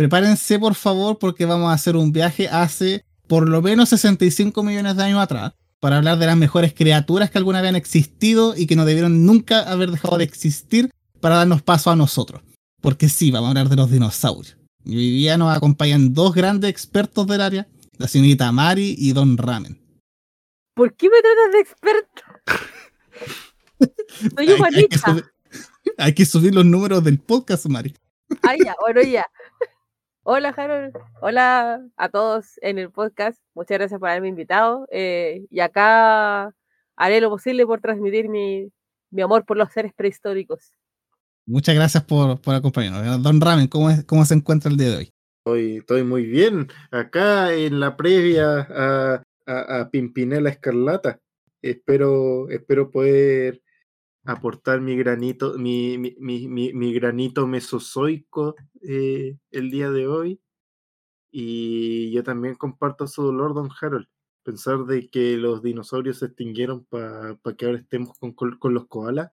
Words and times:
prepárense 0.00 0.58
por 0.58 0.74
favor 0.74 1.18
porque 1.18 1.44
vamos 1.44 1.68
a 1.70 1.74
hacer 1.74 1.94
un 1.94 2.10
viaje 2.10 2.48
hace 2.48 3.04
por 3.28 3.46
lo 3.46 3.60
menos 3.60 3.90
65 3.90 4.62
millones 4.62 4.96
de 4.96 5.02
años 5.04 5.20
atrás 5.20 5.52
para 5.78 5.98
hablar 5.98 6.16
de 6.18 6.24
las 6.24 6.38
mejores 6.38 6.72
criaturas 6.72 7.30
que 7.30 7.36
alguna 7.36 7.60
vez 7.60 7.68
han 7.68 7.76
existido 7.76 8.54
y 8.56 8.66
que 8.66 8.76
no 8.76 8.86
debieron 8.86 9.26
nunca 9.26 9.60
haber 9.70 9.90
dejado 9.90 10.16
de 10.16 10.24
existir 10.24 10.90
para 11.20 11.34
darnos 11.36 11.60
paso 11.60 11.90
a 11.90 11.96
nosotros. 11.96 12.40
Porque 12.80 13.10
sí, 13.10 13.30
vamos 13.30 13.48
a 13.48 13.50
hablar 13.50 13.68
de 13.68 13.76
los 13.76 13.90
dinosaurios. 13.90 14.56
Y 14.86 14.96
hoy 14.96 15.10
día 15.10 15.36
nos 15.36 15.54
acompañan 15.54 16.14
dos 16.14 16.32
grandes 16.34 16.70
expertos 16.70 17.26
del 17.26 17.42
área, 17.42 17.68
la 17.98 18.08
señorita 18.08 18.50
Mari 18.52 18.94
y 18.96 19.12
Don 19.12 19.36
Ramen. 19.36 19.78
¿Por 20.74 20.94
qué 20.94 21.10
me 21.10 21.16
tratas 21.20 21.52
de 21.52 21.60
experto? 21.60 22.22
Soy 24.18 24.30
Hay- 24.38 24.38
hay, 24.38 24.46
que 24.46 24.54
humanista. 24.54 25.10
subir, 25.10 25.24
hay 25.98 26.14
que 26.14 26.24
subir 26.24 26.54
los 26.54 26.64
números 26.64 27.04
del 27.04 27.18
podcast, 27.18 27.66
Mari. 27.66 27.94
Ah, 28.42 28.54
ya, 28.56 28.74
bueno, 28.80 29.02
ya. 29.02 29.26
Hola, 30.22 30.50
Harold. 30.50 30.94
Hola 31.22 31.82
a 31.96 32.08
todos 32.08 32.58
en 32.62 32.78
el 32.78 32.90
podcast. 32.90 33.40
Muchas 33.54 33.78
gracias 33.78 33.98
por 33.98 34.08
haberme 34.10 34.28
invitado. 34.28 34.86
eh, 34.90 35.46
y 35.50 35.60
acá 35.60 36.52
haré 36.96 37.20
lo 37.20 37.30
posible 37.30 37.66
por 37.66 37.80
transmitir 37.80 38.28
mi, 38.28 38.68
mi 39.10 39.22
amor 39.22 39.44
por 39.46 39.56
los 39.56 39.72
seres 39.72 39.92
prehistóricos. 39.94 40.72
Muchas 41.46 41.74
gracias 41.74 42.04
por, 42.04 42.40
por 42.40 42.54
acompañarnos. 42.54 43.22
Don 43.22 43.40
Ramen, 43.40 43.66
¿cómo, 43.66 43.90
es- 43.90 44.04
¿cómo 44.04 44.24
se 44.24 44.34
encuentra 44.34 44.70
el 44.70 44.76
día 44.76 44.90
de 44.90 44.96
hoy? 44.96 45.12
Estoy, 45.38 45.76
estoy 45.78 46.04
muy 46.04 46.24
bien. 46.26 46.68
Acá 46.90 47.52
en 47.54 47.80
la 47.80 47.96
previa 47.96 48.66
a, 48.70 49.22
a, 49.46 49.80
a 49.80 49.90
Pimpinela 49.90 50.50
Escarlata. 50.50 51.18
Espero, 51.62 52.48
espero 52.50 52.90
poder 52.90 53.62
aportar 54.24 54.80
mi 54.80 54.96
granito, 54.96 55.56
mi, 55.58 55.98
mi, 55.98 56.14
mi, 56.18 56.46
mi- 56.48 56.72
mi 56.72 56.92
granito 56.92 57.46
mesozoico 57.46 58.54
eh, 58.82 59.36
el 59.50 59.70
día 59.70 59.90
de 59.90 60.06
hoy. 60.06 60.40
Y 61.32 62.10
yo 62.12 62.22
también 62.24 62.54
comparto 62.56 63.06
su 63.06 63.22
dolor, 63.22 63.54
don 63.54 63.70
Harold. 63.80 64.06
Pensar 64.42 64.78
de 64.86 65.08
que 65.08 65.36
los 65.36 65.62
dinosaurios 65.62 66.18
se 66.18 66.26
extinguieron 66.26 66.84
para 66.86 67.36
que 67.56 67.66
ahora 67.66 67.78
estemos 67.78 68.18
con, 68.18 68.32
con- 68.32 68.58
con 68.58 68.74
los 68.74 68.86
koalas. 68.88 69.30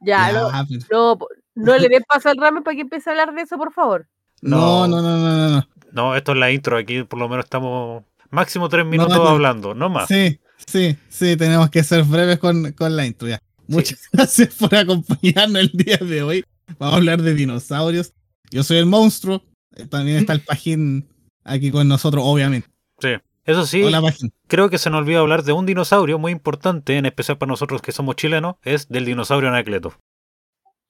Ya, 0.00 0.32
no, 0.32 0.48
no, 0.90 1.18
po- 1.18 1.28
no 1.54 1.76
le 1.78 1.88
des 1.88 2.02
paso 2.06 2.28
al 2.28 2.36
ramen 2.36 2.62
para 2.62 2.74
que 2.74 2.82
empiece 2.82 3.08
a 3.10 3.12
hablar 3.12 3.34
de 3.34 3.42
eso, 3.42 3.56
por 3.56 3.72
favor. 3.72 4.06
no, 4.42 4.86
No. 4.86 5.00
no, 5.00 5.02
no, 5.02 5.18
no, 5.18 5.36
no, 5.36 5.50
no. 5.56 5.68
No, 5.92 6.16
esto 6.16 6.32
es 6.32 6.38
la 6.38 6.50
intro. 6.50 6.76
Aquí 6.76 7.04
por 7.04 7.18
lo 7.18 7.28
menos 7.28 7.44
estamos 7.44 8.04
máximo 8.30 8.68
tres 8.68 8.84
minutos 8.84 9.16
no. 9.16 9.28
hablando, 9.28 9.74
no 9.74 9.88
más. 9.88 10.08
Sí, 10.08 10.40
sí, 10.66 10.96
sí, 11.08 11.36
tenemos 11.36 11.70
que 11.70 11.82
ser 11.84 12.04
breves 12.04 12.38
con, 12.38 12.72
con 12.72 12.96
la 12.96 13.06
intro 13.06 13.28
ya. 13.28 13.40
Muchas 13.68 13.98
gracias 14.12 14.54
por 14.54 14.74
acompañarnos 14.74 15.62
el 15.62 15.70
día 15.72 15.96
de 15.98 16.22
hoy. 16.22 16.44
Vamos 16.78 16.94
a 16.94 16.96
hablar 16.98 17.22
de 17.22 17.34
dinosaurios. 17.34 18.12
Yo 18.50 18.62
soy 18.62 18.78
el 18.78 18.86
monstruo. 18.86 19.42
eh, 19.76 19.86
También 19.86 20.18
está 20.18 20.32
el 20.32 20.40
Pajín 20.40 21.08
aquí 21.44 21.70
con 21.70 21.88
nosotros, 21.88 22.22
obviamente. 22.26 22.68
Sí. 23.00 23.10
Eso 23.44 23.66
sí, 23.66 23.82
Hola, 23.82 24.00
Pajín. 24.00 24.32
creo 24.48 24.70
que 24.70 24.78
se 24.78 24.88
nos 24.88 25.00
olvidó 25.02 25.20
hablar 25.20 25.42
de 25.44 25.52
un 25.52 25.66
dinosaurio 25.66 26.18
muy 26.18 26.32
importante, 26.32 26.96
en 26.96 27.04
especial 27.06 27.36
para 27.36 27.50
nosotros 27.50 27.82
que 27.82 27.92
somos 27.92 28.16
chilenos, 28.16 28.56
es 28.62 28.88
del 28.88 29.04
dinosaurio 29.04 29.50
Anacleto. 29.50 29.94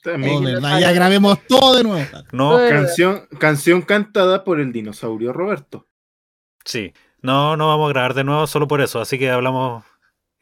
También 0.03 0.37
Oh, 0.37 0.41
verdad, 0.43 0.79
ya 0.81 0.93
grabemos 0.93 1.39
todo 1.49 1.75
de 1.77 1.83
nuevo. 1.83 2.07
No, 2.33 2.57
canción, 2.69 3.27
canción 3.41 3.83
cantada 3.83 4.45
por 4.45 4.61
el 4.61 4.73
dinosaurio 4.73 5.33
Roberto. 5.33 5.87
sí. 6.65 6.93
No, 7.23 7.57
no 7.57 7.69
vamos 7.69 7.87
a 7.89 7.93
grabar 7.95 8.13
de 8.13 8.23
nuevo 8.23 8.47
solo 8.47 8.69
por 8.69 8.83
eso, 8.83 9.01
así 9.01 9.19
que 9.19 9.31
hablamos. 9.31 9.83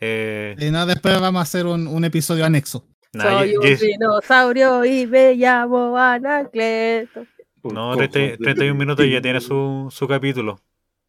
Eh, 0.05 0.57
Eh, 0.59 0.71
no, 0.73 0.85
después 0.85 1.21
vamos 1.21 1.39
a 1.39 1.43
hacer 1.43 1.65
un, 1.67 1.87
un 1.87 2.05
episodio 2.05 2.45
anexo. 2.45 2.85
nada, 3.13 3.39
Soy 3.41 3.57
un 3.57 3.77
dinosaurio 3.79 4.85
y 4.85 5.07
me 5.07 5.35
llamo 5.35 5.97
Anacleto. 5.97 7.25
no, 7.63 7.93
cojos 7.95 8.11
30 8.11 8.19
de 8.19 8.37
31 8.39 8.75
minutos 8.79 9.07
ya 9.09 9.23
tiene 9.23 9.41
su, 9.41 9.89
su 9.91 10.09
capítulo. 10.09 10.61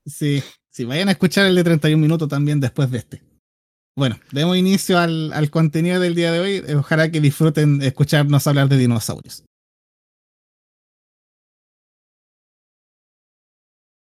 Sí, 0.05 0.43
sí, 0.69 0.85
vayan 0.85 1.07
a 1.09 1.13
escuchar 1.13 1.47
el 1.47 1.55
de 1.55 1.63
31 1.63 1.99
minutos 1.99 2.27
también 2.29 2.59
después 2.59 2.91
de 2.91 2.99
este. 2.99 3.23
Bueno, 3.95 4.17
demos 4.31 4.57
inicio 4.57 4.99
al, 4.99 5.33
al 5.33 5.49
contenido 5.49 5.99
del 5.99 6.13
día 6.13 6.31
de 6.31 6.39
hoy. 6.39 6.63
Eh, 6.67 6.75
Ojalá 6.75 7.09
que 7.09 7.19
disfruten 7.19 7.81
escucharnos 7.81 8.45
hablar 8.47 8.67
de 8.69 8.77
dinosaurios. 8.77 9.43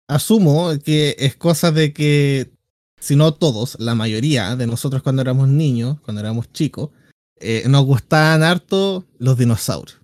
Asumo 0.09 0.71
que 0.85 1.15
es 1.19 1.37
cosa 1.37 1.71
de 1.71 1.93
que, 1.93 2.51
si 3.01 3.17
no 3.17 3.35
todos, 3.35 3.77
la 3.81 3.95
mayoría 3.97 4.55
de 4.57 4.67
nosotros 4.69 5.03
cuando 5.03 5.23
éramos 5.23 5.49
niños, 5.49 5.99
cuando 6.03 6.21
éramos 6.21 6.53
chicos, 6.53 6.91
eh, 7.41 7.65
nos 7.69 7.85
gustaban 7.85 8.43
harto 8.43 9.05
los 9.19 9.37
dinosaurios. 9.39 9.99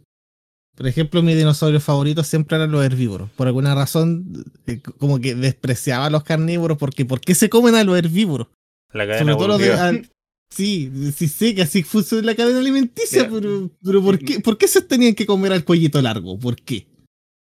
Por 0.74 0.86
ejemplo, 0.86 1.22
mi 1.22 1.34
dinosaurio 1.34 1.80
favorito 1.80 2.22
siempre 2.22 2.56
eran 2.56 2.70
los 2.72 2.84
herbívoros. 2.84 3.30
Por 3.30 3.46
alguna 3.46 3.74
razón, 3.74 4.44
eh, 4.66 4.80
como 4.98 5.20
que 5.20 5.34
despreciaba 5.34 6.06
a 6.06 6.10
los 6.10 6.22
carnívoros, 6.24 6.76
porque 6.76 7.04
¿por 7.06 7.20
qué 7.20 7.34
se 7.34 7.48
comen 7.48 7.74
a 7.76 7.84
los 7.84 7.96
herbívoros? 7.96 8.48
La 8.92 9.06
cadena 9.06 9.18
Sobre 9.32 9.34
todo 9.36 9.48
los 9.48 9.58
de- 9.58 9.66
evolutiva. 9.68 9.88
al- 9.88 10.10
sí, 10.50 10.92
sí 11.14 11.28
sé 11.28 11.54
que 11.54 11.62
así 11.62 11.82
funciona 11.82 12.24
la 12.26 12.34
cadena 12.34 12.58
alimenticia, 12.58 13.28
pero, 13.30 13.70
pero 13.82 14.02
¿por, 14.02 14.18
qué, 14.18 14.40
¿por 14.40 14.58
qué 14.58 14.68
se 14.68 14.82
tenían 14.82 15.14
que 15.14 15.24
comer 15.26 15.52
al 15.52 15.64
cuellito 15.64 16.00
largo? 16.02 16.38
¿Por 16.38 16.56
qué? 16.56 16.86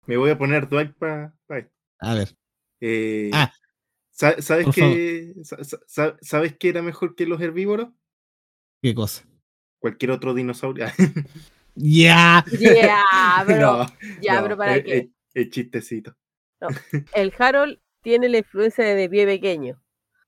Me 0.07 0.17
voy 0.17 0.31
a 0.31 0.39
poner 0.39 0.69
Dwight 0.69 0.93
para 0.95 1.35
A 2.01 2.15
ver, 2.15 2.37
Eh, 2.81 3.31
Ah, 3.33 3.53
¿Sabes 4.17 4.67
qué, 4.75 5.35
sa- 5.45 5.63
sa- 5.63 5.81
sa- 5.87 6.17
¿Sabes 6.23 6.57
qué 6.59 6.71
era 6.71 6.81
mejor 6.83 7.15
que 7.15 7.27
los 7.27 7.41
herbívoros? 7.41 7.89
¿qué 8.83 8.95
cosa? 8.95 9.25
Cualquier 9.79 10.11
otro 10.13 10.33
dinosaurio. 10.33 10.87
Ya, 11.75 12.43
Ya, 12.47 13.45
pero, 13.47 13.73
No, 13.79 13.87
ya, 14.23 14.37
no, 14.37 14.43
pero 14.45 14.57
para 14.57 14.83
qué. 14.83 15.11
es 15.35 15.51
chistecito. 15.51 16.17
El 17.15 17.33
Harold 17.39 17.79
tiene 18.03 18.29
la 18.31 18.39
influencia 18.39 18.85
de 18.85 19.09
pie 19.11 19.27
pequeño. 19.27 19.83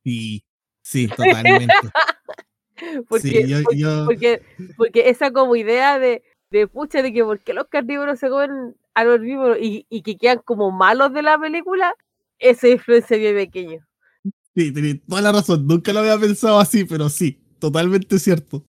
sí, 0.05 0.45
sí, 0.83 1.09
totalmente. 1.09 1.75
Porque, 3.09 3.29
Sí, 3.29 3.49
yo- 3.49 3.63
porque, 3.65 3.79
yo- 3.79 4.05
porque, 4.05 4.43
porque 4.77 5.09
esa 5.09 5.33
como 5.33 5.57
idea 5.57 5.99
de, 5.99 6.23
de 6.51 6.69
pucha 6.69 7.03
de 7.03 7.13
que 7.13 7.25
por 7.25 7.41
qué 7.41 7.53
los 7.53 7.67
carnívoros 7.69 8.21
se 8.21 8.29
comen 8.29 8.77
a 8.95 9.03
los 9.05 9.17
herbívoros 9.17 9.59
y, 9.61 9.85
y 9.89 10.03
que 10.03 10.17
quedan 10.17 10.39
como 10.45 10.71
malos 10.71 11.13
de 11.13 11.23
la 11.23 11.39
película, 11.39 11.95
esa 12.39 12.69
influencia 12.69 13.17
de 13.17 13.23
pie 13.23 13.35
pequeño. 13.35 13.87
Sí, 14.55 14.73
tenés 14.73 15.05
toda 15.07 15.23
la 15.23 15.33
razón. 15.33 15.67
Nunca 15.67 15.93
lo 15.93 16.01
había 16.01 16.19
pensado 16.19 16.59
así, 16.59 16.85
pero 16.85 17.09
sí, 17.09 17.39
totalmente 17.59 18.19
cierto. 18.19 18.65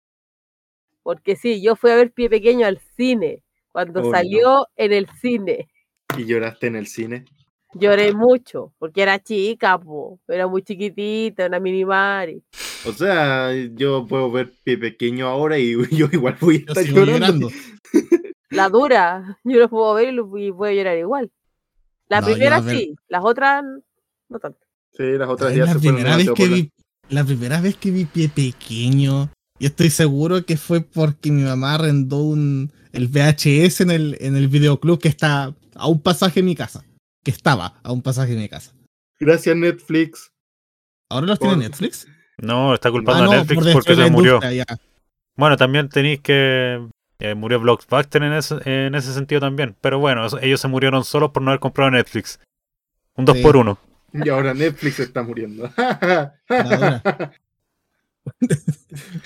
Porque 1.03 1.35
sí, 1.35 1.61
yo 1.61 1.75
fui 1.75 1.91
a 1.91 1.95
ver 1.95 2.11
pie 2.11 2.29
pequeño 2.29 2.65
al 2.67 2.79
cine, 2.95 3.43
cuando 3.71 4.01
Oh, 4.01 4.05
no. 4.05 4.11
salió 4.11 4.67
en 4.75 4.93
el 4.93 5.07
cine. 5.19 5.67
¿Y 6.17 6.25
lloraste 6.25 6.67
en 6.67 6.75
el 6.75 6.87
cine? 6.87 7.25
Lloré 7.73 8.13
mucho, 8.13 8.73
porque 8.79 9.03
era 9.03 9.19
chica, 9.19 9.79
po, 9.79 10.19
era 10.27 10.47
muy 10.47 10.63
chiquitita, 10.63 11.45
una 11.47 11.59
mini 11.59 11.85
Mari. 11.85 12.43
O 12.85 12.91
sea, 12.93 13.51
yo 13.75 14.05
puedo 14.07 14.31
ver 14.31 14.53
pie 14.63 14.77
pequeño 14.77 15.27
ahora 15.27 15.57
y 15.59 15.73
yo 15.95 16.07
igual 16.11 16.35
voy 16.41 16.55
a 16.67 16.71
estar 16.71 16.83
llorando. 16.83 17.49
llorando. 17.49 17.49
La 18.51 18.69
dura, 18.69 19.39
yo 19.43 19.59
lo 19.59 19.69
puedo 19.69 19.93
ver 19.93 20.09
y, 20.09 20.11
lo, 20.13 20.37
y 20.37 20.49
voy 20.49 20.69
a 20.69 20.73
llorar 20.73 20.97
igual. 20.97 21.31
La 22.09 22.21
No, 22.21 22.27
yo 22.27 22.33
primera 22.33 22.57
a 22.57 22.61
ver- 22.61 22.75
sí, 22.77 22.95
las 23.07 23.23
otras 23.23 23.63
no 24.29 24.39
tanto. 24.39 24.59
Sí, 24.91 25.03
las 25.17 25.29
otras 25.29 25.53
ya 25.55 25.65
la 25.65 25.73
se 25.73 25.79
fueron 25.79 25.95
primera 25.97 26.17
vez 26.17 26.29
que 26.35 26.47
vi 26.47 26.71
la 27.09 27.23
primera 27.23 27.61
vez 27.61 27.75
que 27.77 27.91
vi 27.91 28.05
pie 28.05 28.29
pequeño 28.29 29.29
y 29.59 29.65
estoy 29.65 29.89
seguro 29.89 30.45
que 30.45 30.57
fue 30.57 30.81
porque 30.81 31.31
mi 31.31 31.43
mamá 31.43 31.75
arrendó 31.75 32.17
un 32.17 32.71
el 32.93 33.07
VHS 33.07 33.81
en 33.81 33.91
el 33.91 34.17
en 34.19 34.35
el 34.35 34.47
videoclub 34.47 34.99
que 34.99 35.07
está 35.07 35.53
a 35.75 35.87
un 35.87 36.01
pasaje 36.01 36.39
de 36.41 36.43
mi 36.45 36.55
casa 36.55 36.83
que 37.23 37.31
estaba 37.31 37.79
a 37.83 37.91
un 37.91 38.01
pasaje 38.01 38.33
de 38.33 38.41
mi 38.41 38.49
casa 38.49 38.73
Gracias 39.19 39.55
Netflix. 39.55 40.31
ahora 41.09 41.27
los 41.27 41.39
tiene 41.39 41.57
Netflix 41.57 42.07
No, 42.37 42.73
está 42.73 42.89
culpando 42.91 43.23
Ah, 43.23 43.25
a 43.25 43.27
no, 43.27 43.33
Netflix 43.33 43.63
por 43.63 43.73
porque 43.73 43.95
se 43.95 44.09
murió. 44.09 44.39
ya. 44.51 44.65
Bueno, 45.37 45.57
también 45.57 45.89
tenéis 45.89 46.19
que. 46.21 46.87
Eh, 47.19 47.35
murió 47.35 47.59
Blockbuster 47.59 48.23
en 48.23 48.33
ese, 48.33 48.55
en 48.65 48.95
ese 48.95 49.13
sentido 49.13 49.41
también. 49.41 49.75
Pero 49.81 49.99
bueno, 49.99 50.25
eso- 50.25 50.39
ellos 50.39 50.59
se 50.61 50.67
murieron 50.67 51.03
solos 51.03 51.31
por 51.31 51.41
no 51.43 51.51
haber 51.51 51.59
comprado 51.59 51.91
Netflix. 51.91 52.39
Un 53.15 53.25
2 53.25 53.37
Sí. 53.37 53.43
por 53.43 53.57
1 53.57 53.77
Y 54.13 54.29
ahora 54.29 54.53
Netflix 54.53 54.99
está 54.99 55.21
muriendo. 55.23 55.69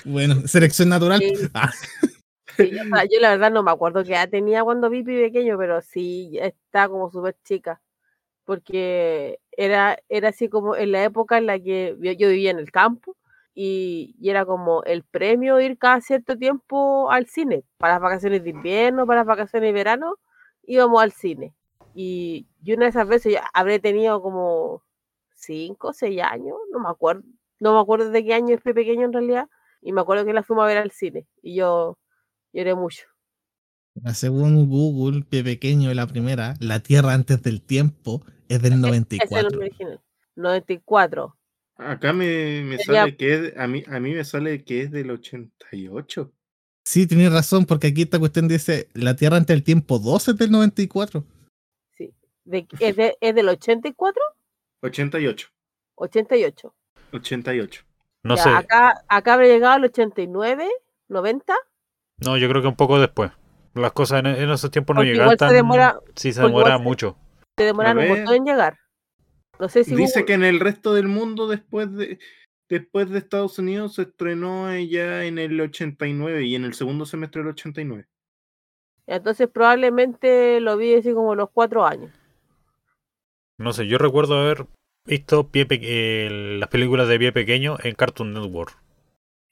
bueno 0.05 0.47
selección 0.47 0.89
natural 0.89 1.19
Sí. 1.19 1.33
Ah, 1.53 1.71
Sí, 2.57 2.69
sea, 2.71 3.05
yo 3.05 3.19
la 3.19 3.31
verdad 3.31 3.51
no 3.51 3.63
me 3.63 3.71
acuerdo 3.71 4.03
qué 4.03 4.11
edad 4.11 4.29
tenía 4.29 4.63
cuando 4.63 4.87
vi 4.89 5.01
Pi 5.01 5.15
pequeño, 5.19 5.57
pero 5.57 5.81
sí 5.81 6.29
ya 6.33 6.45
está 6.45 6.87
como 6.87 7.09
súper 7.09 7.35
chica. 7.43 7.81
Porque 8.45 9.39
era, 9.51 9.97
era 10.07 10.29
así 10.29 10.49
como 10.49 10.75
en 10.75 10.91
la 10.91 11.03
época 11.03 11.39
en 11.39 11.47
la 11.47 11.57
que 11.59 11.95
yo, 11.99 12.11
yo 12.11 12.27
vivía 12.29 12.51
en 12.51 12.59
el 12.59 12.69
campo 12.71 13.17
y, 13.53 14.15
y 14.19 14.29
era 14.29 14.45
como 14.45 14.83
el 14.83 15.03
premio 15.03 15.59
ir 15.59 15.77
cada 15.77 16.01
cierto 16.01 16.37
tiempo 16.37 17.11
al 17.11 17.27
cine. 17.27 17.63
Para 17.77 17.93
las 17.93 18.01
vacaciones 18.01 18.43
de 18.43 18.49
invierno, 18.51 19.05
para 19.05 19.21
las 19.21 19.27
vacaciones 19.27 19.67
de 19.69 19.73
verano, 19.73 20.15
íbamos 20.63 21.01
al 21.01 21.11
cine. 21.11 21.53
Y, 21.93 22.47
y 22.63 22.73
una 22.73 22.85
de 22.85 22.89
esas 22.89 23.07
veces 23.07 23.33
ya 23.33 23.45
habré 23.53 23.79
tenido 23.79 24.21
como 24.21 24.83
5 25.35 25.87
o 25.87 25.93
6 25.93 26.21
años, 26.21 26.57
no 26.71 26.79
me 26.79 26.89
acuerdo. 26.89 27.23
No 27.59 27.73
me 27.73 27.79
acuerdo 27.79 28.09
de 28.09 28.25
qué 28.25 28.33
año 28.33 28.55
es 28.55 28.61
Pi 28.61 28.73
pequeño 28.73 29.05
en 29.05 29.13
realidad. 29.13 29.47
Y 29.81 29.93
me 29.93 30.01
acuerdo 30.01 30.25
que 30.25 30.33
la 30.33 30.43
fuimos 30.43 30.63
a 30.63 30.67
ver 30.67 30.77
al 30.77 30.91
cine. 30.91 31.27
Y 31.41 31.55
yo 31.55 31.97
lloré 32.51 32.75
mucho. 32.75 33.05
Según 34.13 34.67
Google, 34.67 35.23
pie 35.23 35.43
pequeño, 35.43 35.93
la 35.93 36.07
primera, 36.07 36.55
la 36.59 36.79
Tierra 36.79 37.13
antes 37.13 37.41
del 37.43 37.61
tiempo 37.61 38.21
es 38.49 38.61
del 38.61 38.73
Ese 38.83 39.17
es 39.23 39.31
el 39.31 39.45
94. 39.45 39.59
original. 39.59 40.01
94. 40.35 41.37
Acá 41.77 42.13
me, 42.13 42.61
me 42.63 42.77
sale 42.77 43.15
que 43.17 43.33
es, 43.33 43.57
a 43.57 43.67
mí, 43.67 43.83
a 43.87 43.99
mí 43.99 44.13
me 44.13 44.23
sale 44.23 44.63
que 44.63 44.81
es 44.83 44.91
del 44.91 45.09
88. 45.11 46.31
Sí, 46.85 47.07
tienes 47.07 47.31
razón, 47.31 47.65
porque 47.65 47.87
aquí 47.87 48.03
esta 48.03 48.19
cuestión 48.19 48.47
dice 48.47 48.89
la 48.93 49.15
Tierra 49.15 49.37
antes 49.37 49.55
del 49.55 49.63
tiempo 49.63 49.99
2 49.99 50.27
es 50.29 50.37
del 50.37 50.51
94. 50.51 51.23
Sí. 51.97 52.13
De- 52.45 52.67
¿es, 52.79 52.95
de- 52.95 53.17
¿Es 53.21 53.35
del 53.35 53.49
84? 53.49 54.21
88. 54.81 55.47
88. 55.95 56.73
88. 57.11 57.83
No 58.23 58.35
Ya, 58.35 58.43
sé. 58.43 58.49
Acá, 58.49 59.03
acá 59.07 59.33
habrá 59.33 59.47
llegado 59.47 59.73
al 59.75 59.83
89, 59.85 60.67
90. 61.09 61.53
No, 62.25 62.37
yo 62.37 62.49
creo 62.49 62.61
que 62.61 62.67
un 62.67 62.75
poco 62.75 62.99
después. 62.99 63.31
Las 63.75 63.91
cosas 63.93 64.19
en, 64.19 64.27
en 64.27 64.49
esos 64.51 64.69
tiempos 64.71 64.95
no 64.95 64.99
Porque 64.99 65.11
llegaban 65.11 65.33
igual 65.33 65.37
se 65.37 65.45
tan. 65.45 65.53
demora- 65.53 65.99
sí, 66.15 66.31
se 66.33 66.41
demora 66.41 66.77
mucho. 66.77 67.17
Se 67.57 67.63
demoran 67.65 67.97
un 67.97 68.07
montón 68.07 68.35
en 68.35 68.45
llegar. 68.45 68.77
No 69.59 69.69
sé 69.69 69.83
si 69.83 69.95
Dice 69.95 70.19
Google- 70.21 70.25
que 70.25 70.33
en 70.33 70.43
el 70.43 70.59
resto 70.59 70.93
del 70.93 71.07
mundo, 71.07 71.47
después 71.47 71.91
de, 71.93 72.19
después 72.69 73.09
de 73.09 73.19
Estados 73.19 73.59
Unidos, 73.59 73.95
se 73.95 74.03
estrenó 74.03 74.73
ya 74.79 75.25
en 75.25 75.37
el 75.39 75.59
89 75.61 76.43
y 76.43 76.55
en 76.55 76.65
el 76.65 76.73
segundo 76.73 77.05
semestre 77.05 77.41
del 77.41 77.51
89. 77.51 78.07
Entonces 79.05 79.49
probablemente 79.49 80.59
lo 80.61 80.77
vi 80.77 80.95
así 80.95 81.13
como 81.13 81.35
los 81.35 81.49
cuatro 81.51 81.85
años. 81.85 82.11
No 83.59 83.73
sé, 83.73 83.85
yo 83.87 83.97
recuerdo 83.97 84.39
haber 84.39 84.65
visto 85.05 85.49
pie 85.49 85.65
Pe- 85.65 85.79
eh, 85.83 86.57
las 86.59 86.69
películas 86.69 87.07
de 87.07 87.19
pie 87.19 87.31
pequeño 87.31 87.77
en 87.83 87.95
Cartoon 87.95 88.33
Network. 88.33 88.77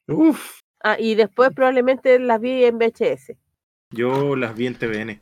Uf, 0.08 0.60
Ah, 0.84 0.98
y 1.00 1.14
después 1.14 1.52
probablemente 1.54 2.18
las 2.18 2.42
vi 2.42 2.64
en 2.66 2.80
VHS. 2.80 3.38
yo 3.94 4.36
las 4.36 4.56
vi 4.56 4.66
en 4.66 4.76
TVN. 4.76 5.22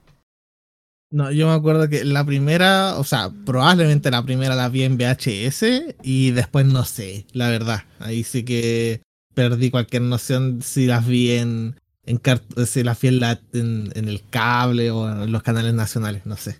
No, 1.11 1.31
yo 1.31 1.47
me 1.47 1.53
acuerdo 1.53 1.89
que 1.89 2.03
la 2.03 2.23
primera, 2.23 2.97
o 2.99 3.03
sea, 3.03 3.31
probablemente 3.45 4.11
la 4.11 4.23
primera 4.23 4.55
la 4.55 4.69
vi 4.69 4.83
en 4.83 4.95
VHS 4.97 5.95
y 6.03 6.31
después 6.31 6.65
no 6.67 6.85
sé, 6.85 7.25
la 7.33 7.49
verdad. 7.49 7.83
Ahí 7.99 8.23
sí 8.23 8.45
que 8.45 9.01
perdí 9.33 9.71
cualquier 9.71 10.03
noción 10.03 10.61
si 10.61 10.85
las 10.85 11.07
vi 11.07 11.31
en, 11.31 11.75
en 12.05 12.21
si 12.67 12.83
las 12.83 13.01
vi 13.01 13.07
en, 13.07 13.19
la- 13.19 13.39
en- 13.53 13.89
en 13.95 14.07
el 14.07 14.21
cable 14.29 14.91
o 14.91 15.09
en 15.23 15.31
los 15.31 15.41
canales 15.41 15.73
nacionales, 15.73 16.27
no 16.27 16.37
sé. 16.37 16.59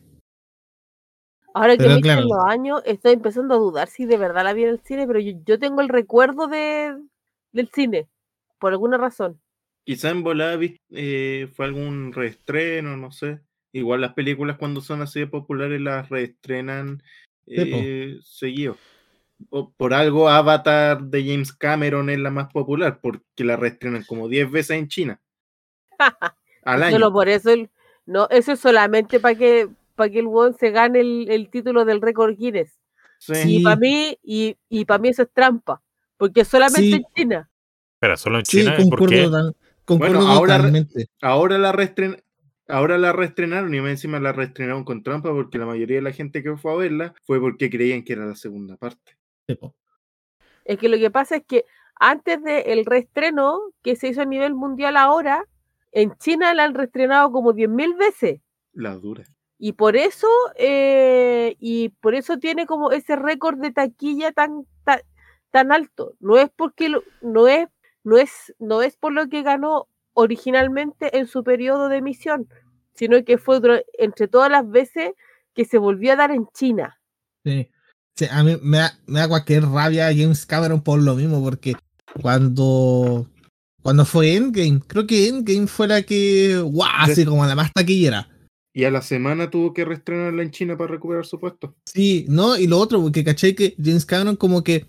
Ahora 1.54 1.78
que 1.78 1.88
me 1.88 2.02
claro. 2.02 2.22
los 2.28 2.44
años, 2.48 2.82
estoy 2.86 3.14
empezando 3.14 3.54
a 3.54 3.58
dudar 3.58 3.88
si 3.88 4.06
de 4.06 4.18
verdad 4.18 4.44
la 4.44 4.54
vi 4.54 4.64
en 4.64 4.70
el 4.70 4.80
cine, 4.80 5.06
pero 5.06 5.20
yo, 5.20 5.34
yo 5.46 5.60
tengo 5.60 5.82
el 5.82 5.90
recuerdo 5.90 6.48
de, 6.48 6.96
del 7.52 7.70
cine, 7.70 8.08
por 8.60 8.72
alguna 8.72 8.98
razón. 8.98 9.40
Quizá 9.86 10.10
en 10.10 10.24
volada 10.24 10.56
vi- 10.56 10.78
eh, 10.92 11.50
fue 11.54 11.66
algún 11.66 12.14
reestreno, 12.14 12.96
no 12.98 13.12
sé. 13.12 13.42
Igual 13.72 14.02
las 14.02 14.14
películas 14.14 14.58
cuando 14.58 14.82
son 14.82 15.02
así 15.02 15.20
de 15.20 15.28
populares 15.28 15.80
las 15.82 16.10
reestrenan 16.10 17.02
Sí, 17.46 17.56
eh, 17.58 18.18
seguido. 18.24 18.78
O 19.50 19.72
por 19.72 19.94
algo 19.94 20.30
Avatar 20.30 21.02
de 21.02 21.24
James 21.26 21.52
Cameron 21.54 22.10
es 22.10 22.20
la 22.20 22.30
más 22.30 22.52
popular, 22.52 23.00
porque 23.02 23.44
la 23.44 23.56
reestrenan 23.56 24.04
como 24.04 24.28
10 24.28 24.52
veces 24.52 24.78
en 24.78 24.88
China. 24.88 25.20
Al 26.64 26.84
año. 26.84 26.92
Solo 26.98 27.12
por 27.14 27.30
eso, 27.30 27.52
el- 27.52 27.70
no, 28.06 28.28
eso 28.30 28.52
es 28.54 28.60
solamente 28.60 29.20
para 29.20 29.36
que 29.36 29.68
para 29.96 30.10
que 30.10 30.20
el 30.20 30.28
weón 30.28 30.54
se 30.54 30.72
gane 30.72 31.02
el, 31.02 31.28
el 31.30 31.50
título 31.50 31.84
del 31.86 32.02
récord 32.02 32.36
Guinness. 32.38 32.80
Sí. 33.18 33.36
Sí. 33.36 33.58
Y 33.58 33.64
para 33.64 33.76
mí, 33.76 34.18
y, 34.24 34.56
y 34.70 34.86
para 34.86 34.98
mí 35.00 35.10
eso 35.10 35.24
es 35.24 35.30
trampa, 35.34 35.82
porque 36.18 36.46
solamente 36.46 36.82
Sí. 36.90 36.94
en 36.94 37.04
China. 37.16 37.50
Espera, 37.96 38.16
solo 38.16 38.40
en 38.40 38.46
Sí, 38.46 38.60
China. 38.62 38.76
¿Por 38.78 38.84
concuerdo, 38.90 39.10
qué? 39.10 39.24
total- 39.24 39.56
concuerdo 39.84 40.16
Bueno, 40.20 40.32
ahora 40.32 40.56
totalmente. 40.58 41.08
Ahora 41.22 41.58
la 41.58 41.74
reestren- 41.74 42.24
ahora 42.70 42.98
la 42.98 43.12
reestrenaron 43.12 43.74
y 43.76 43.82
más 43.82 43.92
encima 43.92 44.20
la 44.20 44.32
reestrenaron 44.32 44.84
con 44.86 45.04
trampa 45.04 45.32
porque 45.32 45.58
la 45.58 45.66
mayoría 45.66 45.98
de 45.98 46.04
la 46.04 46.12
gente 46.14 46.42
que 46.44 46.56
fue 46.56 46.72
a 46.72 46.76
verla 46.78 47.14
fue 47.24 47.40
porque 47.42 47.70
creían 47.70 48.04
que 48.04 48.14
era 48.14 48.26
la 48.26 48.36
segunda 48.36 48.78
parte. 48.78 49.18
Es 50.66 50.78
que 50.78 50.90
lo 50.90 50.98
que 50.98 51.12
pasa 51.12 51.38
es 51.38 51.44
que 51.46 51.66
antes 51.96 52.42
del 52.44 52.86
reestreno 52.86 53.60
que 53.82 53.96
se 53.96 54.08
hizo 54.10 54.22
a 54.22 54.26
nivel 54.26 54.54
mundial 54.54 54.96
ahora, 54.96 55.46
en 55.92 56.16
China 56.18 56.54
la 56.54 56.64
han 56.66 56.76
reestrenado 56.76 57.32
como 57.32 57.54
10.000 57.54 57.94
veces. 57.96 58.40
La 58.74 58.96
dura. 58.96 59.26
Y 59.58 59.74
por 59.74 59.98
eso, 59.98 60.28
eh, 60.56 61.56
y 61.60 61.90
por 61.90 62.16
eso 62.16 62.38
tiene 62.38 62.66
como 62.66 62.92
ese 62.92 63.18
récord 63.18 63.58
de 63.58 63.72
taquilla 63.72 64.32
tan, 64.32 64.66
tan, 64.86 65.02
tan 65.52 65.74
alto. 65.74 66.14
No 66.22 66.38
es 66.38 66.50
porque 66.56 66.88
lo- 66.88 67.04
no 67.22 67.50
es, 67.50 67.68
no 68.06 68.18
es, 68.18 68.56
no 68.60 68.82
es 68.82 68.96
por 68.96 69.12
lo 69.12 69.28
que 69.28 69.42
ganó 69.44 69.89
originalmente 70.14 71.18
en 71.18 71.28
su 71.28 71.44
periodo 71.44 71.90
de 71.90 71.98
emisión, 71.98 72.48
sino 72.94 73.24
que 73.24 73.38
fue 73.38 73.62
entre 73.98 74.28
todas 74.28 74.52
las 74.52 74.70
veces 74.70 75.12
que 75.54 75.66
se 75.66 75.78
volvió 75.78 76.14
a 76.14 76.16
dar 76.16 76.32
en 76.32 76.48
China. 76.54 77.00
Sí. 77.44 77.70
Sí, 78.16 78.26
a 78.30 78.44
mí 78.44 78.58
me 78.62 78.80
da, 78.80 79.00
me 79.06 79.20
da 79.20 79.30
cualquier 79.30 79.64
rabia 79.64 80.08
a 80.08 80.14
James 80.14 80.46
Cameron 80.46 80.84
por 80.84 81.02
lo 81.02 81.16
mismo, 81.16 81.42
porque 81.42 81.74
cuando, 82.22 83.30
cuando 83.82 84.04
fue 84.04 84.36
Endgame, 84.36 84.82
creo 84.86 85.08
que 85.08 85.30
Endgame 85.30 85.68
fue 85.68 85.88
la 85.88 86.02
que, 86.02 86.58
guau, 86.60 86.90
así 86.98 87.24
como 87.24 87.46
la 87.46 87.56
más 87.56 87.72
taquillera. 87.72 88.28
Y 88.74 88.84
a 88.84 88.92
la 88.92 89.02
semana 89.02 89.50
tuvo 89.50 89.74
que 89.74 89.86
reestrenarla 89.86 90.44
en 90.44 90.52
China 90.52 90.78
para 90.78 90.92
recuperar 90.92 91.26
su 91.26 91.40
puesto. 91.40 91.76
Sí, 91.86 92.26
¿no? 92.28 92.58
Y 92.58 92.68
lo 92.68 92.78
otro, 92.78 93.02
porque 93.02 93.24
caché 93.24 93.56
que 93.56 93.76
James 93.82 94.06
Cameron 94.06 94.36
como 94.36 94.64
que, 94.66 94.86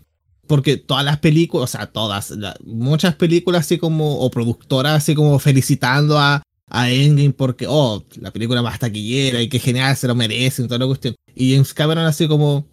porque 0.51 0.79
todas 0.79 1.05
las 1.05 1.21
películas, 1.21 1.63
o 1.63 1.79
sea, 1.79 1.87
todas, 1.87 2.35
muchas 2.65 3.15
películas 3.15 3.61
así 3.61 3.79
como, 3.79 4.19
o 4.19 4.33
productoras 4.33 4.95
así 4.95 5.15
como 5.15 5.39
felicitando 5.39 6.19
a, 6.19 6.43
a 6.69 6.89
porque, 7.37 7.67
oh, 7.69 8.03
la 8.17 8.33
película 8.33 8.61
más 8.61 8.81
taquillera 8.81 9.41
y 9.41 9.49
qué 9.49 9.61
genial, 9.61 9.97
se 9.97 10.09
lo 10.09 10.17
merecen, 10.17 10.67
toda 10.67 10.81
la 10.81 10.87
cuestión. 10.87 11.15
Y 11.37 11.53
James 11.53 11.73
Cameron 11.73 12.05
así 12.05 12.27
como, 12.27 12.67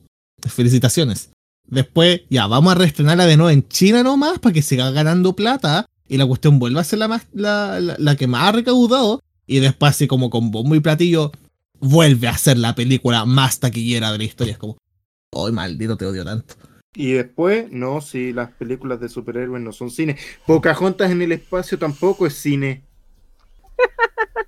felicitaciones. 0.48 1.30
Después, 1.68 2.22
ya, 2.32 2.48
vamos 2.48 2.72
a 2.72 2.76
reestrenarla 2.80 3.28
de 3.28 3.38
nuevo 3.38 3.52
en 3.52 3.68
China 3.68 4.02
nomás 4.02 4.40
para 4.40 4.54
que 4.54 4.64
siga 4.64 4.90
ganando 4.90 5.36
plata 5.36 5.86
y 6.10 6.18
la 6.18 6.26
cuestión 6.26 6.58
vuelva 6.58 6.82
a 6.82 6.84
ser 6.84 6.98
la, 6.98 7.08
más, 7.08 7.28
la, 7.32 7.80
la, 7.80 7.96
la 8.00 8.16
que 8.16 8.26
más 8.26 8.42
ha 8.42 8.52
recaudado. 8.54 9.22
Y 9.46 9.60
después, 9.60 9.92
así 9.92 10.08
como 10.08 10.32
con 10.32 10.50
bombo 10.50 10.74
y 10.74 10.80
platillo, 10.80 11.32
vuelve 11.80 12.28
a 12.28 12.36
ser 12.40 12.58
la 12.58 12.74
película 12.74 13.26
más 13.26 13.60
taquillera 13.60 14.12
de 14.12 14.18
la 14.18 14.24
historia. 14.24 14.54
Es 14.54 14.58
como, 14.58 14.78
¡ay, 15.32 15.52
maldito, 15.52 15.96
te 15.96 16.08
odio 16.08 16.26
tanto! 16.26 16.56
Y 16.94 17.14
después, 17.14 17.72
no, 17.72 18.02
si 18.02 18.34
las 18.34 18.52
películas 18.52 19.00
de 19.00 19.10
superhéroes 19.10 19.62
no 19.62 19.72
son 19.72 19.92
cine. 19.92 20.18
Pocahontas 20.48 21.12
en 21.12 21.22
el 21.22 21.32
espacio 21.32 21.78
tampoco 21.78 22.26
es 22.26 22.34
cine. 22.36 22.84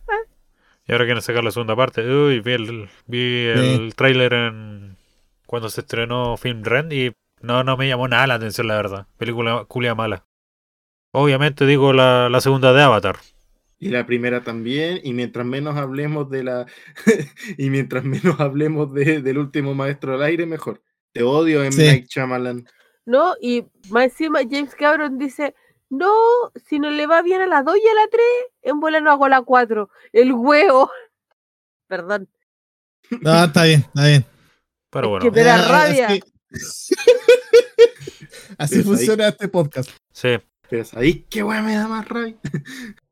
Y 0.88 0.92
ahora 0.92 1.06
quieren 1.06 1.22
sacar 1.22 1.44
la 1.44 1.52
segunda 1.52 1.76
parte. 1.76 2.02
Uy, 2.02 2.40
vi 2.40 2.52
el, 2.54 2.90
vi 3.06 3.46
el 3.46 3.94
tráiler 3.96 4.34
en 4.34 4.98
cuando 5.46 5.70
se 5.70 5.82
estrenó 5.82 6.36
Film 6.36 6.64
Rent 6.64 6.92
y 6.92 7.12
no, 7.42 7.64
no 7.64 7.78
me 7.78 7.88
llamó 7.88 8.08
nada 8.08 8.26
la 8.26 8.34
atención, 8.34 8.68
la 8.68 8.76
verdad. 8.76 9.08
Película 9.18 9.66
culia 9.68 9.94
mala. 9.94 10.26
Obviamente 11.12 11.68
digo 11.68 11.94
la, 11.94 12.28
la 12.30 12.42
segunda 12.42 12.74
de 12.74 12.82
Avatar. 12.82 13.18
Y 13.78 13.90
la 13.90 14.08
primera 14.08 14.42
también. 14.44 15.00
Y 15.04 15.14
mientras 15.14 15.46
menos 15.46 15.78
hablemos 15.78 16.28
de 16.32 16.44
la. 16.44 16.66
y 17.60 17.70
mientras 17.70 18.04
menos 18.04 18.40
hablemos 18.40 18.92
de- 18.92 19.22
del 19.22 19.38
último 19.38 19.76
maestro 19.76 20.14
del 20.14 20.24
aire, 20.24 20.48
mejor. 20.48 20.82
Te 21.14 21.24
odio 21.24 21.64
en 21.64 21.72
Sí. 21.72 21.82
Night 21.84 22.08
Shyamalan. 22.08 22.68
¿no? 23.06 23.36
Y 23.42 23.66
más 23.90 24.06
encima 24.06 24.40
James 24.50 24.76
Cameron 24.76 25.18
dice, 25.18 25.56
no, 25.90 26.14
si 26.68 26.78
no 26.80 26.92
le 26.92 27.08
va 27.08 27.22
bien 27.24 27.42
a 27.42 27.48
la 27.48 27.64
2 27.64 27.76
y 27.78 27.88
a 27.88 27.94
la 27.96 28.08
3, 28.12 28.24
en 28.62 28.80
bola 28.80 29.00
no 29.02 29.10
hago 29.12 29.28
la 29.28 29.42
4. 29.42 29.90
El 30.14 30.34
huevo. 30.34 30.92
Perdón. 31.88 32.30
No, 33.22 33.46
está 33.46 33.64
bien, 33.64 33.80
está 33.80 34.06
bien. 34.06 34.26
Pero 34.92 35.06
Es 35.06 35.10
bueno, 35.10 35.24
que 35.24 35.32
me 35.32 35.44
da 35.44 35.56
Ah, 35.56 35.60
es 35.60 35.68
rabia. 35.68 36.08
que- 36.08 36.22
Así 38.58 38.76
Es 38.76 38.80
ahí. 38.80 38.84
funciona 38.84 39.28
este 39.30 39.48
podcast. 39.48 39.90
sí. 40.12 40.38
Pero 40.70 40.86
¿sabéis 40.86 41.24
qué 41.32 41.42
weá 41.42 41.64
me 41.64 41.74
da 41.76 41.88
más 41.88 42.08
rabia? 42.08 42.36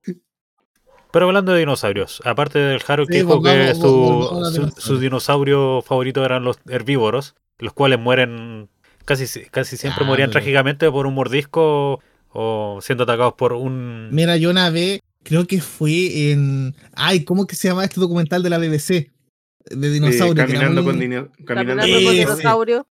Pero 1.18 1.26
hablando 1.30 1.52
de 1.54 1.60
dinosaurios, 1.60 2.22
aparte 2.26 2.60
del 2.60 2.80
Haru 2.88 3.08
que 3.08 3.18
dijo 3.18 3.42
que 3.42 3.74
su, 3.74 3.82
su- 3.82 4.30
dinosaurios. 4.36 4.74
su 4.78 5.00
dinosaurio 5.00 5.82
favorito 5.82 6.24
eran 6.24 6.44
los 6.44 6.60
herbívoros, 6.70 7.34
los 7.58 7.74
cuales 7.74 7.98
mueren 8.00 8.70
casi, 9.04 9.26
casi 9.50 9.78
siempre 9.78 10.04
Ah, 10.06 10.08
morían 10.08 10.30
pero- 10.30 10.40
trágicamente 10.42 10.92
por 10.92 11.08
un 11.08 11.16
mordisco 11.16 12.02
o 12.30 12.80
siendo 12.84 13.06
atacados 13.06 13.34
por 13.34 13.54
un... 13.54 14.10
Mira, 14.12 14.38
yo 14.38 14.52
una 14.52 14.70
vez, 14.70 15.00
creo 15.24 15.48
que 15.48 15.60
fue 15.60 16.30
en. 16.32 16.76
Ay, 16.94 17.24
¿cómo 17.24 17.48
que 17.48 17.56
se 17.56 17.68
llama 17.68 17.84
este 17.84 18.00
documental 18.00 18.44
de 18.44 18.50
la 18.52 18.60
BBC? 18.60 19.10
De 19.72 19.90
dinosaurio. 19.90 20.36
que 20.36 20.52
era 20.52 20.60
caminando, 20.68 20.84
muy- 20.84 20.92
con 20.92 21.00
dino- 21.00 21.28
caminando 21.46 21.46
Caminando 21.48 21.82
con 21.82 21.88
dinosaurios. 22.14 22.38
dinosaurio. 22.38 22.88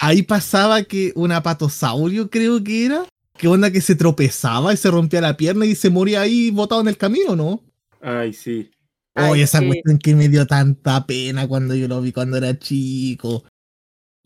Ahí 0.00 0.22
pasaba 0.22 0.82
que 0.82 1.12
un 1.14 1.30
apatosaurio, 1.30 2.28
creo 2.28 2.62
que 2.64 2.86
era. 2.86 3.04
Que 3.36 3.46
onda 3.46 3.70
que 3.70 3.80
se 3.80 3.94
tropezaba 3.94 4.74
y 4.74 4.76
se 4.76 4.90
rompía 4.90 5.20
la 5.20 5.36
pierna 5.36 5.64
y 5.64 5.76
se 5.76 5.90
moría 5.90 6.22
ahí 6.22 6.50
botado 6.50 6.80
en 6.80 6.88
el 6.88 6.96
camino, 6.96 7.36
¿no? 7.36 7.62
Ay, 8.00 8.32
sí. 8.32 8.70
Ay, 9.14 9.30
Oye, 9.30 9.42
esa 9.42 9.58
sí. 9.58 9.66
cuestión 9.66 9.98
que 9.98 10.14
me 10.14 10.28
dio 10.28 10.46
tanta 10.46 11.04
pena 11.06 11.48
cuando 11.48 11.74
yo 11.74 11.88
lo 11.88 12.00
vi 12.00 12.12
cuando 12.12 12.36
era 12.36 12.56
chico. 12.58 13.44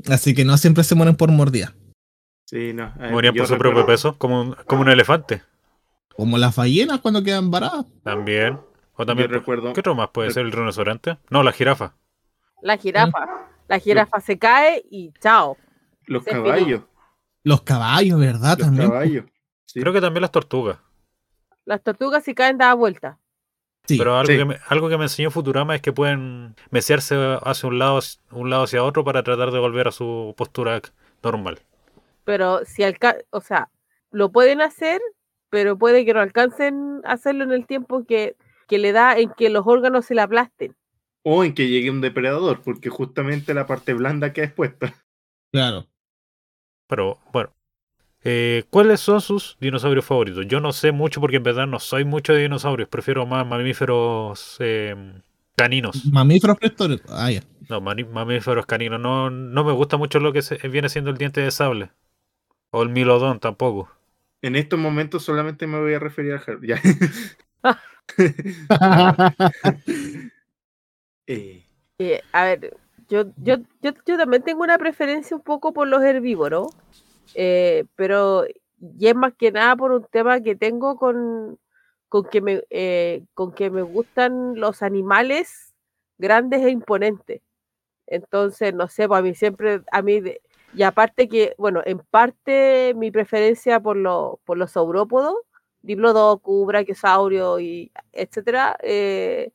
Así 0.09 0.35
que 0.35 0.45
no 0.45 0.57
siempre 0.59 0.85
se 0.85 0.95
mueren 0.95 1.17
por 1.17 1.31
mordida. 1.31 1.75
Sí, 2.47 2.73
no. 2.75 2.93
eh, 3.01 3.11
Morían 3.11 3.35
por 3.35 3.47
su 3.47 3.57
propio 3.57 3.87
peso, 3.87 4.19
como 4.19 4.41
un, 4.43 4.55
como 4.67 4.83
un 4.83 4.91
elefante. 4.91 5.43
Como 6.15 6.37
las 6.37 6.55
ballenas 6.57 7.01
cuando 7.01 7.23
quedan 7.23 7.51
varadas. 7.51 7.87
También. 8.03 8.61
O 8.95 9.07
también, 9.07 9.31
Yo 9.31 9.35
recuerdo- 9.39 9.73
¿Qué 9.73 9.81
otro 9.81 9.95
más 9.95 10.11
puede 10.11 10.31
ser 10.31 10.45
el 10.45 10.53
rinoceronte? 10.53 11.17
No, 11.31 11.43
la 11.43 11.53
jirafa. 11.53 11.95
La 12.61 12.77
jirafa. 12.77 13.49
La 13.69 13.79
jirafa 13.79 14.21
se 14.21 14.39
cae 14.39 14.85
y 14.91 15.13
chao. 15.21 15.57
Los 16.05 16.25
Se 16.25 16.31
caballos. 16.33 16.83
Los 17.43 17.63
caballos, 17.63 18.21
¿verdad? 18.21 18.59
Los 18.59 18.67
También. 18.69 18.91
caballos. 18.91 19.25
Sí. 19.65 19.81
Creo 19.81 19.93
que 19.95 20.01
también 20.03 20.21
las 20.21 20.31
tortugas. 20.33 20.79
Las 21.65 21.83
tortugas 21.83 22.23
si 22.25 22.35
caen 22.35 22.59
da 22.59 22.75
vuelta. 22.75 23.19
Sí. 23.87 23.99
Pero 23.99 24.17
algo, 24.17 24.31
Sí. 24.31 24.39
que 24.39 24.45
me, 24.45 24.59
algo 24.69 24.89
que 24.89 24.97
me 24.97 25.05
enseñó 25.05 25.31
Futurama 25.31 25.75
es 25.75 25.83
que 25.83 25.93
pueden 25.93 26.55
meciarse 26.71 27.17
hacia 27.43 27.69
un 27.69 27.79
lado, 27.79 28.01
un 28.31 28.51
lado 28.51 28.63
hacia 28.65 28.85
otro 28.85 29.05
para 29.05 29.23
tratar 29.23 29.51
de 29.51 29.59
volver 29.59 29.89
a 29.89 29.93
su 29.93 30.35
postura 30.37 30.81
normal. 31.23 31.59
Pero 32.25 32.65
si 32.65 32.85
alca 32.85 33.17
o 33.31 33.41
sea, 33.41 33.69
lo 34.11 34.31
pueden 34.31 34.61
hacer, 34.61 35.01
pero 35.51 35.77
puede 35.77 36.05
que 36.05 36.15
no 36.15 36.21
alcancen 36.21 37.01
a 37.05 37.13
hacerlo 37.15 37.43
en 37.45 37.53
el 37.53 37.67
tiempo 37.67 38.05
que, 38.05 38.37
que 38.69 38.79
le 38.79 38.93
da 38.93 39.19
en 39.19 39.31
que 39.31 39.51
los 39.51 39.67
órganos 39.67 40.07
se 40.07 40.15
le 40.15 40.21
aplasten. 40.23 40.77
O 41.25 41.45
en 41.45 41.55
que 41.55 41.69
llegue 41.69 41.91
un 41.91 42.01
depredador, 42.01 42.63
porque 42.63 42.89
justamente 42.89 43.55
la 43.55 43.67
parte 43.67 43.95
blanda 43.95 44.33
queda 44.33 44.47
expuesta. 44.47 44.95
Claro. 45.53 45.87
Pero 46.89 47.19
bueno. 47.33 47.53
Eh, 48.25 48.65
¿Cuáles 48.71 49.01
son 49.01 49.21
sus 49.21 49.57
dinosaurios 49.61 50.05
favoritos? 50.05 50.47
Yo 50.47 50.61
no 50.61 50.73
sé 50.73 50.93
mucho 50.93 51.21
porque 51.21 51.37
en 51.37 51.43
verdad 51.43 51.67
no 51.67 51.81
soy 51.81 52.05
mucho 52.05 52.33
de 52.33 52.43
dinosaurios. 52.43 52.89
Prefiero 52.89 53.27
más 53.27 53.47
mamíferos 53.47 54.57
eh, 54.61 54.95
caninos. 55.57 56.05
Mamíferos 56.07 56.57
prehistóricos. 56.59 57.11
Ah, 57.11 57.31
ya. 57.31 57.43
No, 57.69 57.81
mamíferos 57.81 58.67
caninos. 58.67 59.01
No, 59.01 59.31
no 59.31 59.65
me 59.65 59.73
gusta 59.73 59.97
mucho 59.97 60.21
lo 60.21 60.33
que 60.33 60.43
se- 60.43 60.57
viene 60.69 60.89
siendo 60.89 61.11
el 61.11 61.19
diente 61.19 61.41
de 61.41 61.51
sable. 61.51 61.91
O 62.71 62.83
el 62.83 62.89
milodón 62.91 63.41
tampoco. 63.41 63.91
En 64.41 64.57
estos 64.57 64.79
momentos 64.79 65.23
solamente 65.25 65.67
me 65.67 65.81
voy 65.81 65.95
a 65.95 65.99
referir 65.99 66.35
a. 66.35 66.43
Eh, 71.27 71.65
Eh, 71.99 72.21
a 72.33 72.45
ver, 72.45 72.77
yo, 73.09 73.27
yo, 73.37 73.57
yo, 73.81 73.93
yo 74.07 74.17
también 74.17 74.43
tengo 74.43 74.63
una 74.63 74.79
preferencia 74.79 75.37
un 75.37 75.43
poco 75.43 75.73
por 75.73 75.87
los 75.87 76.03
herbívoros, 76.03 76.73
eh, 77.35 77.85
pero 77.97 78.45
y 78.99 79.07
es 79.09 79.15
más 79.15 79.35
que 79.35 79.53
nada 79.53 79.77
por 79.77 79.93
un 79.93 80.05
tema 80.11 80.41
que 80.41 80.57
tengo 80.57 80.97
con, 80.97 81.59
con, 82.09 82.25
que 82.25 82.41
me, 82.41 82.63
eh, 82.71 83.25
con 83.35 83.53
que 83.55 83.71
me 83.71 83.83
gustan 83.83 84.55
los 84.57 84.83
animales 84.83 85.75
grandes 86.19 86.63
e 86.63 86.71
imponentes. 86.71 87.43
Entonces, 88.07 88.75
no 88.75 88.89
sé, 88.89 89.09
pues 89.09 89.21
a 89.21 89.23
mí 89.23 89.35
siempre, 89.35 89.83
a 89.93 90.03
mí, 90.03 90.23
y 90.75 90.83
aparte 90.83 91.29
que, 91.29 91.55
bueno, 91.59 91.83
en 91.85 91.99
parte 92.01 92.95
mi 92.97 93.11
preferencia 93.11 93.81
por, 93.81 93.97
los 93.97 94.39
por 94.45 94.59
los 94.59 94.73
saurópodos, 94.73 95.35
diplodocus, 95.83 96.67
brachiosaurio 96.67 97.61
y 97.61 97.93
etcétera, 98.13 98.77
eh, 98.83 99.53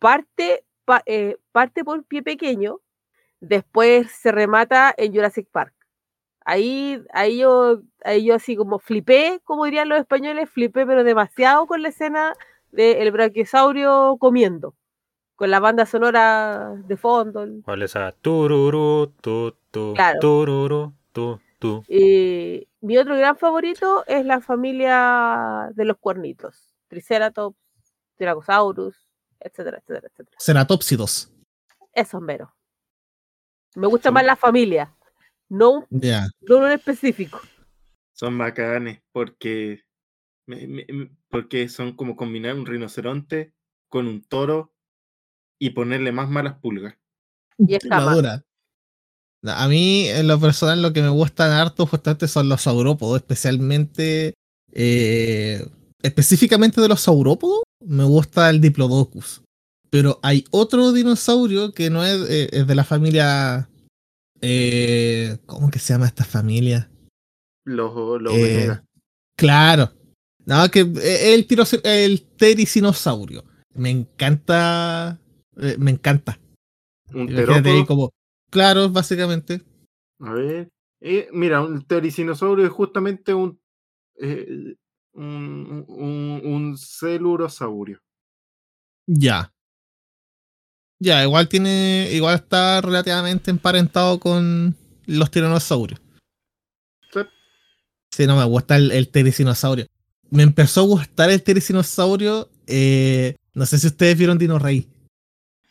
parte, 0.00 0.64
pa- 0.86 1.02
eh, 1.06 1.38
parte 1.52 1.84
por 1.84 2.04
pie 2.04 2.22
pequeño, 2.24 2.80
después 3.40 4.12
se 4.12 4.32
remata 4.32 4.94
en 4.98 5.14
Jurassic 5.14 5.48
Park. 5.52 5.75
Ahí, 6.48 7.02
ahí, 7.12 7.38
yo, 7.38 7.82
ahí 8.04 8.24
yo 8.24 8.36
así 8.36 8.54
como 8.54 8.78
flipé, 8.78 9.40
como 9.42 9.64
dirían 9.64 9.88
los 9.88 9.98
españoles, 9.98 10.48
flipé 10.48 10.86
pero 10.86 11.02
demasiado 11.02 11.66
con 11.66 11.82
la 11.82 11.88
escena 11.88 12.34
del 12.70 13.10
brachiosaurio 13.10 14.16
comiendo, 14.20 14.76
con 15.34 15.50
la 15.50 15.58
banda 15.58 15.86
sonora 15.86 16.72
de 16.86 16.96
fondo. 16.96 17.44
¿Cuál 17.64 17.82
es 17.82 17.90
esa? 17.90 18.12
Tururú, 18.12 19.12
tu, 19.20 19.56
tu, 19.72 19.94
Claro. 19.94 20.20
tururú, 20.20 20.92
tu, 21.10 21.40
tu. 21.58 21.82
Y 21.88 22.68
mi 22.80 22.96
otro 22.96 23.16
gran 23.16 23.36
favorito 23.36 24.04
es 24.06 24.24
la 24.24 24.40
familia 24.40 25.70
de 25.74 25.84
los 25.84 25.96
cuernitos, 25.96 26.76
Triceratops, 26.86 27.58
Tyrannosaurus, 28.18 28.94
etcétera, 29.40 29.78
etcétera, 29.78 30.06
etcétera. 30.12 30.36
Ceratópsidos. 30.38 31.28
Esos 31.92 32.22
meros. 32.22 32.50
Me 33.74 33.88
gusta 33.88 34.12
más 34.12 34.24
la 34.24 34.36
familia, 34.36 34.94
no 35.48 35.70
un 35.72 35.86
no 36.60 36.66
en 36.66 36.72
específico. 36.72 37.40
son 38.12 38.38
bacanes 38.38 39.00
porque, 39.12 39.82
me- 40.46 40.66
me- 40.66 40.86
me- 40.88 41.10
porque 41.28 41.68
son 41.68 41.92
como 41.96 42.16
combinar 42.16 42.54
un 42.54 42.66
rinoceronte 42.66 43.52
con 43.88 44.06
un 44.06 44.22
toro 44.22 44.72
y 45.58 45.70
ponerle 45.70 46.12
más 46.12 46.28
malas 46.28 46.58
pulgas. 46.58 46.94
Y. 47.58 48.44
A 49.48 49.68
mí, 49.68 50.08
en 50.08 50.26
lo 50.26 50.40
personal, 50.40 50.82
lo 50.82 50.92
que 50.92 51.02
me 51.02 51.08
gustan 51.08 51.52
harto 51.52 51.86
justamente 51.86 52.26
son 52.26 52.48
los 52.48 52.62
saurópodos, 52.62 53.18
especialmente. 53.18 54.34
eh, 54.72 55.66
específicamente 56.02 56.80
de 56.80 56.88
los 56.88 57.00
saurópodos, 57.00 57.62
me 57.84 58.04
gusta 58.04 58.50
el 58.50 58.60
Diplodocus. 58.60 59.42
Pero 59.90 60.18
hay 60.22 60.44
otro 60.50 60.92
dinosaurio 60.92 61.72
que 61.72 61.88
no 61.90 62.04
es, 62.04 62.28
eh, 62.28 62.48
es 62.52 62.66
de 62.66 62.74
la 62.74 62.84
familia. 62.84 63.68
Eh, 64.40 65.38
¿Cómo 65.46 65.70
que 65.70 65.78
se 65.78 65.92
llama 65.92 66.06
esta 66.06 66.24
familia? 66.24 66.90
Los, 67.64 68.20
los 68.20 68.34
Eh. 68.34 68.80
Claro. 69.36 69.92
No, 70.44 70.70
que 70.70 70.80
eh, 70.80 71.34
el, 71.34 71.46
tiro, 71.46 71.64
el 71.82 72.22
tericinosaurio. 72.36 73.44
Me 73.74 73.90
encanta. 73.90 75.18
eh, 75.56 75.76
me 75.78 75.90
encanta. 75.90 76.38
Un 77.12 77.26
terópodo. 77.26 77.86
como. 77.86 78.10
Claro, 78.50 78.88
básicamente. 78.88 79.62
A 80.20 80.32
ver. 80.32 80.68
mira, 81.32 81.62
un 81.62 81.82
tericinosaurio 81.84 82.64
es 82.64 82.72
justamente 82.72 83.34
un, 83.34 83.60
un, 84.16 84.76
un, 85.14 86.40
un 86.44 86.78
celurosaurio. 86.78 88.00
Ya. 89.06 89.52
Ya, 90.98 91.22
igual 91.22 91.48
tiene. 91.48 92.08
Igual 92.12 92.36
está 92.36 92.80
relativamente 92.80 93.50
emparentado 93.50 94.18
con 94.18 94.74
los 95.06 95.30
tiranosaurios. 95.30 96.00
Sí. 97.12 97.20
Sí, 98.10 98.26
no 98.26 98.36
me 98.36 98.44
gusta 98.44 98.76
el, 98.76 98.90
el 98.92 99.08
tericinosaurio. 99.08 99.86
Me 100.30 100.42
empezó 100.42 100.80
a 100.80 100.84
gustar 100.84 101.30
el 101.30 101.42
tericinosaurio. 101.42 102.48
eh, 102.66 103.36
no 103.54 103.64
sé 103.66 103.78
si 103.78 103.86
ustedes 103.86 104.18
vieron 104.18 104.38
Dino 104.38 104.58
Rey. 104.58 104.88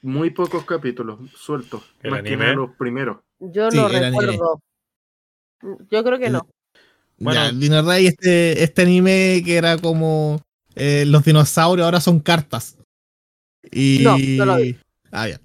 Muy 0.01 0.29
pocos 0.29 0.65
capítulos 0.65 1.19
sueltos. 1.35 1.83
¿El 2.03 2.11
más 2.11 2.21
que 2.21 2.27
anime? 2.29 2.43
nada 2.45 2.55
los 2.55 2.75
primeros. 2.77 3.17
Yo 3.39 3.69
Sí, 3.71 3.77
no 3.77 3.87
anime. 3.87 4.09
recuerdo. 4.09 4.61
Yo 5.89 6.03
creo 6.03 6.19
que 6.19 6.29
no. 6.29 6.47
Bueno. 7.17 7.41
Ya, 7.45 7.51
Dino 7.51 7.81
Rey, 7.81 8.07
este, 8.07 8.61
este 8.63 8.81
anime 8.83 9.41
que 9.43 9.55
era 9.57 9.77
como. 9.77 10.41
eh, 10.75 11.05
los 11.07 11.23
dinosaurios 11.25 11.85
ahora 11.85 11.99
son 12.01 12.19
cartas. 12.19 12.77
Y. 13.71 13.99
No, 14.03 14.17
no 14.17 14.45
lo 14.45 14.57
vi. 14.57 14.77
Ah. 15.15 15.39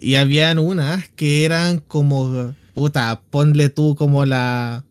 Y 0.00 0.14
habían 0.14 0.58
unas 0.58 1.08
que 1.10 1.44
eran 1.44 1.78
como. 1.80 2.54
Puta, 2.74 3.20
ponle 3.30 3.68
tú 3.70 3.94
como 3.96 4.24
la. 4.24 4.84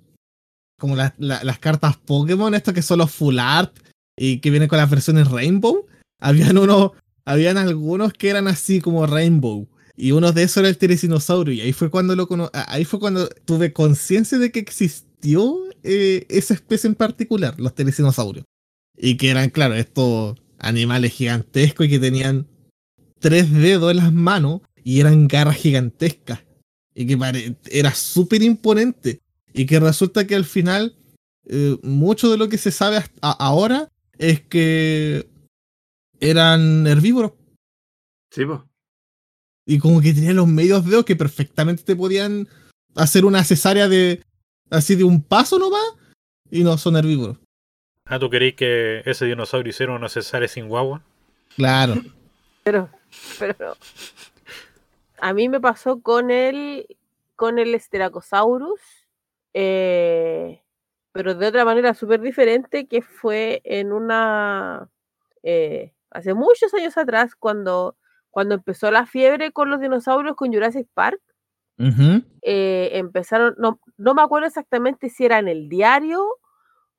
Como 0.80 0.96
la- 0.96 1.16
la- 1.18 1.44
las 1.44 1.60
cartas 1.60 1.98
Pokémon, 1.98 2.54
estos 2.54 2.74
que 2.74 2.82
son 2.82 3.00
los 3.00 3.12
full 3.12 3.40
art 3.40 3.76
y 4.18 4.40
que 4.40 4.50
vienen 4.52 4.68
con 4.68 4.78
las 4.78 4.90
versiones 4.90 5.30
Rainbow. 5.30 5.86
Habían 6.20 6.58
unos. 6.58 6.92
Habían 7.26 7.58
algunos 7.58 8.14
que 8.14 8.30
eran 8.30 8.48
así 8.48 8.80
como 8.82 9.06
Rainbow. 9.06 9.68
Y 9.96 10.12
uno 10.12 10.32
de 10.32 10.44
esos 10.44 10.58
era 10.58 10.70
el 10.70 10.78
Teresinosaurio. 10.78 11.54
Y 11.54 11.62
ahí 11.62 11.74
fue 11.74 11.90
cuando 11.90 12.16
lo 12.16 12.28
cono- 12.28 12.50
ahí 12.54 12.86
fue 12.86 13.00
cuando 13.00 13.28
tuve 13.46 13.74
conciencia 13.74 14.38
de 14.38 14.52
que 14.52 14.60
existió 14.60 15.58
eh, 15.84 16.26
esa 16.30 16.54
especie 16.54 16.88
en 16.88 16.96
particular, 16.96 17.60
los 17.60 17.74
Teresinosaurios. 17.74 18.46
Y 18.96 19.18
que 19.18 19.30
eran, 19.30 19.50
claro, 19.50 19.74
estos 19.76 20.38
animales 20.60 21.14
gigantescos 21.14 21.86
y 21.86 21.90
que 21.90 22.00
tenían 22.00 22.48
tres 23.20 23.52
dedos 23.52 23.92
en 23.92 23.98
las 23.98 24.14
manos 24.14 24.62
y 24.84 25.00
eran 25.00 25.28
garras 25.28 25.58
gigantescas. 25.58 26.44
Y 26.94 27.06
que 27.06 27.18
pare- 27.18 27.56
era 27.70 27.94
súper 27.94 28.42
imponente. 28.42 29.20
Y 29.54 29.66
que 29.66 29.80
resulta 29.80 30.26
que 30.28 30.36
al 30.36 30.46
final, 30.46 30.96
eh, 31.46 31.78
mucho 31.84 32.30
de 32.32 32.38
lo 32.38 32.50
que 32.50 32.58
se 32.58 32.72
sabe 32.72 32.98
hasta 32.98 33.32
ahora 33.32 33.90
es 34.18 34.42
que 34.42 35.28
eran 36.20 36.88
herbívoros. 36.88 37.34
Sí, 38.32 38.46
pues. 38.46 38.60
Y 39.66 39.80
como 39.80 40.02
que 40.02 40.14
tenían 40.14 40.36
los 40.38 40.48
medios 40.48 40.86
dedos 40.86 41.06
que 41.06 41.16
perfectamente 41.16 41.84
te 41.84 41.96
podían 41.96 42.48
hacer 42.96 43.26
una 43.26 43.44
cesárea 43.44 43.88
de 43.88 44.24
así 44.70 44.96
de 44.96 45.04
un 45.04 45.22
paso 45.22 45.60
nomás. 45.60 45.84
Y 46.50 46.64
no 46.64 46.78
son 46.78 46.96
herbívoros. 46.96 47.38
Ah, 48.06 48.18
¿tú 48.20 48.30
queréis 48.30 48.56
que 48.56 49.02
ese 49.06 49.26
dinosaurio 49.26 49.70
hiciera 49.70 49.94
una 49.94 50.08
cesárea 50.08 50.48
sin 50.48 50.70
guagua? 50.70 51.04
Claro. 51.58 52.02
Pero, 52.64 52.90
pero 53.40 53.56
no. 53.60 53.74
A 55.20 55.34
mí 55.34 55.50
me 55.50 55.60
pasó 55.60 56.02
con 56.02 56.32
el 56.32 56.86
con 57.36 57.60
el 57.60 57.80
Styracosaurus, 57.80 58.82
eh, 59.54 60.64
pero 61.12 61.36
de 61.36 61.48
otra 61.48 61.66
manera 61.66 61.94
súper 61.94 62.20
diferente, 62.20 62.88
que 62.88 63.02
fue 63.02 63.62
en 63.64 63.92
una 63.94 64.90
eh, 65.44 65.94
hace 66.12 66.34
muchos 66.34 66.74
años 66.74 66.98
atrás, 66.98 67.36
cuando, 67.36 67.96
cuando 68.32 68.56
empezó 68.56 68.92
la 68.92 69.06
fiebre 69.06 69.52
con 69.52 69.70
los 69.70 69.80
dinosaurios 69.80 70.36
con 70.36 70.52
Jurassic 70.52 70.88
Park. 70.94 71.22
Eh, 72.42 72.90
empezaron, 72.94 73.54
no, 73.60 73.80
no 73.98 74.16
me 74.16 74.24
acuerdo 74.24 74.48
exactamente 74.48 75.10
si 75.10 75.26
era 75.26 75.38
en 75.38 75.48
el 75.48 75.70
diario 75.70 76.26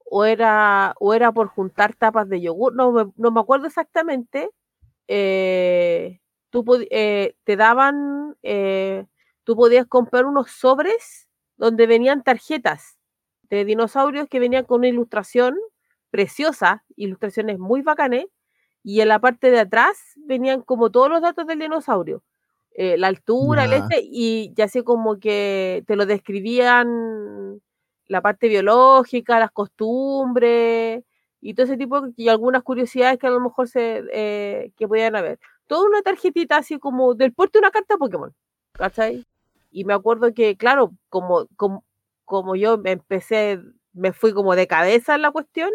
o 0.05 0.25
era, 0.25 0.95
o 1.01 1.15
era 1.15 1.33
por 1.33 1.49
juntar 1.49 1.95
tapas 1.95 2.29
de 2.29 2.41
yogur, 2.41 2.75
no 2.75 2.93
me, 2.93 3.13
no 3.17 3.33
me 3.33 3.41
acuerdo 3.41 3.67
exactamente, 3.67 4.51
eh, 5.09 6.21
tú 6.51 6.65
eh, 6.91 7.35
te 7.45 7.57
daban, 7.57 8.37
eh, 8.43 9.07
tú 9.45 9.57
podías 9.57 9.87
comprar 9.87 10.27
unos 10.27 10.51
sobres 10.51 11.29
donde 11.57 11.87
venían 11.87 12.23
tarjetas 12.23 12.99
de 13.51 13.65
dinosaurios 13.65 14.29
que 14.29 14.39
venían 14.39 14.65
con 14.65 14.81
una 14.81 14.89
ilustración 14.89 15.57
preciosa, 16.11 16.85
ilustraciones 16.97 17.59
muy 17.59 17.83
bacanes, 17.83 18.27
y 18.85 19.01
en 19.01 19.09
la 19.09 19.19
parte 19.19 19.51
de 19.51 19.61
atrás 19.61 19.99
venían 20.17 20.63
como 20.63 20.91
todos 20.91 21.11
los 21.11 21.21
datos 21.23 21.47
del 21.47 21.59
dinosaurio. 21.59 22.23
la 22.77 23.09
altura, 23.09 23.65
el 23.65 23.73
este, 23.73 24.01
y 24.03 24.53
ya 24.55 24.67
así 24.67 24.83
como 24.85 25.19
que 25.19 25.83
te 25.87 25.97
lo 25.97 26.07
describían 26.07 27.61
la 28.07 28.23
parte 28.23 28.49
biológica, 28.49 29.41
las 29.41 29.51
costumbres 29.51 31.03
y 31.41 31.55
todo 31.55 31.65
ese 31.67 31.77
tipo 31.77 32.09
y 32.17 32.29
algunas 32.29 32.63
curiosidades 32.63 33.19
que 33.19 33.27
a 33.27 33.31
lo 33.31 33.41
mejor 33.41 33.69
se 33.69 34.05
eh, 34.13 34.73
que 34.77 34.89
podían 34.89 35.17
haber. 35.17 35.39
Toda 35.67 35.87
una 35.89 36.03
tarjetita 36.03 36.57
así 36.59 36.79
como 36.79 37.15
del 37.15 37.33
porte 37.33 37.59
de 37.59 37.61
una 37.61 37.71
carta 37.71 37.97
Pokémon, 37.97 38.35
¿cachai? 38.73 39.27
Y 39.71 39.85
me 39.85 39.95
acuerdo 39.95 40.33
que, 40.35 40.57
claro, 40.57 40.93
como, 41.11 41.47
como, 41.57 41.85
como 42.25 42.57
yo 42.57 42.79
me 42.79 42.93
empecé, 42.93 43.61
me 43.93 44.13
fui 44.13 44.33
como 44.33 44.55
de 44.57 44.67
cabeza 44.67 45.15
en 45.15 45.23
la 45.23 45.31
cuestión, 45.31 45.71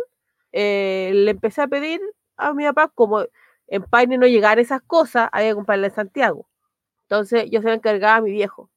eh, 0.51 1.11
le 1.13 1.31
empecé 1.31 1.61
a 1.61 1.67
pedir 1.67 2.01
a 2.37 2.53
mi 2.53 2.65
papá, 2.65 2.89
como 2.93 3.25
en 3.67 3.83
Paine 3.83 4.17
no 4.17 4.27
llegar 4.27 4.59
esas 4.59 4.81
cosas, 4.81 5.29
había 5.31 5.49
que 5.49 5.55
comprarla 5.55 5.87
en 5.87 5.93
Santiago. 5.93 6.47
Entonces 7.03 7.49
yo 7.51 7.61
se 7.61 7.67
la 7.67 7.75
encargaba 7.75 8.17
a 8.17 8.21
mi 8.21 8.31
viejo. 8.31 8.69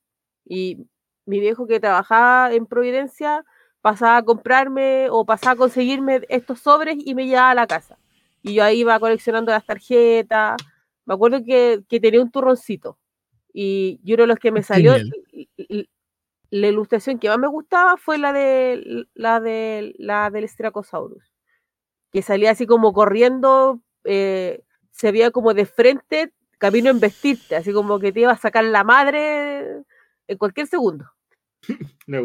Y 0.45 0.87
mi 1.27 1.41
viejo 1.41 1.67
que 1.67 1.81
trabajaba 1.81 2.53
en 2.53 2.67
Providencia 2.67 3.45
pasaba 3.87 4.17
a 4.17 4.23
comprarme 4.25 5.07
o 5.11 5.25
pasaba 5.25 5.53
a 5.53 5.57
conseguirme 5.57 6.23
estos 6.29 6.59
sobres 6.59 6.97
y 6.99 7.15
me 7.15 7.25
llevaba 7.27 7.51
a 7.53 7.55
la 7.55 7.69
casa. 7.69 7.97
Y 8.43 8.55
yo 8.55 8.65
ahí 8.65 8.81
iba 8.81 8.99
coleccionando 8.99 9.53
las 9.53 9.65
tarjetas. 9.65 10.57
Me 11.05 11.15
acuerdo 11.15 11.45
que, 11.45 11.85
que 11.89 12.01
tenía 12.01 12.21
un 12.21 12.33
turroncito. 12.33 12.99
Y, 13.53 14.01
y 14.03 14.15
uno 14.15 14.25
de 14.25 14.27
los 14.27 14.41
que 14.41 14.51
me 14.51 14.65
salió, 14.65 14.95
Genial. 14.95 15.13
y- 15.31 15.49
y- 15.57 15.89
la 16.51 16.67
ilustración 16.67 17.21
que 17.21 17.29
más 17.29 17.39
me 17.39 17.47
gustaba 17.47 17.97
fue 17.97 18.19
la 18.19 18.33
de 18.33 19.07
la 19.15 19.39
de 19.39 19.95
la 19.99 20.31
del 20.31 20.49
Stracosaurus. 20.49 21.33
Que 22.11 22.23
salía 22.23 22.51
así 22.51 22.67
como 22.67 22.93
corriendo, 22.93 23.81
eh, 24.03 24.65
se 24.91 25.13
veía 25.13 25.31
como 25.31 25.55
de 25.55 25.65
frente, 25.67 26.33
camino 26.59 26.91
en 26.91 26.99
vestirte, 26.99 27.55
así 27.55 27.73
como 27.73 28.01
que 28.01 28.11
te 28.11 28.19
iba 28.21 28.33
a 28.33 28.37
sacar 28.37 28.65
la 28.65 28.83
madre 28.83 29.85
en 30.27 30.39
cualquier 30.39 30.67
segundo. 30.67 31.05
No. 32.09 32.19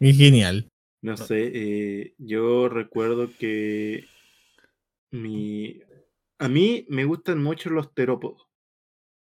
Es 0.00 0.16
genial. 0.16 0.69
No 1.02 1.16
sé, 1.16 1.50
eh, 1.54 2.14
yo 2.18 2.68
recuerdo 2.68 3.30
que 3.38 4.04
mi... 5.10 5.80
A 6.38 6.48
mí 6.48 6.86
me 6.88 7.04
gustan 7.04 7.42
mucho 7.42 7.70
los 7.70 7.92
terópodos. 7.94 8.46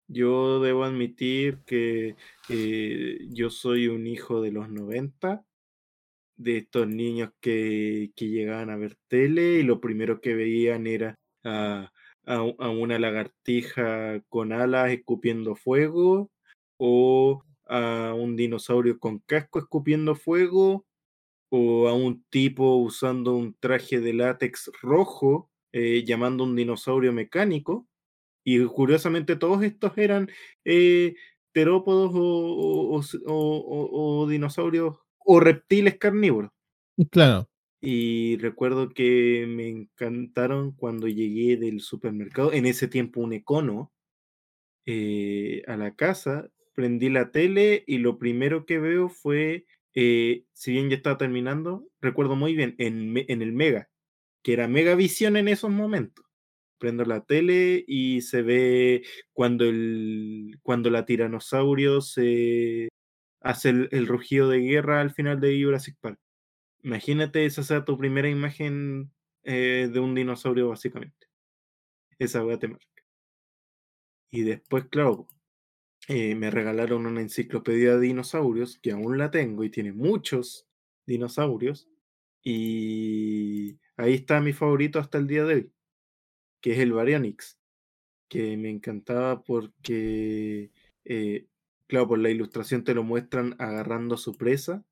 Yo 0.07 0.61
debo 0.61 0.83
admitir 0.85 1.59
que 1.65 2.15
eh, 2.49 3.19
yo 3.29 3.49
soy 3.49 3.87
un 3.87 4.07
hijo 4.07 4.41
de 4.41 4.51
los 4.51 4.69
90, 4.69 5.45
de 6.37 6.57
estos 6.57 6.87
niños 6.87 7.31
que, 7.41 8.11
que 8.15 8.29
llegaban 8.29 8.69
a 8.69 8.77
ver 8.77 8.97
tele 9.07 9.59
y 9.59 9.63
lo 9.63 9.81
primero 9.81 10.21
que 10.21 10.35
veían 10.35 10.87
era 10.87 11.15
a, 11.43 11.91
a 12.25 12.35
a 12.35 12.69
una 12.69 12.99
lagartija 12.99 14.21
con 14.29 14.53
alas 14.53 14.91
escupiendo 14.91 15.55
fuego 15.55 16.29
o 16.77 17.43
a 17.65 18.13
un 18.15 18.35
dinosaurio 18.35 18.99
con 18.99 19.19
casco 19.19 19.59
escupiendo 19.59 20.15
fuego 20.15 20.85
o 21.49 21.87
a 21.87 21.93
un 21.93 22.23
tipo 22.29 22.75
usando 22.75 23.35
un 23.35 23.55
traje 23.59 23.99
de 23.99 24.13
látex 24.13 24.71
rojo 24.81 25.49
eh, 25.71 26.03
llamando 26.05 26.43
a 26.43 26.47
un 26.47 26.55
dinosaurio 26.55 27.13
mecánico. 27.13 27.87
Y 28.43 28.63
curiosamente 28.65 29.35
todos 29.35 29.63
estos 29.63 29.97
eran 29.97 30.29
eh, 30.63 31.15
terópodos 31.51 32.11
o, 32.15 34.27
dinosaurios 34.29 34.97
o 35.19 35.39
reptiles 35.39 35.97
carnívoros. 35.97 36.51
Claro. 37.11 37.49
Y 37.81 38.37
recuerdo 38.37 38.89
que 38.89 39.45
me 39.47 39.67
encantaron 39.67 40.71
cuando 40.71 41.07
llegué 41.07 41.57
del 41.57 41.81
supermercado, 41.81 42.53
en 42.53 42.65
ese 42.65 42.87
tiempo 42.87 43.21
un 43.21 43.33
econo, 43.33 43.91
eh, 44.85 45.63
a 45.67 45.75
la 45.75 45.95
casa, 45.95 46.49
prendí 46.73 47.09
la 47.09 47.31
tele 47.31 47.83
y 47.85 47.97
lo 47.97 48.17
primero 48.17 48.65
que 48.65 48.79
veo 48.79 49.09
fue, 49.09 49.65
eh, 49.93 50.45
si 50.53 50.71
bien 50.71 50.89
ya 50.89 50.97
estaba 50.97 51.17
terminando, 51.17 51.87
recuerdo 52.01 52.35
muy 52.35 52.55
bien, 52.55 52.75
en, 52.77 53.41
el 53.41 53.53
Mega, 53.53 53.89
que 54.43 54.53
era 54.53 54.67
Megavisión 54.67 55.37
en 55.37 55.47
esos 55.47 55.71
momentos. 55.71 56.25
Prendo 56.79 57.05
la 57.05 57.25
tele 57.25 57.83
y 57.87 58.21
se 58.21 58.43
ve 58.43 59.03
cuando, 59.33 59.65
el, 59.65 60.59
cuando 60.61 60.89
la 60.91 61.05
tiranosaurio 61.05 62.01
se 62.01 62.89
hace 63.41 63.69
el, 63.69 63.89
el 63.91 64.07
rugido 64.07 64.49
de 64.49 64.59
guerra 64.59 65.01
al 65.01 65.11
final 65.11 65.39
de 65.39 65.61
Jurassic 65.61 65.97
Park. 65.99 66.19
Imagínate 66.83 67.45
esa 67.45 67.63
sea 67.63 67.85
tu 67.85 67.97
primera 67.97 68.29
imagen 68.29 69.11
eh, 69.43 69.89
de 69.91 69.99
un 69.99 70.13
dinosaurio, 70.13 70.69
básicamente. 70.69 71.27
Esa 72.19 72.45
weá 72.45 72.59
te 72.59 72.67
marca. 72.67 72.85
Y 74.29 74.43
después, 74.43 74.85
claro, 74.89 75.27
eh, 76.07 76.35
me 76.35 76.49
regalaron 76.51 77.05
una 77.05 77.21
enciclopedia 77.21 77.95
de 77.95 78.07
dinosaurios, 78.07 78.79
que 78.79 78.91
aún 78.91 79.17
la 79.17 79.31
tengo 79.31 79.63
y 79.63 79.69
tiene 79.69 79.91
muchos 79.93 80.67
dinosaurios. 81.05 81.89
Y 82.43 83.79
ahí 83.97 84.13
está 84.15 84.39
mi 84.41 84.53
favorito 84.53 84.99
hasta 84.99 85.17
el 85.17 85.27
día 85.27 85.43
de 85.43 85.53
hoy, 85.55 85.73
que 86.61 86.73
es 86.73 86.79
el 86.79 86.93
Baryonyx, 86.93 87.59
que 88.29 88.57
me 88.57 88.69
encantaba 88.69 89.43
porque, 89.43 90.71
eh, 91.05 91.47
claro, 91.87 92.09
por 92.09 92.19
la 92.19 92.29
ilustración 92.29 92.83
te 92.83 92.95
lo 92.95 93.03
muestran 93.03 93.55
agarrando 93.59 94.15
a 94.15 94.19
su 94.19 94.33
presa 94.35 94.85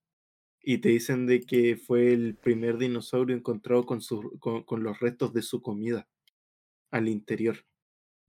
y 0.61 0.79
te 0.79 0.89
dicen 0.89 1.27
de 1.27 1.41
que 1.41 1.77
fue 1.77 2.13
el 2.13 2.35
primer 2.35 2.77
dinosaurio 2.77 3.35
encontrado 3.35 3.85
con, 3.85 4.01
con, 4.39 4.63
con 4.63 4.83
los 4.83 4.99
restos 4.99 5.33
de 5.33 5.43
su 5.43 5.61
comida 5.61 6.09
al 6.91 7.07
interior. 7.09 7.65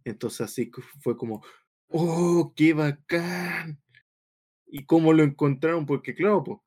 Entonces 0.05 0.43
así 0.43 0.71
fue 1.03 1.17
como, 1.17 1.43
¡oh, 1.89 2.53
qué 2.57 2.73
bacán! 2.75 3.81
¿Y 4.67 4.85
cómo 4.87 5.13
lo 5.13 5.23
encontraron? 5.25 5.87
Porque 5.87 6.15
claro, 6.15 6.45
po, 6.45 6.65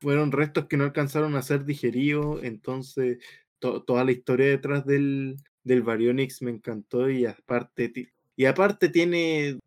fueron 0.00 0.32
restos 0.32 0.66
que 0.66 0.76
no 0.76 0.84
alcanzaron 0.84 1.34
a 1.36 1.42
ser 1.42 1.64
digeridos, 1.64 2.42
entonces 2.44 3.18
to- 3.58 3.82
toda 3.84 4.04
la 4.04 4.12
historia 4.12 4.46
detrás 4.46 4.84
del, 4.86 5.36
del 5.64 5.82
Baryonyx 5.82 6.42
me 6.42 6.50
encantó 6.50 7.10
y 7.10 7.26
aparte, 7.26 8.12
y 8.36 8.44
aparte 8.46 8.88
tiene 8.88 9.58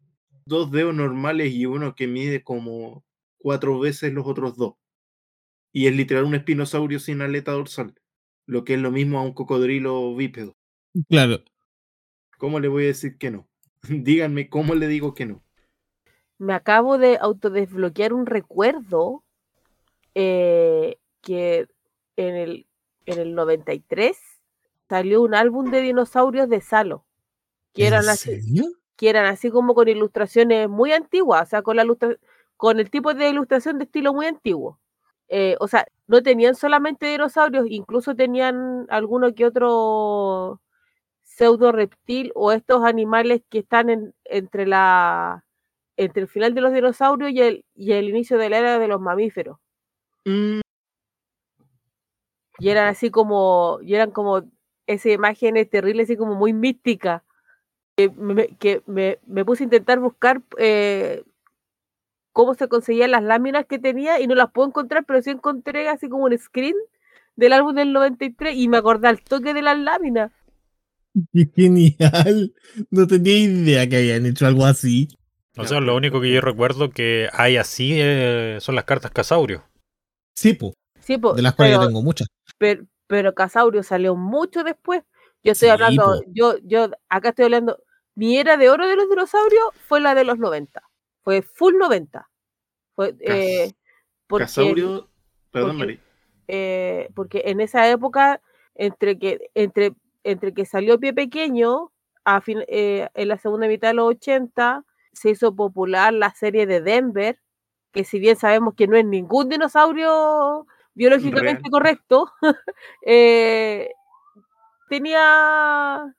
dos 0.46 0.72
dedos 0.72 0.96
normales 0.96 1.54
y 1.54 1.66
uno 1.66 1.96
que 1.96 2.08
mide 2.08 2.44
como 2.44 3.04
cuatro 3.38 3.80
veces 3.80 4.14
los 4.14 4.28
otros 4.28 4.58
dos. 4.58 4.76
Y 5.74 5.88
es 5.88 5.96
literal 5.96 6.26
un 6.26 6.36
espinosaurio 6.36 7.00
sin 7.00 7.22
aleta 7.22 7.52
dorsal, 7.54 7.96
lo 8.46 8.64
que 8.64 8.76
es 8.76 8.80
lo 8.80 8.92
mismo 8.92 9.20
a 9.20 9.24
un 9.24 9.34
cocodrilo 9.34 10.16
bípedo. 10.16 10.58
Claro. 11.08 11.44
¿Cómo 12.38 12.60
le 12.60 12.68
voy 12.70 12.86
a 12.86 12.88
decir 12.88 13.18
que 13.18 13.32
no? 13.32 13.49
Díganme 13.90 14.50
cómo 14.50 14.76
le 14.76 14.88
digo 14.88 15.14
que 15.14 15.26
no. 15.26 15.42
Me 16.38 16.54
acabo 16.54 16.98
de 16.98 17.18
autodesbloquear 17.20 18.14
un 18.14 18.26
recuerdo 18.26 19.24
eh, 20.16 20.98
que 21.22 21.68
en 22.16 22.36
el, 22.36 22.68
en 23.06 23.20
el 23.20 23.36
93 23.36 24.18
salió 24.88 25.22
un 25.22 25.36
álbum 25.36 25.70
de 25.70 25.82
dinosaurios 25.82 26.50
de 26.50 26.62
Salo, 26.62 27.06
que 27.74 27.88
eran 27.88 28.04
¿En 28.06 28.10
así, 28.10 28.42
serio? 28.42 28.66
que 28.96 29.10
eran 29.10 29.26
así 29.26 29.50
como 29.50 29.76
con 29.76 29.88
ilustraciones 29.88 30.70
muy 30.70 30.92
antiguas, 30.94 31.44
o 31.44 31.50
sea, 31.50 31.62
con 31.62 31.76
la 31.76 31.84
ilustra- 31.84 32.18
con 32.58 32.80
el 32.80 32.90
tipo 32.90 33.14
de 33.14 33.30
ilustración 33.30 33.78
de 33.78 33.86
estilo 33.86 34.14
muy 34.14 34.26
antiguo. 34.28 34.80
Eh, 35.30 35.56
o 35.60 35.68
sea, 35.68 35.86
no 36.08 36.24
tenían 36.24 36.56
solamente 36.56 37.06
dinosaurios, 37.08 37.66
incluso 37.70 38.16
tenían 38.16 38.86
alguno 38.90 39.34
que 39.36 39.46
otro 39.46 40.60
pseudo 41.40 41.72
reptil 41.74 42.32
o 42.36 42.52
estos 42.54 42.84
animales 42.86 43.42
que 43.50 43.60
están 43.60 43.90
en- 43.90 44.14
entre 44.26 44.68
la 44.68 45.46
entre 45.98 46.24
el 46.24 46.30
final 46.30 46.54
de 46.56 46.62
los 46.62 46.74
dinosaurios 46.74 47.32
y 47.32 47.42
el, 47.42 47.66
y 47.76 47.94
el 47.94 48.10
inicio 48.10 48.38
de 48.40 48.50
la 48.50 48.60
era 48.60 48.80
de 48.80 48.88
los 48.88 49.02
mamíferos. 49.02 49.58
Mm, 50.26 50.62
Y 52.60 52.70
eran 52.70 52.88
así 52.88 53.10
como, 53.12 53.80
y 53.82 53.96
eran 53.96 54.12
como 54.12 54.44
esas 54.88 55.14
imágenes 55.14 55.70
terribles, 55.70 56.06
así 56.06 56.18
como 56.18 56.36
muy 56.36 56.54
místicas. 56.54 57.24
Que 57.98 58.10
me, 58.12 58.48
que 58.58 58.84
me, 58.88 59.20
me 59.28 59.46
puse 59.46 59.64
a 59.64 59.66
intentar 59.66 60.00
buscar 60.00 60.42
eh, 60.58 61.24
cómo 62.34 62.54
se 62.56 62.68
conseguían 62.68 63.12
las 63.12 63.24
láminas 63.24 63.66
que 63.66 63.80
tenía 63.80 64.20
y 64.20 64.28
no 64.28 64.36
las 64.36 64.52
puedo 64.52 64.68
encontrar, 64.68 65.06
pero 65.06 65.22
sí 65.22 65.30
encontré 65.32 65.90
así 65.90 66.10
como 66.10 66.26
un 66.26 66.38
screen 66.38 66.76
del 67.36 67.54
álbum 67.54 67.76
del 67.76 67.94
93 67.94 68.56
y 68.56 68.68
me 68.68 68.78
acordé 68.78 69.08
al 69.08 69.22
toque 69.22 69.54
de 69.54 69.62
las 69.62 69.78
láminas. 69.78 70.32
Qué 71.34 71.50
genial. 71.56 72.54
No 72.92 73.08
tenía 73.08 73.38
idea 73.38 73.88
que 73.90 73.98
habían 73.98 74.26
hecho 74.26 74.46
algo 74.48 74.66
así. 74.66 75.08
O 75.58 75.66
sea, 75.66 75.82
lo 75.82 75.96
único 75.96 76.22
que 76.22 76.32
yo 76.32 76.40
recuerdo 76.42 76.90
que 76.92 77.28
hay 77.34 77.58
así 77.58 77.94
eh, 78.00 78.58
son 78.62 78.76
las 78.76 78.86
cartas 78.86 79.12
Casaurio. 79.12 79.64
Sí, 80.36 80.54
po, 80.54 80.74
Sí, 81.02 81.18
po, 81.18 81.34
de 81.34 81.42
las 81.42 81.56
cuales 81.56 81.74
pero, 81.74 81.82
yo 81.84 81.88
tengo 81.88 82.02
muchas. 82.04 82.28
pero, 82.58 82.86
pero 83.08 83.34
Casaurio 83.34 83.84
salió 83.84 84.16
mucho 84.16 84.64
después. 84.64 85.02
Yo 85.44 85.52
estoy 85.54 85.68
Sí, 85.68 85.72
hablando, 85.72 86.04
po. 86.04 86.24
yo, 86.28 86.56
yo 86.64 86.90
acá 87.10 87.30
estoy 87.30 87.46
hablando, 87.46 87.82
mi 88.16 88.38
era 88.38 88.56
de 88.58 88.70
oro 88.70 88.88
de 88.88 88.96
los 88.96 89.10
dinosaurios 89.10 89.64
fue 89.88 90.00
la 90.00 90.16
de 90.16 90.24
los 90.24 90.38
90. 90.38 90.82
Fue 91.24 91.42
full 91.42 91.76
90. 91.78 92.30
Fue, 92.96 93.16
eh, 93.22 93.72
porque, 94.28 94.44
Casaurio, 94.46 95.10
perdón, 95.52 95.72
porque- 95.72 95.78
Mari. 95.80 96.00
eh, 96.48 97.10
porque 97.16 97.42
en 97.48 97.60
esa 97.60 97.90
época, 97.90 98.42
entre 98.76 99.18
que, 99.20 99.40
entre, 99.56 99.94
entre 100.32 100.54
que 100.54 100.66
salió 100.66 101.00
Pie 101.00 101.14
Pequeño, 101.14 101.92
a 102.24 102.42
fin- 102.42 102.64
eh, 102.68 103.10
en 103.14 103.28
la 103.28 103.38
segunda 103.38 103.68
mitad 103.68 103.90
de 103.90 103.94
los 103.96 104.10
80, 104.10 104.86
se 105.14 105.32
hizo 105.32 105.56
popular 105.56 106.14
la 106.14 106.32
serie 106.34 106.66
de 106.66 106.82
Denver, 106.82 107.40
que 107.92 108.04
si 108.04 108.20
bien 108.20 108.36
sabemos 108.36 108.76
que 108.76 108.88
no 108.88 108.96
es 108.96 109.06
ningún 109.06 109.50
dinosaurio 109.50 110.68
biológicamente 110.94 111.62
Real. 111.64 111.72
correcto, 111.72 112.32
eh, 113.06 113.90
tenía, 114.90 116.16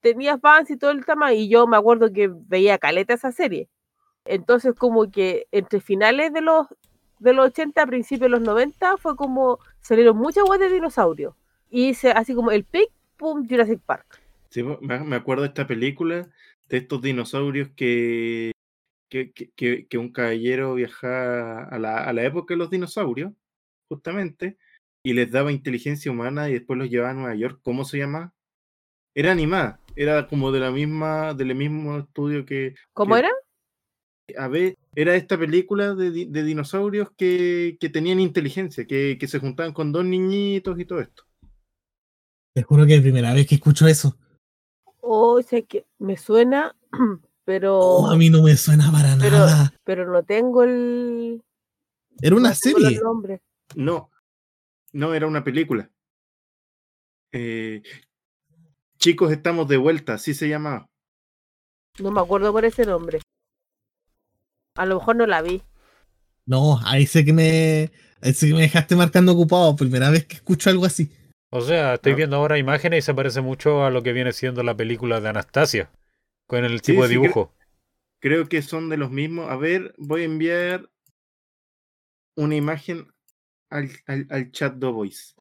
tenía 0.00 0.38
fans 0.38 0.70
y 0.70 0.76
todo 0.76 0.90
el 0.90 1.04
tema, 1.04 1.32
y 1.32 1.48
yo 1.48 1.66
me 1.66 1.76
acuerdo 1.76 2.12
que 2.12 2.30
veía 2.32 2.78
caleta 2.78 3.14
esa 3.14 3.32
serie. 3.32 3.68
Entonces, 4.24 4.74
como 4.74 5.10
que 5.10 5.46
entre 5.52 5.80
finales 5.80 6.32
de 6.32 6.40
los, 6.42 6.66
de 7.18 7.32
los 7.32 7.46
80, 7.46 7.86
principios 7.86 8.22
de 8.26 8.28
los 8.28 8.40
90, 8.42 8.96
fue 8.98 9.16
como 9.16 9.58
salieron 9.80 10.16
muchas 10.16 10.44
weas 10.48 10.60
de 10.60 10.68
dinosaurios. 10.68 11.34
Y 11.70 11.94
se, 11.94 12.10
así 12.12 12.34
como 12.34 12.50
el 12.50 12.64
pic, 12.64 12.90
pum, 13.18 13.46
Jurassic 13.46 13.80
Park. 13.84 14.20
Sí, 14.50 14.62
me 14.62 15.16
acuerdo 15.16 15.42
de 15.42 15.48
esta 15.48 15.66
película, 15.66 16.30
de 16.68 16.76
estos 16.78 17.02
dinosaurios 17.02 17.68
que, 17.76 18.52
que, 19.10 19.32
que- 19.32 19.86
que- 19.86 19.98
un 19.98 20.10
caballero 20.12 20.74
viajaba 20.74 21.64
a 21.64 21.78
la, 21.78 22.04
a 22.04 22.12
la 22.12 22.24
época 22.24 22.54
de 22.54 22.58
los 22.58 22.70
dinosaurios, 22.70 23.32
justamente, 23.90 24.56
y 25.04 25.12
les 25.12 25.30
daba 25.30 25.52
inteligencia 25.52 26.10
humana 26.10 26.48
y 26.48 26.54
después 26.54 26.78
los 26.78 26.88
llevaba 26.88 27.10
a 27.10 27.14
Nueva 27.14 27.34
York. 27.34 27.60
¿Cómo 27.62 27.84
se 27.84 27.98
llama? 27.98 28.32
Era 29.14 29.32
animada, 29.32 29.80
era 29.96 30.26
como 30.28 30.52
de 30.52 30.60
la 30.60 30.70
misma, 30.70 31.34
del 31.34 31.54
mismo 31.54 31.98
estudio 31.98 32.44
que, 32.46 32.74
¿Cómo 32.94 33.14
que- 33.14 33.20
era? 33.20 33.30
a 34.36 34.48
ver, 34.48 34.76
era 34.94 35.14
esta 35.16 35.38
película 35.38 35.94
de, 35.94 36.26
de 36.26 36.42
dinosaurios 36.42 37.10
que, 37.16 37.76
que 37.80 37.88
tenían 37.88 38.20
inteligencia, 38.20 38.86
que, 38.86 39.16
que 39.18 39.26
se 39.26 39.38
juntaban 39.38 39.72
con 39.72 39.90
dos 39.90 40.04
niñitos 40.04 40.78
y 40.78 40.84
todo 40.84 41.00
esto. 41.00 41.24
Te 42.58 42.64
juro 42.64 42.84
que 42.86 42.94
es 42.94 42.98
la 42.98 43.02
primera 43.04 43.32
vez 43.34 43.46
que 43.46 43.54
escucho 43.54 43.86
eso. 43.86 44.16
Oh, 45.00 45.40
sé 45.42 45.64
que 45.64 45.86
me 46.00 46.16
suena, 46.16 46.74
pero, 47.44 47.78
Oh, 47.78 48.10
a 48.10 48.16
mí 48.16 48.30
no 48.30 48.42
me 48.42 48.56
suena 48.56 48.90
para 48.90 49.16
Pero- 49.16 49.38
nada. 49.38 49.72
pero 49.84 50.10
no 50.10 50.24
tengo 50.24 50.64
el. 50.64 51.40
Era 52.20 52.34
una 52.34 52.48
no 52.48 52.54
serie. 52.56 53.00
No, 53.76 54.10
no, 54.92 55.14
era 55.14 55.28
una 55.28 55.44
película. 55.44 55.88
Eh, 57.30 57.80
chicos, 58.98 59.30
estamos 59.30 59.68
de 59.68 59.76
vuelta, 59.76 60.14
así 60.14 60.34
se 60.34 60.48
llamaba. 60.48 60.88
No 62.00 62.10
me 62.10 62.20
acuerdo 62.20 62.50
por 62.52 62.64
ese 62.64 62.84
nombre. 62.84 63.20
A 64.74 64.84
lo 64.84 64.98
mejor 64.98 65.14
no 65.14 65.26
la 65.28 65.42
vi. 65.42 65.62
No, 66.44 66.80
ahí 66.84 67.06
sé 67.06 67.24
que 67.24 67.32
me, 67.32 67.92
ahí 68.20 68.34
sé 68.34 68.48
que 68.48 68.54
me 68.54 68.62
dejaste 68.62 68.96
marcando 68.96 69.30
ocupado. 69.30 69.76
Primera 69.76 70.10
vez 70.10 70.24
que 70.26 70.34
escucho 70.34 70.70
algo 70.70 70.84
así. 70.86 71.12
O 71.50 71.60
sea, 71.60 71.94
estoy 71.94 72.12
Ah. 72.12 72.16
viendo 72.16 72.36
ahora 72.36 72.58
imágenes 72.58 73.04
y 73.04 73.06
se 73.06 73.14
parece 73.14 73.40
mucho 73.42 73.84
a 73.84 73.90
lo 73.90 74.02
que 74.02 74.12
viene 74.14 74.32
siendo 74.32 74.62
la 74.62 74.76
película 74.76 75.20
de 75.20 75.28
Anastasia, 75.28 75.90
con 76.46 76.64
el 76.64 76.82
tipo 76.82 77.02
de 77.02 77.08
sí, 77.08 77.14
dibujo. 77.14 77.52
Creo 78.20 78.48
que 78.48 78.62
son 78.62 78.88
de 78.88 78.96
los 78.96 79.10
mismos. 79.10 79.50
A 79.50 79.56
ver, 79.56 79.94
voy 79.98 80.22
a 80.22 80.26
enviar 80.26 80.88
una 82.36 82.54
imagen 82.56 83.06
al, 83.70 83.90
al, 84.06 84.26
al 84.30 84.50
chat 84.52 84.74
de 84.76 84.86
Voice. 84.88 85.34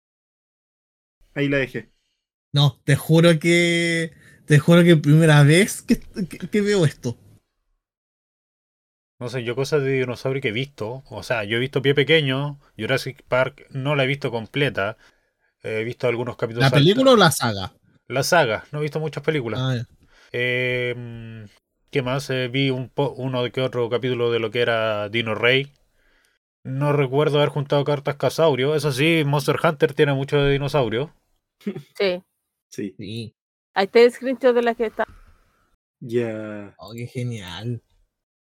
Ahí 1.35 1.47
la 1.47 1.57
dejé. 1.57 1.91
No, 2.53 2.79
te 2.83 2.95
juro 2.95 3.39
que. 3.39 4.11
Te 4.45 4.59
juro 4.59 4.83
que 4.83 4.95
primera 4.97 5.43
vez 5.43 5.81
que, 5.81 5.99
que- 5.99 6.49
que 6.49 6.61
veo 6.61 6.85
esto. 6.85 7.17
No 9.19 9.29
sé, 9.29 9.43
yo 9.43 9.55
cosas 9.55 9.83
de 9.83 9.91
dinosaurio 9.99 10.41
que 10.41 10.49
he 10.49 10.51
visto. 10.51 11.03
O 11.09 11.23
sea, 11.23 11.43
yo 11.43 11.57
he 11.57 11.59
visto 11.59 11.81
Pie 11.81 11.93
Pequeño, 11.95 12.59
Jurassic 12.77 13.23
Park 13.27 13.67
no 13.71 13.95
la 13.95 14.03
he 14.03 14.07
visto 14.07 14.31
completa. 14.31 14.97
He 15.67 15.83
visto 15.83 16.07
algunos 16.07 16.35
capítulos. 16.37 16.69
¿La 16.71 16.75
película 16.77 17.11
o 17.11 17.15
la 17.15 17.31
saga? 17.31 17.73
La 18.07 18.23
saga, 18.23 18.63
no 18.71 18.79
he 18.79 18.83
visto 18.83 18.99
muchas 18.99 19.23
películas. 19.23 19.59
Ah. 19.61 19.75
Eh, 20.31 20.93
mm, 20.95 21.43
¿Qué 21.89 22.01
más? 22.01 22.29
Eh, 22.29 22.47
vi 22.49 22.69
un 22.69 22.89
po- 22.89 23.11
uno 23.17 23.43
de 23.43 23.51
que 23.51 23.61
otro 23.61 23.89
capítulo 23.89 24.31
de 24.31 24.39
lo 24.39 24.51
que 24.51 24.61
era 24.61 25.09
Dino 25.09 25.35
Rey. 25.35 25.71
No 26.63 26.91
recuerdo 26.93 27.37
haber 27.37 27.49
juntado 27.49 27.83
cartas 27.85 28.15
Casaurio. 28.15 28.75
Eso 28.75 28.91
sí, 28.91 29.23
Monster 29.25 29.55
Hunter 29.63 29.93
tiene 29.93 30.13
mucho 30.13 30.37
de 30.37 30.51
dinosaurio. 30.51 31.13
Sí. 31.97 32.21
Sí, 32.69 32.93
Sí. 32.97 33.33
Ahí 33.73 33.85
está 33.85 33.99
el 33.99 34.11
screenshot 34.11 34.53
de 34.55 34.61
la 34.61 34.75
que 34.75 34.87
está. 34.87 35.05
ya. 35.99 36.73
Oh, 36.77 36.93
qué 36.93 37.07
genial. 37.07 37.81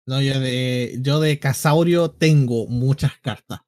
No, 0.08 0.22
yo 0.22 0.40
de, 0.40 0.98
yo 1.02 1.20
de 1.20 1.40
Casaurio 1.40 2.12
tengo 2.12 2.68
muchas 2.68 3.18
cartas. 3.20 3.60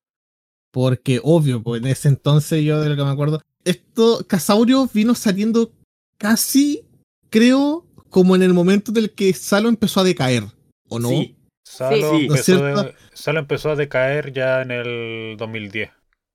Porque, 0.77 1.19
obvio, 1.23 1.63
pues 1.63 1.81
en 1.81 1.87
ese 1.87 2.07
entonces 2.07 2.63
yo 2.63 2.79
de 2.79 2.89
lo 2.89 2.95
que 2.95 3.03
me 3.03 3.09
acuerdo. 3.09 3.41
Esto, 3.65 4.23
Casaurio 4.27 4.87
vino 4.93 5.15
saliendo 5.15 5.71
casi, 6.19 6.85
creo, 7.31 7.83
como 8.11 8.35
en 8.35 8.43
el 8.43 8.53
momento 8.53 8.91
del 8.91 9.09
que 9.09 9.33
Salo 9.33 9.69
empezó 9.69 10.01
a 10.01 10.03
decaer. 10.03 10.43
¿O 10.87 10.99
no? 10.99 11.09
Sí, 11.09 11.35
Salo, 11.65 11.95
Sí. 11.95 12.27
¿No 12.27 12.35
es 12.35 12.47
empezó 12.47 12.59
cierto? 12.59 12.83
de- 12.83 12.93
Salo 13.11 13.39
empezó 13.39 13.71
a 13.71 13.75
decaer 13.75 14.31
ya 14.33 14.61
en 14.61 14.69
el 14.69 15.35
2010. 15.39 15.89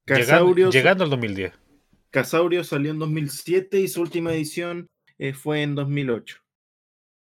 Llegando, 0.08 0.26
Casaurio, 0.26 0.70
llegando 0.72 1.04
al 1.04 1.10
2010. 1.10 1.52
Casaurio 2.10 2.64
salió 2.64 2.90
en 2.90 2.98
2007 2.98 3.78
y 3.80 3.86
su 3.86 4.00
última 4.00 4.32
edición 4.34 4.88
eh, 5.20 5.34
fue 5.34 5.62
en 5.62 5.76
2008. 5.76 6.38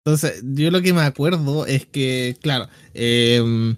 Entonces, 0.06 0.44
yo 0.44 0.70
lo 0.70 0.84
que 0.84 0.94
me 0.94 1.02
acuerdo 1.02 1.66
es 1.66 1.88
que, 1.88 2.38
claro, 2.40 2.68
em, 2.94 3.76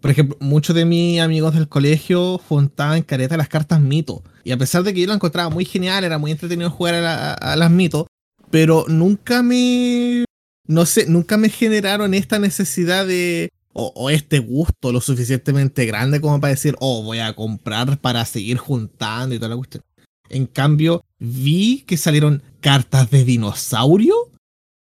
por 0.00 0.10
ejemplo, 0.10 0.36
muchos 0.40 0.74
de 0.76 0.84
mis 0.84 1.20
amigos 1.20 1.54
del 1.54 1.68
colegio 1.68 2.38
juntaban 2.38 3.02
careta 3.02 3.36
las 3.36 3.48
cartas 3.48 3.80
mito. 3.80 4.22
Y 4.44 4.52
a 4.52 4.56
pesar 4.56 4.82
de 4.82 4.94
que 4.94 5.00
yo 5.00 5.06
lo 5.06 5.14
encontraba 5.14 5.50
muy 5.50 5.64
genial, 5.64 6.04
era 6.04 6.18
muy 6.18 6.30
entretenido 6.30 6.70
jugar 6.70 6.94
a, 6.94 7.00
la- 7.00 7.34
a 7.34 7.56
las 7.56 7.70
mitos, 7.70 8.06
pero 8.50 8.84
nunca 8.88 9.42
me. 9.42 10.24
No 10.66 10.84
sé, 10.86 11.06
nunca 11.06 11.36
me 11.36 11.48
generaron 11.48 12.14
esta 12.14 12.38
necesidad 12.38 13.06
de. 13.06 13.48
O, 13.72 13.92
o 13.94 14.10
este 14.10 14.38
gusto 14.40 14.90
lo 14.92 15.00
suficientemente 15.00 15.86
grande 15.86 16.20
como 16.20 16.40
para 16.40 16.52
decir, 16.52 16.74
oh, 16.80 17.02
voy 17.02 17.18
a 17.20 17.34
comprar 17.34 17.98
para 18.00 18.24
seguir 18.24 18.56
juntando 18.58 19.34
y 19.34 19.38
toda 19.38 19.50
la 19.50 19.56
cuestión. 19.56 19.82
En 20.30 20.46
cambio, 20.46 21.02
vi 21.18 21.84
que 21.86 21.96
salieron 21.96 22.42
cartas 22.60 23.10
de 23.10 23.24
dinosaurio 23.24 24.14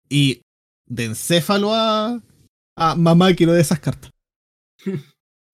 y 0.08 0.40
de 0.86 1.04
encéfalo 1.06 1.74
a, 1.74 2.20
a 2.76 2.94
mamá 2.94 3.34
quiero 3.34 3.52
de 3.52 3.60
esas 3.60 3.80
cartas. 3.80 4.10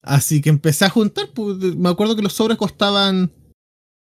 Así 0.01 0.41
que 0.41 0.49
empecé 0.49 0.85
a 0.85 0.89
juntar, 0.89 1.29
pues, 1.33 1.57
me 1.57 1.89
acuerdo 1.89 2.15
que 2.15 2.21
los 2.21 2.33
sobres 2.33 2.57
costaban... 2.57 3.31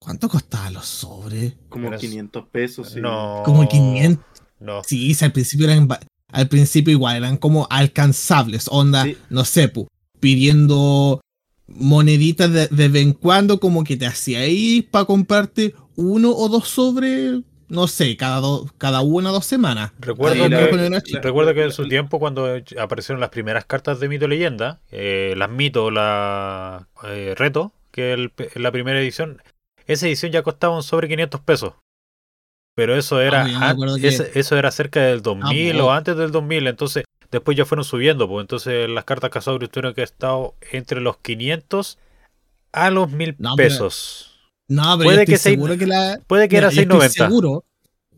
¿Cuánto 0.01 0.29
costaban 0.29 0.75
los 0.75 0.87
sobres? 0.87 1.55
Como 1.69 1.89
Eras- 1.89 2.01
500 2.01 2.47
pesos. 2.49 2.91
sí. 2.91 3.01
No. 3.01 3.43
Como 3.45 3.67
500. 3.69 4.25
No. 4.61 4.83
Sí, 4.85 5.15
sí, 5.15 5.25
al 5.25 5.33
principio 5.33 5.67
eran... 5.71 5.89
Al 6.29 6.49
principio 6.49 6.93
igual, 6.93 7.17
eran 7.17 7.37
como 7.37 7.67
alcanzables, 7.71 8.67
onda, 8.71 9.05
Sí. 9.05 9.17
no 9.31 9.45
sé, 9.45 9.69
pu, 9.69 9.87
pidiendo 10.21 11.21
moneditas 11.69 12.51
de, 12.53 12.67
de 12.67 12.89
vez 12.89 13.03
en 13.03 13.13
cuando, 13.13 13.61
como 13.61 13.85
que 13.85 13.97
te 13.97 14.07
hacía 14.07 14.41
ahí 14.41 14.83
para 14.83 15.05
comprarte 15.05 15.75
uno 15.97 16.31
o 16.35 16.49
dos 16.49 16.69
sobres, 16.69 17.41
no 17.69 17.87
sé, 17.89 18.17
cada, 18.17 18.41
dos 18.41 18.71
cada 18.79 19.01
una 19.01 19.31
o 19.31 19.33
dos 19.33 19.47
semanas. 19.47 19.93
Recuerdo 19.99 20.49
que, 20.49 21.21
recuerdo 21.21 21.51
en 21.63 21.73
su 21.73 21.89
tiempo, 21.89 22.19
cuando 22.19 22.47
aparecieron 22.81 23.21
las 23.21 23.31
primeras 23.31 23.65
cartas 23.65 24.01
de 24.01 24.09
Mito 24.09 24.29
Leyenda, 24.29 24.81
eh, 24.91 25.35
las 25.37 25.51
Mito, 25.51 25.91
la 25.91 26.89
eh, 27.05 27.35
Reto, 27.37 27.73
que 27.91 28.13
el- 28.13 28.33
la 28.57 28.73
primera 28.73 29.01
edición, 29.01 29.43
esa 29.87 30.07
edición 30.07 30.33
ya 30.33 30.43
costaba 30.43 30.77
un 30.77 30.83
sobre 30.83 31.09
500 31.09 31.41
pesos. 31.41 31.75
Pero 32.77 32.97
eso 32.97 33.21
era, 33.21 33.47
Ah, 33.61 33.77
que- 34.01 34.31
eso 34.35 34.57
era 34.57 34.71
cerca 34.73 35.01
del 35.01 35.23
2000 35.23 35.77
po. 35.79 35.85
o 35.85 35.91
antes 35.93 36.17
del 36.17 36.33
2000, 36.33 36.67
entonces 36.67 37.05
después 37.31 37.57
ya 37.57 37.65
fueron 37.65 37.85
subiendo, 37.85 38.29
pues 38.29 38.43
entonces 38.43 38.89
las 38.89 39.05
cartas 39.05 39.31
Casaurios 39.31 39.71
tuvieron 39.71 39.95
que 39.95 40.03
estar 40.03 40.35
entre 40.73 41.01
los 41.01 41.17
500 41.19 41.99
a 42.73 42.91
los 42.91 43.11
1000 43.13 43.37
No, 43.39 43.55
pero- 43.57 43.69
pesos. 43.69 44.34
No, 44.69 44.83
pero 44.99 45.05
Puede 45.05 45.17
yo 45.17 45.21
estoy 45.23 45.35
que 45.35 45.39
sea- 45.39 45.53
seguro 45.53 45.79
que 45.79 45.87
la... 45.87 46.21
Puede 46.27 46.49
que 46.49 46.57
Mira, 46.57 46.69
era 46.69 46.75
yo 46.75 46.83
estoy 46.83 47.01
690. 47.01 47.29
seguro, 47.29 47.65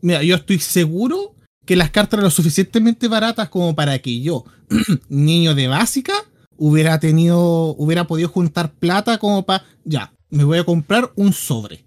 mira, 0.01 0.23
yo 0.23 0.35
estoy 0.35 0.59
seguro 0.59 1.35
que 1.65 1.75
las 1.75 1.91
cartas 1.91 2.13
eran 2.13 2.23
lo 2.25 2.29
suficientemente 2.31 3.07
baratas 3.07 3.49
como 3.49 3.75
para 3.75 3.99
que 3.99 4.21
yo, 4.21 4.45
niño 5.09 5.53
de 5.55 5.67
básica, 5.67 6.13
hubiera 6.55 6.99
tenido, 6.99 7.75
hubiera 7.75 8.05
podido 8.07 8.29
juntar 8.29 8.71
plata 8.73 9.17
como 9.17 9.45
para, 9.45 9.65
ya, 9.83 10.13
me 10.29 10.43
voy 10.45 10.57
a 10.59 10.63
comprar 10.63 11.11
un 11.15 11.33
sobre. 11.33 11.83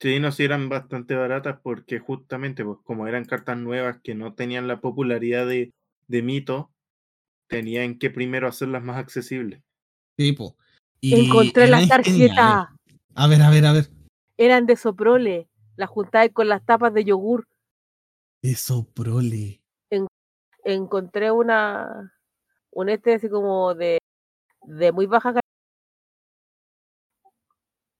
Sí, 0.00 0.20
no, 0.20 0.30
sí 0.32 0.44
eran 0.44 0.68
bastante 0.68 1.14
baratas 1.14 1.58
porque 1.62 1.98
justamente, 1.98 2.64
pues 2.64 2.78
como 2.84 3.06
eran 3.06 3.24
cartas 3.24 3.58
nuevas 3.58 3.98
que 4.02 4.14
no 4.14 4.32
tenían 4.34 4.68
la 4.68 4.80
popularidad 4.80 5.46
de, 5.46 5.72
de 6.06 6.22
mito, 6.22 6.70
tenían 7.48 7.98
que 7.98 8.08
primero 8.08 8.48
hacerlas 8.48 8.82
más 8.82 8.96
accesibles. 8.96 9.60
Tipo. 10.16 10.56
Y 11.00 11.26
Encontré 11.26 11.66
las 11.66 11.80
geniales. 11.82 12.04
tarjetas. 12.04 12.68
A 13.14 13.26
ver, 13.26 13.42
a 13.42 13.50
ver, 13.50 13.66
a 13.66 13.72
ver. 13.72 13.88
Eran 14.38 14.66
de 14.66 14.76
Soprole. 14.76 15.48
Las 15.76 15.90
juntáis 15.90 16.32
con 16.32 16.48
las 16.48 16.64
tapas 16.64 16.94
de 16.94 17.04
yogur. 17.04 17.46
Eso, 18.42 18.86
prole. 18.94 19.60
Encontré 20.64 21.30
una. 21.30 22.12
Un 22.72 22.88
este 22.88 23.14
así 23.14 23.28
como 23.28 23.74
de. 23.74 23.98
De 24.66 24.92
muy 24.92 25.06
baja 25.06 25.30
calidad. 25.30 25.40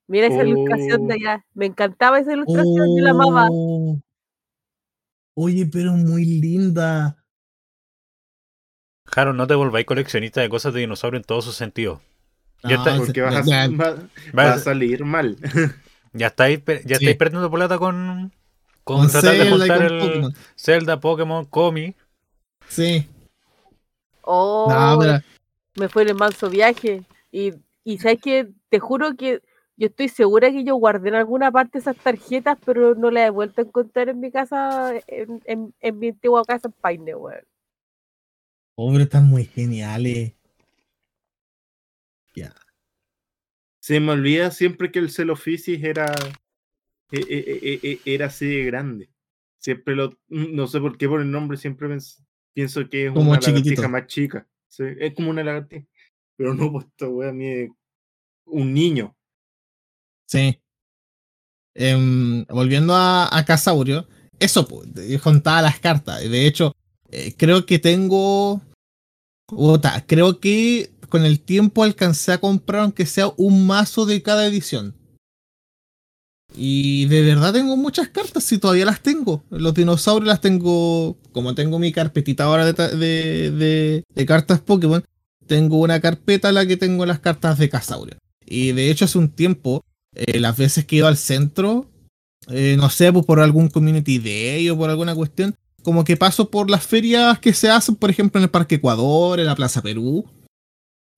Mira 0.06 0.26
esa 0.28 0.42
ilustración 0.44 1.06
de 1.06 1.14
Oh. 1.14 1.16
allá. 1.16 1.44
Me 1.54 1.66
encantaba 1.66 2.18
esa 2.18 2.32
ilustración, 2.32 2.96
yo 2.96 3.02
la 3.04 3.10
amaba. 3.10 3.48
Oh. 3.50 4.00
Oye, 5.34 5.66
pero 5.66 5.92
muy 5.92 6.24
linda. 6.24 7.22
Harold, 9.14 9.36
no 9.38 9.46
te 9.46 9.54
volváis 9.54 9.86
coleccionista 9.86 10.40
de 10.40 10.48
cosas 10.48 10.74
de 10.74 10.80
dinosaurio 10.80 11.18
en 11.18 11.24
todos 11.24 11.44
sus 11.44 11.56
sentidos. 11.56 12.00
Ya 12.64 12.76
No, 12.76 12.82
está. 12.82 12.92
se- 12.92 12.98
Porque 13.06 13.20
vas 13.22 13.36
a, 13.36 13.42
ya- 13.42 13.68
va, 13.68 13.90
Va- 13.94 14.08
va 14.36 14.52
a 14.54 14.58
salir 14.58 15.04
mal. 15.04 15.36
Ya 16.12 16.28
estáis, 16.28 16.60
ya 16.64 16.96
Sí. 16.96 17.04
estáis 17.04 17.16
perdiendo 17.16 17.50
plata 17.50 17.78
con, 17.78 18.32
con, 18.84 18.98
con 18.98 19.10
tratar 19.10 19.32
de 19.32 19.38
Zelda 19.44 19.56
juntar 19.58 19.82
el 19.82 19.98
Pokémon. 19.98 20.34
Zelda, 20.56 21.00
Pokémon, 21.00 21.44
Comi. 21.44 21.94
Sí. 22.68 23.08
Oh, 24.22 24.66
No, 24.70 24.98
pero- 24.98 25.18
me 25.76 25.88
fue 25.88 26.02
en 26.02 26.08
el 26.08 26.14
manso 26.16 26.50
viaje. 26.50 27.02
Y, 27.30 27.52
y 27.84 27.98
sabes 27.98 28.20
que 28.20 28.48
te 28.68 28.78
juro 28.78 29.14
que 29.16 29.42
yo 29.76 29.86
estoy 29.86 30.08
segura 30.08 30.50
que 30.50 30.64
yo 30.64 30.74
guardé 30.74 31.08
en 31.10 31.14
alguna 31.14 31.52
parte 31.52 31.78
esas 31.78 31.96
tarjetas, 31.96 32.58
pero 32.64 32.94
no 32.96 33.10
las 33.12 33.28
he 33.28 33.30
vuelto 33.30 33.60
a 33.60 33.64
encontrar 33.64 34.08
en 34.08 34.18
mi 34.18 34.30
casa, 34.32 34.92
en, 35.06 35.40
en, 35.44 35.74
en 35.80 35.98
mi 35.98 36.08
antigua 36.08 36.44
casa 36.44 36.66
en 36.68 36.72
Paine, 36.72 37.14
weón. 37.14 37.44
Pobre, 38.74 39.04
están 39.04 39.26
muy 39.28 39.44
geniales. 39.44 40.32
Se 43.88 44.00
me 44.00 44.12
olvida 44.12 44.50
siempre 44.50 44.92
que 44.92 44.98
el 44.98 45.10
Celofisis 45.10 45.82
era. 45.82 46.12
e- 47.10 47.24
e- 47.26 47.80
e- 47.82 48.00
era 48.04 48.26
así 48.26 48.44
de 48.46 48.64
grande. 48.64 49.08
Siempre 49.56 49.96
lo. 49.96 50.14
No 50.28 50.66
sé 50.66 50.78
por 50.78 50.98
qué 50.98 51.08
por 51.08 51.22
el 51.22 51.30
nombre 51.30 51.56
siempre 51.56 51.88
pienso 52.52 52.86
que 52.90 53.06
es 53.06 53.12
Como 53.12 53.30
una 53.30 53.38
chiquitito. 53.38 53.80
lagartija 53.80 53.88
más 53.88 54.06
chica. 54.06 54.46
Sí, 54.68 54.82
es 55.00 55.14
como 55.14 55.30
una 55.30 55.42
lagartija. 55.42 55.86
Pero 56.36 56.52
no, 56.52 56.70
pues 56.70 56.84
esta 56.84 57.08
wea 57.08 57.32
mide 57.32 57.72
un 58.44 58.74
niño. 58.74 59.16
Sí. 60.26 60.60
Em, 61.74 62.44
volviendo 62.44 62.94
a, 62.94 63.34
a 63.34 63.42
Casaurio, 63.46 64.06
eso, 64.38 64.68
pues, 64.68 64.86
contaba 65.22 65.62
las 65.62 65.80
cartas. 65.80 66.20
De 66.28 66.46
hecho, 66.46 66.74
eh, 67.10 67.32
creo 67.38 67.64
que 67.64 67.78
tengo. 67.78 68.60
Creo 70.06 70.40
que 70.40 70.90
con 71.08 71.24
el 71.24 71.40
tiempo 71.40 71.82
alcancé 71.84 72.32
a 72.32 72.38
comprar, 72.38 72.82
aunque 72.82 73.06
sea 73.06 73.32
un 73.36 73.66
mazo 73.66 74.06
de 74.06 74.22
cada 74.22 74.46
edición. 74.46 74.94
Y 76.56 77.04
de 77.06 77.22
verdad 77.22 77.52
tengo 77.52 77.76
muchas 77.76 78.08
cartas, 78.08 78.42
si 78.44 78.58
todavía 78.58 78.86
las 78.86 79.02
tengo. 79.02 79.44
Los 79.50 79.74
dinosaurios 79.74 80.26
las 80.28 80.40
tengo. 80.40 81.16
Como 81.32 81.54
tengo 81.54 81.78
mi 81.78 81.92
carpetita 81.92 82.44
ahora 82.44 82.72
de, 82.72 83.50
de- 83.50 84.04
de 84.14 84.26
cartas 84.26 84.60
Pokémon, 84.60 85.04
tengo 85.46 85.78
una 85.78 86.00
carpeta 86.00 86.48
en 86.48 86.54
la 86.54 86.66
que 86.66 86.76
tengo 86.76 87.04
las 87.06 87.20
cartas 87.20 87.58
de 87.58 87.68
Casaurio. 87.68 88.16
Y 88.46 88.72
de 88.72 88.90
hecho, 88.90 89.04
hace 89.04 89.18
un 89.18 89.28
tiempo, 89.28 89.84
eh, 90.14 90.40
las 90.40 90.56
veces 90.56 90.86
que 90.86 90.96
he 90.96 90.98
ido 91.00 91.06
al 91.06 91.18
centro, 91.18 91.90
eh, 92.48 92.76
no 92.78 92.88
sé, 92.88 93.12
pues 93.12 93.26
por 93.26 93.40
algún 93.40 93.68
community 93.68 94.18
day 94.18 94.68
o 94.70 94.76
por 94.76 94.88
alguna 94.88 95.14
cuestión, 95.14 95.54
como 95.82 96.02
que 96.02 96.16
paso 96.16 96.50
por 96.50 96.70
las 96.70 96.86
ferias 96.86 97.38
que 97.38 97.52
se 97.52 97.68
hacen, 97.68 97.94
por 97.94 98.08
ejemplo, 98.10 98.38
en 98.40 98.44
el 98.44 98.50
Parque 98.50 98.76
Ecuador, 98.76 99.38
en 99.38 99.46
la 99.46 99.54
Plaza 99.54 99.82
Perú. 99.82 100.24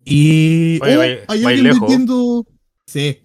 Y. 0.04 0.78
Oye, 0.82 0.96
oh, 0.96 1.00
vai- 1.00 1.18
hay 1.28 1.44
alguien 1.44 1.78
vendiendo. 1.80 2.46
Sí. 2.86 3.20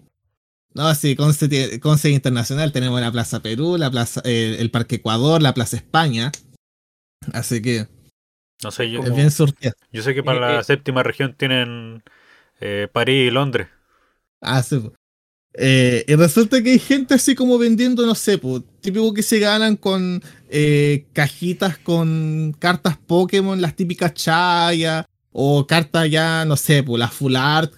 No, 0.74 0.94
sí, 0.94 1.16
Conce, 1.16 2.10
Internacional. 2.10 2.70
Tenemos 2.72 3.00
la 3.00 3.10
Plaza 3.10 3.40
Perú, 3.40 3.76
la 3.78 3.90
plaza, 3.90 4.20
eh, 4.24 4.56
el 4.58 4.70
Parque 4.70 4.96
Ecuador, 4.96 5.40
la 5.40 5.54
Plaza 5.54 5.76
España. 5.76 6.30
Así 7.32 7.62
que 7.62 7.86
No 8.62 8.70
sé, 8.70 8.90
yo, 8.90 9.00
es 9.02 9.14
bien 9.14 9.30
surtida. 9.30 9.72
yo 9.90 10.02
sé 10.02 10.14
que 10.14 10.22
para 10.22 10.36
Eh, 10.50 10.54
la 10.56 10.60
eh. 10.60 10.64
séptima 10.64 11.02
región 11.02 11.34
tienen 11.36 12.02
eh, 12.60 12.88
París 12.92 13.28
y 13.28 13.30
Londres. 13.30 13.68
Ah, 14.42 14.62
sí. 14.62 14.90
Eh, 15.54 16.04
y 16.06 16.14
resulta 16.14 16.62
que 16.62 16.72
hay 16.72 16.78
gente 16.78 17.14
así 17.14 17.34
como 17.34 17.56
vendiendo, 17.56 18.04
no 18.04 18.14
sé, 18.14 18.36
po, 18.36 18.60
típico 18.60 19.14
que 19.14 19.22
se 19.22 19.38
ganan 19.38 19.76
con 19.76 20.22
eh, 20.50 21.06
cajitas 21.14 21.78
con 21.78 22.54
cartas 22.58 22.98
Pokémon, 22.98 23.58
las 23.62 23.74
típicas 23.74 24.12
Chaya, 24.12 25.06
o 25.38 25.66
cartas 25.66 26.10
ya, 26.10 26.46
no 26.46 26.56
sé, 26.56 26.82
pues 26.82 26.98
las 26.98 27.12
Full 27.12 27.36
Art, 27.36 27.74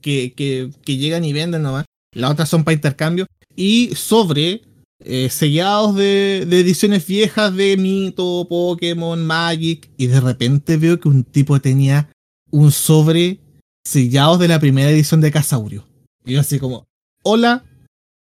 que, 0.00 0.32
que, 0.32 0.70
que 0.82 0.96
llegan 0.96 1.26
y 1.26 1.34
venden 1.34 1.62
nomás. 1.62 1.84
Las 2.14 2.30
otras 2.30 2.48
son 2.48 2.64
para 2.64 2.74
intercambio. 2.74 3.26
Y 3.54 3.94
sobre 3.94 4.62
eh, 5.04 5.28
sellados 5.28 5.94
de, 5.94 6.46
de 6.48 6.60
ediciones 6.60 7.06
viejas 7.06 7.54
de 7.54 7.76
Mito, 7.76 8.46
Pokémon, 8.48 9.22
Magic. 9.26 9.90
Y 9.98 10.06
de 10.06 10.20
repente 10.20 10.78
veo 10.78 10.98
que 10.98 11.08
un 11.08 11.22
tipo 11.22 11.60
tenía 11.60 12.08
un 12.50 12.72
sobre 12.72 13.40
sellados 13.86 14.38
de 14.38 14.48
la 14.48 14.58
primera 14.58 14.90
edición 14.90 15.20
de 15.20 15.30
Casaurio. 15.30 15.86
Y 16.24 16.32
yo 16.32 16.40
así 16.40 16.58
como, 16.58 16.86
hola, 17.24 17.62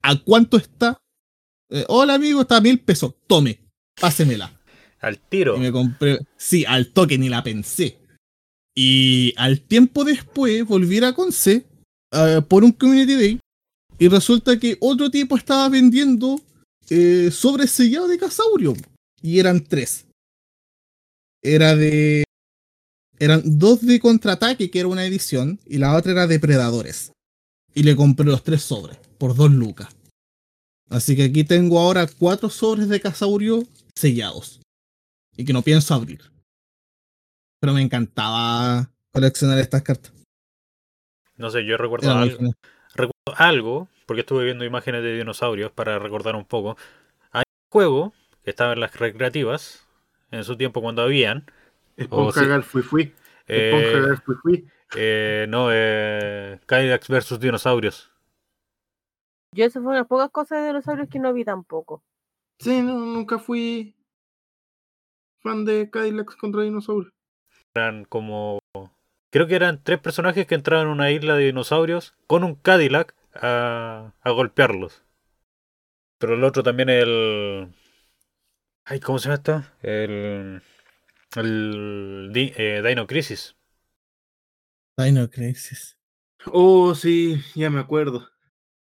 ¿a 0.03 0.17
cuánto 0.17 0.57
está? 0.57 0.97
"Eh, 1.69 1.85
hola 1.89 2.15
amigo, 2.15 2.41
está 2.41 2.57
a 2.57 2.61
mil 2.63 2.79
pesos. 2.81 3.13
Tome, 3.27 3.61
pásemela. 4.01 4.59
Al 5.01 5.19
tiro. 5.19 5.59
Y 5.59 5.61
me 5.61 5.73
compré, 5.73 6.21
sí, 6.39 6.65
al 6.65 6.87
toque, 6.95 7.19
ni 7.19 7.29
la 7.29 7.43
pensé. 7.43 7.99
Y 8.81 9.35
al 9.37 9.61
tiempo 9.61 10.05
después 10.05 10.65
volví 10.65 11.03
a 11.03 11.13
Conce 11.13 11.67
eh, 12.13 12.41
por 12.47 12.63
un 12.63 12.71
community 12.71 13.15
day. 13.15 13.41
Y 13.99 14.07
resulta 14.07 14.57
que 14.57 14.77
otro 14.79 15.11
tipo 15.11 15.37
estaba 15.37 15.69
vendiendo 15.69 16.41
eh, 16.89 17.31
sobres 17.33 17.73
sellados 17.73 18.09
de 18.09 18.19
Casaurio. 18.19 18.77
Y 19.21 19.41
eran 19.41 19.65
tres. 19.65 20.07
Era 21.43 21.75
de. 21.75 22.23
Eran 23.19 23.43
dos 23.59 23.85
de 23.85 23.99
contraataque, 23.99 24.71
que 24.71 24.79
era 24.79 24.87
una 24.87 25.05
edición, 25.05 25.59
y 25.67 25.79
la 25.79 25.97
otra 25.97 26.13
era 26.13 26.29
de 26.29 26.39
predadores. 26.39 27.11
Y 27.75 27.83
le 27.83 27.97
compré 27.97 28.27
los 28.27 28.45
tres 28.45 28.63
sobres, 28.63 28.97
por 29.19 29.35
dos 29.35 29.51
lucas. 29.51 29.89
Así 30.89 31.17
que 31.17 31.25
aquí 31.25 31.43
tengo 31.43 31.81
ahora 31.81 32.07
cuatro 32.07 32.49
sobres 32.49 32.89
de 32.89 33.01
Casaurio 33.01 33.67
sellados. 33.97 34.61
Y 35.37 35.45
que 35.45 35.53
no 35.53 35.63
pienso 35.63 35.95
abrir. 35.95 36.38
Pero 37.61 37.73
me 37.73 37.83
encantaba 37.83 38.91
coleccionar 39.13 39.59
estas 39.59 39.83
cartas. 39.83 40.13
No 41.37 41.51
sé, 41.51 41.65
yo 41.65 41.77
recuerdo 41.77 42.11
Era 42.11 42.21
algo, 42.23 42.37
genial. 42.37 42.55
recuerdo 42.95 43.13
algo, 43.37 43.89
porque 44.07 44.21
estuve 44.21 44.45
viendo 44.45 44.65
imágenes 44.65 45.03
de 45.03 45.17
dinosaurios 45.17 45.71
para 45.71 45.99
recordar 45.99 46.35
un 46.37 46.45
poco. 46.45 46.77
Hay 47.31 47.45
un 47.47 47.71
juego 47.73 48.13
que 48.43 48.51
estaba 48.51 48.73
en 48.73 48.81
las 48.81 48.97
recreativas, 48.97 49.87
en 50.31 50.45
su 50.45 50.57
tiempo 50.57 50.81
cuando 50.81 51.03
habían. 51.03 51.47
Esponja 51.97 52.41
sí. 52.41 52.47
Gal 52.47 52.63
fui 52.65 52.83
fui. 52.83 53.15
eh, 53.47 53.73
Esponja 53.73 54.09
Gal 54.09 54.23
fui 54.23 54.35
fui. 54.37 54.69
eh, 54.97 55.47
no, 55.49 55.69
eh, 55.73 56.61
Cadillacs 56.67 57.09
versus 57.09 57.41
dinosaurios. 57.41 58.13
Yo 59.53 59.65
eso 59.65 59.83
fue 59.83 59.93
unas 59.93 60.07
pocas 60.07 60.31
cosas 60.31 60.61
de 60.61 60.69
dinosaurios 60.69 61.09
que 61.09 61.19
no 61.19 61.33
vi 61.33 61.45
tampoco. 61.45 62.03
Sí, 62.61 62.83
no, 62.83 62.95
nunca 62.99 63.39
fui 63.39 63.95
fan 65.41 65.65
de 65.65 65.89
Cadillacs 65.89 66.37
contra 66.37 66.63
dinosaurios. 66.63 67.13
Eran 67.75 68.05
como. 68.05 68.59
Creo 69.31 69.47
que 69.47 69.57
eran 69.57 69.83
tres 69.83 69.99
personajes 70.01 70.47
que 70.47 70.55
entraban 70.55 70.87
en 70.87 70.93
una 70.93 71.11
isla 71.11 71.35
de 71.37 71.47
dinosaurios 71.47 72.15
con 72.27 72.45
un 72.45 72.55
Cadillac 72.55 73.15
a, 73.35 74.15
a 74.21 74.31
golpearlos. 74.31 75.03
Pero 76.19 76.35
el 76.35 76.45
otro 76.45 76.63
también 76.63 76.89
el. 76.89 77.73
Ay, 78.85 79.01
¿cómo 79.01 79.19
se 79.19 79.29
llama 79.29 79.35
esto? 79.37 79.63
El. 79.83 80.63
El 81.37 82.31
Di- 82.33 82.53
eh, 82.57 82.83
Dino 82.85 83.07
Crisis. 83.07 83.55
Dino 84.97 85.29
Crisis. 85.29 85.97
Oh, 86.47 86.95
sí, 86.95 87.37
ya 87.55 87.69
me 87.71 87.81
acuerdo. 87.81 88.29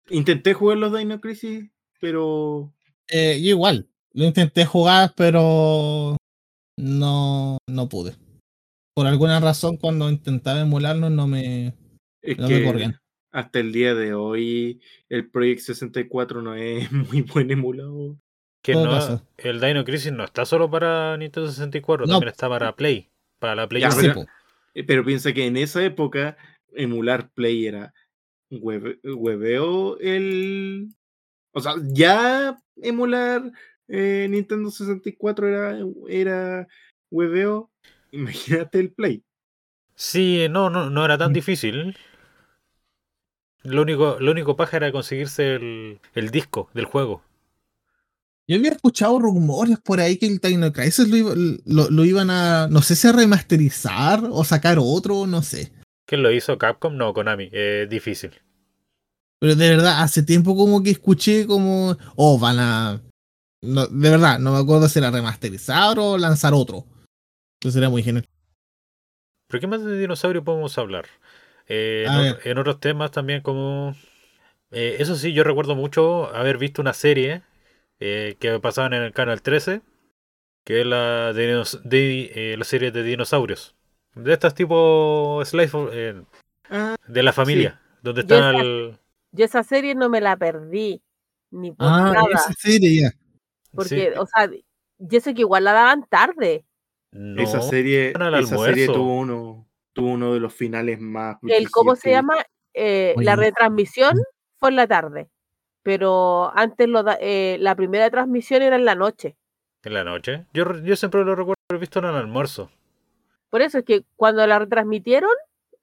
Intenté 0.10 0.54
jugar 0.54 0.78
los 0.78 0.96
Dino 0.96 1.22
Crisis, 1.22 1.69
pero 2.02 2.74
Eh, 3.08 3.39
yo 3.41 3.50
igual. 3.50 3.88
Lo 4.12 4.26
intenté 4.26 4.65
jugar, 4.65 5.13
pero 5.15 6.17
no, 6.78 7.58
no 7.67 7.89
pude. 7.89 8.15
Por 8.95 9.08
alguna 9.08 9.39
razón, 9.39 9.77
cuando 9.77 10.10
intentaba 10.10 10.60
emularlo, 10.62 11.10
no 11.10 11.27
me. 11.27 11.73
es 12.21 12.38
No 12.38 12.47
me 12.47 12.63
corrían. 12.63 12.99
hasta 13.32 13.60
el 13.60 13.71
día 13.73 13.95
de 13.95 14.13
hoy 14.13 14.82
el 15.10 15.29
Project 15.29 15.62
64 15.62 16.41
no 16.41 16.53
es 16.56 16.91
muy 17.12 17.21
buen 17.21 17.49
emulador. 17.51 18.15
Que 18.63 18.73
no, 18.73 18.84
caso. 18.86 19.27
el 19.38 19.60
Dino 19.60 19.84
Crisis 19.84 20.13
no 20.13 20.23
está 20.23 20.45
solo 20.45 20.69
para 20.71 21.17
Nintendo 21.17 21.49
64, 21.49 22.06
No. 22.06 22.13
también 22.13 22.29
está 22.29 22.47
para 22.47 22.73
Play. 22.75 23.10
Para 23.39 23.56
la 23.56 23.67
Play 23.67 23.82
Ya, 23.82 23.89
pero-. 23.99 24.25
Eh, 24.73 24.84
Pero 24.86 25.03
piensa 25.03 25.34
que 25.34 25.45
en 25.45 25.58
esa 25.58 25.84
época 25.84 26.38
emular 26.73 27.29
Play 27.34 27.65
era 27.67 27.93
hueve- 28.49 28.99
hueveo 29.03 29.97
el... 29.99 30.88
O 31.53 31.60
sea, 31.60 31.73
ya 31.91 32.58
emular 32.77 33.51
eh, 33.89 34.27
Nintendo 34.29 34.71
64 34.71 35.47
era, 35.49 35.77
era 36.08 36.67
hueveo. 37.12 37.69
Imagínate 38.13 38.80
el 38.80 38.91
Play. 38.93 39.23
Sí, 39.95 40.47
no, 40.49 40.69
no, 40.69 40.89
no 40.89 41.04
era 41.04 41.17
tan 41.17 41.32
Mm. 41.32 41.34
difícil. 41.34 41.97
Lo 43.63 43.82
único, 43.82 44.17
lo 44.19 44.32
único 44.32 44.56
paja 44.56 44.78
era 44.78 44.91
conseguirse 44.91 45.56
el, 45.56 45.99
el 46.15 46.30
disco 46.32 46.69
del 46.73 46.86
juego. 46.86 47.23
Yo 48.47 48.58
había 48.58 48.71
escuchado 48.71 49.19
rumores 49.19 49.80
por 49.80 50.02
ahí 50.02 50.17
que 50.17 50.26
el 50.28 50.39
Dino 50.39 50.73
Crisis 50.73 51.08
lo, 51.08 51.15
iba- 51.15 51.34
lo- 51.65 51.89
lo 51.89 52.06
iban 52.06 52.30
a, 52.30 52.67
no 52.69 52.82
sé 52.82 52.95
si 52.95 53.08
a 53.08 53.13
remasterizar 53.13 54.21
o 54.30 54.43
sacar 54.43 54.78
otro, 54.82 55.26
no 55.28 55.41
sé. 55.41 55.71
¿Quién 56.06 56.21
lo 56.23 56.32
hizo? 56.32 56.58
¿Capcom? 56.58 56.97
No, 56.97 57.13
Konami. 57.13 57.49
Eh, 57.54 57.88
difícil. 57.89 58.32
Pero 59.39 59.56
de 59.56 59.69
verdad, 59.69 60.02
hace 60.04 60.23
tiempo 60.23 60.56
como 60.56 60.84
que 60.84 60.91
escuché 60.91 61.47
como, 61.47 61.97
oh, 62.17 62.38
van 62.38 62.60
a... 62.60 63.02
No, 63.62 63.88
de 63.88 64.10
verdad, 64.10 64.39
no 64.39 64.52
me 64.52 64.60
acuerdo 64.60 64.89
si 64.89 64.99
era 64.99 65.10
remasterizar 65.10 65.97
o 65.99 66.17
lanzar 66.17 66.54
otro. 66.54 66.86
Eso 67.63 67.71
sería 67.71 67.89
muy 67.89 68.04
genial. 68.04 68.28
¿Pero 69.47 69.62
qué 69.62 69.67
más 69.67 69.84
de 69.86 69.97
dinosaurio 69.97 70.43
podemos 70.43 70.78
hablar? 70.78 71.06
Eh, 71.67 72.06
en, 72.43 72.58
otros 72.58 72.82
temas 72.82 73.12
también 73.12 73.41
como... 73.41 73.95
eh, 74.71 74.97
eso 74.99 75.15
sí, 75.15 75.32
yo 75.32 75.45
recuerdo 75.45 75.73
mucho 75.73 76.26
haber 76.36 76.58
visto 76.58 76.82
una 76.82 76.91
serie 76.91 77.41
eh, 78.02 78.36
que 78.41 78.60
pasaban 78.60 78.91
en 78.93 79.04
el 79.04 79.13
canal 79.13 79.41
13, 79.41 79.82
que 80.65 80.82
es 80.82 80.86
la, 80.86 81.32
de, 81.32 81.54
dinos- 81.54 81.82
de, 81.84 82.32
eh, 82.54 82.58
la 82.58 82.65
serie 82.65 82.91
de 82.91 83.02
dinosaurios. 83.04 83.76
De 84.13 84.34
estas 84.34 84.56
tipo 84.56 85.41
Slice 85.45 85.78
of- 85.78 85.89
eh, 85.93 86.21
Ah, 86.69 86.95
de 87.08 87.23
la 87.23 87.32
familia, 87.32 87.80
donde 88.02 88.23
Yo 88.26 88.36
están 88.36 88.56
esa- 88.56 88.62
el... 88.62 88.97
Yo 89.32 89.45
esa 89.45 89.63
serie 89.63 89.95
no 89.95 90.10
me 90.10 90.19
la 90.19 90.36
perdí, 90.36 91.02
ni 91.49 91.71
por 91.71 91.88
Ah, 91.88 92.12
nada. 92.13 92.28
esa 92.30 92.54
serie 92.58 93.02
ya. 93.04 93.12
Porque, 93.73 94.12
sí, 94.12 94.19
o 94.19 94.26
sea, 94.26 94.52
yo 94.97 95.19
sé 95.21 95.34
que 95.34 95.41
igual 95.41 95.63
la 95.63 95.71
daban 95.71 96.06
tarde. 96.10 96.65
No, 97.13 97.41
esa 97.41 97.62
serie, 97.62 98.12
esa 98.12 98.58
serie 98.58 98.88
tuvo 98.88 99.17
uno, 99.17 99.67
tuvo 99.93 100.08
uno 100.10 100.34
de 100.34 100.39
los 100.39 100.54
finales 100.54 100.99
más. 100.99 101.38
El, 101.43 101.69
¿Cómo 101.71 101.95
se 101.95 102.10
llama? 102.12 102.36
Eh, 102.73 103.13
la 103.26 103.36
retransmisión 103.36 104.17
fue 104.60 104.69
en 104.69 104.76
la 104.76 104.88
tarde. 104.88 105.30
Pero 105.84 106.52
antes 106.56 106.88
lo 106.88 107.04
da- 107.04 107.17
eh, 107.19 107.58
la 107.60 107.76
primera 107.76 108.10
transmisión 108.10 108.62
era 108.62 108.76
en 108.76 108.86
la 108.86 108.95
noche. 108.95 109.36
en 109.86 109.93
la 109.93 110.04
noche. 110.06 110.45
Yo, 110.54 110.63
yo 110.82 110.95
siempre 110.95 111.26
lo 111.26 111.36
recuerdo 111.36 111.60
haber 111.69 111.82
visto 111.82 111.99
en 111.99 112.06
el 112.06 112.15
almuerzo. 112.15 112.71
Por 113.49 113.62
eso 113.62 113.80
es 113.80 113.84
que 113.84 114.06
cuando 114.15 114.47
la 114.47 114.58
retransmitieron, 114.60 115.30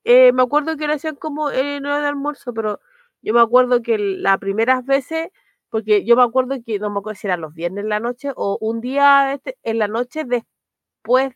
eh, 0.05 0.33
me 0.33 0.43
acuerdo 0.43 0.77
que 0.79 0.87
lo 0.87 0.95
hacían 0.95 1.17
como 1.17 1.51
en 1.51 1.85
hora 1.85 2.01
de 2.01 2.07
almuerzo, 2.09 2.55
pero 2.55 2.81
yo 3.21 3.35
me 3.35 3.41
acuerdo 3.43 3.83
que 3.83 3.99
las 3.99 4.39
primeras 4.39 4.87
veces, 4.87 5.29
porque 5.69 6.05
yo 6.07 6.17
me 6.17 6.23
acuerdo 6.23 6.57
que 6.65 6.79
no 6.79 6.89
me 6.89 6.99
acuerdo 7.01 7.21
si 7.21 7.27
eran 7.27 7.43
los 7.43 7.55
viernes 7.55 7.85
en 7.85 7.91
la 7.91 8.01
noche 8.01 8.31
o 8.35 8.57
un 8.63 8.81
día 8.81 9.35
este- 9.35 9.59
en 9.63 9.79
la 9.79 9.87
noche 9.87 10.25
después 10.25 10.45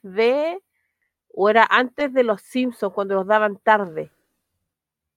de, 0.02 0.60
o 1.32 1.48
era 1.48 1.66
antes 1.68 2.12
de 2.12 2.24
los 2.24 2.42
Simpsons, 2.42 2.92
cuando 2.92 3.14
los 3.14 3.26
daban 3.26 3.58
tarde. 3.62 4.10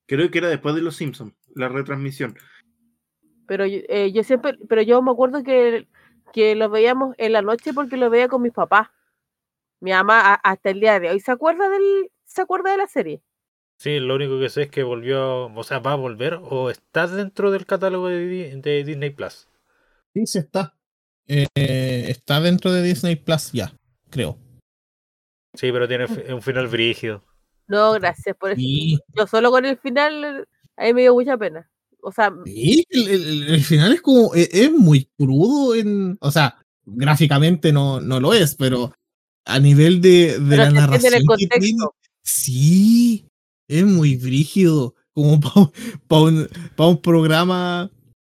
Creo 0.07 0.31
que 0.31 0.37
era 0.37 0.47
después 0.49 0.73
de 0.75 0.81
Los 0.81 0.95
Simpsons, 0.95 1.33
la 1.53 1.67
retransmisión. 1.67 2.35
Pero 3.45 3.65
yo, 3.65 3.79
eh, 3.89 4.11
yo 4.13 4.23
siempre, 4.23 4.57
pero 4.67 4.81
yo 4.81 5.01
me 5.01 5.11
acuerdo 5.11 5.43
que, 5.43 5.87
que 6.33 6.55
los 6.55 6.71
veíamos 6.71 7.15
en 7.17 7.33
la 7.33 7.41
noche 7.41 7.73
porque 7.73 7.97
los 7.97 8.09
veía 8.09 8.27
con 8.27 8.41
mis 8.41 8.53
papás. 8.53 8.89
Mi 9.79 9.91
mamá 9.91 10.33
a- 10.33 10.33
hasta 10.35 10.69
el 10.69 10.79
día 10.79 10.99
de 10.99 11.09
hoy 11.09 11.19
se 11.19 11.31
acuerda 11.31 11.69
del, 11.69 12.11
se 12.25 12.41
acuerda 12.41 12.71
de 12.71 12.77
la 12.77 12.87
serie. 12.87 13.21
Sí, 13.79 13.99
lo 13.99 14.15
único 14.15 14.39
que 14.39 14.49
sé 14.49 14.63
es 14.63 14.69
que 14.69 14.81
volvió, 14.83 15.45
o 15.53 15.63
sea, 15.63 15.79
va 15.79 15.91
a 15.91 15.95
volver 15.95 16.39
o 16.41 16.71
está 16.71 17.05
dentro 17.05 17.51
del 17.51 17.65
catálogo 17.67 18.07
de, 18.07 18.55
de 18.59 18.83
Disney 18.83 19.11
Plus. 19.11 19.47
Sí, 20.13 20.25
sí 20.25 20.39
está. 20.39 20.73
Eh, 21.27 21.45
está 22.09 22.39
dentro 22.39 22.71
de 22.71 22.81
Disney 22.81 23.17
Plus 23.17 23.51
ya, 23.51 23.71
creo. 24.09 24.37
Sí, 25.55 25.71
pero 25.71 25.87
tiene 25.87 26.07
fi- 26.07 26.31
un 26.31 26.41
final 26.41 26.67
brígido. 26.67 27.23
No, 27.67 27.93
gracias 27.93 28.35
por 28.37 28.51
eso. 28.51 28.59
Sí, 28.59 28.99
Yo 29.15 29.27
solo 29.27 29.51
con 29.51 29.65
el 29.65 29.77
final, 29.77 30.47
a 30.77 30.83
mí 30.85 30.93
me 30.93 31.01
dio 31.01 31.13
mucha 31.13 31.37
pena. 31.37 31.69
O 32.01 32.11
sea, 32.11 32.31
sí, 32.45 32.85
el, 32.89 33.07
el- 33.07 33.43
el 33.55 33.63
final 33.63 33.91
es 33.93 34.01
como, 34.01 34.33
e- 34.35 34.49
es, 34.51 34.71
muy 34.71 35.09
crudo 35.17 35.75
en, 35.75 36.17
o 36.21 36.31
sea, 36.31 36.57
gráficamente 36.85 37.73
no, 37.73 37.99
no 37.99 38.19
lo 38.19 38.33
es, 38.33 38.55
pero 38.55 38.93
a 39.45 39.59
nivel 39.59 39.99
de, 40.01 40.39
de 40.39 40.57
la 40.57 40.69
narración 40.71 41.13
el 41.15 41.25
que 41.37 41.47
tiene, 41.59 41.77
sí, 42.23 43.27
es 43.67 43.83
muy 43.85 44.15
brígido, 44.15 44.95
como 45.11 45.39
para 46.07 46.21
un, 46.21 46.47
pa 46.75 46.87
un 46.87 47.01
programa 47.01 47.91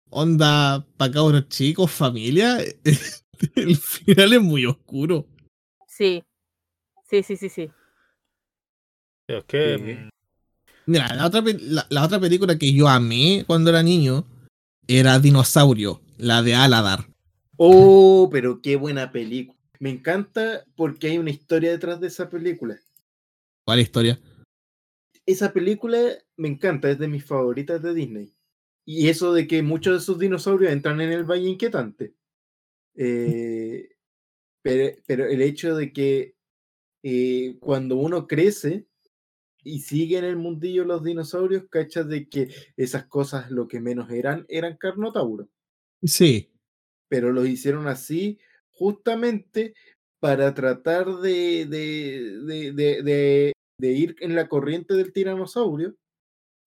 onda 0.10 0.86
para 0.98 1.12
cabros 1.14 1.48
chicos, 1.48 1.90
familia, 1.92 2.58
el 3.56 3.78
final 3.78 4.34
es 4.34 4.42
muy 4.42 4.66
oscuro. 4.66 5.28
Sí. 6.02 6.24
Sí, 7.08 7.22
sí, 7.22 7.36
sí, 7.36 7.50
sí. 7.50 7.70
Es 9.28 9.44
que 9.46 9.78
Sí. 9.78 9.84
mm, 9.84 10.10
Mira, 10.88 11.14
la 11.14 11.28
otra, 11.28 11.44
la, 11.60 11.86
la 11.92 12.04
otra 12.04 12.20
película 12.20 12.58
que 12.58 12.74
yo 12.74 12.88
amé 12.88 13.44
cuando 13.46 13.70
era 13.70 13.84
niño 13.84 14.26
era 14.88 15.20
Dinosaurio, 15.20 16.02
la 16.18 16.42
de 16.42 16.56
Aladar. 16.56 17.08
Oh, 17.56 18.30
pero 18.32 18.64
qué 18.64 18.78
buena 18.78 19.12
película. 19.12 19.60
Me 19.80 19.92
encanta 19.92 20.66
porque 20.76 21.10
hay 21.10 21.20
una 21.20 21.30
historia 21.30 21.70
detrás 21.70 22.00
de 22.00 22.08
esa 22.08 22.32
película. 22.32 22.80
¿Cuál 23.64 23.82
historia? 23.82 24.20
Esa 25.28 25.54
película 25.54 26.00
me 26.36 26.48
encanta, 26.48 26.90
es 26.90 26.98
de 26.98 27.10
mis 27.10 27.24
favoritas 27.24 27.80
de 27.84 27.94
Disney. 27.94 28.34
Y 28.86 29.08
eso 29.10 29.34
de 29.34 29.46
que 29.46 29.62
muchos 29.62 29.94
de 29.94 30.00
esos 30.00 30.18
dinosaurios 30.18 30.72
entran 30.72 31.00
en 31.00 31.12
el 31.12 31.26
Valle 31.26 31.48
Inquietante. 31.48 32.16
Eh, 32.96 33.91
pero, 34.62 34.96
pero 35.08 35.26
el 35.28 35.42
hecho 35.42 35.76
de 35.76 35.92
que 35.94 36.36
eh, 37.04 37.58
cuando 37.60 37.98
uno 37.98 38.28
crece 38.28 38.88
y 39.64 39.82
sigue 39.82 40.18
en 40.18 40.26
el 40.26 40.38
mundillo 40.38 40.86
los 40.86 41.04
dinosaurios, 41.04 41.66
cachas 41.70 42.08
de 42.10 42.28
que 42.30 42.50
esas 42.78 43.06
cosas 43.06 43.52
lo 43.52 43.68
que 43.68 43.80
menos 43.80 44.10
eran 44.12 44.46
eran 44.50 44.78
carnotauros. 44.78 45.48
Sí, 46.04 46.52
pero 47.08 47.32
lo 47.32 47.46
hicieron 47.46 47.88
así 47.88 48.40
justamente 48.72 49.74
para 50.20 50.54
tratar 50.54 51.08
de, 51.18 51.66
de, 51.66 52.74
de, 52.74 53.54
de- 53.80 53.92
ir 53.92 54.16
en 54.20 54.36
la 54.36 54.48
corriente 54.48 54.94
del 54.94 55.12
tiranosaurio, 55.12 55.96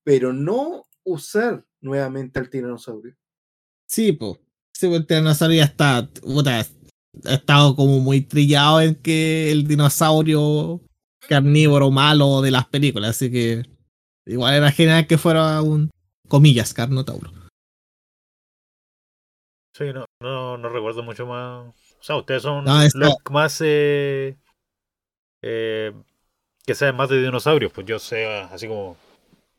pero 0.05 0.33
no 0.33 0.85
usar 1.05 1.65
nuevamente 1.81 2.39
al 2.41 2.51
tiranosaurio. 2.51 3.17
sí, 3.87 4.13
pues. 4.13 4.39
Sí, 4.73 4.93
el 4.93 5.07
tiranosaurio 5.07 5.59
ya 5.59 5.65
está, 5.65 6.11
puta, 6.21 6.67
ha 7.25 7.35
estado 7.35 7.77
como 7.77 8.01
muy 8.01 8.21
trillado 8.23 8.81
en 8.81 8.95
que 8.97 9.51
el 9.53 9.67
dinosaurio 9.67 10.81
carnívoro 11.29 11.91
malo 11.91 12.43
de 12.43 12.51
las 12.51 12.67
películas, 12.67 13.11
así 13.11 13.31
que 13.31 13.63
igual 14.27 14.55
era 14.55 14.71
genial 14.73 15.07
que 15.07 15.19
fuera 15.19 15.63
un, 15.63 15.91
comillas, 16.29 16.75
carnotauro. 16.75 17.31
sí, 19.73 19.85
no, 19.93 20.07
no, 20.21 20.57
no 20.59 20.69
recuerdo 20.69 21.03
mucho 21.03 21.27
más. 21.27 21.67
O 22.01 22.03
sea, 22.03 22.17
ustedes 22.17 22.43
son 22.43 22.65
No, 22.65 22.81
los 22.93 23.15
más 23.31 23.61
eh, 23.65 24.37
eh, 25.43 25.93
que 26.67 26.75
saben 26.75 26.97
más 26.97 27.09
de 27.11 27.23
dinosaurios. 27.23 27.73
Pues 27.73 27.87
yo 27.87 27.99
sé 27.99 28.27
ah, 28.27 28.51
así 28.53 28.69
como 28.69 28.97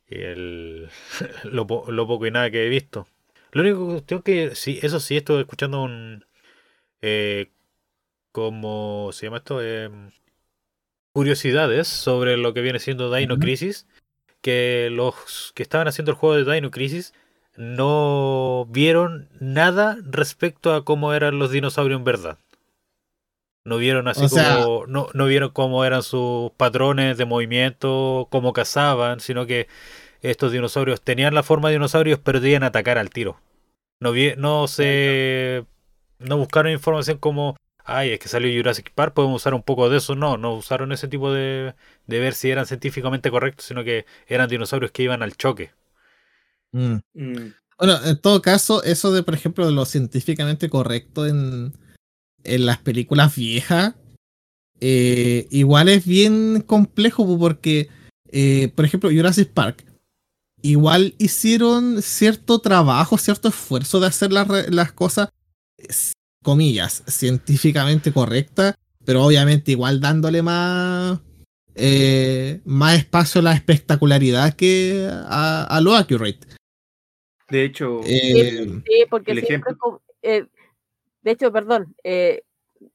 el, 0.08 0.90
lo, 1.46 1.68
po- 1.68 1.92
lo 1.92 2.08
poco 2.08 2.28
y 2.28 2.32
nada 2.32 2.52
que 2.52 2.66
he 2.66 2.70
visto. 2.70 3.08
Lo 3.52 3.64
único 3.64 3.88
cuestión 3.88 4.22
que 4.24 4.56
sí, 4.56 4.80
eso 4.84 5.00
sí, 5.00 5.18
estuve 5.18 5.42
escuchando 5.42 5.84
un 5.84 6.26
eh, 7.08 7.52
como 8.32 9.12
se 9.14 9.28
llama 9.28 9.38
esto 9.38 9.62
Em, 9.62 10.10
curiosidades 11.14 11.88
sobre 11.88 12.36
lo 12.38 12.54
que 12.54 12.62
viene 12.62 12.80
siendo 12.80 13.14
Dino. 13.14 13.38
Crisis. 13.38 13.88
Que 14.42 14.90
los 14.92 15.52
que 15.56 15.64
estaban 15.64 15.88
haciendo 15.88 16.12
el 16.12 16.18
juego 16.18 16.36
de 16.44 16.54
Dino 16.54 16.72
Crisis 16.72 17.14
no 17.56 18.68
vieron 18.70 19.30
nada 19.40 19.98
respecto 20.04 20.74
a 20.74 20.84
cómo 20.84 21.14
eran 21.14 21.40
los 21.40 21.52
dinosaurios 21.52 21.98
en 22.00 22.04
verdad. 22.04 22.38
No 23.64 23.78
vieron 23.78 24.08
así 24.08 24.26
O 24.26 24.30
sea- 24.30 24.62
como. 24.64 24.86
No, 24.88 25.08
no 25.14 25.26
vieron 25.26 25.50
cómo 25.52 25.86
eran 25.86 26.04
sus 26.04 26.52
patrones 26.52 27.18
de 27.18 27.26
movimiento, 27.26 28.28
cómo 28.30 28.54
cazaban, 28.54 29.20
sino 29.20 29.46
que 29.48 29.68
estos 30.22 30.52
dinosaurios 30.52 31.02
tenían 31.02 31.34
la 31.34 31.44
forma 31.44 31.70
de 31.70 31.76
dinosaurios, 31.76 32.20
pero 32.20 32.40
a 32.64 32.68
atacar 32.68 32.98
al 32.98 33.10
tiro. 33.10 33.40
No, 34.02 34.12
vi- 34.12 34.36
no 34.38 34.68
se. 34.68 35.66
No 36.20 36.38
buscaron 36.38 36.72
información 36.72 37.18
como. 37.18 37.58
Ay, 37.84 38.12
es 38.12 38.20
que 38.20 38.30
salió 38.30 38.52
Jurassic 38.58 38.92
Park, 38.94 39.14
podemos 39.14 39.42
usar 39.42 39.54
un 39.54 39.62
poco 39.64 39.90
de 39.90 39.98
eso. 39.98 40.16
No, 40.16 40.38
no 40.38 40.56
usaron 40.56 40.92
ese 40.92 41.08
tipo 41.08 41.32
de, 41.32 41.76
de 42.08 42.20
ver 42.20 42.34
si 42.34 42.50
eran 42.50 42.66
científicamente 42.66 43.30
correctos, 43.30 43.66
sino 43.68 43.84
que 43.84 44.06
eran 44.28 44.50
dinosaurios 44.50 44.92
que 44.92 45.04
iban 45.04 45.22
al 45.22 45.38
choque. 45.38 45.72
Mm. 46.72 46.96
Mm, 47.14 47.54
Bueno, 47.78 48.00
en 48.06 48.18
todo 48.20 48.42
caso, 48.42 48.84
eso 48.84 49.12
de, 49.14 49.24
por 49.24 49.34
ejemplo, 49.34 49.66
de 49.66 49.72
lo 49.72 49.86
científicamente 49.86 50.70
correcto 50.70 51.26
en, 51.28 51.74
en 52.44 52.66
las 52.66 52.80
películas 52.80 53.36
viejas, 53.36 53.96
eh, 54.82 55.48
igual 55.52 55.90
es 55.90 56.06
bien 56.06 56.62
complejo 56.62 57.26
po, 57.26 57.40
porque, 57.40 57.90
eh, 58.32 58.72
por 58.76 58.86
ejemplo, 58.86 59.10
Jurassic 59.12 59.52
Park, 59.52 59.86
igual 60.62 61.16
hicieron 61.18 62.02
cierto 62.02 62.60
trabajo, 62.60 63.18
cierto 63.18 63.50
esfuerzo 63.50 64.00
de 64.00 64.08
hacer 64.08 64.34
las, 64.34 64.48
re- 64.48 64.72
las 64.72 64.92
cosas, 64.94 65.30
comillas, 66.44 67.04
científicamente 67.08 68.12
correctas, 68.12 68.76
pero 69.06 69.24
obviamente 69.24 69.72
igual 69.72 70.00
dándole 70.00 70.42
más... 70.42 71.20
eh, 71.76 72.62
más 72.66 72.98
espacio 72.98 73.40
a 73.42 73.44
la 73.46 73.54
espectacularidad 73.54 74.54
que 74.54 75.10
a, 75.12 75.64
a 75.66 75.82
lo 75.82 75.94
accurate. 75.96 76.40
De 77.50 77.64
hecho, 77.64 78.02
Eh, 78.04 78.66
Sí, 78.86 79.06
porque 79.10 79.32
el 79.34 79.46
siempre 79.46 79.74
ejemplo- 79.74 80.02
eh, 80.22 80.46
de 81.22 81.32
hecho, 81.32 81.52
perdón, 81.52 81.96
eh, 82.04 82.44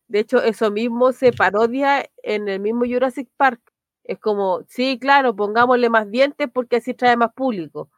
de 0.08 0.20
hecho, 0.20 0.42
eso 0.42 0.70
mismo 0.70 1.12
se 1.12 1.32
parodia 1.32 2.08
en 2.22 2.48
el 2.48 2.60
mismo 2.60 2.84
Jurassic 2.86 3.28
Park. 3.36 3.60
Es 4.04 4.18
como, 4.18 4.64
sí, 4.68 4.98
claro, 5.00 5.34
pongámosle 5.36 5.88
más 5.88 6.10
dientes 6.10 6.48
porque 6.52 6.76
así 6.76 6.94
trae 6.94 7.16
más 7.16 7.32
público. 7.32 7.90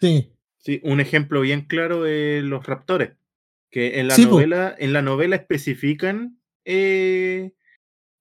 Sí. 0.00 0.32
Sí, 0.58 0.80
un 0.84 1.00
ejemplo 1.00 1.40
bien 1.40 1.62
claro 1.62 2.06
es 2.06 2.42
los 2.42 2.66
raptores, 2.66 3.12
que 3.70 4.00
en 4.00 4.08
la 4.08 4.14
Sí, 4.14 4.24
po. 4.26 4.32
novela, 4.32 4.74
en 4.78 4.92
la 4.92 5.02
novela 5.02 5.36
especifican 5.36 6.40
eh, 6.64 7.52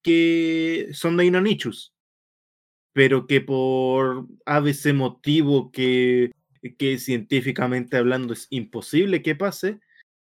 que 0.03 0.89
son 0.93 1.17
Deinonychus, 1.17 1.93
pero 2.93 3.27
que 3.27 3.41
por 3.41 4.27
ABC 4.45 4.93
motivo 4.93 5.71
que, 5.71 6.31
que 6.77 6.97
científicamente 6.97 7.97
hablando 7.97 8.33
es 8.33 8.47
imposible 8.49 9.21
que 9.21 9.35
pase, 9.35 9.79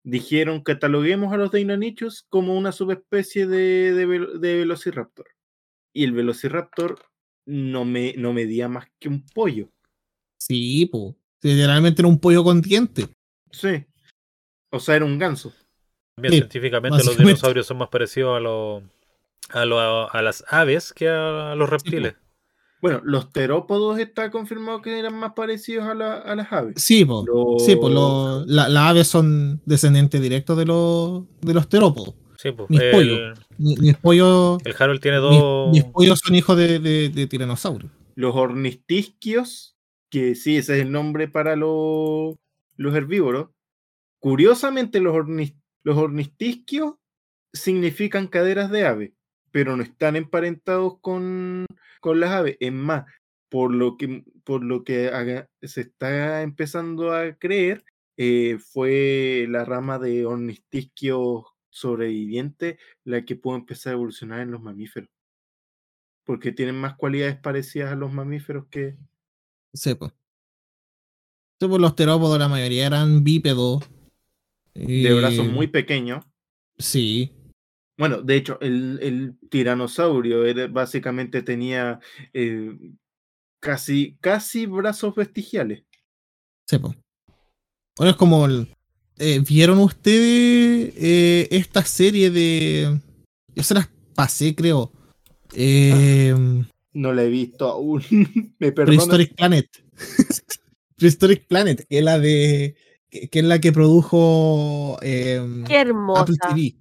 dijeron 0.04 0.62
cataloguemos 0.64 1.34
a 1.34 1.38
los 1.38 1.52
Deinonychus 1.52 2.26
como 2.30 2.58
una 2.58 2.72
subespecie 2.72 3.46
de, 3.48 3.94
de, 3.94 4.08
vel- 4.08 4.40
de 4.40 4.56
Velociraptor. 4.58 5.28
Y 5.94 6.04
el 6.04 6.12
Velociraptor 6.14 7.00
no, 7.46 7.86
me, 7.86 8.14
no 8.18 8.34
medía 8.34 8.68
más 8.70 8.88
que 9.00 9.10
un 9.10 9.26
pollo. 9.26 9.70
Sí, 10.40 10.86
po. 10.86 11.18
Literalmente 11.42 12.02
era 12.02 12.10
un 12.10 12.20
pollo 12.20 12.44
con 12.44 12.62
dientes. 12.62 13.08
Sí. 13.52 13.86
O 14.72 14.80
sea, 14.80 14.96
era 14.96 15.06
un 15.06 15.18
ganso. 15.18 15.54
También 16.16 16.34
Sí, 16.34 16.38
científicamente 16.40 17.04
los 17.04 17.18
dinosaurios 17.18 17.68
son 17.68 17.78
más 17.78 17.90
parecidos 17.90 18.38
a, 18.38 18.40
los 18.40 18.84
a, 19.50 19.66
lo- 19.66 20.12
a 20.14 20.22
las 20.22 20.44
aves 20.50 20.94
que 20.94 21.08
a 21.08 21.54
los 21.56 21.70
reptiles. 21.70 22.16
Bueno, 22.82 23.02
los 23.04 23.32
terópodos 23.32 23.98
está 24.00 24.30
confirmado 24.30 24.82
que 24.84 25.00
eran 25.00 25.16
más 25.16 25.34
parecidos 25.34 25.88
a, 25.88 25.94
la- 25.96 26.18
a 26.20 26.36
las 26.36 26.52
aves. 26.52 26.76
Sí, 26.78 27.06
po. 27.06 27.26
Sí, 27.60 27.76
pues 27.76 27.94
Los- 27.94 28.46
las 28.48 28.70
aves 28.76 29.08
son 29.08 29.62
descendientes 29.66 30.22
directos 30.22 30.58
de 30.58 30.66
los, 30.66 31.24
de 31.42 31.54
los 31.54 31.68
terópodos. 31.70 32.14
Sí, 32.38 32.52
pues, 32.52 32.70
Mis 32.70 32.82
el, 32.82 32.92
pollos. 32.92 33.40
Mis 33.58 33.80
el 33.80 34.76
Harold 34.80 35.02
tiene 35.02 35.20
mis, 35.20 35.40
dos. 35.40 35.72
mis 35.72 35.84
pollos 35.86 36.20
son 36.24 36.36
hijos 36.36 36.56
de, 36.58 36.78
de, 36.80 37.10
de 37.10 37.26
tiranosaurios. 37.28 37.92
los 38.16 38.36
ornistisquios, 38.36 39.76
que 40.10 40.36
sí, 40.36 40.58
ese 40.58 40.76
es 40.76 40.82
el 40.84 40.92
nombre 40.92 41.28
para 41.28 41.56
los, 41.56 42.36
los 42.76 42.96
herbívoros. 42.96 43.50
Curiosamente, 44.28 45.00
los, 45.00 45.14
ornis- 45.16 45.56
ornistisquios 45.86 46.96
significan 47.54 48.28
caderas 48.28 48.70
de 48.70 48.86
ave, 48.86 49.14
pero 49.52 49.78
no 49.78 49.84
están 49.84 50.18
emparentados 50.18 51.00
con, 51.00 51.66
con 52.02 52.20
las 52.20 52.32
aves. 52.32 52.58
Es 52.60 52.74
más, 52.74 53.06
por 53.48 53.74
lo 53.74 53.96
que, 53.96 54.26
por 54.44 54.66
lo 54.66 54.84
que 54.84 55.10
se 55.62 55.80
está 55.80 56.42
empezando 56.42 57.14
a 57.14 57.36
creer, 57.36 57.86
eh, 58.18 58.58
fue 58.60 59.46
la 59.48 59.64
rama 59.64 59.98
de 59.98 60.26
ornistisquios 60.26 61.46
sobrevivientes 61.70 62.78
la 63.06 63.24
que 63.24 63.38
pudo 63.38 63.56
empezar 63.56 63.92
a 63.92 63.96
evolucionar 63.96 64.42
en 64.42 64.52
los 64.52 64.62
mamíferos. 64.62 65.10
Porque 66.26 66.52
tienen 66.52 66.76
más 66.76 66.98
cualidades 66.98 67.38
parecidas 67.38 67.94
a 67.94 67.96
los 67.96 68.12
mamíferos 68.12 68.66
que, 68.70 68.98
pues. 69.96 70.12
Sí, 71.62 71.68
los 71.80 71.96
terópodos, 71.96 72.38
la 72.38 72.50
mayoría 72.50 72.88
eran 72.88 73.24
bípedos. 73.24 73.90
De 74.86 75.14
brazos 75.14 75.46
Y- 75.46 75.50
muy 75.50 75.68
pequeños. 75.68 76.24
Sí, 76.78 77.34
Bueno, 77.98 78.22
de 78.22 78.36
hecho, 78.36 78.60
el, 78.62 79.00
el 79.02 79.36
tiranosaurio 79.50 80.46
era, 80.46 80.68
básicamente 80.68 81.42
tenía 81.42 82.00
eh, 82.34 82.78
casi, 83.60 84.16
casi 84.22 84.68
brazos 84.68 85.16
vestigiales. 85.16 85.84
pues. 86.70 86.96
Bueno, 87.98 88.12
es 88.12 88.16
como. 88.16 88.46
el- 88.46 88.68
eh, 89.20 89.40
¿Vieron 89.40 89.80
ustedes 89.80 90.94
eh, 90.96 91.48
esta 91.50 91.84
serie 91.84 92.30
de. 92.30 93.00
Yo 93.56 93.64
se 93.64 93.74
las 93.74 93.90
pasé, 94.14 94.54
creo. 94.54 94.92
Eh, 95.56 96.36
No 96.94 97.14
la 97.14 97.24
he 97.24 97.30
visto 97.30 97.68
aún. 97.68 98.04
Me. 98.60 98.72
Prehistoric 98.72 99.34
Planet. 99.36 99.68
Prehistoric 100.98 101.48
Planet, 101.48 101.86
que 101.90 101.98
es 101.98 102.04
la 102.04 102.20
de. 102.20 102.76
Que, 103.10 103.28
que 103.30 103.40
es 103.40 103.46
la 103.46 103.60
que 103.60 103.72
produjo 103.72 104.98
eh, 105.02 105.42
Qué 105.66 105.80
Apple 105.80 105.90
hermosa, 105.92 106.34
TV. 106.50 106.76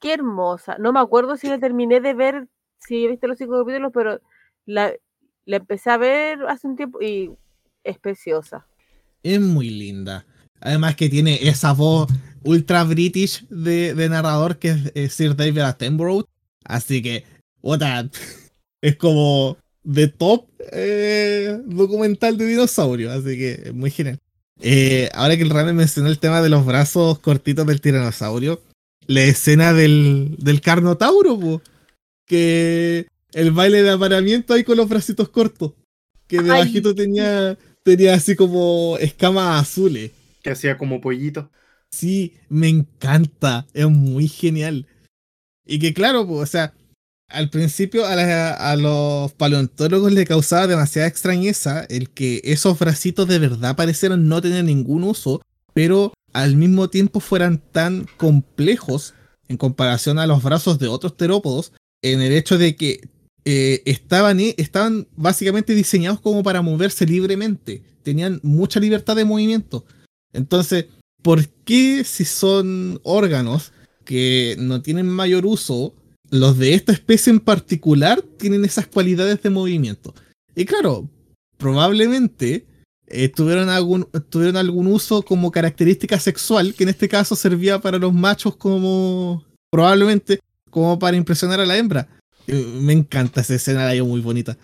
qué 0.00 0.12
hermosa. 0.14 0.76
No 0.78 0.92
me 0.92 1.00
acuerdo 1.00 1.36
si 1.36 1.48
la 1.48 1.58
terminé 1.58 2.00
de 2.00 2.14
ver, 2.14 2.48
si 2.78 3.04
he 3.04 3.08
visto 3.08 3.26
los 3.26 3.38
cinco 3.38 3.58
capítulos, 3.58 3.90
pero 3.94 4.20
la, 4.66 4.92
la 5.44 5.56
empecé 5.56 5.90
a 5.90 5.96
ver 5.96 6.42
hace 6.48 6.66
un 6.66 6.76
tiempo 6.76 7.00
y 7.02 7.30
es 7.84 7.98
preciosa. 7.98 8.66
Es 9.22 9.40
muy 9.40 9.70
linda. 9.70 10.26
Además 10.60 10.96
que 10.96 11.08
tiene 11.08 11.48
esa 11.48 11.72
voz 11.72 12.08
ultra 12.44 12.84
british 12.84 13.46
de, 13.48 13.94
de 13.94 14.08
narrador 14.08 14.58
que 14.58 14.76
es 14.94 15.12
Sir 15.12 15.34
David 15.36 15.60
Attenborough. 15.60 16.24
Así 16.64 17.02
que, 17.02 17.24
puta, 17.60 18.08
es 18.82 18.96
como 18.96 19.56
de 19.84 20.08
top 20.08 20.46
eh, 20.72 21.58
documental 21.64 22.36
de 22.36 22.46
dinosaurio. 22.46 23.10
Así 23.12 23.38
que 23.38 23.52
es 23.66 23.74
muy 23.74 23.90
genial. 23.90 24.18
Eh, 24.60 25.08
ahora 25.14 25.36
que 25.36 25.42
el 25.42 25.50
Rame 25.50 25.72
mencionó 25.72 26.08
el 26.08 26.18
tema 26.18 26.42
de 26.42 26.48
los 26.48 26.66
brazos 26.66 27.18
cortitos 27.18 27.66
del 27.66 27.80
tiranosaurio, 27.80 28.60
la 29.06 29.22
escena 29.22 29.72
del, 29.72 30.36
del 30.38 30.60
carnotauro, 30.60 31.38
po, 31.38 31.62
que 32.26 33.06
el 33.32 33.52
baile 33.52 33.82
de 33.82 33.90
apareamiento 33.90 34.54
ahí 34.54 34.64
con 34.64 34.76
los 34.76 34.88
bracitos 34.88 35.28
cortos, 35.28 35.72
que 36.26 36.42
debajito 36.42 36.94
tenía, 36.94 37.56
tenía 37.82 38.14
así 38.14 38.36
como 38.36 38.96
escamas 38.98 39.62
azules. 39.62 40.12
Que 40.42 40.50
hacía 40.50 40.76
como 40.76 41.00
pollito. 41.00 41.50
Sí, 41.90 42.34
me 42.48 42.68
encanta, 42.68 43.66
es 43.72 43.88
muy 43.88 44.28
genial. 44.28 44.86
Y 45.66 45.78
que 45.78 45.94
claro, 45.94 46.26
pues, 46.26 46.40
o 46.40 46.46
sea, 46.46 46.74
al 47.28 47.50
principio 47.50 48.06
a, 48.06 48.76
los 48.76 49.32
paleontólogos 49.32 50.12
le 50.12 50.24
causaba 50.26 50.66
demasiada 50.66 51.08
extrañeza 51.08 51.84
el 51.90 52.08
que 52.08 52.40
esos 52.44 52.78
bracitos 52.78 53.28
de 53.28 53.38
verdad 53.38 53.76
parecieran 53.76 54.28
no 54.28 54.40
tener 54.40 54.64
ningún 54.64 55.04
uso, 55.04 55.42
pero 55.74 56.14
al 56.32 56.56
mismo 56.56 56.88
tiempo 56.88 57.20
fueran 57.20 57.58
tan 57.58 58.06
complejos 58.16 59.14
en 59.48 59.58
comparación 59.58 60.18
a 60.18 60.26
los 60.26 60.42
brazos 60.42 60.78
de 60.78 60.88
otros 60.88 61.16
terópodos, 61.16 61.72
en 62.02 62.22
el 62.22 62.32
hecho 62.32 62.58
de 62.58 62.76
que 62.76 63.08
eh, 63.44 63.82
estaban, 63.84 64.40
estaban 64.40 65.06
básicamente 65.16 65.74
diseñados 65.74 66.20
como 66.20 66.42
para 66.42 66.62
moverse 66.62 67.06
libremente, 67.06 67.82
tenían 68.02 68.40
mucha 68.42 68.80
libertad 68.80 69.16
de 69.16 69.24
movimiento. 69.24 69.84
Entonces, 70.32 70.86
¿por 71.22 71.46
qué 71.64 72.04
si 72.04 72.24
son 72.24 73.00
órganos 73.02 73.72
que 74.04 74.56
no 74.58 74.80
tienen 74.80 75.06
mayor 75.08 75.44
uso, 75.44 75.94
los 76.30 76.58
de 76.58 76.74
esta 76.74 76.92
especie 76.92 77.32
en 77.32 77.40
particular 77.40 78.22
tienen 78.22 78.64
esas 78.64 78.86
cualidades 78.86 79.42
de 79.42 79.50
movimiento? 79.50 80.14
Y 80.54 80.64
claro, 80.64 81.08
probablemente 81.56 82.66
eh, 83.06 83.28
tuvieron, 83.28 83.68
algún, 83.68 84.04
tuvieron 84.28 84.56
algún 84.56 84.86
uso 84.86 85.22
como 85.22 85.50
característica 85.50 86.18
sexual, 86.18 86.74
que 86.74 86.84
en 86.84 86.90
este 86.90 87.08
caso 87.08 87.36
servía 87.36 87.78
para 87.80 87.98
los 87.98 88.12
machos 88.12 88.56
como, 88.56 89.44
probablemente, 89.70 90.40
como 90.70 90.98
para 90.98 91.16
impresionar 91.16 91.60
a 91.60 91.66
la 91.66 91.76
hembra. 91.76 92.08
Eh, 92.46 92.78
Me 92.80 92.92
encanta 92.92 93.40
esa 93.40 93.54
escena, 93.54 93.92
la 93.92 94.04
muy 94.04 94.20
bonita. 94.20 94.56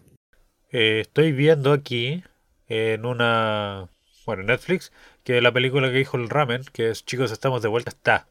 Eh, 0.70 1.00
estoy 1.00 1.32
viendo 1.32 1.72
aquí 1.72 2.22
en 2.68 3.06
una. 3.06 3.88
Bueno, 4.26 4.40
en 4.42 4.48
Netflix, 4.48 4.90
que 5.22 5.40
la 5.40 5.52
película 5.52 5.90
que 5.90 5.98
dijo 5.98 6.16
el 6.16 6.28
ramen, 6.28 6.62
que 6.72 6.90
es 6.90 7.04
Chicos, 7.04 7.30
estamos 7.30 7.62
de 7.62 7.68
vuelta, 7.68 7.90
está. 7.90 8.28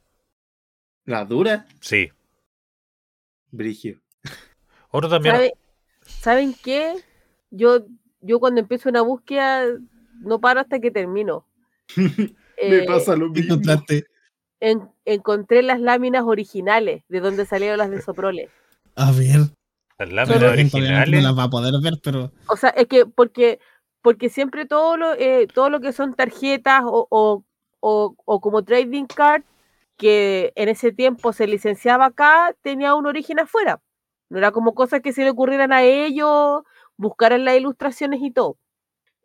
La 1.05 1.25
dura, 1.25 1.67
Sí. 1.81 2.11
Brigio. 3.54 4.01
Otro 4.89 5.10
también. 5.10 5.36
¿Sabe- 5.36 5.54
¿Saben 6.01 6.56
qué? 6.64 6.95
Yo, 7.51 7.86
yo 8.22 8.39
cuando 8.39 8.60
empiezo 8.60 8.89
una 8.89 9.01
búsqueda 9.01 9.66
no 10.22 10.39
paro 10.41 10.60
hasta 10.60 10.80
que 10.80 10.91
termino. 10.91 11.45
Me 11.97 12.34
Eh, 12.58 12.86
pasa 12.86 13.16
lo 13.16 13.32
¿Qué 13.32 13.41
mismo. 13.43 13.62
en- 14.60 14.89
encontré 15.06 15.62
las 15.64 15.80
láminas 15.80 16.24
originales 16.26 17.04
de 17.10 17.20
donde 17.20 17.45
salieron 17.45 17.78
las 17.78 17.89
de 17.91 18.01
Soprole. 18.01 18.49
A 18.95 19.12
ver, 19.12 19.39
Las 19.99 20.12
láminas 20.12 20.38
obviamente 20.38 20.78
no 20.80 20.84
originales. 20.86 21.24
las 21.24 21.38
va 21.38 21.43
a 21.43 21.49
poder 21.49 21.74
ver, 21.82 21.93
pero 22.04 22.32
O 22.47 22.56
sea, 22.56 22.70
es 22.70 22.88
que 22.88 23.06
porque, 23.06 23.60
porque 24.01 24.30
siempre 24.30 24.66
todo 24.66 24.97
lo, 24.97 25.14
eh, 25.14 25.47
todo 25.54 25.70
lo 25.70 25.80
que 25.80 25.93
son 25.93 26.14
tarjetas 26.14 26.84
o, 26.86 27.08
o, 27.10 27.43
o- 27.82 28.16
o 28.26 28.39
como 28.41 28.64
trading 28.64 29.06
card, 29.06 29.43
que 30.04 30.51
en 30.58 30.68
ese 30.68 30.91
tiempo 30.91 31.32
se 31.32 31.47
licenciaba 31.47 32.08
acá, 32.08 32.54
tenía 32.62 32.93
un 32.93 33.06
origen 33.06 33.39
afuera. 33.39 33.82
No 34.28 34.38
era 34.38 34.51
como 34.51 34.76
cosas 34.76 34.99
que 34.99 35.14
se 35.14 35.24
le 35.24 35.30
ocurrieran 35.30 35.72
a 35.72 35.84
ellos, 35.84 36.64
buscaran 36.97 37.45
las 37.45 37.56
ilustraciones 37.56 38.20
y 38.22 38.30
todo. 38.30 38.58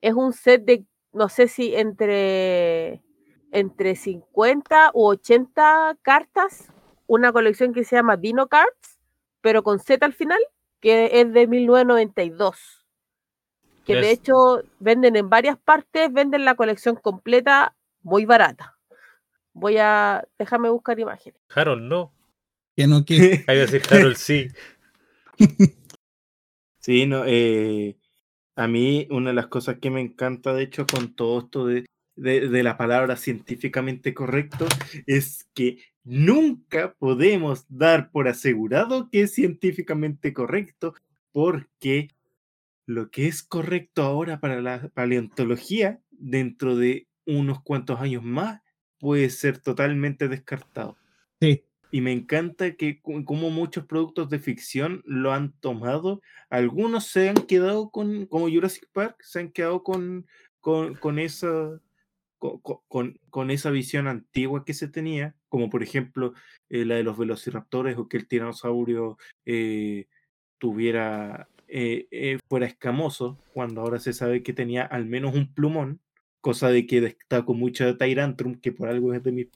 Es 0.03 0.15
un 0.15 0.33
set 0.33 0.65
de, 0.65 0.87
no 1.13 1.29
sé 1.29 1.49
si 1.49 1.75
entre, 1.75 3.03
entre 3.51 3.97
50 3.97 4.93
u 4.95 5.09
80 5.09 5.99
cartas, 6.01 6.73
una 7.09 7.33
colección 7.33 7.73
que 7.73 7.83
se 7.83 7.97
llama 7.97 8.17
Dino 8.17 8.47
Cards, 8.47 9.01
pero 9.41 9.65
con 9.65 9.81
Z 9.81 10.07
al 10.07 10.13
final, 10.13 10.39
que 10.79 11.11
es 11.21 11.33
de 11.33 11.49
1992. 11.49 12.87
Que 13.85 13.97
de 13.97 14.13
hecho 14.13 14.63
venden 14.79 15.17
en 15.17 15.29
varias 15.29 15.59
partes, 15.59 16.13
venden 16.13 16.45
la 16.45 16.55
colección 16.55 16.95
completa 16.95 17.75
muy 18.03 18.27
barata. 18.27 18.78
Voy 19.59 19.77
a. 19.79 20.27
Déjame 20.39 20.71
buscar 20.71 20.99
imágenes. 20.99 21.41
Harold 21.55 21.83
no. 21.83 22.13
Que 22.77 22.87
no 22.87 23.05
quiere. 23.07 23.45
Hay 23.47 23.57
que 23.57 23.67
decir 23.67 23.83
Harold 23.91 24.17
sí. 24.17 24.49
Sí, 26.81 27.05
no, 27.05 27.25
eh, 27.27 27.99
a 28.57 28.67
mí 28.67 29.07
una 29.11 29.29
de 29.31 29.35
las 29.35 29.49
cosas 29.49 29.77
que 29.79 29.91
me 29.91 30.01
encanta, 30.01 30.55
de 30.55 30.63
hecho, 30.63 30.87
con 30.87 31.15
todo 31.15 31.41
esto 31.41 31.67
de, 31.67 31.85
de, 32.17 32.49
de 32.49 32.63
la 32.63 32.79
palabra 32.79 33.17
científicamente 33.17 34.15
correcto, 34.15 34.67
es 35.07 35.47
que 35.53 35.83
nunca 36.03 36.95
podemos 36.99 37.67
dar 37.69 38.11
por 38.11 38.27
asegurado 38.27 39.11
que 39.11 39.21
es 39.23 39.35
científicamente 39.35 40.33
correcto, 40.33 40.95
porque 41.31 42.09
lo 42.87 43.11
que 43.11 43.27
es 43.27 43.43
correcto 43.43 44.03
ahora 44.03 44.41
para 44.41 44.63
la 44.63 44.89
paleontología, 44.95 46.01
dentro 46.11 46.75
de 46.75 47.07
unos 47.27 47.63
cuantos 47.63 48.01
años 48.01 48.23
más, 48.23 48.63
puede 48.99 49.31
ser 49.31 49.59
totalmente 49.59 50.29
descartado. 50.29 50.97
Sí. 51.41 51.65
Y 51.91 52.01
me 52.03 52.13
encanta 52.13 52.75
que 52.75 53.01
co- 53.01 53.25
como 53.25 53.51
muchos 53.51 53.87
productos 53.87 54.29
de 54.29 54.39
ficción 54.39 55.03
lo 55.07 55.33
han 55.33 55.53
tomado, 55.61 56.21
algunos 56.51 57.07
se 57.07 57.29
han 57.31 57.37
quedado 57.37 57.91
con, 57.91 58.27
como 58.27 58.49
Jurassic 58.51 58.89
Park, 58.93 59.17
se 59.23 59.41
han 59.41 59.53
quedado 59.53 59.83
con, 59.83 60.27
con, 60.61 60.95
con 60.97 61.19
esa, 61.19 61.81
co- 62.39 62.61
co- 62.61 62.85
con, 62.89 63.19
con 63.31 63.51
esa 63.51 63.71
visión 63.71 64.07
antigua 64.07 64.65
que 64.67 64.75
se 64.75 64.89
tenía, 64.89 65.35
como 65.49 65.71
por 65.71 65.83
ejemplo 65.83 66.35
eh, 66.69 66.85
la 66.85 66.97
de 66.97 67.05
los 67.05 67.17
velociraptores 67.17 67.97
o 67.97 68.09
que 68.09 68.19
el 68.19 68.29
tiranosaurio 68.29 69.17
eh, 69.47 70.09
tuviera, 70.59 71.49
eh, 71.69 72.07
eh, 72.11 72.39
fuera 72.49 72.67
escamoso, 72.67 73.39
cuando 73.55 73.81
ahora 73.81 73.99
se 73.99 74.13
sabe 74.13 74.43
que 74.43 74.53
tenía 74.53 74.83
al 74.85 75.07
menos 75.07 75.35
un 75.35 75.55
plumón, 75.55 76.01
cosa 76.41 76.69
de 76.71 76.87
que 76.87 77.01
destaco 77.01 77.55
mucho 77.55 77.85
de 77.85 77.95
Tyrantrum, 77.95 78.61
que 78.61 78.73
por 78.73 78.89
algo 78.89 79.15
es 79.15 79.23
de 79.23 79.33
mis 79.33 79.49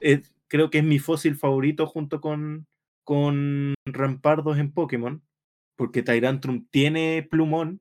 es- 0.00 0.32
creo 0.48 0.70
que 0.70 0.78
es 0.78 0.84
mi 0.84 0.98
fósil 0.98 1.36
favorito 1.36 1.86
junto 1.86 2.20
con, 2.20 2.66
con 3.04 3.74
Rampardos 3.86 4.58
en 4.58 4.72
Pokémon, 4.72 5.22
porque 5.76 6.02
Tyrantrum 6.02 6.66
tiene 6.70 7.26
plumón, 7.30 7.80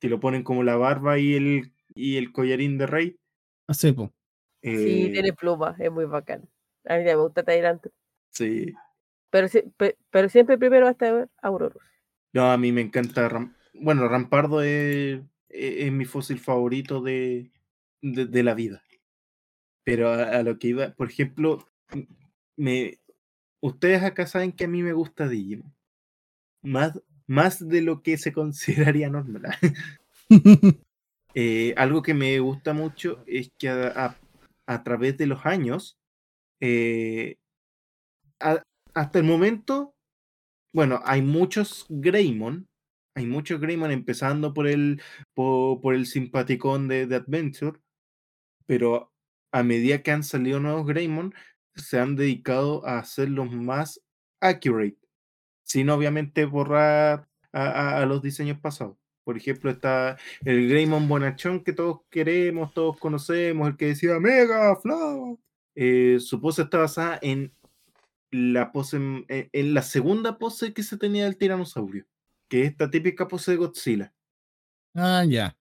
que 0.00 0.08
lo 0.08 0.20
ponen 0.20 0.42
como 0.42 0.62
la 0.64 0.76
barba 0.76 1.18
y 1.18 1.34
el, 1.34 1.72
y 1.94 2.16
el 2.16 2.32
collarín 2.32 2.78
de 2.78 2.86
rey. 2.86 3.16
Así, 3.68 3.92
po. 3.92 4.12
Sí, 4.62 5.08
Eh, 5.08 5.10
tiene 5.12 5.32
pluma, 5.32 5.76
es 5.78 5.90
muy 5.90 6.04
bacán. 6.04 6.48
A 6.86 6.96
mí 6.96 7.04
me 7.04 7.14
gusta 7.14 7.42
Tyrant. 7.42 7.86
sí. 8.30 8.74
Pero, 9.30 9.48
pero 10.10 10.28
siempre 10.28 10.58
primero 10.58 10.86
hasta 10.88 11.12
ver 11.12 11.28
Aurorus. 11.40 11.82
No, 12.32 12.50
a 12.50 12.56
mí 12.58 12.72
me 12.72 12.80
encanta. 12.80 13.28
Ram- 13.28 13.54
bueno, 13.74 14.08
Rampardo 14.08 14.62
es, 14.62 15.20
es- 15.52 15.92
mi 15.92 16.04
fósil 16.06 16.38
favorito 16.40 17.00
de, 17.02 17.52
de, 18.02 18.26
de 18.26 18.42
la 18.42 18.54
vida. 18.54 18.82
Pero 19.84 20.10
a, 20.10 20.22
a 20.38 20.42
lo 20.42 20.58
que 20.58 20.68
iba, 20.68 20.94
por 20.94 21.10
ejemplo, 21.10 21.68
me, 22.56 23.00
ustedes 23.62 24.02
acá 24.04 24.26
saben 24.26 24.52
que 24.52 24.64
a 24.64 24.68
mí 24.68 24.82
me 24.82 24.92
gusta 24.92 25.28
Digimon. 25.28 25.74
Más, 26.62 27.00
más 27.26 27.68
de 27.68 27.82
lo 27.82 28.02
que 28.02 28.18
se 28.18 28.32
consideraría 28.34 29.10
normal. 29.10 29.44
Eh, 31.34 31.74
algo 31.76 32.02
que 32.02 32.14
me 32.14 32.38
gusta 32.40 32.74
mucho 32.74 33.22
es 33.26 33.50
que 33.58 33.68
a, 33.68 33.88
a- 34.06 34.20
a 34.66 34.82
través 34.84 35.16
de 35.18 35.26
los 35.26 35.46
años, 35.46 35.96
eh, 36.60 37.36
hasta 38.94 39.18
el 39.18 39.24
momento, 39.24 39.94
bueno, 40.74 41.00
hay 41.04 41.22
muchos 41.22 41.86
Greymon, 41.90 42.68
hay 43.14 43.26
muchos 43.26 43.60
Greymon 43.60 43.90
empezando 43.90 44.54
por 44.54 44.66
el, 44.66 45.00
po- 45.34 45.80
por, 45.80 45.94
el 45.94 46.06
simpaticón 46.06 46.88
de, 46.88 47.06
de 47.06 47.16
Adventure, 47.16 47.78
pero 48.66 49.12
a 49.52 49.62
medida 49.62 50.02
que 50.02 50.10
han 50.10 50.22
salido 50.22 50.60
nuevos 50.60 50.86
Greymon, 50.86 51.34
se 51.74 51.98
han 51.98 52.16
dedicado 52.16 52.86
a 52.86 52.98
hacerlos 52.98 53.50
más 53.52 54.00
accurate, 54.40 54.98
sin 55.64 55.90
obviamente 55.90 56.44
borrar 56.44 57.28
a, 57.52 58.04
los 58.06 58.22
diseños 58.22 58.58
pasados. 58.60 58.96
Por 59.24 59.36
ejemplo, 59.36 59.70
está 59.70 60.16
el 60.44 60.68
Greymon 60.68 61.06
Bonachón 61.06 61.62
que 61.62 61.72
todos 61.72 62.00
queremos, 62.10 62.72
todos 62.74 62.98
conocemos, 62.98 63.68
el 63.68 63.76
que 63.76 63.86
decía 63.86 64.18
Mega 64.18 64.74
Flow. 64.76 65.40
Eh, 65.74 66.18
su 66.18 66.40
pose 66.40 66.62
está 66.62 66.78
basada 66.78 67.18
en 67.22 67.54
la 68.30 68.72
pose, 68.72 68.96
en 69.28 69.74
la 69.74 69.82
segunda 69.82 70.38
pose 70.38 70.72
que 70.72 70.82
se 70.82 70.96
tenía 70.96 71.24
del 71.24 71.36
tiranosaurio, 71.36 72.06
que 72.52 72.64
es 72.64 72.70
esta 72.72 72.90
típica 72.90 73.26
pose 73.26 73.52
de 73.52 73.56
Godzilla, 73.56 74.12
ah, 74.94 75.24
ya. 75.24 75.56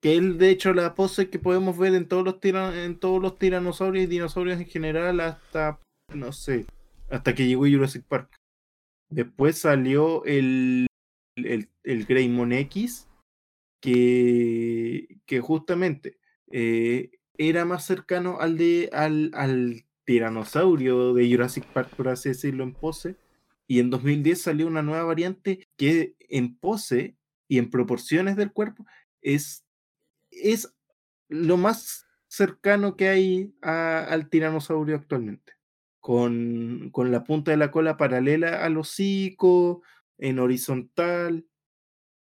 que 0.00 0.16
es 0.16 0.38
de 0.38 0.50
hecho 0.50 0.72
la 0.72 0.94
pose 0.94 1.30
que 1.30 1.40
podemos 1.40 1.76
ver 1.76 1.94
en 1.94 2.06
todos 2.06 2.24
los 2.24 2.38
tira- 2.40 2.84
en 2.84 2.98
todos 3.00 3.20
los 3.20 3.38
tiranosaurios 3.38 4.04
y 4.04 4.06
dinosaurios 4.06 4.60
en 4.60 4.66
general 4.66 5.18
hasta 5.20 5.80
no 6.14 6.32
sé, 6.32 6.66
hasta 7.10 7.34
que 7.34 7.46
llegó 7.46 7.62
Jurassic 7.62 8.04
Park. 8.04 8.36
Después 9.10 9.58
salió 9.58 10.24
el 10.26 10.86
el, 11.36 11.68
el 11.82 12.04
Greymon 12.06 12.52
X, 12.52 13.08
que, 13.82 15.18
que 15.26 15.40
justamente 15.40 16.18
eh, 16.52 17.10
era 17.36 17.64
más 17.64 17.84
cercano 17.84 18.38
al, 18.40 18.56
de, 18.56 18.90
al, 18.92 19.32
al 19.34 19.84
tiranosaurio 20.04 21.14
de 21.14 21.28
Jurassic 21.28 21.64
Park, 21.72 21.90
por 21.96 22.08
así 22.08 22.28
decirlo, 22.28 22.62
en 22.64 22.72
pose. 22.74 23.16
Y 23.66 23.80
en 23.80 23.90
2010 23.90 24.42
salió 24.42 24.66
una 24.66 24.82
nueva 24.82 25.04
variante 25.04 25.63
que 25.76 26.16
en 26.20 26.56
pose 26.56 27.16
y 27.48 27.58
en 27.58 27.70
proporciones 27.70 28.36
del 28.36 28.52
cuerpo 28.52 28.86
es, 29.22 29.64
es 30.30 30.74
lo 31.28 31.56
más 31.56 32.06
cercano 32.28 32.96
que 32.96 33.08
hay 33.08 33.54
a- 33.62 34.04
al 34.04 34.28
tiranosaurio 34.30 34.96
actualmente. 34.96 35.54
Con, 36.00 36.90
con 36.92 37.10
la 37.12 37.24
punta 37.24 37.50
de 37.52 37.56
la 37.58 37.70
cola 37.70 37.96
paralela 37.96 38.64
al 38.64 38.76
hocico, 38.78 39.82
en 40.18 40.38
horizontal 40.38 41.46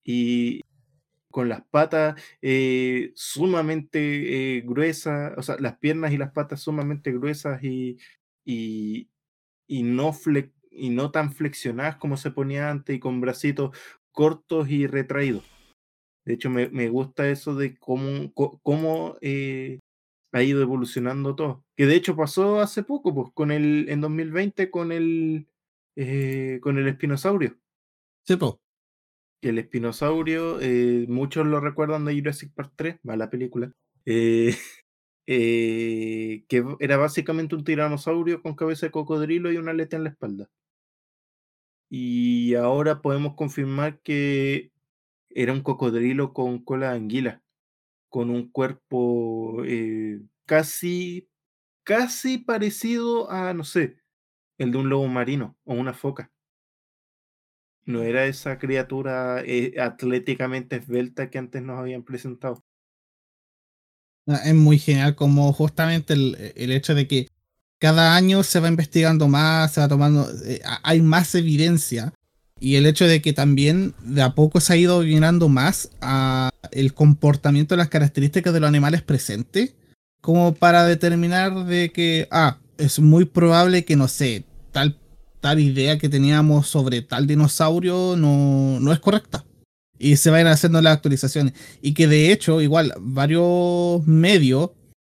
y 0.04 0.62
con 1.32 1.49
las 1.49 1.64
patas 1.68 2.22
eh, 2.41 3.12
sumamente 3.16 4.58
eh, 4.58 4.62
gruesas, 4.62 5.34
o 5.38 5.43
sea, 5.43 5.58
las 5.60 5.78
piernas 5.80 6.12
y 6.14 6.18
las 6.18 6.32
patas 6.34 6.62
sumamente 6.62 7.12
gruesas 7.14 7.64
y, 7.64 7.97
y, 8.45 9.10
no 9.84 10.14
fle- 10.14 10.52
y 10.72 10.89
no 10.89 11.11
tan 11.11 11.34
flexionadas 11.34 11.97
como 11.97 12.17
se 12.17 12.32
ponía 12.32 12.69
antes 12.72 12.95
y 12.95 12.99
con 12.99 13.22
bracitos 13.22 13.78
cortos 14.11 14.69
y 14.69 14.88
retraídos. 14.88 15.43
De 16.26 16.34
hecho, 16.34 16.49
me, 16.49 16.69
me 16.69 16.89
gusta 16.89 17.30
eso 17.30 17.55
de 17.55 17.78
cómo, 17.78 18.32
cómo 18.34 19.17
eh, 19.22 19.80
ha 20.32 20.43
ido 20.43 20.61
evolucionando 20.61 21.36
todo. 21.36 21.63
Que 21.76 21.86
de 21.86 21.95
hecho 21.95 22.15
pasó 22.15 22.59
hace 22.61 22.84
poco, 22.84 23.13
pues, 23.13 23.30
con 23.34 23.51
el, 23.51 23.89
en 23.89 24.01
2020 24.01 24.72
con 24.72 24.91
el, 24.91 25.47
eh, 25.95 26.59
con 26.61 26.78
el 26.78 26.88
espinosaurio 26.88 27.57
Sí, 28.24 28.38
que 29.41 29.49
el 29.49 29.57
espinosaurio, 29.57 30.59
eh, 30.61 31.05
muchos 31.09 31.45
lo 31.47 31.59
recuerdan 31.59 32.05
de 32.05 32.15
Jurassic 32.15 32.53
Park 32.53 32.74
3, 32.76 32.99
mala 33.03 33.30
película, 33.30 33.72
eh, 34.05 34.55
eh, 35.28 36.45
que 36.47 36.63
era 36.80 36.97
básicamente 36.97 37.55
un 37.55 37.63
tiranosaurio 37.63 38.41
con 38.41 38.55
cabeza 38.55 38.86
de 38.88 38.91
cocodrilo 38.91 39.51
y 39.51 39.57
una 39.57 39.72
aleta 39.72 39.97
en 39.97 40.03
la 40.03 40.09
espalda. 40.11 40.49
Y 41.91 42.55
ahora 42.55 43.01
podemos 43.03 43.35
confirmar 43.35 44.01
que 44.01 44.71
era 45.29 45.53
un 45.53 45.61
cocodrilo 45.63 46.33
con 46.33 46.63
cola 46.63 46.91
de 46.91 46.97
anguila, 46.97 47.43
con 48.09 48.29
un 48.31 48.51
cuerpo 48.51 49.63
eh, 49.65 50.21
casi, 50.45 51.29
casi 51.83 52.39
parecido 52.39 53.31
a, 53.31 53.53
no 53.53 53.63
sé, 53.65 53.97
el 54.59 54.71
de 54.73 54.79
un 54.79 54.89
lobo 54.89 55.07
marino 55.07 55.57
o 55.65 55.75
una 55.75 55.93
foca. 55.93 56.31
No 57.85 58.01
era 58.01 58.25
esa 58.25 58.57
criatura 58.57 59.43
eh, 59.45 59.75
atléticamente 59.79 60.77
esbelta 60.77 61.29
que 61.29 61.37
antes 61.37 61.61
nos 61.61 61.77
habían 61.79 62.01
presentado. 62.03 62.63
Ah, 64.27 64.41
Es 64.45 64.53
muy 64.55 64.77
genial 64.79 65.15
como 65.15 65.51
justamente 65.53 66.13
el, 66.13 66.53
el 66.55 66.71
hecho 66.71 66.93
de 66.95 67.07
que 67.07 67.27
cada 67.82 68.15
año 68.15 68.43
se 68.43 68.59
va 68.59 68.67
investigando 68.67 69.27
más, 69.27 69.73
se 69.73 69.82
va 69.82 69.88
tomando, 69.88 70.29
eh, 70.45 70.61
hay 70.84 71.01
más 71.01 71.34
evidencia 71.34 72.13
y 72.59 72.75
el 72.75 72.86
hecho 72.86 73.07
de 73.07 73.23
que 73.23 73.34
también 73.34 73.95
de 74.03 74.21
a 74.21 74.36
poco 74.36 74.61
se 74.61 74.73
ha 74.73 74.77
ido 74.77 75.01
mirando 75.01 75.49
más 75.49 75.89
el 76.69 76.93
comportamiento, 76.93 77.75
las 77.75 77.89
características 77.89 78.53
de 78.53 78.59
los 78.59 78.67
animales 78.67 79.01
presentes, 79.01 79.73
como 80.21 80.53
para 80.53 80.86
determinar 80.86 81.65
de 81.65 81.91
que, 81.91 82.27
ah, 82.29 82.59
es 82.77 82.99
muy 82.99 83.25
probable 83.25 83.84
que, 83.84 83.95
no 83.95 84.07
sé, 84.07 84.43
tal, 84.71 84.99
tal 85.39 85.59
idea 85.59 85.97
que 85.97 86.07
teníamos 86.07 86.67
sobre 86.67 87.01
tal 87.01 87.25
dinosaurio 87.25 88.15
no, 88.15 88.79
no 88.79 88.93
es 88.93 88.99
correcta. 88.99 89.43
Y 89.97 90.17
se 90.17 90.29
vayan 90.29 90.47
haciendo 90.47 90.84
las 90.84 90.93
actualizaciones 90.93 91.53
y 91.82 91.95
que 91.95 92.05
de 92.05 92.32
hecho 92.32 92.61
igual 92.61 92.93
varios 92.99 94.05
medios, 94.05 94.69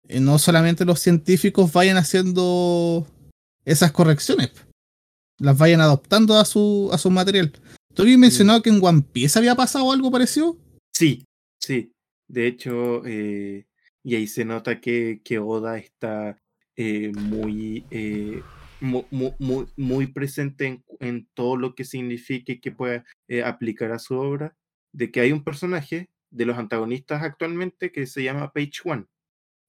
no 0.09 0.39
solamente 0.39 0.85
los 0.85 1.01
científicos, 1.01 1.73
vayan 1.73 1.97
haciendo 1.97 3.07
esas 3.65 3.93
correcciones, 3.93 4.53
las 5.39 5.59
vayan 5.59 5.81
adoptando 5.81 6.39
a 6.39 6.45
su, 6.45 6.91
a 6.93 6.99
su 6.99 7.11
material. 7.11 7.53
¿Tú 7.95 8.03
habías 8.03 8.19
mencionado 8.19 8.63
que 8.63 8.71
en 8.71 8.79
One 8.83 9.03
Piece 9.13 9.39
había 9.39 9.55
pasado 9.55 9.91
algo 9.91 10.11
parecido? 10.11 10.57
Sí, 10.95 11.25
sí. 11.61 11.93
De 12.29 12.47
hecho, 12.47 13.03
eh, 13.07 13.67
y 14.05 14.15
ahí 14.15 14.27
se 14.27 14.45
nota 14.45 14.81
que, 14.81 15.21
que 15.25 15.39
Oda 15.39 15.79
está 15.79 16.39
eh, 16.77 17.11
muy, 17.17 17.85
eh, 17.91 18.43
mu- 18.81 19.05
mu- 19.11 19.35
muy, 19.39 19.67
muy 19.77 20.07
presente 20.09 20.67
en, 20.67 20.85
en 21.01 21.29
todo 21.35 21.57
lo 21.57 21.75
que 21.75 21.85
significa 21.85 22.53
y 22.53 22.61
que 22.61 22.73
pueda 22.73 23.05
eh, 23.29 23.43
aplicar 23.43 23.93
a 23.93 23.99
su 23.99 24.15
obra, 24.15 24.55
de 24.93 25.11
que 25.11 25.21
hay 25.21 25.33
un 25.33 25.43
personaje 25.43 26.11
de 26.31 26.45
los 26.47 26.59
antagonistas 26.59 27.23
actualmente 27.23 27.93
que 27.93 28.07
se 28.07 28.23
llama 28.23 28.53
Page 28.53 28.81
One, 28.85 29.07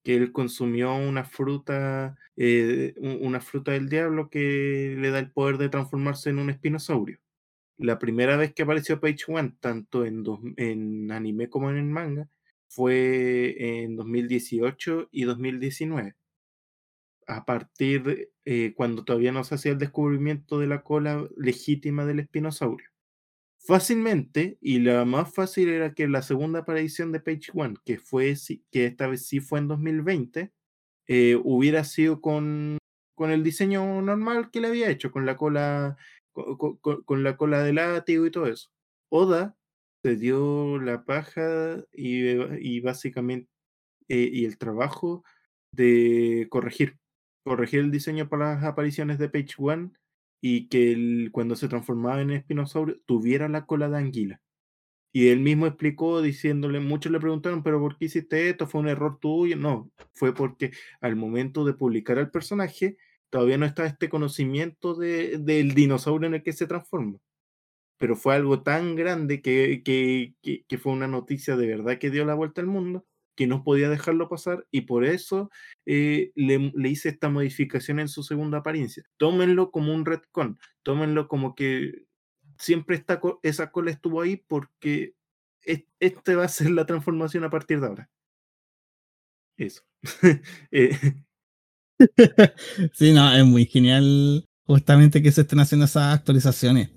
que 0.08 0.16
él 0.16 0.32
consumió 0.32 0.96
una 0.96 1.26
fruta, 1.26 2.18
eh, 2.38 2.94
un- 2.98 3.20
una 3.28 3.42
fruta 3.42 3.74
del 3.74 3.90
diablo 3.90 4.30
que 4.30 4.96
le 4.98 5.12
da 5.12 5.20
el 5.20 5.32
poder 5.32 5.58
de 5.58 5.70
transformarse 5.70 6.30
en 6.30 6.40
un 6.40 6.50
espinosaurio. 6.50 7.20
La 7.78 8.00
primera 8.00 8.38
vez 8.38 8.54
que 8.54 8.64
apareció 8.64 9.00
Page 9.02 9.26
One, 9.30 9.56
tanto 9.60 10.06
en, 10.06 11.12
anime 11.12 11.50
como 11.50 11.70
en 11.72 11.78
el 11.78 11.86
manga, 11.86 12.30
fue 12.70 13.56
en 13.84 13.96
2018 13.98 15.10
y 15.12 15.24
2019. 15.26 16.16
A 17.28 17.46
partir 17.46 18.32
eh, 18.46 18.74
cuando 18.76 19.06
todavía 19.06 19.32
no 19.32 19.44
se 19.44 19.56
hacía 19.56 19.74
el 19.74 19.78
descubrimiento 19.78 20.60
de 20.60 20.68
la 20.68 20.84
cola 20.84 21.28
legítima 21.38 22.06
del 22.06 22.20
espinosaurio. 22.22 22.90
Fácilmente, 23.68 24.58
y 24.62 24.80
la 24.80 25.04
más 25.04 25.34
fácil 25.34 25.68
era 25.68 25.94
que 25.94 26.08
la 26.08 26.22
segunda 26.22 26.60
aparición 26.60 27.12
de 27.12 27.20
Page 27.20 27.52
One, 27.54 27.76
que 27.86 28.00
fue 28.00 28.34
que 28.72 28.86
esta 28.86 29.08
vez 29.08 29.26
sí 29.28 29.42
fue 29.42 29.60
en 29.60 29.68
2020, 29.68 30.54
eh, 31.08 31.38
hubiera 31.44 31.84
sido 31.84 32.22
con, 32.22 32.78
con 33.16 33.30
el 33.32 33.44
diseño 33.44 34.02
normal 34.02 34.52
que 34.52 34.62
le 34.62 34.70
había 34.70 34.90
hecho, 34.90 35.12
con 35.12 35.26
la 35.26 35.36
cola, 35.36 35.98
co- 36.32 36.58
co- 36.58 36.80
co- 36.80 37.04
con, 37.04 37.24
la 37.24 37.36
cola 37.36 37.62
de 37.64 37.74
látigo 37.74 38.26
y 38.26 38.32
todo 38.32 38.48
eso. 38.48 38.70
Oda 39.10 39.58
se 40.04 40.16
dio 40.16 40.80
la 40.80 41.04
paja 41.06 41.84
y, 41.92 42.26
eh, 42.28 42.82
básicamente 42.82 43.50
eh, 44.10 44.30
y 44.32 44.46
el 44.46 44.58
trabajo 44.58 45.24
de 45.72 46.48
corregir, 46.50 46.98
corregir 47.46 47.82
el 47.82 47.92
diseño 47.92 48.30
para 48.30 48.56
las 48.56 48.64
apariciones 48.64 49.20
de 49.20 49.30
Page 49.30 49.56
One 49.60 49.92
y 50.42 50.68
que 50.70 50.92
el- 50.94 51.30
cuando 51.32 51.56
se 51.56 51.68
transformaba 51.68 52.22
en 52.22 52.32
espinosaurio 52.32 53.00
tuviera 53.06 53.50
la 53.50 53.66
cola 53.66 53.90
de 53.90 53.98
anguila. 53.98 54.42
Y 55.14 55.30
él 55.30 55.40
mismo 55.40 55.68
explicó 55.68 56.22
diciéndole, 56.22 56.80
muchos 56.80 57.12
le 57.12 57.20
preguntaron, 57.20 57.64
pero 57.64 57.80
¿por 57.80 57.98
qué 57.98 58.06
hiciste 58.06 58.50
esto? 58.50 58.68
¿Fue 58.68 58.82
un 58.82 58.88
error 58.90 59.20
tuyo? 59.20 59.56
No, 59.58 59.92
fue 60.14 60.34
porque 60.36 60.72
al 61.02 61.16
momento 61.16 61.66
de 61.66 61.74
publicar 61.74 62.20
al 62.20 62.32
personaje 62.32 62.98
todavía 63.30 63.58
no 63.58 63.66
estaba 63.66 63.88
este 63.90 64.10
conocimiento 64.10 64.96
de- 64.96 65.38
del 65.40 65.74
dinosaurio 65.74 66.28
en 66.28 66.36
el 66.36 66.44
que 66.44 66.54
se 66.54 66.68
transforma. 66.68 67.20
Pero 67.98 68.16
fue 68.16 68.36
algo 68.36 68.62
tan 68.64 68.96
grande 68.96 69.42
que, 69.42 69.82
que, 69.84 70.36
que 70.68 70.78
fue 70.78 70.94
una 70.94 71.08
noticia 71.08 71.56
de 71.56 71.68
verdad 71.68 71.98
que 72.00 72.12
dio 72.12 72.26
la 72.26 72.36
vuelta 72.36 72.62
al 72.62 72.68
mundo, 72.68 73.06
que 73.38 73.48
no 73.48 73.64
podía 73.64 73.90
dejarlo 73.90 74.30
pasar 74.30 74.68
y 74.72 74.82
por 74.82 75.06
eso 75.06 75.50
eh, 75.86 76.32
le, 76.36 76.74
le 76.76 76.90
hice 76.90 77.10
esta 77.10 77.30
modificación 77.30 78.02
en 78.02 78.10
su 78.10 78.24
segunda 78.24 78.60
apariencia. 78.60 79.04
Tómenlo 79.18 79.72
como 79.72 79.96
un 79.96 80.06
retcon, 80.06 80.60
tómenlo 80.84 81.30
como 81.30 81.56
que 81.56 82.06
siempre 82.60 82.98
esta, 82.98 83.22
esa 83.44 83.72
cola 83.72 83.92
estuvo 83.92 84.22
ahí 84.22 84.38
porque 84.48 85.14
es- 85.64 85.86
este 86.02 86.36
va 86.36 86.46
a 86.46 86.50
ser 86.50 86.72
la 86.72 86.86
transformación 86.88 87.46
a 87.46 87.50
partir 87.52 87.80
de 87.82 87.88
ahora. 87.88 88.10
Eso. 89.58 89.82
Eh, 90.72 90.92
Sí, 92.94 93.12
no, 93.14 93.34
es 93.34 93.46
muy 93.46 93.66
genial 93.66 94.46
justamente 94.66 95.22
que 95.22 95.32
se 95.32 95.42
estén 95.42 95.60
haciendo 95.60 95.86
esas 95.86 96.14
actualizaciones. 96.16 96.90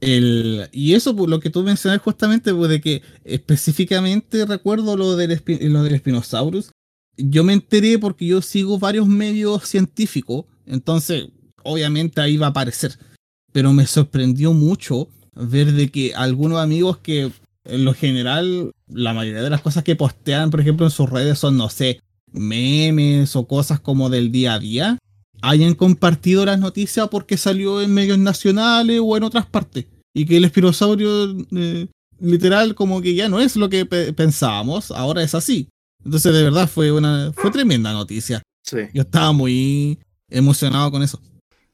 El, 0.00 0.68
y 0.72 0.94
eso, 0.94 1.14
por 1.16 1.28
lo 1.28 1.40
que 1.40 1.50
tú 1.50 1.62
mencionas 1.62 2.00
justamente, 2.00 2.54
pues 2.54 2.70
de 2.70 2.80
que 2.80 3.02
específicamente 3.24 4.46
recuerdo 4.46 4.96
lo 4.96 5.16
del, 5.16 5.42
lo 5.62 5.82
del 5.82 5.98
Spinosaurus, 5.98 6.70
yo 7.16 7.42
me 7.42 7.52
enteré 7.52 7.98
porque 7.98 8.26
yo 8.26 8.40
sigo 8.40 8.78
varios 8.78 9.08
medios 9.08 9.64
científicos, 9.64 10.44
entonces 10.66 11.28
obviamente 11.64 12.20
ahí 12.20 12.36
va 12.36 12.46
a 12.46 12.50
aparecer. 12.50 12.98
Pero 13.52 13.72
me 13.72 13.86
sorprendió 13.86 14.52
mucho 14.52 15.08
ver 15.34 15.72
de 15.72 15.90
que 15.90 16.14
algunos 16.14 16.60
amigos 16.60 16.98
que 16.98 17.32
en 17.64 17.84
lo 17.84 17.92
general, 17.92 18.72
la 18.88 19.12
mayoría 19.12 19.42
de 19.42 19.50
las 19.50 19.60
cosas 19.60 19.84
que 19.84 19.96
postean, 19.96 20.50
por 20.50 20.60
ejemplo, 20.60 20.86
en 20.86 20.90
sus 20.90 21.08
redes 21.08 21.38
son, 21.38 21.56
no 21.56 21.68
sé, 21.68 22.00
memes 22.32 23.36
o 23.36 23.46
cosas 23.46 23.80
como 23.80 24.10
del 24.10 24.32
día 24.32 24.54
a 24.54 24.58
día, 24.58 24.98
hayan 25.42 25.74
compartido 25.74 26.44
las 26.44 26.58
noticias 26.58 27.08
porque 27.08 27.36
salió 27.36 27.80
en 27.80 27.92
medios 27.94 28.18
nacionales 28.18 29.00
o 29.02 29.16
en 29.16 29.22
otras 29.22 29.46
partes. 29.46 29.86
Y 30.14 30.26
que 30.26 30.36
el 30.38 30.44
espinosaurio 30.44 31.36
eh, 31.56 31.86
literal 32.20 32.74
como 32.74 33.00
que 33.00 33.14
ya 33.14 33.28
no 33.28 33.38
es 33.40 33.56
lo 33.56 33.68
que 33.68 33.86
pe- 33.86 34.12
pensábamos, 34.12 34.90
ahora 34.90 35.22
es 35.22 35.34
así. 35.34 35.68
Entonces 36.04 36.32
de 36.32 36.42
verdad 36.42 36.68
fue 36.68 36.90
una 36.92 37.32
fue 37.34 37.50
tremenda 37.50 37.92
noticia. 37.92 38.42
sí. 38.64 38.78
Yo 38.94 39.02
estaba 39.02 39.32
muy 39.32 39.98
emocionado 40.30 40.90
con 40.90 41.02
eso. 41.02 41.20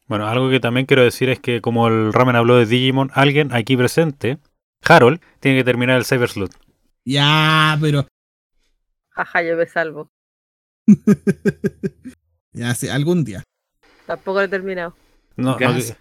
Bueno, 0.07 0.27
algo 0.27 0.51
que 0.51 0.61
también 0.61 0.85
quiero 0.87 1.03
decir 1.03 1.29
es 1.31 1.41
que 1.41 1.61
como 1.62 1.89
el 1.89 2.12
Ramen 2.12 2.37
habló 2.37 2.57
de 2.57 2.67
Digimon, 2.67 3.11
alguien 3.15 3.53
aquí 3.55 3.77
presente, 3.77 4.39
Harold, 4.83 5.21
tiene 5.41 5.59
que 5.59 5.65
terminar 5.65 5.97
el 5.97 6.05
Cyber 6.05 6.29
Sleuth. 6.29 6.53
Ya, 7.07 7.77
pero 7.81 8.07
Jaja, 9.11 9.43
yo 9.43 9.57
me 9.57 9.67
salvo. 9.67 10.11
ya 12.53 12.75
sí, 12.75 12.89
algún 12.89 13.25
día. 13.25 13.43
Tampoco 14.07 14.38
lo 14.38 14.44
he 14.44 14.48
terminado. 14.48 14.94
No, 15.36 15.52
no, 15.52 15.59
Gas. 15.59 15.96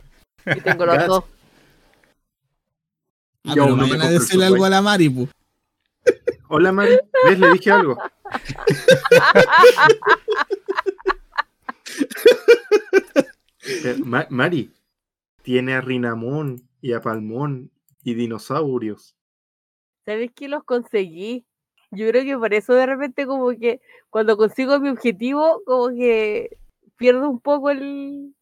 Y 0.46 0.62
tengo 0.62 0.86
los 0.86 0.96
Gas. 0.96 1.08
dos. 1.08 1.24
Ah, 3.46 3.54
Yo 3.56 3.64
pero 3.66 3.76
no 3.76 3.88
me 3.88 4.04
a 4.06 4.10
decirle 4.10 4.46
algo 4.46 4.64
a 4.66 4.70
la 4.70 4.82
Mari, 4.82 5.10
pu. 5.10 5.28
Hola 6.50 6.72
Mari, 6.72 6.98
¿ves? 7.26 7.40
Le 7.40 7.52
dije 7.54 7.72
algo. 7.72 7.98
Eh, 13.66 13.96
Ma- 14.04 14.28
Mari, 14.30 14.72
tiene 15.42 15.74
a 15.76 15.82
Rinamón 15.82 16.68
y 16.82 16.94
a 16.94 17.02
Palmón 17.02 17.72
y 18.04 18.14
dinosaurios. 18.14 19.16
¿Sabes 20.06 20.32
qué 20.36 20.50
los 20.50 20.64
conseguí? 20.64 21.46
Yo 21.92 22.08
creo 22.10 22.24
que 22.24 22.38
por 22.38 22.54
eso 22.54 22.74
de 22.74 22.86
repente 22.86 23.26
como 23.26 23.52
que 23.52 23.80
cuando 24.10 24.36
consigo 24.36 24.80
mi 24.80 24.90
objetivo, 24.90 25.62
como 25.66 25.90
que 25.90 26.58
pierdo 26.98 27.30
un 27.30 27.40
poco 27.40 27.70
el... 27.70 28.36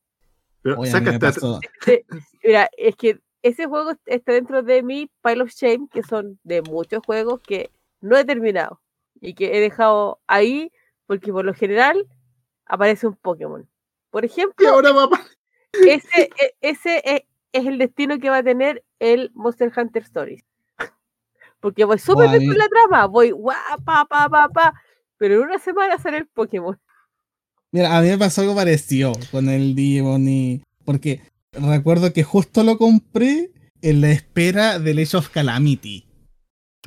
Pero 0.61 0.79
Oye, 0.79 0.91
a 0.91 0.99
mí 0.99 1.05
me 1.05 1.11
sácate 1.13 1.25
a- 1.27 1.31
pasó. 1.33 1.59
de- 1.85 2.05
Mira, 2.43 2.69
es 2.77 2.95
que 2.95 3.19
ese 3.41 3.65
juego 3.65 3.93
está 4.05 4.33
dentro 4.33 4.61
de 4.61 4.83
mi 4.83 5.09
Pile 5.23 5.41
of 5.43 5.51
Shame, 5.51 5.87
que 5.91 6.03
son 6.03 6.39
de 6.43 6.61
muchos 6.61 7.01
juegos 7.05 7.41
que 7.41 7.71
no 7.99 8.15
he 8.17 8.25
terminado 8.25 8.81
y 9.19 9.33
que 9.33 9.57
he 9.57 9.59
dejado 9.59 10.19
ahí 10.27 10.71
porque 11.07 11.31
por 11.31 11.43
lo 11.45 11.53
general 11.53 12.07
aparece 12.65 13.07
un 13.07 13.15
Pokémon. 13.15 13.67
Por 14.11 14.25
ejemplo, 14.25 14.69
ahora 14.69 14.91
va 14.91 15.09
pa- 15.09 15.25
ese, 15.73 16.29
e- 16.39 16.55
ese 16.61 17.01
es, 17.03 17.21
es 17.53 17.65
el 17.65 17.77
destino 17.77 18.19
que 18.19 18.29
va 18.29 18.37
a 18.37 18.43
tener 18.43 18.83
el 18.99 19.31
Monster 19.33 19.71
Hunter 19.75 20.03
Stories. 20.03 20.43
Porque 21.59 21.85
voy 21.85 21.99
súper 21.99 22.29
bien 22.29 22.47
con 22.47 22.57
la 22.57 22.67
trama, 22.67 23.05
voy 23.05 23.31
guapa, 23.31 23.77
pa, 23.85 24.05
pa, 24.05 24.29
pa, 24.29 24.49
pa, 24.49 24.73
pero 25.17 25.35
en 25.35 25.41
una 25.41 25.59
semana 25.59 25.97
sale 25.99 26.17
el 26.17 26.27
Pokémon. 26.27 26.79
Mira, 27.71 27.97
a 27.97 28.01
mí 28.01 28.09
me 28.09 28.17
pasó 28.17 28.41
algo 28.41 28.55
parecido 28.55 29.13
con 29.31 29.49
el 29.49 29.75
Digimon 29.75 30.27
y... 30.27 30.61
Porque 30.83 31.21
recuerdo 31.53 32.11
que 32.11 32.23
justo 32.23 32.63
lo 32.63 32.77
compré 32.77 33.51
en 33.81 34.01
la 34.01 34.11
espera 34.11 34.79
del 34.79 34.99
Age 34.99 35.17
of 35.17 35.29
Calamity. 35.29 36.05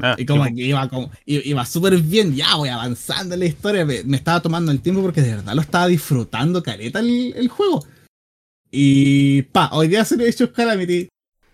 Ah, 0.01 0.17
Y 0.19 0.27
como 0.27 0.45
que 0.45 0.63
iba, 0.63 0.89
como, 0.89 1.11
iba 1.25 1.65
súper 1.65 1.97
bien, 1.99 2.35
ya 2.35 2.57
voy 2.57 2.69
avanzando 2.69 3.35
en 3.35 3.41
la 3.41 3.47
historia. 3.47 3.85
Me, 3.87 4.03
me 4.03 4.17
estaba 4.17 4.43
tomando 4.43 4.73
el 4.73 4.81
tiempo 4.81 5.01
porque 5.03 5.23
de 5.23 5.37
verdad 5.37 5.55
lo 5.55 5.61
estaba 5.63 5.87
disfrutando 5.87 6.63
careta 6.63 6.99
el, 6.99 7.33
el 7.37 7.49
juego. 7.49 7.87
Y 8.71 9.43
pa, 9.43 9.71
hoy 9.73 9.89
día 9.89 10.05
se 10.05 10.17
lo 10.17 10.25
he 10.25 10.29
hecho 10.29 10.53
Calamity. 10.53 11.09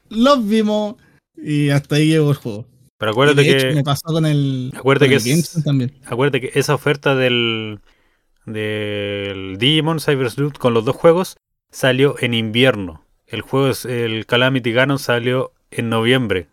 Los 0.09 0.47
vimos 0.49 0.97
y 1.37 1.69
hasta 1.69 1.97
ahí 1.97 2.09
llegó 2.09 2.31
el 2.31 2.37
juego. 2.37 2.67
Pero 2.99 3.11
Y 3.11 3.13
acuérdate 3.13 3.51
hecho 3.51 3.69
que, 3.69 3.75
me 3.75 3.85
pasó 3.85 4.07
con 4.07 4.25
el, 4.27 4.73
acuérdate 4.75 5.07
con 5.15 5.23
que 5.25 5.33
el 5.33 5.39
es- 5.41 5.65
también. 5.65 5.93
acuérdate 6.07 6.41
que 6.41 6.59
esa 6.59 6.75
oferta 6.75 7.15
del, 7.15 7.81
del 8.47 9.57
Digimon 9.59 10.01
Cyber 10.01 10.31
Sleuth 10.31 10.59
con 10.59 10.75
los 10.75 10.85
dos 10.85 10.97
juegos 10.97 11.37
salió 11.71 12.17
en 12.21 12.35
invierno. 12.35 13.05
El 13.27 13.43
juego, 13.43 13.69
es, 13.69 13.85
el 13.85 14.27
Calamity 14.27 14.73
Ganon 14.73 14.99
salió 14.99 15.53
en 15.71 15.89
noviembre. 15.89 16.49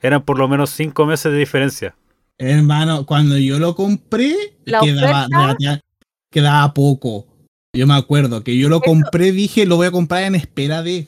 Eran 0.00 0.22
por 0.24 0.38
lo 0.38 0.46
menos 0.48 0.70
cinco 0.70 1.06
meses 1.06 1.32
de 1.32 1.38
diferencia. 1.38 1.96
Hermano, 2.38 3.06
cuando 3.06 3.36
yo 3.38 3.58
lo 3.58 3.74
compré, 3.74 4.34
La 4.64 4.80
quedaba, 4.80 5.26
relativa- 5.28 5.80
quedaba 6.30 6.72
poco. 6.74 7.26
Yo 7.72 7.86
me 7.86 7.94
acuerdo 7.94 8.44
que 8.44 8.56
yo 8.56 8.68
lo 8.68 8.76
Eso- 8.76 8.84
compré, 8.84 9.32
dije, 9.32 9.66
lo 9.66 9.76
voy 9.76 9.86
a 9.88 9.90
comprar 9.92 10.22
en 10.24 10.34
espera 10.36 10.82
de. 10.82 11.06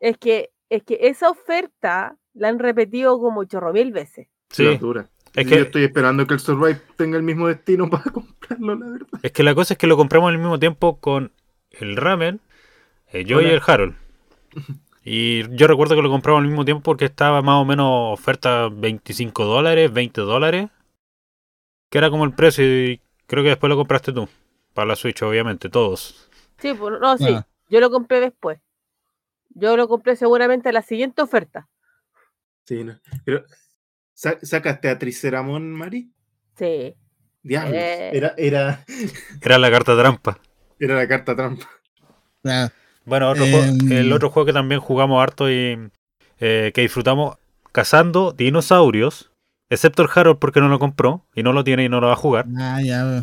Es 0.00 0.18
que, 0.18 0.50
es 0.68 0.82
que 0.82 0.98
esa 1.02 1.30
oferta 1.30 2.16
la 2.34 2.48
han 2.48 2.58
repetido 2.58 3.18
como 3.18 3.44
chorro 3.44 3.72
mil 3.72 3.92
veces. 3.92 4.28
Sí, 4.50 4.64
La 4.64 4.76
dura. 4.76 5.08
Es 5.34 5.46
Yo 5.46 5.56
estoy 5.56 5.84
esperando 5.84 6.26
que 6.26 6.34
el 6.34 6.40
Survive 6.40 6.80
tenga 6.96 7.16
el 7.16 7.22
mismo 7.22 7.48
destino 7.48 7.88
para 7.90 8.04
comprarlo, 8.04 8.74
la 8.74 8.86
verdad. 8.86 9.08
es 9.22 9.32
que 9.32 9.42
la 9.42 9.54
cosa 9.54 9.74
es 9.74 9.78
que 9.78 9.86
lo 9.86 9.96
compramos 9.96 10.30
al 10.30 10.38
mismo 10.38 10.58
tiempo 10.58 10.98
con 10.98 11.32
el 11.70 11.96
Ramen, 11.96 12.40
eh, 13.12 13.24
yo 13.24 13.40
y 13.40 13.46
el 13.46 13.60
Harold. 13.66 13.94
Y 15.04 15.48
yo 15.56 15.66
recuerdo 15.66 15.94
que 15.96 16.02
lo 16.02 16.10
compramos 16.10 16.42
al 16.42 16.48
mismo 16.48 16.64
tiempo 16.64 16.82
porque 16.82 17.06
estaba 17.06 17.40
más 17.40 17.56
o 17.62 17.64
menos 17.64 18.18
oferta 18.18 18.68
25 18.70 19.44
dólares, 19.44 19.92
20 19.92 20.20
dólares. 20.20 20.68
Que 21.90 21.98
era 21.98 22.10
como 22.10 22.24
el 22.24 22.34
precio 22.34 22.64
y 22.64 23.00
creo 23.26 23.42
que 23.42 23.48
después 23.50 23.70
lo 23.70 23.76
compraste 23.76 24.12
tú. 24.12 24.28
Para 24.74 24.88
la 24.88 24.96
Switch, 24.96 25.22
obviamente, 25.22 25.70
todos. 25.70 26.28
Sí, 26.58 26.74
no, 26.74 27.16
sí. 27.16 27.24
Ah. 27.30 27.46
Yo 27.70 27.80
lo 27.80 27.90
compré 27.90 28.20
después. 28.20 28.60
Yo 29.50 29.76
lo 29.76 29.88
compré 29.88 30.14
seguramente 30.16 30.68
a 30.68 30.72
la 30.72 30.82
siguiente 30.82 31.22
oferta. 31.22 31.68
Sí, 32.66 32.84
no. 32.84 32.98
Pero, 33.24 33.44
¿sa- 33.48 33.56
¿sacaste 34.42 34.88
a 34.88 34.98
Triceramon, 34.98 35.72
Mari? 35.72 36.10
Sí. 36.56 36.94
Diablos. 37.42 37.74
Eh. 37.76 38.10
Era, 38.12 38.34
era, 38.36 38.84
Era 39.42 39.58
la 39.58 39.70
carta 39.70 39.96
trampa. 39.96 40.38
era 40.80 40.96
la 40.96 41.06
carta 41.08 41.36
trampa. 41.36 41.66
Ah, 42.44 42.68
Bueno, 43.04 43.30
otro 43.30 43.44
Em. 43.44 43.52
juego- 43.78 43.94
el 43.94 44.12
otro 44.12 44.30
juego 44.30 44.46
que 44.46 44.52
también 44.52 44.80
jugamos 44.80 45.22
harto 45.22 45.50
y 45.50 45.78
eh, 46.40 46.72
que 46.74 46.80
disfrutamos 46.82 47.36
cazando 47.72 48.32
dinosaurios, 48.32 49.30
excepto 49.70 50.02
el 50.02 50.08
Harold 50.14 50.38
porque 50.38 50.60
no 50.60 50.68
lo 50.68 50.78
compró 50.78 51.26
y 51.34 51.42
no 51.42 51.52
lo 51.52 51.62
tiene 51.64 51.84
y 51.84 51.88
no 51.88 52.00
lo 52.00 52.08
va 52.08 52.12
a 52.14 52.16
jugar. 52.16 52.46
ah, 52.58 52.80
ya. 52.82 53.22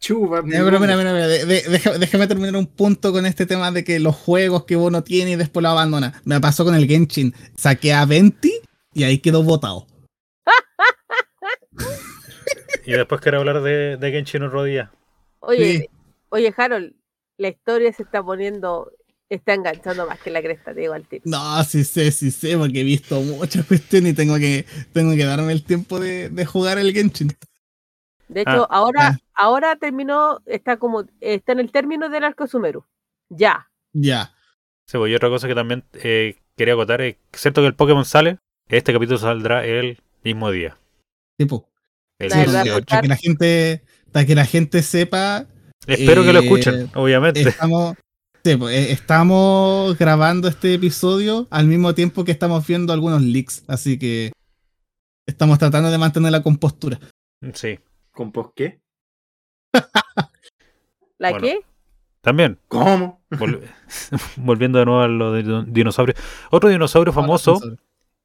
Chuba. 0.00 0.42
Ya, 0.46 0.62
pero 0.64 0.78
mira, 0.78 0.96
mira, 0.96 1.12
mira, 1.12 1.26
de- 1.26 1.98
déjame 1.98 2.28
terminar 2.28 2.54
un 2.56 2.66
punto 2.66 3.12
con 3.12 3.26
este 3.26 3.46
tema 3.46 3.72
de 3.72 3.82
que 3.82 3.98
los 3.98 4.14
juegos 4.14 4.64
que 4.64 4.76
uno 4.76 5.02
tiene 5.02 5.32
y 5.32 5.36
después 5.36 5.62
lo 5.62 5.70
abandona. 5.70 6.20
Me 6.24 6.40
pasó 6.40 6.64
con 6.64 6.74
el 6.76 6.86
Genshin. 6.86 7.34
Saqué 7.56 7.92
a 7.92 8.04
20 8.04 8.60
y 8.98 9.04
ahí 9.04 9.18
quedó 9.18 9.42
botado. 9.42 9.86
Y 12.84 12.92
después 12.92 13.20
quiero 13.20 13.38
hablar 13.38 13.62
de, 13.62 13.96
de 13.96 14.10
Genshin 14.10 14.42
otro 14.42 14.64
día. 14.64 14.90
Oye, 15.40 15.78
Sí. 15.78 15.88
oye, 16.30 16.54
Harold, 16.56 16.94
la 17.36 17.48
historia 17.48 17.92
se 17.92 18.02
está 18.02 18.22
poniendo, 18.22 18.90
está 19.28 19.54
enganchando 19.54 20.06
más 20.06 20.18
que 20.20 20.30
la 20.30 20.40
cresta, 20.42 20.72
te 20.72 20.80
digo 20.80 20.94
al 20.94 21.06
tiro. 21.06 21.22
No, 21.26 21.62
sí 21.64 21.84
sé, 21.84 22.10
sí 22.10 22.30
sé, 22.30 22.56
porque 22.56 22.80
he 22.80 22.84
visto 22.84 23.20
muchas 23.20 23.66
cuestiones 23.66 24.12
y 24.12 24.16
tengo 24.16 24.36
que, 24.36 24.64
tengo 24.92 25.14
que 25.14 25.24
darme 25.24 25.52
el 25.52 25.64
tiempo 25.64 26.00
de, 26.00 26.30
de 26.30 26.46
jugar 26.46 26.78
el 26.78 26.92
Genshin. 26.92 27.28
De 28.28 28.40
hecho, 28.42 28.66
Ah, 28.70 28.78
ahora, 28.78 29.08
ah. 29.08 29.18
ahora 29.34 29.76
terminó, 29.76 30.40
está 30.46 30.78
como, 30.78 31.04
está 31.20 31.52
en 31.52 31.60
el 31.60 31.70
término 31.70 32.08
del 32.08 32.24
arco 32.24 32.46
Sumeru. 32.46 32.84
Ya. 33.28 33.70
Ya. 33.92 34.34
Sí, 34.86 34.96
pues, 34.96 35.12
y 35.12 35.14
otra 35.14 35.28
cosa 35.28 35.46
que 35.46 35.54
también 35.54 35.84
eh, 36.02 36.38
quería 36.56 36.72
acotar 36.74 37.02
es 37.02 37.16
cierto 37.34 37.60
que 37.60 37.66
el 37.68 37.74
Pokémon 37.74 38.04
sale, 38.06 38.38
este 38.68 38.92
capítulo 38.92 39.18
saldrá 39.18 39.64
el 39.64 39.98
mismo 40.24 40.50
día. 40.50 40.78
Tipo, 41.38 41.68
El 42.18 42.30
La 42.30 42.36
verdad, 42.38 42.64
18. 42.64 42.86
para 42.86 43.02
que 43.02 43.08
la 43.08 43.16
gente, 43.16 43.82
para 44.12 44.26
que 44.26 44.34
la 44.34 44.44
gente 44.44 44.82
sepa, 44.82 45.46
Espero 45.86 46.22
que 46.24 46.32
lo 46.32 46.40
eh, 46.40 46.44
escuchen, 46.44 46.90
obviamente. 46.94 47.40
estamos, 47.48 47.96
sí, 48.44 48.56
pues, 48.56 48.74
eh, 48.76 48.92
estamos 48.92 49.96
grabando 49.96 50.48
este 50.48 50.74
episodio 50.74 51.46
al 51.50 51.66
mismo 51.66 51.94
tiempo 51.94 52.24
que 52.24 52.32
estamos 52.32 52.66
viendo 52.66 52.92
algunos 52.92 53.22
leaks, 53.22 53.64
así 53.68 53.98
que 53.98 54.32
estamos 55.26 55.58
tratando 55.58 55.90
de 55.90 55.98
mantener 55.98 56.32
la 56.32 56.42
compostura. 56.42 56.98
Sí, 57.54 57.78
¿Con 58.10 58.32
pos 58.32 58.50
qué? 58.56 58.80
¿La 61.18 61.30
Bueno. 61.30 61.44
qué? 61.46 61.60
también. 62.20 62.58
¿Cómo? 62.68 63.22
vol- 63.30 63.62
Volviendo 64.36 64.78
de 64.80 64.84
nuevo 64.84 65.00
a 65.00 65.08
lo 65.08 65.32
de 65.32 65.42
dino- 65.44 65.62
dinosaurios. 65.64 66.18
Otro 66.50 66.68
dinosaurio 66.68 67.12
famoso 67.12 67.58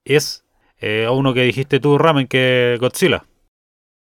es 0.06 0.44
eh, 0.78 1.08
uno 1.10 1.34
que 1.34 1.44
dijiste 1.44 1.80
tú, 1.80 1.98
Ramen, 1.98 2.28
que 2.28 2.78
Godzilla. 2.80 3.26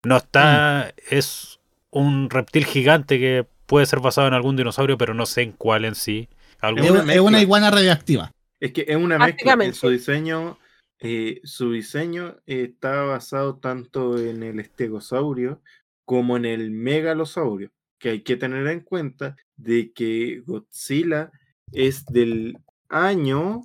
No 0.03 0.17
está. 0.17 0.93
Es 1.09 1.59
un 1.89 2.29
reptil 2.29 2.65
gigante 2.65 3.19
que 3.19 3.45
puede 3.65 3.85
ser 3.85 3.99
basado 3.99 4.27
en 4.27 4.33
algún 4.33 4.55
dinosaurio, 4.55 4.97
pero 4.97 5.13
no 5.13 5.25
sé 5.25 5.41
en 5.41 5.51
cuál 5.51 5.85
en 5.85 5.95
sí. 5.95 6.29
Es, 6.77 7.19
una 7.19 7.37
es 7.37 7.43
iguana 7.43 7.71
radioactiva. 7.71 8.31
Es 8.59 8.71
que 8.71 8.85
es 8.87 8.95
una 8.95 9.17
mezcla. 9.17 9.25
Prácticamente. 9.25 9.77
Su 9.77 9.89
diseño, 9.89 10.59
eh, 10.99 11.41
su 11.43 11.71
diseño 11.71 12.37
está 12.45 13.03
basado 13.03 13.57
tanto 13.57 14.17
en 14.17 14.43
el 14.43 14.59
estegosaurio 14.59 15.61
como 16.05 16.37
en 16.37 16.45
el 16.45 16.71
megalosaurio. 16.71 17.71
Que 17.99 18.09
hay 18.09 18.21
que 18.21 18.37
tener 18.37 18.65
en 18.67 18.79
cuenta 18.79 19.35
de 19.57 19.91
que 19.91 20.41
Godzilla 20.45 21.31
es 21.71 22.05
del 22.05 22.57
año 22.89 23.63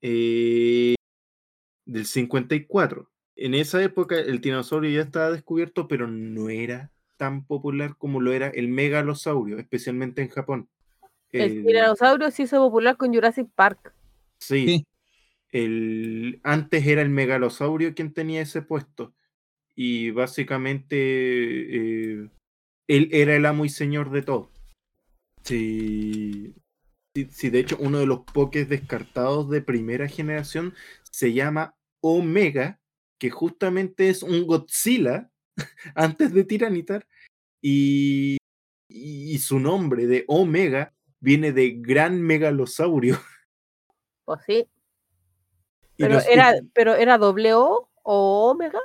eh, 0.00 0.94
del 1.92 2.06
54. 2.06 3.08
En 3.36 3.54
esa 3.54 3.82
época 3.82 4.18
el 4.18 4.40
tiranosaurio 4.40 4.90
ya 4.90 5.02
estaba 5.02 5.30
descubierto, 5.30 5.88
pero 5.88 6.06
no 6.06 6.48
era 6.48 6.90
tan 7.16 7.44
popular 7.44 7.96
como 7.96 8.20
lo 8.20 8.32
era 8.32 8.48
el 8.48 8.68
megalosaurio, 8.68 9.58
especialmente 9.58 10.22
en 10.22 10.28
Japón. 10.28 10.68
El 11.30 11.42
El- 11.42 11.64
tiranosaurio 11.66 12.30
se 12.30 12.42
hizo 12.44 12.58
popular 12.58 12.96
con 12.96 13.12
Jurassic 13.14 13.48
Park. 13.54 13.94
Sí. 14.38 14.66
Sí. 14.66 14.86
El, 15.50 16.40
antes 16.42 16.86
era 16.86 17.02
el 17.02 17.10
megalosaurio 17.10 17.94
quien 17.94 18.12
tenía 18.12 18.40
ese 18.42 18.62
puesto. 18.62 19.14
Y 19.74 20.10
básicamente 20.10 20.96
eh, 20.96 22.28
él 22.88 23.08
era 23.12 23.36
el 23.36 23.46
amo 23.46 23.64
y 23.64 23.68
señor 23.68 24.10
de 24.10 24.22
todo. 24.22 24.50
Sí, 25.42 26.54
sí, 27.14 27.28
sí, 27.30 27.50
de 27.50 27.60
hecho, 27.60 27.76
uno 27.80 27.98
de 27.98 28.06
los 28.06 28.20
pokés 28.20 28.68
descartados 28.68 29.50
de 29.50 29.60
primera 29.60 30.08
generación 30.08 30.74
se 31.10 31.32
llama 31.32 31.74
Omega, 32.02 32.78
que 33.18 33.30
justamente 33.30 34.10
es 34.10 34.22
un 34.22 34.46
Godzilla 34.46 35.30
antes 35.94 36.34
de 36.34 36.44
Tiranitar. 36.44 37.06
Y, 37.62 38.36
y 38.88 39.38
su 39.38 39.58
nombre 39.60 40.06
de 40.06 40.24
Omega 40.28 40.92
viene 41.20 41.52
de 41.52 41.70
gran 41.78 42.20
megalosaurio. 42.20 43.18
Pues 44.24 44.40
sí. 44.46 44.68
Pero 45.96 46.14
los- 46.14 46.26
era, 46.28 46.54
pero 46.74 46.94
era 46.94 47.18
doble 47.18 47.54
O 47.54 47.88
o 48.04 48.50
Omega. 48.50 48.78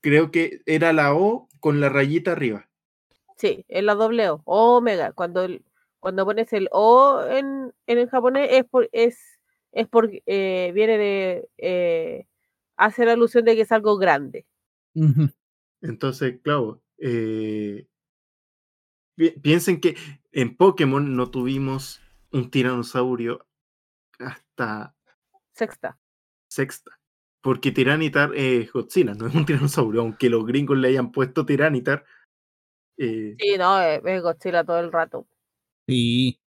creo 0.00 0.30
que 0.30 0.60
era 0.64 0.92
la 0.94 1.14
O 1.14 1.46
con 1.60 1.80
la 1.80 1.88
rayita 1.90 2.32
arriba. 2.32 2.68
Sí, 3.36 3.64
es 3.68 3.84
la 3.84 3.94
doble 3.94 4.30
O. 4.30 4.40
Omega. 4.46 5.12
Cuando, 5.12 5.44
el- 5.44 5.62
cuando 6.00 6.24
pones 6.24 6.50
el 6.54 6.68
O 6.72 7.22
en, 7.30 7.72
en 7.86 7.98
el 7.98 8.08
japonés 8.08 8.48
es 8.50 8.64
por, 8.64 8.88
es, 8.92 9.18
es 9.72 9.86
porque 9.88 10.22
eh, 10.24 10.72
viene 10.74 10.96
de 10.96 11.48
eh, 11.58 12.26
hacer 12.78 13.08
alusión 13.08 13.44
de 13.44 13.54
que 13.56 13.62
es 13.62 13.72
algo 13.72 13.96
grande. 13.98 14.46
Entonces, 15.82 16.40
claro, 16.42 16.82
eh, 16.98 17.86
pi- 19.16 19.38
piensen 19.40 19.80
que 19.80 19.96
en 20.32 20.56
Pokémon 20.56 21.14
no 21.16 21.30
tuvimos 21.30 22.00
un 22.32 22.50
tiranosaurio 22.50 23.46
hasta 24.18 24.94
Sexta. 25.54 25.98
sexta. 26.48 26.92
Porque 27.40 27.70
Tiranitar 27.70 28.34
es 28.34 28.72
Godzilla, 28.72 29.14
no 29.14 29.26
es 29.28 29.34
un 29.34 29.46
tiranosaurio, 29.46 30.00
aunque 30.00 30.28
los 30.30 30.44
gringos 30.46 30.76
le 30.78 30.88
hayan 30.88 31.12
puesto 31.12 31.46
Tiranitar. 31.46 32.04
eh, 32.96 33.36
Sí, 33.38 33.56
no, 33.58 33.80
es, 33.80 34.00
es 34.04 34.22
Godzilla 34.22 34.64
todo 34.64 34.80
el 34.80 34.90
rato. 34.92 35.26
Sí. 35.86 36.40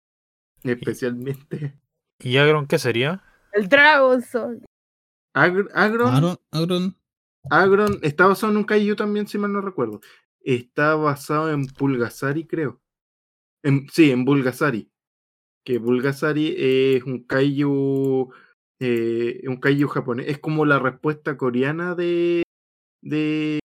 especialmente. 0.64 1.78
¿Y 2.18 2.36
Agron 2.36 2.66
qué 2.66 2.78
sería? 2.78 3.22
El 3.52 3.68
Dragon 3.68 4.20
Soul. 4.20 4.64
Agr- 5.34 5.70
Agron, 5.74 6.08
Aaron, 6.52 6.96
Agron 7.50 7.98
está 8.02 8.26
basado 8.26 8.52
en 8.52 8.58
un 8.58 8.64
kaiju 8.64 8.96
también, 8.96 9.26
si 9.26 9.38
mal 9.38 9.52
no 9.52 9.60
recuerdo. 9.60 10.00
Está 10.40 10.94
basado 10.94 11.50
en 11.52 11.66
Pulgasari, 11.66 12.46
creo. 12.46 12.80
En- 13.62 13.88
sí, 13.90 14.10
en 14.10 14.24
Bulgasari. 14.24 14.90
Que 15.64 15.78
Bulgasari 15.78 16.54
es 16.56 17.04
un 17.04 17.24
kaiju. 17.24 18.32
eh, 18.80 19.42
un 19.46 19.58
kaiju 19.58 19.88
japonés. 19.88 20.26
Es 20.28 20.38
como 20.38 20.64
la 20.64 20.78
respuesta 20.78 21.36
coreana 21.36 21.94
de. 21.94 22.42
de, 23.02 23.60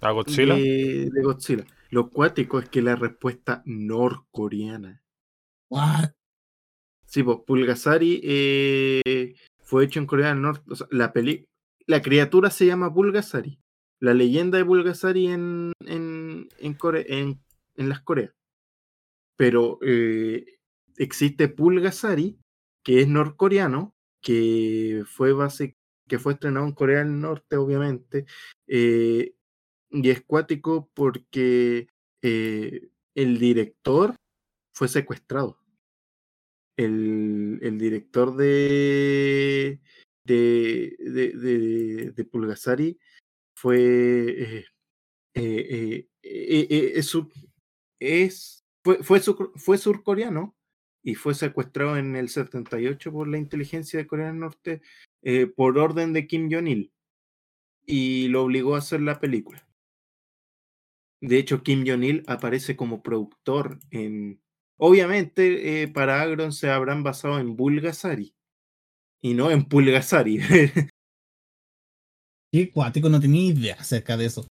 ¿A 0.00 0.12
Godzilla? 0.12 0.54
de, 0.54 1.10
de 1.12 1.22
Godzilla. 1.22 1.64
Lo 1.90 2.08
cuático 2.10 2.60
es 2.60 2.68
que 2.68 2.80
la 2.80 2.94
respuesta 2.96 3.62
norcoreana. 3.66 5.02
what? 5.68 6.10
Sí, 7.06 7.24
pues 7.24 7.38
Pulgasari 7.44 8.20
eh, 8.22 9.34
fue 9.70 9.84
hecho 9.84 10.00
en 10.00 10.06
Corea 10.06 10.30
del 10.30 10.42
Norte. 10.42 10.64
O 10.68 10.74
sea, 10.74 10.88
la, 10.90 11.12
peli 11.12 11.46
la 11.86 12.02
criatura 12.02 12.50
se 12.50 12.66
llama 12.66 12.92
Pulgasari. 12.92 13.60
La 14.00 14.14
leyenda 14.14 14.58
de 14.58 14.64
Pulgasari 14.64 15.28
en, 15.28 15.72
en, 15.86 16.48
en, 16.58 16.74
Core- 16.76 17.06
en, 17.08 17.40
en 17.76 17.88
las 17.88 18.00
Coreas. 18.00 18.32
Pero 19.36 19.78
eh, 19.82 20.44
existe 20.96 21.48
Pulgasari, 21.48 22.36
que 22.84 23.00
es 23.00 23.08
norcoreano, 23.08 23.94
que 24.20 25.04
fue, 25.06 25.32
base, 25.32 25.76
que 26.08 26.18
fue 26.18 26.32
estrenado 26.32 26.66
en 26.66 26.72
Corea 26.72 26.98
del 26.98 27.20
Norte, 27.20 27.56
obviamente. 27.56 28.26
eh, 28.66 29.34
y 29.92 30.10
es 30.10 30.22
cuático 30.22 30.88
porque 30.94 31.88
eh, 32.22 32.90
el 33.14 33.38
director 33.38 34.14
fue 34.74 34.88
secuestrado 34.88 35.59
el, 36.80 37.78
director 37.78 38.36
de, 38.36 39.80
de, 40.24 40.96
de, 40.98 42.12
de- 42.14 42.24
Pulgasari 42.24 42.98
fue, 43.54 43.78
eh, 43.78 44.64
eh, 45.34 46.08
eh, 46.22 46.92
es, 47.98 48.64
fue, 48.82 49.02
fue, 49.02 49.20
fue 49.56 49.78
surcoreano 49.78 50.56
y 51.02 51.14
fue 51.14 51.34
secuestrado 51.34 51.96
en 51.96 52.16
el 52.16 52.28
78 52.28 53.12
por 53.12 53.28
la 53.28 53.38
inteligencia 53.38 53.98
de 53.98 54.06
Corea 54.06 54.26
del 54.28 54.40
Norte 54.40 54.82
por 55.56 55.78
orden 55.78 56.12
de 56.12 56.26
Kim 56.26 56.48
Jong-il 56.50 56.92
y 57.86 58.28
lo 58.28 58.44
obligó 58.44 58.74
a 58.74 58.78
hacer 58.78 59.00
la 59.00 59.20
película. 59.20 59.66
De 61.20 61.36
hecho, 61.38 61.62
Kim 61.62 61.84
Jong-il 61.86 62.24
aparece 62.26 62.76
como 62.76 63.02
productor 63.02 63.78
en. 63.90 64.40
Obviamente, 64.82 65.82
eh, 65.82 65.88
para 65.88 66.22
Agron 66.22 66.52
se 66.52 66.70
habrán 66.70 67.02
basado 67.02 67.38
en 67.38 67.54
Bulgasari 67.54 68.34
y 69.22 69.34
no 69.34 69.50
en 69.50 69.64
Pulgasari. 69.64 70.38
Qué 72.52 72.70
cuático, 72.72 73.08
no 73.08 73.20
tenía 73.20 73.52
idea 73.52 73.74
acerca 73.78 74.16
de 74.16 74.24
eso. 74.26 74.46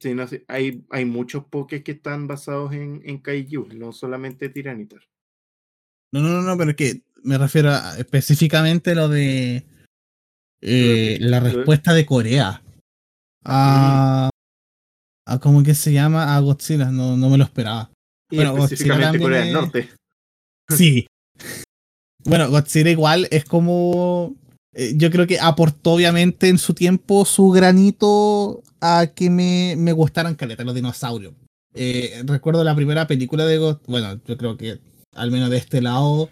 sí, 0.00 0.14
no 0.14 0.26
sé, 0.26 0.44
hay, 0.48 0.84
hay 0.90 1.04
muchos 1.04 1.44
pokés 1.44 1.84
que 1.84 1.92
están 1.92 2.26
basados 2.26 2.72
en, 2.72 3.02
en 3.04 3.18
Kaiju, 3.18 3.68
no 3.74 3.92
solamente 3.92 4.48
Tiranitar. 4.48 5.00
No, 6.14 6.20
no, 6.20 6.28
no, 6.28 6.42
no, 6.42 6.56
pero 6.56 6.70
es 6.70 6.76
que 6.76 7.02
me 7.22 7.38
refiero 7.38 7.70
a, 7.70 7.96
específicamente 7.98 8.94
lo 8.94 9.08
de 9.08 9.66
eh, 10.62 11.18
Lo 11.20 11.24
de- 11.24 11.30
la 11.30 11.40
respuesta 11.40 11.92
de 11.92 12.06
Corea 12.06 12.62
a, 13.44 14.30
a 15.26 15.38
¿cómo 15.40 15.62
que 15.62 15.74
se 15.74 15.92
llama? 15.92 16.34
A 16.36 16.40
Godzilla, 16.40 16.90
no, 16.90 17.16
no 17.16 17.28
me 17.30 17.38
lo 17.38 17.44
esperaba. 17.44 17.91
Bueno, 18.36 18.64
específicamente 18.64 19.18
Corea 19.18 19.38
del 19.40 19.48
es- 19.48 19.54
Norte. 19.54 19.88
Sí. 20.70 21.06
Bueno, 22.24 22.48
Godzilla 22.50 22.90
igual 22.90 23.28
es 23.30 23.44
como. 23.44 24.34
eh, 24.74 24.94
Yo 24.96 25.10
creo 25.10 25.26
que 25.26 25.38
aportó 25.40 25.92
obviamente 25.92 26.48
en 26.48 26.58
su 26.58 26.72
tiempo 26.72 27.24
su 27.24 27.50
granito 27.50 28.62
a 28.80 29.08
que 29.14 29.28
me, 29.28 29.74
me 29.76 29.92
gustaran 29.92 30.34
caleta 30.34 30.64
los 30.64 30.74
dinosaurios. 30.74 31.34
Eh, 31.74 32.22
recuerdo 32.24 32.62
la 32.64 32.74
primera 32.74 33.06
película 33.06 33.44
de 33.44 33.58
Godzilla. 33.58 33.84
Bueno, 33.88 34.20
yo 34.26 34.36
creo 34.36 34.56
que 34.56 34.78
al 35.14 35.30
menos 35.30 35.50
de 35.50 35.56
este 35.58 35.82
lado, 35.82 36.30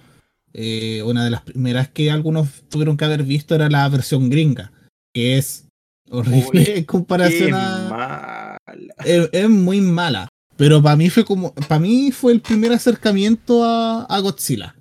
eh, 0.55 1.03
una 1.05 1.25
de 1.25 1.31
las 1.31 1.43
primeras 1.43 1.89
que 1.89 2.11
algunos 2.11 2.49
tuvieron 2.71 2.97
que 2.97 3.05
haber 3.05 3.25
visto 3.25 3.55
era 3.55 3.69
la 3.69 3.89
versión 3.89 4.31
gringa, 4.31 4.73
que 5.13 5.37
es 5.39 5.67
horrible 6.11 6.61
Uy, 6.61 6.67
en 6.77 6.85
comparación 6.85 7.53
a 7.55 7.89
mala. 7.91 8.59
es, 9.05 9.29
es 9.33 9.49
muy 9.51 9.81
mala. 9.81 10.29
Pero 10.61 10.83
para 10.83 10.95
mí 10.95 11.09
fue 11.09 11.25
como. 11.25 11.55
Para 11.55 11.79
mí 11.81 12.13
fue 12.13 12.33
el 12.33 12.43
primer 12.43 12.71
acercamiento 12.71 13.65
a, 13.65 14.05
a 14.05 14.21
Godzilla. 14.21 14.77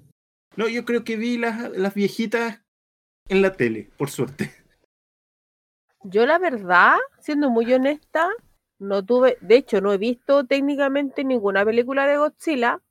No, 0.58 0.68
yo 0.68 0.84
creo 0.84 1.06
que 1.06 1.16
vi 1.16 1.38
las, 1.38 1.72
las 1.72 1.94
viejitas 1.94 2.60
en 3.30 3.42
la 3.42 3.54
tele, 3.54 3.90
por 3.98 4.10
suerte. 4.10 4.52
Yo 6.04 6.26
la 6.26 6.38
verdad, 6.38 6.98
siendo 7.22 7.50
muy 7.50 7.72
honesta, 7.74 8.28
no 8.78 9.06
tuve, 9.06 9.38
de 9.40 9.56
hecho 9.56 9.80
no 9.80 9.94
he 9.94 9.98
visto 9.98 10.46
técnicamente 10.46 11.24
ninguna 11.24 11.64
película 11.64 12.06
de 12.08 12.18
Godzilla 12.18 12.82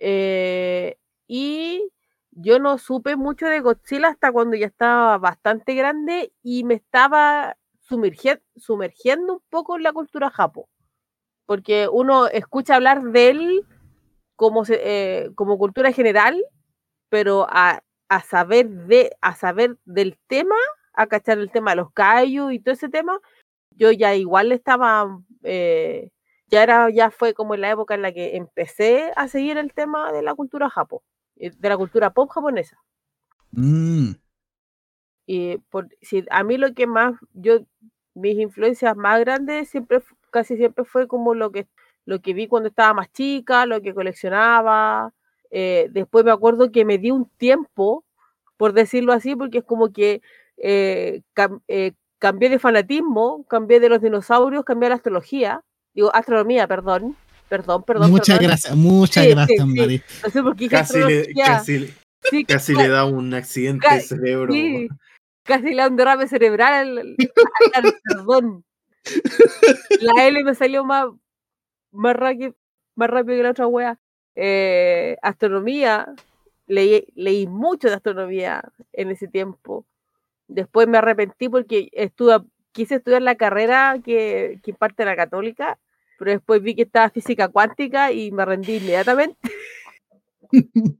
eh, 0.00 0.96
y 1.28 1.92
yo 2.32 2.58
no 2.58 2.76
supe 2.78 3.14
mucho 3.14 3.46
de 3.46 3.60
Godzilla 3.60 4.08
hasta 4.08 4.32
cuando 4.32 4.56
ya 4.56 4.66
estaba 4.66 5.16
bastante 5.18 5.74
grande 5.76 6.32
y 6.42 6.64
me 6.64 6.74
estaba 6.74 7.56
sumergien- 7.88 8.42
sumergiendo 8.56 9.34
un 9.34 9.42
poco 9.48 9.76
en 9.76 9.84
la 9.84 9.92
cultura 9.92 10.28
japo, 10.28 10.68
porque 11.46 11.88
uno 11.90 12.26
escucha 12.28 12.76
hablar 12.76 13.02
de 13.02 13.30
él 13.30 13.66
como, 14.36 14.64
se- 14.64 14.80
eh, 15.24 15.30
como 15.34 15.58
cultura 15.58 15.92
general, 15.92 16.42
pero 17.08 17.46
a, 17.50 17.82
a 18.08 18.22
saber 18.22 18.68
de 18.68 19.12
a 19.20 19.34
saber 19.34 19.76
del 19.84 20.18
tema 20.26 20.56
a 20.94 21.06
cachar 21.06 21.38
el 21.38 21.50
tema 21.50 21.70
de 21.72 21.76
los 21.76 21.92
kaiju 21.92 22.50
y 22.50 22.58
todo 22.60 22.74
ese 22.74 22.88
tema, 22.88 23.18
yo 23.70 23.92
ya 23.92 24.14
igual 24.14 24.52
estaba, 24.52 25.20
eh, 25.42 26.10
ya 26.48 26.62
era, 26.62 26.90
ya 26.90 27.10
fue 27.10 27.34
como 27.34 27.54
en 27.54 27.62
la 27.62 27.70
época 27.70 27.94
en 27.94 28.02
la 28.02 28.12
que 28.12 28.36
empecé 28.36 29.12
a 29.16 29.28
seguir 29.28 29.56
el 29.58 29.72
tema 29.72 30.12
de 30.12 30.22
la 30.22 30.34
cultura 30.34 30.68
japo, 30.70 31.02
eh, 31.36 31.50
de 31.56 31.68
la 31.68 31.76
cultura 31.78 32.10
pop 32.10 32.30
japonesa. 32.30 32.78
Mm, 33.52 34.12
Y 35.26 35.58
por, 35.70 35.88
si, 36.02 36.24
a 36.30 36.42
mí 36.44 36.56
lo 36.58 36.74
que 36.74 36.86
más, 36.86 37.14
yo, 37.32 37.60
mis 38.14 38.38
influencias 38.38 38.96
más 38.96 39.20
grandes 39.20 39.68
siempre, 39.68 40.00
casi 40.30 40.56
siempre 40.56 40.84
fue 40.84 41.06
como 41.08 41.34
lo 41.34 41.50
que, 41.52 41.66
lo 42.04 42.20
que 42.20 42.34
vi 42.34 42.46
cuando 42.48 42.68
estaba 42.68 42.94
más 42.94 43.10
chica, 43.12 43.66
lo 43.66 43.80
que 43.80 43.94
coleccionaba. 43.94 45.12
eh, 45.50 45.88
después 45.90 46.24
me 46.24 46.30
acuerdo 46.30 46.70
que 46.72 46.84
me 46.84 46.98
di 46.98 47.10
un 47.10 47.28
tiempo, 47.36 48.04
por 48.56 48.72
decirlo 48.72 49.12
así, 49.12 49.36
porque 49.36 49.58
es 49.58 49.64
como 49.64 49.92
que 49.92 50.22
eh, 50.56 51.22
cam- 51.34 51.60
eh, 51.68 51.92
cambié 52.18 52.48
de 52.48 52.58
fanatismo, 52.58 53.44
cambié 53.48 53.80
de 53.80 53.88
los 53.88 54.00
dinosaurios, 54.00 54.64
cambié 54.64 54.86
a 54.86 54.90
la 54.90 54.94
astrología, 54.96 55.62
digo, 55.94 56.14
astronomía, 56.14 56.66
perdón, 56.68 57.16
perdón, 57.48 57.82
perdón. 57.82 58.10
muchas 58.10 58.38
perdón. 58.38 58.48
gracias, 58.50 58.76
muchas 58.76 59.24
Sí, 59.24 59.30
gracias, 59.30 59.58
sí. 59.68 59.74
Mari. 59.80 60.02
No 60.24 60.30
sé 60.30 60.42
por 60.42 60.56
qué 60.56 60.68
Casi 60.68 60.98
le, 60.98 61.02
astrología. 61.02 61.44
casi, 61.46 61.94
Sí, 62.30 62.44
casi 62.44 62.74
le 62.76 62.88
da 62.88 63.04
un 63.04 63.34
accidente 63.34 63.86
de 63.92 64.00
cerebro. 64.00 64.52
Sí, 64.54 64.88
casi 65.44 65.70
le 65.70 65.82
da 65.82 65.88
un 65.88 65.96
derrame 65.96 66.26
cerebral 66.28 66.98
al, 66.98 67.16
al-. 67.74 68.64
La 70.00 70.26
L 70.26 70.44
me 70.44 70.54
salió 70.54 70.84
más, 70.84 71.06
más, 71.90 72.16
rápido, 72.16 72.54
más 72.94 73.10
rápido 73.10 73.36
que 73.36 73.42
la 73.42 73.50
otra 73.50 73.66
wea. 73.66 73.98
Eh, 74.34 75.16
astronomía, 75.22 76.14
leí, 76.66 77.06
leí 77.14 77.46
mucho 77.46 77.88
de 77.88 77.94
astronomía 77.94 78.62
en 78.92 79.10
ese 79.10 79.28
tiempo. 79.28 79.86
Después 80.48 80.88
me 80.88 80.98
arrepentí 80.98 81.48
porque 81.48 81.88
estuve, 81.92 82.38
quise 82.72 82.96
estudiar 82.96 83.22
la 83.22 83.36
carrera 83.36 83.98
que, 84.04 84.60
que 84.62 84.70
imparte 84.70 85.04
la 85.04 85.16
católica, 85.16 85.78
pero 86.18 86.30
después 86.32 86.62
vi 86.62 86.74
que 86.74 86.82
estaba 86.82 87.10
física 87.10 87.48
cuántica 87.48 88.12
y 88.12 88.30
me 88.30 88.44
rendí 88.44 88.76
inmediatamente. 88.76 89.38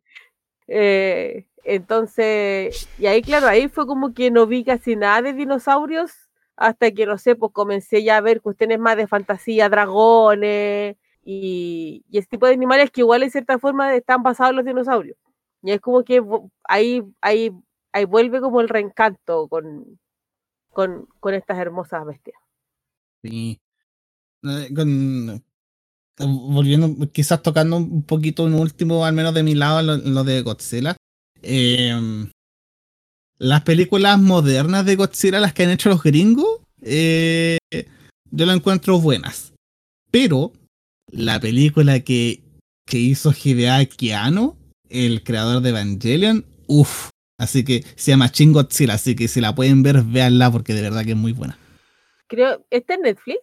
Eh, 0.75 1.45
entonces, 1.65 2.89
y 2.99 3.07
ahí, 3.07 3.23
claro, 3.23 3.47
ahí 3.47 3.69
fue 3.69 3.87
como 3.87 4.15
que 4.15 4.31
no 4.31 4.47
vi 4.47 4.65
casi 4.65 4.97
nada 4.97 5.23
de 5.23 5.33
dinosaurios 5.33 6.13
hasta 6.57 6.91
que, 6.93 7.07
no 7.07 7.19
sé, 7.19 7.35
pues 7.37 7.53
comencé 7.53 8.03
ya 8.05 8.17
a 8.19 8.21
ver 8.21 8.41
cuestiones 8.41 8.79
más 8.79 8.97
de 8.97 9.07
fantasía, 9.07 9.69
dragones 9.69 10.97
y, 11.25 12.05
y 12.11 12.19
ese 12.19 12.29
tipo 12.29 12.47
de 12.47 12.55
animales 12.55 12.91
que 12.91 13.01
igual 13.03 13.23
en 13.23 13.31
cierta 13.31 13.59
forma 13.59 13.95
están 13.95 14.23
basados 14.23 14.51
en 14.51 14.57
los 14.57 14.65
dinosaurios. 14.67 15.17
Y 15.63 15.73
es 15.73 15.81
como 15.81 16.05
que 16.05 16.23
ahí, 16.65 17.03
ahí, 17.21 17.53
ahí 17.93 18.05
vuelve 18.05 18.41
como 18.41 18.61
el 18.61 18.69
reencanto 18.69 19.49
con, 19.49 19.99
con, 20.71 21.07
con 21.21 21.35
estas 21.35 21.59
hermosas 21.59 22.05
bestias. 22.05 22.37
Sí. 23.23 23.61
Eh, 24.43 24.69
con- 24.75 25.43
volviendo, 26.19 27.11
quizás 27.11 27.43
tocando 27.43 27.77
un 27.77 28.03
poquito 28.03 28.45
un 28.45 28.55
último, 28.55 29.05
al 29.05 29.15
menos 29.15 29.35
de 29.35 29.43
mi 29.43 29.55
lado, 29.55 29.83
lo, 29.83 29.97
lo 29.97 30.25
de 30.25 30.43
Godzilla. 30.43 30.97
Eh, 31.43 32.29
las 33.39 33.63
películas 33.63 34.19
modernas 34.21 34.85
de 34.87 34.97
Godzilla, 34.97 35.41
las 35.41 35.53
que 35.53 35.65
han 35.65 35.71
hecho 35.71 35.89
los 35.89 36.03
gringos, 36.03 36.61
eh, 36.83 37.59
yo 38.31 38.47
las 38.47 38.57
encuentro 38.57 39.01
buenas. 39.01 39.53
Pero 40.11 40.53
la 41.11 41.41
película 41.41 42.01
que, 42.01 42.43
que 42.87 42.99
hizo 42.99 43.33
Hideaki 43.33 44.13
Anno, 44.13 44.57
el 44.89 45.23
creador 45.25 45.63
de 45.63 45.71
Evangelion, 45.71 46.45
uff. 46.69 47.09
Así 47.39 47.65
que 47.65 47.83
se 47.97 48.13
llama 48.13 48.29
Shin 48.33 48.53
Godzilla, 48.53 48.95
así 48.95 49.17
que 49.17 49.27
si 49.27 49.41
la 49.41 49.55
pueden 49.55 49.83
ver, 49.83 50.03
véanla 50.03 50.51
porque 50.53 50.75
de 50.75 50.83
verdad 50.83 51.05
que 51.05 51.11
es 51.13 51.17
muy 51.17 51.33
buena. 51.33 51.59
Creo, 52.29 52.65
¿está 52.71 52.95
en 52.95 53.01
Netflix? 53.03 53.39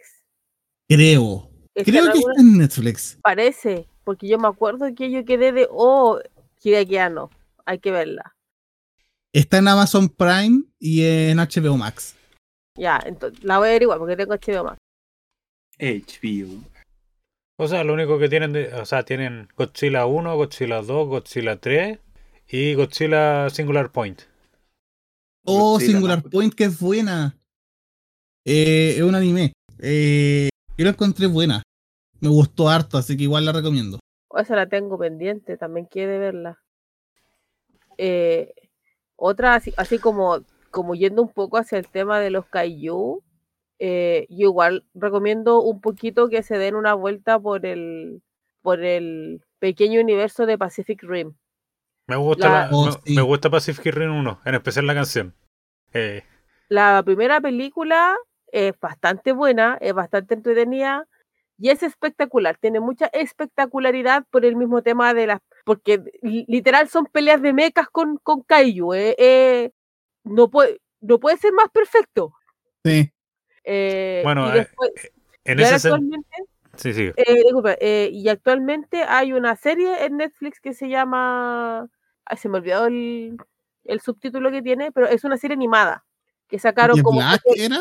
Creo. 0.88 1.50
¿Está 1.76 1.92
Creo 1.92 2.06
en 2.06 2.12
que 2.12 2.18
alguna- 2.18 2.34
está 2.34 2.42
en 2.42 2.58
Netflix. 2.58 3.18
Parece, 3.22 3.88
porque 4.06 4.28
yo 4.30 4.38
me 4.40 4.48
acuerdo 4.48 4.86
que 4.96 5.12
yo 5.12 5.26
quedé 5.26 5.52
de, 5.52 5.68
oh, 5.70 6.20
Hideakiano, 6.64 7.30
hay 7.70 7.80
que 7.80 7.92
verla. 7.92 8.36
Está 9.34 9.60
en 9.60 9.68
Amazon 9.68 10.10
Prime 10.10 10.64
y 10.80 11.04
en 11.06 11.38
HBO 11.38 11.78
Max. 11.78 12.16
Ya, 12.76 13.00
entonces 13.06 13.44
la 13.44 13.60
voy 13.60 13.68
a 13.68 13.72
ver 13.72 13.82
igual 13.84 14.00
porque 14.00 14.16
tengo 14.16 14.34
HBO 14.34 14.64
más. 14.64 14.78
HBO. 15.78 16.64
O 17.60 17.68
sea, 17.68 17.84
lo 17.84 17.94
único 17.94 18.18
que 18.18 18.30
tienen, 18.30 18.54
de- 18.54 18.74
o 18.74 18.86
sea, 18.86 19.04
tienen 19.04 19.50
Godzilla 19.56 20.06
1, 20.06 20.36
Godzilla 20.36 20.82
2, 20.82 21.08
Godzilla 21.08 21.60
3 21.60 22.00
y 22.48 22.74
Godzilla 22.74 23.50
Singular 23.50 23.92
Point. 23.92 24.22
Oh, 25.46 25.74
Godzilla, 25.74 25.92
Singular 25.94 26.24
no. 26.24 26.30
Point, 26.30 26.54
que 26.54 26.64
es 26.66 26.80
buena. 26.80 27.38
Eh, 28.46 28.96
es 28.98 29.02
un 29.04 29.14
anime. 29.16 29.54
Eh, 29.80 30.50
yo 30.78 30.86
la 30.86 30.92
encontré 30.92 31.28
buena. 31.28 31.62
Me 32.22 32.30
gustó 32.30 32.70
harto, 32.70 32.98
así 32.98 33.16
que 33.16 33.24
igual 33.24 33.46
la 33.46 33.52
recomiendo. 33.52 34.00
O 34.32 34.40
esa 34.40 34.56
la 34.56 34.68
tengo 34.68 34.98
pendiente, 34.98 35.58
también 35.58 35.86
quiere 35.86 36.18
verla. 36.18 36.60
Eh, 38.02 38.54
otra, 39.18 39.56
así, 39.56 39.74
así 39.76 40.00
como, 40.00 40.40
como 40.72 40.96
yendo 40.96 41.22
un 41.22 41.34
poco 41.34 41.58
hacia 41.58 41.78
el 41.78 41.88
tema 41.90 42.20
de 42.22 42.30
los 42.30 42.46
kaiju, 42.46 43.22
eh, 43.80 44.26
yo 44.30 44.48
igual 44.48 44.86
recomiendo 44.94 45.62
un 45.62 45.82
poquito 45.82 46.30
que 46.30 46.42
se 46.44 46.58
den 46.58 46.76
una 46.76 46.94
vuelta 46.94 47.38
por 47.40 47.66
el, 47.66 48.22
por 48.62 48.82
el 48.84 49.42
pequeño 49.60 50.00
universo 50.00 50.46
de 50.46 50.58
Pacific 50.58 51.04
Rim. 51.04 51.34
Me 52.08 52.16
gusta, 52.16 52.48
La- 52.50 52.60
la- 52.62 52.70
Oh, 52.72 52.86
me, 52.86 52.92
sí. 53.04 53.16
me 53.16 53.22
gusta 53.22 53.50
Pacific 53.50 53.94
Rim 53.94 54.16
1, 54.16 54.40
en 54.46 54.56
especial 54.56 54.88
la 54.88 54.96
canción. 54.96 55.36
Eh, 55.94 56.24
La 56.70 57.02
primera 57.04 57.42
película 57.42 58.16
es 58.52 58.80
bastante 58.80 59.34
buena, 59.34 59.78
es 59.82 59.94
bastante 59.94 60.36
entretenida 60.36 61.06
y 61.58 61.70
es 61.70 61.84
espectacular. 61.84 62.58
Tiene 62.58 62.80
mucha 62.80 63.08
espectacularidad 63.08 64.24
por 64.32 64.46
el 64.46 64.56
mismo 64.56 64.82
tema 64.82 65.14
de 65.14 65.28
las. 65.28 65.42
Porque 65.70 66.02
li- 66.24 66.46
literal 66.48 66.90
son 66.90 67.06
peleas 67.06 67.40
de 67.44 67.54
mechas 67.54 67.88
con, 67.92 68.18
con 68.18 68.42
Kaiju. 68.42 68.96
eh, 68.96 69.16
eh, 69.20 69.72
no, 70.24 70.50
puede, 70.50 70.82
no 71.00 71.20
puede 71.20 71.38
ser 71.38 71.54
más 71.54 71.70
perfecto. 71.70 72.34
Sí. 72.84 73.12
Eh, 73.64 74.22
Bueno, 74.24 74.48
y 74.48 74.50
eh, 74.50 74.54
después, 74.62 74.92
en 75.44 75.60
y 75.60 75.62
ese 75.62 75.76
actualmente, 75.76 76.28
Sí, 76.76 76.92
sí. 76.92 77.12
Eh, 77.16 77.36
disculpa, 77.44 77.76
eh, 77.80 78.10
y 78.12 78.28
actualmente 78.30 79.04
hay 79.04 79.32
una 79.34 79.56
serie 79.56 80.06
en 80.06 80.18
Netflix 80.18 80.60
que 80.60 80.74
se 80.74 80.90
llama. 80.90 81.88
Ay, 82.26 82.38
se 82.38 82.50
me 82.50 82.58
olvidó 82.58 82.88
el, 82.88 83.38
el 83.84 84.02
subtítulo 84.02 84.50
que 84.50 84.64
tiene, 84.64 84.92
pero 84.92 85.06
es 85.08 85.24
una 85.24 85.38
serie 85.38 85.54
animada 85.54 86.04
que 86.48 86.58
sacaron 86.58 86.96
¿The 86.98 87.04
como. 87.04 87.20
Black 87.20 87.44
era? 87.56 87.78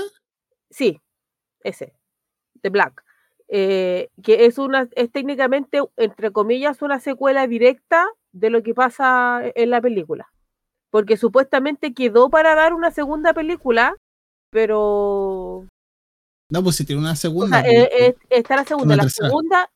Sí, 0.68 1.00
ese, 1.64 1.94
The 2.60 2.68
Black. 2.68 3.02
Eh, 3.48 4.08
que 4.22 4.44
es 4.46 4.58
una, 4.58 4.88
es 4.94 5.10
técnicamente, 5.10 5.80
entre 5.96 6.30
comillas, 6.30 6.82
una 6.82 7.00
secuela 7.00 7.46
directa 7.46 8.06
de 8.32 8.50
lo 8.50 8.62
que 8.62 8.74
pasa 8.74 9.40
en 9.54 9.70
la 9.70 9.80
película. 9.80 10.28
Porque 10.90 11.16
supuestamente 11.16 11.92
quedó 11.94 12.30
para 12.30 12.54
dar 12.54 12.72
una 12.74 12.90
segunda 12.90 13.32
película, 13.34 13.94
pero 14.50 15.66
No, 16.50 16.62
pues 16.62 16.76
si 16.76 16.84
tiene 16.86 17.02
una 17.02 17.12
o 17.12 17.16
segunda. 17.16 17.62
sea, 17.62 17.70
pues, 17.70 17.74
eh, 17.74 17.90
eh, 18.06 18.16
está 18.30 18.56
la 18.56 18.64
segunda. 18.64 18.96
La 18.96 19.02
tercera. 19.02 19.28
segunda, 19.28 19.70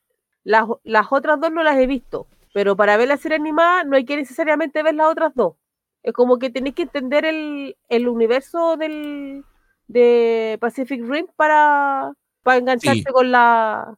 las, 0.45 0.65
las 0.85 1.07
otras 1.13 1.41
dos 1.41 1.53
no 1.53 1.63
las 1.63 1.77
he 1.79 1.87
visto. 1.87 2.27
Pero 2.55 2.77
para 2.77 2.97
ver 2.99 3.09
la 3.09 3.17
serie 3.17 3.37
animada 3.37 3.85
no 3.85 3.97
hay 3.97 4.05
que 4.05 4.17
necesariamente 4.17 4.83
ver 4.83 4.95
las 4.95 5.09
otras 5.11 5.33
dos. 5.35 5.55
Es 6.03 6.13
como 6.13 6.39
que 6.39 6.51
tenéis 6.51 6.75
que 6.75 6.83
entender 6.83 7.25
el, 7.25 7.77
el 7.89 8.09
universo 8.09 8.77
del, 8.77 9.45
de 9.87 10.59
Pacific 10.61 11.03
Rim 11.05 11.27
para, 11.37 12.13
para 12.43 12.59
engancharse 12.59 13.01
Sí. 13.01 13.05
con 13.13 13.31
la 13.31 13.95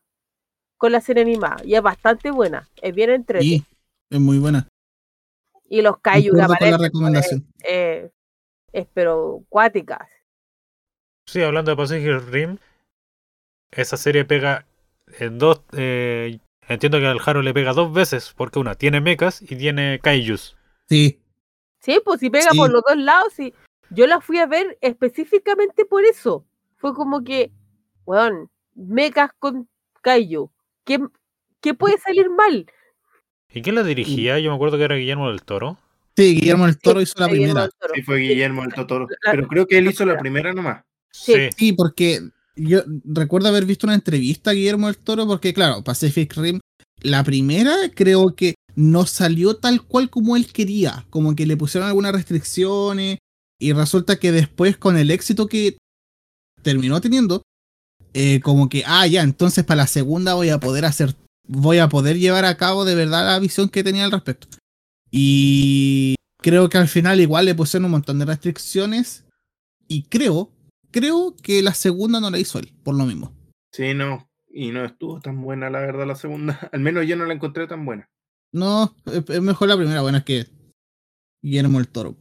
con 0.77 0.93
la 0.93 1.01
serie 1.01 1.23
animada. 1.23 1.57
Y 1.65 1.75
es 1.75 1.83
bastante 1.83 2.31
buena. 2.31 2.69
Es 2.83 2.95
bien 2.95 3.11
entretenida. 3.11 3.65
Sí, 3.65 3.77
es 4.11 4.21
muy 4.21 4.39
buena. 4.39 4.69
Y 5.69 5.81
los 5.83 5.99
kaiju 5.99 6.39
aparecen, 6.43 6.79
recomendación. 6.79 7.47
eh, 7.67 8.11
es 8.73 8.87
pero 8.93 9.43
cuáticas. 9.49 10.09
Sí, 11.27 11.41
hablando 11.43 11.71
de 11.71 11.77
Pacific 11.77 12.21
Rim, 12.29 12.59
esa 13.71 13.97
serie 13.97 14.25
pega 14.25 14.67
en 15.19 15.39
dos. 15.39 15.63
eh, 15.73 16.39
entiendo 16.69 16.99
que 16.99 17.07
al 17.07 17.21
Haro 17.25 17.41
le 17.41 17.55
pega 17.55 17.73
dos 17.73 17.93
veces, 17.93 18.35
porque 18.37 18.59
una 18.59 18.75
tiene 18.75 19.01
mechas 19.01 19.41
y 19.43 19.57
tiene 19.57 20.01
kaijus. 20.03 20.57
Sí, 20.89 21.21
Sí, 21.81 22.01
pues 22.03 22.19
si 22.21 22.31
pega 22.31 22.51
Sí. 22.51 22.57
por 22.59 22.71
los 22.73 22.83
dos 22.87 22.97
lados, 22.97 23.33
sí. 23.35 23.53
Yo 23.91 24.07
la 24.07 24.21
fui 24.23 24.39
a 24.39 24.47
ver 24.47 24.79
específicamente 24.81 25.85
por 25.85 26.03
eso. 26.05 26.45
Fue 26.77 26.95
como 26.95 27.23
que, 27.23 27.53
weón, 28.07 28.51
mechas 28.75 29.31
con 29.39 29.69
Kaiju. 30.03 30.51
¿Qué, 30.85 30.99
qué 31.61 31.75
puede 31.75 31.99
salir 31.99 32.29
mal? 32.31 32.67
¿Y 33.53 33.63
quién 33.63 33.75
la 33.77 33.83
dirigía? 33.85 34.39
Yo 34.39 34.51
me 34.51 34.57
acuerdo 34.57 34.77
que 34.79 34.85
era 34.85 34.97
Guillermo 34.97 35.29
del 35.31 35.43
Toro. 35.43 35.79
sí, 36.17 36.35
Guillermo 36.37 36.67
el 36.67 36.79
Toro 36.79 37.01
hizo 37.01 37.15
la 37.19 37.27
Guillermo 37.27 37.45
primera. 37.47 37.63
del 37.63 37.71
Toro. 37.79 37.95
Sí, 37.95 38.03
fue 38.03 38.17
Guillermo 38.19 38.65
el 38.65 38.73
Totoro. 38.75 39.07
La- 39.25 39.31
Pero 39.33 39.49
creo 39.49 39.67
que 39.67 39.79
él 39.79 39.87
hizo 39.89 40.05
la 40.05 40.19
primera 40.19 40.53
nomás. 40.53 40.83
Sí. 41.13 41.33
Sí. 41.35 41.49
Sí, 41.57 41.73
porque 41.73 42.21
yo 42.57 42.81
recuerdo 43.05 43.49
haber 43.49 43.65
visto 43.65 43.87
una 43.87 43.95
entrevista 43.95 44.51
a 44.51 44.55
Guillermo 44.55 44.87
del 44.89 44.99
Toro, 44.99 45.27
porque 45.27 45.55
claro, 45.55 45.83
Pacific 45.85 46.35
Rim, 46.37 46.59
la 47.03 47.23
primera 47.25 47.75
creo 47.95 48.35
que 48.35 48.55
no 48.77 49.07
salió 49.07 49.57
tal 49.57 49.83
cual 49.83 50.11
como 50.11 50.37
él 50.37 50.53
quería, 50.53 51.07
como 51.11 51.37
que 51.37 51.47
le 51.47 51.57
pusieron 51.57 51.89
algunas 51.89 52.13
restricciones 52.13 53.19
y 53.61 53.73
resulta 53.73 54.17
que 54.19 54.33
después 54.33 54.77
con 54.77 54.97
el 54.97 55.13
éxito 55.13 55.47
que 55.47 55.77
terminó 56.63 57.01
teniendo, 57.01 57.43
eh, 58.15 58.41
como 58.41 58.69
que, 58.69 58.83
ah, 58.87 59.07
ya, 59.07 59.23
entonces 59.23 59.65
para 59.65 59.83
la 59.83 59.87
segunda 59.87 60.35
voy 60.35 60.49
a 60.49 60.59
poder 60.61 60.85
hacer, 60.85 61.15
voy 61.47 61.79
a 61.79 61.89
poder 61.89 62.19
llevar 62.19 62.45
a 62.45 62.57
cabo 62.57 62.85
de 62.85 62.95
verdad 62.95 63.27
la 63.27 63.39
visión 63.39 63.69
que 63.69 63.85
tenía 63.85 64.05
al 64.05 64.13
respecto. 64.13 64.49
Y 65.11 66.15
creo 66.39 66.69
que 66.69 66.79
al 66.79 66.89
final 66.89 67.21
igual 67.21 67.45
le 67.45 67.55
pusieron 67.55 67.85
un 67.87 67.91
montón 67.93 68.19
de 68.19 68.25
restricciones 68.25 69.25
y 69.89 70.05
creo, 70.05 70.51
creo 70.91 71.35
que 71.43 71.63
la 71.63 71.75
segunda 71.75 72.21
no 72.21 72.31
la 72.31 72.39
hizo 72.39 72.59
él, 72.59 72.73
por 72.83 72.95
lo 72.95 73.05
mismo. 73.05 73.33
Sí, 73.73 73.95
no. 73.95 74.29
Y 74.49 74.71
no 74.71 74.85
estuvo 74.85 75.21
tan 75.21 75.43
buena, 75.43 75.69
la 75.69 75.81
verdad, 75.81 76.07
la 76.07 76.15
segunda. 76.15 76.59
Al 76.73 76.81
menos 76.81 77.07
yo 77.07 77.17
no 77.17 77.27
la 77.27 77.35
encontré 77.35 77.67
tan 77.67 77.85
buena. 77.85 78.09
No, 78.53 78.95
es, 79.07 79.25
es 79.29 79.43
mejor 79.43 79.69
la 79.69 79.77
primera, 79.77 80.01
bueno, 80.03 80.19
es 80.19 80.25
que 80.25 80.47
Guillermo 81.43 81.81
el 81.81 81.89
Toro. 81.89 82.15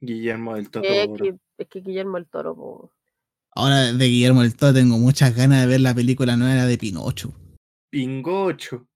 Guillermo 0.00 0.54
del 0.54 0.64
Es 0.64 0.70
Totoro. 0.70 1.14
que, 1.16 1.36
es 1.58 1.68
que 1.68 1.80
Guillermo 1.80 2.16
el 2.16 2.26
Toro. 2.26 2.54
po. 2.54 2.92
Ahora 3.60 3.92
de 3.92 4.06
Guillermo 4.06 4.42
el 4.42 4.56
Toro 4.56 4.72
tengo 4.72 4.96
muchas 4.96 5.36
ganas 5.36 5.60
de 5.60 5.66
ver 5.66 5.82
la 5.82 5.94
película 5.94 6.34
nueva 6.34 6.64
de 6.64 6.78
Pinocho. 6.78 7.30
Pingocho. 7.90 8.86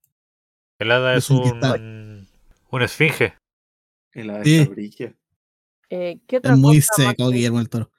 El 0.79 0.91
hada 0.91 1.17
es 1.17 1.29
un, 1.29 2.27
un 2.71 2.83
esfinge. 2.83 3.35
En 4.15 4.29
la 4.29 4.43
Sí. 4.43 4.65
Fabricia. 4.65 5.15
Eh, 5.91 6.19
¿Qué 6.27 6.39
otra 6.39 6.55
Es 6.55 6.59
muy 6.59 6.77
cosa 6.81 7.11
seco 7.11 7.29
que- 7.29 7.35
Guillermo 7.37 7.61
el 7.61 7.69
Toro. 7.69 7.91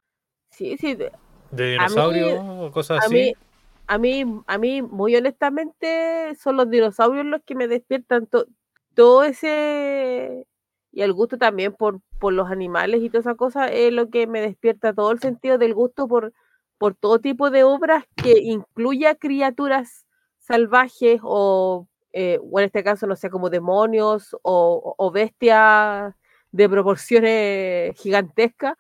Sí, 0.50 0.76
sí. 0.80 0.96
de- 0.96 1.12
De 1.52 1.72
dinosaurio 1.74 2.42
o 2.42 2.72
cosas 2.72 3.04
A 3.04 3.06
así. 3.06 3.14
mí, 3.14 3.34
a 3.86 3.98
mí, 4.00 4.26
a 4.48 4.58
mí, 4.58 4.82
muy 4.82 5.16
honestamente, 5.16 6.34
son 6.42 6.58
los 6.58 6.68
dinosaurios 6.72 7.28
los 7.28 7.42
que 7.46 7.54
me 7.54 7.68
despiertan 7.68 8.26
to- 8.26 8.48
todo 8.96 9.24
ese 9.24 10.48
y 10.92 11.02
el 11.02 11.14
gusto 11.14 11.38
también 11.38 11.74
por, 11.74 12.02
por 12.20 12.34
los 12.34 12.50
animales 12.50 13.04
y 13.04 13.10
toda 13.10 13.20
esa 13.20 13.36
cosa 13.36 13.68
es 13.68 13.94
lo 13.94 14.10
que 14.10 14.26
me 14.26 14.42
despierta 14.42 14.94
todo 14.94 15.12
el 15.12 15.20
sentido 15.20 15.60
del 15.60 15.76
gusto 15.76 16.08
por, 16.08 16.34
por 16.78 16.96
todo 16.96 17.20
tipo 17.20 17.50
de 17.52 17.64
obras 17.64 18.06
que 18.16 18.40
incluya 18.40 19.16
criaturas 19.16 20.06
salvajes 20.40 21.20
o, 21.24 21.88
eh, 22.14 22.40
o 22.42 22.60
en 22.60 22.66
este 22.66 22.84
caso, 22.84 23.08
no 23.08 23.16
sé, 23.16 23.30
como 23.30 23.50
demonios 23.50 24.36
o, 24.44 24.96
o 24.98 25.12
bestias 25.12 26.14
de 26.52 26.70
proporciones 26.70 28.00
gigantescas. 28.00 28.76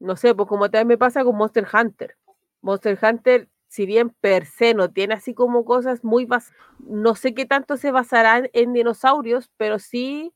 No 0.00 0.16
sé, 0.16 0.34
pues 0.34 0.48
como 0.48 0.70
también 0.70 0.88
me 0.88 0.98
pasa 0.98 1.24
con 1.24 1.36
Monster 1.36 1.66
Hunter. 1.72 2.16
Monster 2.62 2.98
Hunter, 3.02 3.48
si 3.68 3.86
bien 3.86 4.10
per 4.20 4.46
se 4.46 4.74
no 4.74 4.90
tiene 4.90 5.14
así 5.14 5.34
como 5.34 5.64
cosas 5.64 6.04
muy 6.04 6.24
bas 6.26 6.52
no 6.80 7.14
sé 7.14 7.34
qué 7.34 7.46
tanto 7.46 7.76
se 7.76 7.92
basarán 7.92 8.50
en 8.52 8.72
dinosaurios, 8.72 9.50
pero 9.56 9.78
sí 9.78 10.34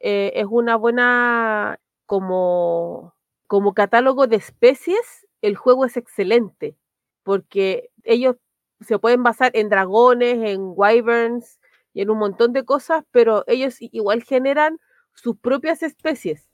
eh, 0.00 0.32
es 0.36 0.46
una 0.48 0.76
buena 0.76 1.80
como, 2.06 3.14
como 3.46 3.74
catálogo 3.74 4.26
de 4.26 4.36
especies, 4.36 5.25
el 5.46 5.54
juego 5.54 5.84
es 5.84 5.96
excelente, 5.96 6.76
porque 7.22 7.90
ellos 8.02 8.34
se 8.80 8.98
pueden 8.98 9.22
basar 9.22 9.52
en 9.54 9.68
dragones, 9.68 10.38
en 10.42 10.72
wyverns 10.74 11.60
y 11.92 12.02
en 12.02 12.10
un 12.10 12.18
montón 12.18 12.52
de 12.52 12.64
cosas, 12.64 13.04
pero 13.12 13.44
ellos 13.46 13.76
igual 13.78 14.24
generan 14.24 14.80
sus 15.14 15.38
propias 15.38 15.84
especies. 15.84 16.50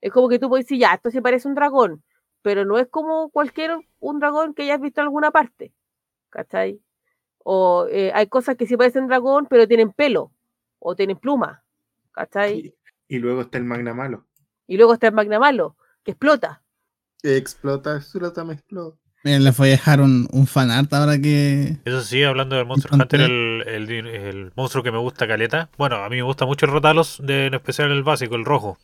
Es 0.00 0.12
como 0.12 0.28
que 0.28 0.38
tú 0.38 0.48
puedes 0.48 0.66
decir, 0.66 0.78
ya, 0.78 0.94
esto 0.94 1.10
sí 1.10 1.20
parece 1.20 1.48
un 1.48 1.56
dragón, 1.56 2.04
pero 2.40 2.64
no 2.64 2.78
es 2.78 2.86
como 2.86 3.30
cualquier 3.30 3.76
un 3.98 4.20
dragón 4.20 4.54
que 4.54 4.62
hayas 4.62 4.80
visto 4.80 5.00
en 5.00 5.06
alguna 5.06 5.32
parte. 5.32 5.72
¿Cachai? 6.30 6.80
O 7.38 7.88
eh, 7.90 8.12
hay 8.14 8.28
cosas 8.28 8.56
que 8.56 8.66
sí 8.66 8.76
parecen 8.76 9.08
dragón, 9.08 9.48
pero 9.50 9.66
tienen 9.66 9.90
pelo 9.90 10.30
o 10.78 10.94
tienen 10.94 11.18
pluma. 11.18 11.64
¿Cachai? 12.12 12.74
Y, 13.08 13.16
y 13.16 13.18
luego 13.18 13.40
está 13.40 13.58
el 13.58 13.64
Magna 13.64 13.92
Malo. 13.92 14.24
Y 14.68 14.76
luego 14.76 14.92
está 14.94 15.08
el 15.08 15.14
Magna 15.14 15.40
Malo, 15.40 15.76
que 16.04 16.12
explota. 16.12 16.62
Explota, 17.22 17.96
explota, 17.96 18.44
me 18.44 18.54
explota. 18.54 18.96
Miren, 19.22 19.44
les 19.44 19.54
voy 19.56 19.68
a 19.68 19.72
dejar 19.72 20.00
un, 20.00 20.26
un 20.32 20.46
fanart 20.46 20.90
ahora 20.94 21.18
que. 21.18 21.76
Eso 21.84 22.00
sí, 22.02 22.22
hablando 22.22 22.56
del 22.56 22.64
Monster 22.64 22.94
Hunter, 22.94 23.20
el, 23.20 23.64
el 23.66 23.90
el 24.06 24.52
monstruo 24.56 24.82
que 24.82 24.90
me 24.90 24.96
gusta 24.98 25.28
caleta. 25.28 25.68
Bueno, 25.76 25.96
a 25.96 26.08
mí 26.08 26.16
me 26.16 26.22
gusta 26.22 26.46
mucho 26.46 26.64
el 26.64 26.72
Rotalos, 26.72 27.20
de, 27.22 27.46
en 27.46 27.54
especial 27.54 27.90
el 27.92 28.02
básico, 28.02 28.34
el 28.36 28.46
rojo. 28.46 28.78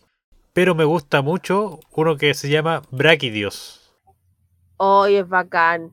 Pero 0.53 0.74
me 0.74 0.84
gusta 0.84 1.22
mucho 1.22 1.80
uno 1.93 2.16
que 2.18 2.34
se 2.34 2.51
llama 2.51 2.82
Brachidios. 2.91 3.95
¡Ay, 4.78 5.16
es 5.16 5.28
bacán! 5.28 5.91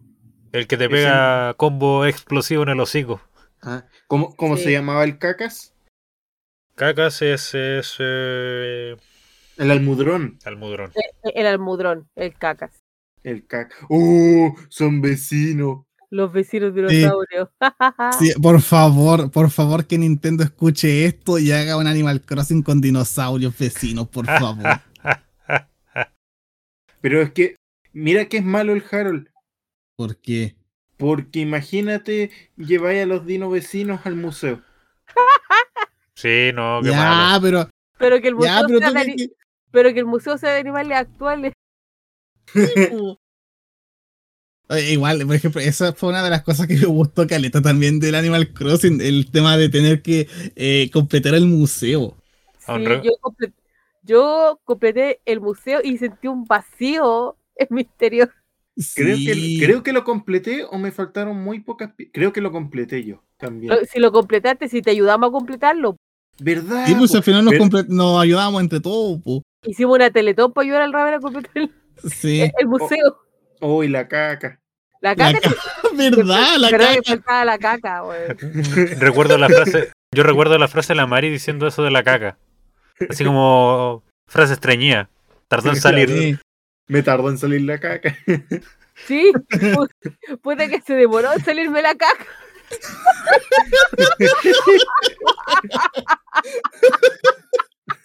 El 0.52 0.68
que 0.68 0.76
te 0.78 0.89
pega 0.89 1.54
combo 1.56 2.06
explosivo 2.06 2.64
en 2.64 2.70
el 2.70 2.80
hocico. 2.82 3.22
Ah, 3.62 3.86
¿Cómo, 4.08 4.36
cómo 4.36 4.58
Sí. 4.58 4.64
se 4.66 4.72
llamaba 4.74 5.06
el 5.06 5.18
cacas? 5.18 5.74
Cacas 6.76 7.22
es, 7.22 7.54
es 7.56 7.96
eh, 8.00 8.98
El 9.58 9.72
almudrón. 9.72 10.39
almudrón. 10.45 10.91
E- 10.95 11.32
El 11.36 11.45
almudrón, 11.47 12.10
el 12.16 12.34
cacas. 12.34 12.84
El 13.24 13.45
caca. 13.47 13.76
¡Uh! 13.89 14.54
Son 14.70 15.01
vecinos. 15.01 15.86
Los 16.10 16.32
vecinos 16.32 16.76
dinosaurios. 16.76 17.49
Sí, 18.20 18.34
por 18.41 18.62
favor, 18.62 19.32
por 19.32 19.49
favor 19.49 19.88
que 19.88 19.97
Nintendo 19.97 20.43
escuche 20.43 21.06
esto 21.06 21.39
y 21.39 21.51
haga 21.51 21.78
un 21.78 21.88
Animal 21.88 22.22
Crossing 22.22 22.62
con 22.62 22.82
dinosaurios 22.82 23.58
vecinos, 23.58 24.08
por 24.10 24.26
favor. 24.28 24.82
Pero 27.01 27.22
es 27.22 27.32
que, 27.32 27.56
mira 27.93 28.26
que 28.26 28.38
es 28.38 28.45
malo 28.45 28.74
el 28.74 28.84
Harold. 28.91 29.28
Porque 29.95 30.56
Porque 30.97 31.39
imagínate, 31.39 32.32
lleváis 32.58 33.04
a 33.04 33.06
los 33.06 33.26
dinos 33.26 33.51
vecinos 33.51 34.01
al 34.06 34.16
museo. 34.16 34.62
Sí, 36.16 36.51
no, 36.54 36.80
qué 36.84 36.89
ya, 36.91 36.95
malo. 36.97 37.41
pero 37.41 37.70
pero 37.97 38.22
que 38.22 38.28
el 38.30 38.36
museo 38.36 38.51
ya, 38.54 38.68
pero 38.68 38.80
sea 38.80 39.04
que- 39.06 39.30
pero 39.74 39.92
que 39.92 40.00
el 40.00 40.06
museo 40.06 40.38
sea 40.38 40.52
de 40.52 40.60
animales 40.60 40.96
actuales. 40.98 41.52
Igual, 44.90 45.26
por 45.26 45.36
ejemplo, 45.36 45.62
esa 45.62 45.94
fue 45.94 46.10
una 46.10 46.24
de 46.24 46.30
las 46.30 46.44
cosas 46.44 46.68
que 46.68 46.78
me 46.78 46.86
gustó 46.86 47.28
caleta 47.28 47.62
también 47.62 48.00
del 48.00 48.16
Animal 48.16 48.54
Crossing, 48.54 49.02
el 49.02 49.30
tema 49.30 49.58
de 49.58 49.70
tener 49.70 50.02
que 50.02 50.28
eh, 50.56 50.90
completar 50.92 51.36
el 51.36 51.46
museo. 51.46 52.16
Sí, 52.60 52.72
yo, 53.04 53.12
comple- 53.22 53.54
yo 54.04 54.60
completé 54.64 55.20
el 55.26 55.42
museo 55.42 55.82
y 55.84 55.98
sentí 55.98 56.28
un 56.28 56.46
vacío 56.46 57.36
en 57.56 57.68
mi 57.72 57.82
interior. 57.82 58.32
Creo, 58.96 59.18
Sí. 59.18 59.26
que, 59.60 59.66
creo 59.66 59.84
que 59.84 59.94
lo 59.94 60.04
completé 60.04 60.64
o 60.64 60.78
me 60.80 60.92
faltaron 60.92 61.44
muy 61.44 61.60
pocas. 61.60 61.92
Creo 62.12 62.32
que 62.34 62.42
lo 62.42 62.52
completé 62.52 63.04
yo 63.04 63.22
también. 63.38 63.74
Si 63.92 64.00
lo 64.00 64.12
completaste, 64.12 64.70
si 64.70 64.82
te 64.82 64.92
ayudamos 64.92 65.30
a 65.30 65.32
completarlo, 65.32 65.98
¿Verdad? 66.40 66.88
Sí, 66.88 66.96
pues 66.96 67.12
po? 67.12 67.18
al 67.18 67.24
final 67.24 67.46
nos, 67.46 67.90
nos 67.90 68.22
ayudamos 68.22 68.62
entre 68.62 68.80
todos, 68.80 69.22
po. 69.22 69.44
Hicimos 69.66 69.95
una 69.95 70.09
teletón 70.11 70.53
para 70.53 70.64
ayudar 70.66 70.82
al 70.84 70.93
Raven 70.93 71.14
a 71.16 71.20
completar 71.20 71.51
el, 71.55 71.72
Sí. 72.11 72.41
el 72.57 72.68
museo. 72.68 73.20
Oh, 73.59 73.84
y 73.84 73.88
la 73.88 74.07
caca. 74.07 74.59
La 75.01 75.16
La 75.16 75.34
caca, 75.34 75.39
ca- 75.41 75.55
¿Verdad? 75.93 76.57
La 76.57 76.70
¿verdad 76.72 76.89
que 76.91 76.95
caca. 77.01 77.09
faltaba 77.09 77.45
la 77.45 77.57
caca? 77.57 78.03
Recuerdo 78.99 79.38
la 79.38 79.49
frase, 79.49 79.91
yo 80.16 80.24
recuerdo 80.24 80.57
la 80.57 80.68
frase 80.68 80.93
de 80.93 80.97
la 80.97 81.07
Mari 81.07 81.30
diciendo 81.30 81.68
eso 81.68 81.84
de 81.84 81.91
la 81.91 82.03
caca. 82.03 82.38
Así 83.09 83.24
como 83.26 84.03
frase 84.28 84.53
estreñida. 84.53 85.09
Tardó 85.47 85.70
en 85.70 85.76
salir. 85.76 86.09
Sí. 86.09 86.38
Me 86.88 87.03
tardó 87.03 87.30
en 87.30 87.38
salir 87.38 87.61
la 87.61 87.80
caca. 87.80 88.16
Sí, 89.07 89.32
pu- 89.49 89.89
puede 90.43 90.70
que 90.70 90.80
se 90.82 90.93
demoró 90.93 91.34
en 91.34 91.43
salirme 91.43 91.82
la 91.82 91.95
caca. 91.95 92.28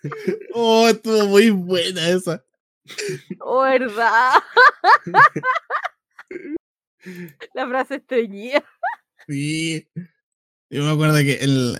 Oh, 0.55 0.89
estuvo 0.89 1.27
muy 1.27 1.51
buena 1.51 2.09
esa. 2.09 2.45
Oh, 3.41 3.63
¿verdad? 3.63 4.33
La 7.55 7.67
frase 7.69 7.97
estreñida. 7.97 8.65
Sí. 9.27 9.87
Yo 10.71 10.85
me 10.85 10.91
acuerdo 10.91 11.17
que 11.19 11.35
el. 11.35 11.77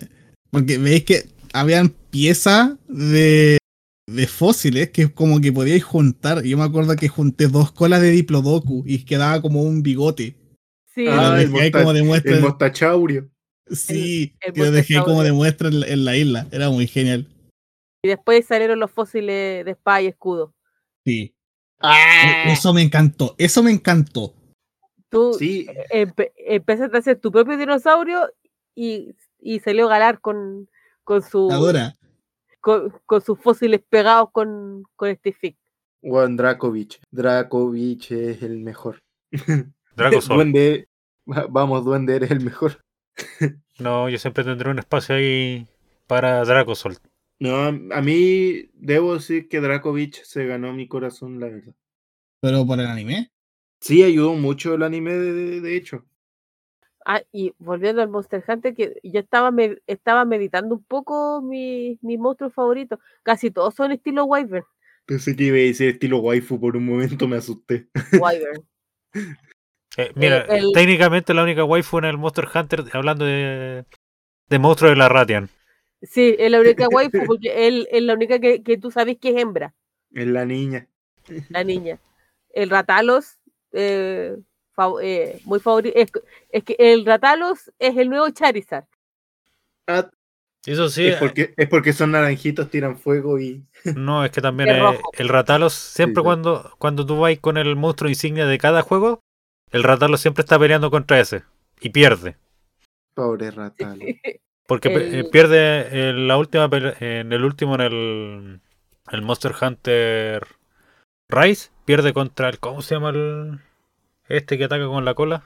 Porque 0.51 0.77
veis 0.77 1.03
que 1.03 1.25
habían 1.53 1.89
piezas 1.89 2.71
de, 2.87 3.57
de 4.07 4.27
fósiles 4.27 4.89
que 4.89 5.11
como 5.11 5.39
que 5.41 5.51
podíais 5.51 5.83
juntar. 5.83 6.43
Yo 6.43 6.57
me 6.57 6.63
acuerdo 6.63 6.95
que 6.95 7.07
junté 7.07 7.47
dos 7.47 7.71
colas 7.71 8.01
de 8.01 8.11
Diplodocus 8.11 8.83
y 8.87 9.03
quedaba 9.05 9.41
como 9.41 9.61
un 9.63 9.83
bigote. 9.83 10.35
Sí, 10.93 11.05
Ah, 11.07 11.39
el 11.41 11.71
como 11.71 11.93
de 11.93 12.03
muestra. 12.03 12.35
El 12.35 12.41
mostachaurio. 12.41 13.29
sí, 13.71 14.35
el 14.41 14.53
que 14.53 14.59
lo 14.59 14.71
dejé 14.71 15.01
como 15.03 15.23
de 15.23 15.31
muestra 15.31 15.69
en 15.69 16.05
la 16.05 16.17
isla. 16.17 16.47
Era 16.51 16.69
muy 16.69 16.87
genial. 16.87 17.27
Y 18.01 18.07
después 18.09 18.45
salieron 18.45 18.79
los 18.79 18.91
fósiles 18.91 19.65
de 19.65 19.71
espada 19.71 20.01
y 20.01 20.07
escudo. 20.07 20.53
Sí. 21.05 21.33
E- 21.81 22.51
Eso 22.51 22.73
me 22.73 22.81
encantó. 22.81 23.35
Eso 23.37 23.63
me 23.63 23.71
encantó. 23.71 24.33
Tú 25.09 25.33
Sí, 25.33 25.67
empe- 25.91 26.31
empezaste 26.37 26.95
a 26.95 26.99
hacer 26.99 27.19
tu 27.19 27.31
propio 27.31 27.57
dinosaurio 27.57 28.29
y, 28.75 29.15
y 29.39 29.59
salió 29.59 29.87
a 29.87 29.89
galar 29.89 30.21
con, 30.21 30.69
con, 31.03 31.21
su, 31.23 31.49
Adora. 31.51 31.95
con, 32.61 32.93
con 33.05 33.21
sus 33.21 33.39
fósiles 33.39 33.81
pegados 33.89 34.29
con, 34.31 34.83
con 34.95 35.09
este 35.09 35.33
fic. 35.33 35.57
Juan 36.01 36.37
Drakovich. 36.37 37.01
Drakovich 37.11 38.11
es 38.11 38.43
el 38.43 38.59
mejor. 38.59 39.01
Dragosol. 39.95 40.35
Duende. 40.37 40.87
va- 41.29 41.47
Vamos, 41.49 41.83
Duende, 41.83 42.15
eres 42.15 42.31
el 42.31 42.41
mejor. 42.41 42.79
No, 43.79 44.09
yo 44.09 44.17
siempre 44.17 44.43
tendré 44.43 44.69
un 44.69 44.77
espacio 44.79 45.15
ahí 45.15 45.65
para 46.05 46.43
Dragosol. 46.43 46.97
No, 47.39 47.55
a 47.67 48.01
mí 48.01 48.69
debo 48.73 49.13
decir 49.13 49.47
que 49.47 49.61
Drakovich 49.61 50.23
se 50.23 50.45
ganó 50.45 50.73
mi 50.73 50.87
corazón, 50.87 51.39
la 51.39 51.47
verdad. 51.47 51.73
Pero 52.41 52.65
por 52.65 52.79
el 52.79 52.87
anime. 52.87 53.31
Sí, 53.79 54.03
ayudó 54.03 54.33
mucho 54.33 54.73
el 54.73 54.83
anime, 54.83 55.13
de, 55.13 55.33
de- 55.33 55.61
de 55.61 55.75
hecho. 55.77 56.05
Ah, 57.05 57.21
y 57.31 57.53
volviendo 57.57 58.01
al 58.01 58.09
Monster 58.09 58.43
Hunter, 58.45 58.73
que 58.75 58.99
yo 59.03 59.19
estaba, 59.21 59.51
me- 59.51 59.77
estaba 59.87 60.25
meditando 60.25 60.75
un 60.75 60.83
poco 60.83 61.41
mi- 61.41 61.97
mis 62.01 62.19
monstruos 62.19 62.53
favoritos. 62.53 62.99
Casi 63.23 63.51
todos 63.51 63.73
son 63.73 63.93
estilo 63.93 64.25
Wyvern. 64.25 64.65
Pensé 65.05 65.35
que 65.35 65.45
iba 65.45 65.55
a 65.55 65.61
decir 65.61 65.89
estilo 65.89 66.19
waifu 66.19 66.59
por 66.59 66.75
un 66.75 66.85
momento, 66.85 67.27
me 67.27 67.37
asusté. 67.37 67.87
Wyvern. 68.19 68.67
Eh, 69.97 70.11
mira, 70.15 70.41
el- 70.41 70.71
técnicamente 70.71 71.33
la 71.33 71.43
única 71.43 71.63
waifu 71.63 71.97
en 71.97 72.05
el 72.05 72.17
Monster 72.17 72.47
Hunter, 72.53 72.83
hablando 72.93 73.25
de, 73.25 73.85
de 74.47 74.59
monstruos 74.59 74.91
de 74.91 74.97
la 74.97 75.09
Ratian. 75.09 75.49
Sí, 76.01 76.35
es 76.39 76.51
la 76.51 76.59
única 76.59 76.87
waifu 76.89 77.23
porque 77.25 77.67
él 77.67 77.87
es 77.91 78.01
la 78.03 78.13
única 78.13 78.39
que, 78.39 78.63
que 78.63 78.77
tú 78.77 78.91
sabes 78.91 79.17
que 79.17 79.29
es 79.29 79.37
hembra, 79.37 79.75
Es 80.13 80.27
la 80.27 80.45
niña. 80.45 80.87
la 81.49 81.63
niña. 81.63 81.99
El 82.53 82.69
Ratalos, 82.69 83.39
eh, 83.71 84.37
fav- 84.75 84.99
eh, 85.03 85.41
muy 85.43 85.59
favorito. 85.59 85.97
Es, 85.97 86.11
es 86.49 86.63
que 86.63 86.75
el 86.79 87.05
Ratalos 87.05 87.71
es 87.79 87.97
el 87.97 88.09
nuevo 88.09 88.29
Charizard. 88.31 88.85
Ah, 89.87 90.09
Eso 90.65 90.89
sí, 90.89 91.07
es, 91.07 91.15
porque, 91.15 91.53
es 91.57 91.69
porque 91.69 91.93
son 91.93 92.11
naranjitos, 92.11 92.69
tiran 92.69 92.97
fuego 92.97 93.39
y. 93.39 93.65
no, 93.93 94.23
es 94.25 94.31
que 94.31 94.41
también 94.41 94.71
eh, 94.71 94.99
el 95.17 95.29
Ratalos, 95.29 95.73
siempre 95.73 96.23
sí. 96.23 96.23
cuando, 96.23 96.73
cuando 96.79 97.05
tú 97.05 97.19
vas 97.19 97.37
con 97.39 97.57
el 97.57 97.75
monstruo 97.75 98.09
insignia 98.09 98.45
de 98.45 98.57
cada 98.57 98.81
juego, 98.81 99.21
el 99.71 99.83
Ratalos 99.83 100.21
siempre 100.21 100.41
está 100.41 100.59
peleando 100.59 100.91
contra 100.91 101.19
ese 101.19 101.43
y 101.81 101.89
pierde. 101.89 102.37
Pobre 103.13 103.51
ratalo. 103.51 104.07
Porque 104.69 104.89
eh, 104.89 105.19
El- 105.19 105.29
pierde 105.31 106.09
en 106.09 106.27
la 106.27 106.37
última 106.37 106.69
en 106.71 107.33
el 107.33 107.43
último 107.43 107.73
en 107.75 107.81
el, 107.81 108.61
el 109.11 109.21
Monster 109.23 109.51
Hunter 109.59 110.45
Rise, 111.27 111.71
pierde 111.85 112.13
contra 112.13 112.47
el 112.49 112.59
¿cómo 112.59 112.81
se 112.83 112.95
llama 112.95 113.09
el 113.09 113.59
este 114.27 114.57
que 114.59 114.65
ataca 114.65 114.85
con 114.85 115.03
la 115.05 115.15
cola? 115.15 115.43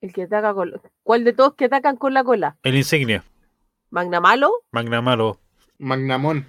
El 0.00 0.12
que 0.12 0.22
ataca 0.22 0.54
con. 0.54 0.72
¿Cuál 1.02 1.24
de 1.24 1.32
todos 1.32 1.54
que 1.54 1.64
atacan 1.64 1.96
con 1.96 2.14
la 2.14 2.22
cola? 2.24 2.56
El 2.62 2.76
insignia, 2.76 3.24
¿Magnamalo? 3.90 4.62
Magnamalo. 4.72 5.40
Magnamón. 5.78 6.46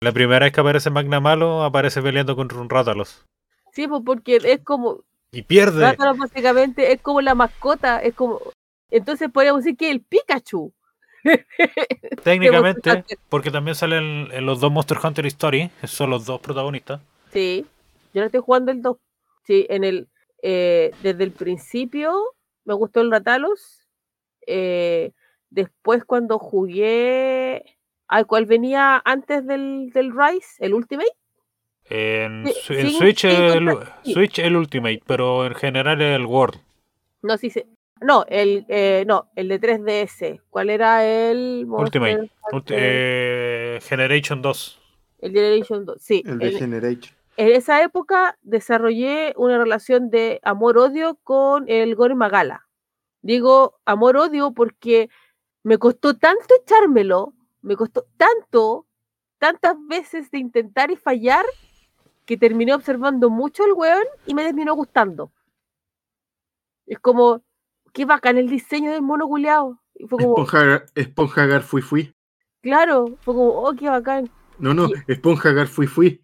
La 0.00 0.12
primera 0.12 0.46
vez 0.46 0.52
que 0.54 0.60
aparece 0.60 0.88
Magnamalo 0.90 1.64
aparece 1.64 2.00
peleando 2.02 2.34
contra 2.34 2.58
un 2.58 2.70
Rátalos 2.70 3.24
Sí, 3.72 3.86
pues 3.88 4.02
porque 4.06 4.36
es 4.36 4.60
como. 4.64 5.00
y 5.32 5.42
pierde. 5.42 5.82
Rátalos 5.82 6.16
básicamente 6.16 6.92
es 6.92 7.02
como 7.02 7.20
la 7.20 7.34
mascota, 7.34 7.98
es 7.98 8.14
como. 8.14 8.40
Entonces 8.90 9.30
podríamos 9.30 9.64
decir 9.64 9.76
que 9.76 9.90
el 9.90 10.00
Pikachu. 10.00 10.72
Técnicamente, 12.22 13.04
porque 13.28 13.50
también 13.50 13.74
salen 13.74 14.28
en 14.32 14.46
los 14.46 14.60
dos 14.60 14.70
Monster 14.70 14.98
Hunter 15.02 15.26
Story, 15.26 15.70
son 15.84 16.10
los 16.10 16.24
dos 16.26 16.40
protagonistas. 16.40 17.00
Sí, 17.32 17.66
yo 18.12 18.20
no 18.20 18.26
estoy 18.26 18.40
jugando 18.40 18.70
el 18.72 18.82
2. 18.82 18.96
Sí, 19.46 19.66
en 19.68 19.84
el. 19.84 20.08
eh, 20.42 20.92
desde 21.02 21.24
el 21.24 21.32
principio 21.32 22.14
me 22.64 22.74
gustó 22.74 23.00
el 23.00 23.10
Ratalos. 23.10 23.80
eh, 24.46 25.12
después 25.50 26.04
cuando 26.04 26.38
jugué. 26.38 27.64
Ay, 28.08 28.24
¿cuál 28.24 28.44
venía 28.46 29.00
antes 29.04 29.46
del, 29.46 29.90
del 29.94 30.12
Rise? 30.16 30.48
¿El 30.58 30.74
Ultimate? 30.74 31.10
En, 31.90 32.46
Sí, 32.46 32.74
sí, 32.74 32.92
Switch, 32.92 33.20
sí, 33.22 33.28
el, 33.28 33.70
sí. 34.04 34.12
Switch 34.14 34.38
el 34.38 34.56
Ultimate, 34.56 35.02
pero 35.06 35.46
en 35.46 35.54
general 35.54 36.00
el 36.00 36.26
World. 36.26 36.60
No, 37.22 37.36
sí 37.38 37.50
se. 37.50 37.66
No, 38.00 38.24
el, 38.28 38.66
eh, 38.68 39.04
no, 39.06 39.30
el 39.36 39.48
de 39.48 39.60
3DS. 39.60 40.40
¿Cuál 40.50 40.70
era 40.70 41.04
el 41.04 41.66
Ultimate. 41.68 42.16
Monster 42.18 42.30
Ulti- 42.50 42.52
Hunter? 42.52 42.78
eh, 42.80 43.78
Generation 43.82 44.42
2. 44.42 44.80
El 45.20 45.32
Generation 45.32 45.84
2. 45.86 45.96
Sí, 46.02 46.22
El 46.26 46.38
de 46.38 46.48
en- 46.48 46.58
Generation. 46.58 47.16
En 47.36 47.48
esa 47.52 47.82
época 47.82 48.38
desarrollé 48.42 49.32
una 49.36 49.58
relación 49.58 50.08
de 50.10 50.40
amor-odio 50.44 51.16
con 51.24 51.64
el 51.68 51.94
Gore 51.96 52.14
Magala. 52.14 52.68
Digo 53.22 53.80
amor-odio 53.84 54.52
porque 54.52 55.08
me 55.64 55.78
costó 55.78 56.16
tanto 56.16 56.54
echármelo, 56.60 57.32
me 57.62 57.74
costó 57.74 58.06
tanto, 58.16 58.86
tantas 59.38 59.74
veces 59.88 60.30
de 60.30 60.38
intentar 60.38 60.90
y 60.90 60.96
fallar, 60.96 61.44
que 62.24 62.36
terminé 62.36 62.72
observando 62.74 63.30
mucho 63.30 63.64
el 63.64 63.72
weón 63.72 64.04
y 64.26 64.34
me 64.34 64.44
terminó 64.44 64.74
gustando. 64.74 65.32
Es 66.86 66.98
como, 66.98 67.42
qué 67.94 68.04
bacán 68.04 68.36
el 68.36 68.48
diseño 68.50 68.90
del 68.92 69.00
mono 69.02 69.26
culeado. 69.26 69.80
Y 69.94 70.06
fue 70.06 70.18
como, 70.18 70.32
Esponja, 70.32 70.84
Esponjagar 70.94 71.62
fui 71.62 71.80
fui. 71.80 72.12
claro, 72.60 73.16
fue 73.22 73.32
como, 73.34 73.48
oh, 73.50 73.72
qué 73.74 73.88
bacán. 73.88 74.28
No, 74.58 74.74
no, 74.74 74.88
Y- 74.88 75.12
Esponjagar 75.12 75.66
fui 75.68 75.86
fui. 75.86 76.20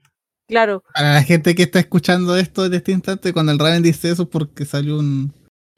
Claro, 0.48 0.82
Para 0.94 1.14
la 1.14 1.22
gente 1.22 1.54
que 1.54 1.62
está 1.62 1.78
escuchando 1.78 2.36
esto 2.36 2.66
en 2.66 2.74
este 2.74 2.90
instante, 2.92 3.32
cuando 3.32 3.52
el 3.52 3.58
Raven 3.58 3.82
dice 3.82 4.10
eso, 4.10 4.24
es 4.24 4.28
porque 4.28 4.64
salió 4.64 4.98
un, 4.98 5.32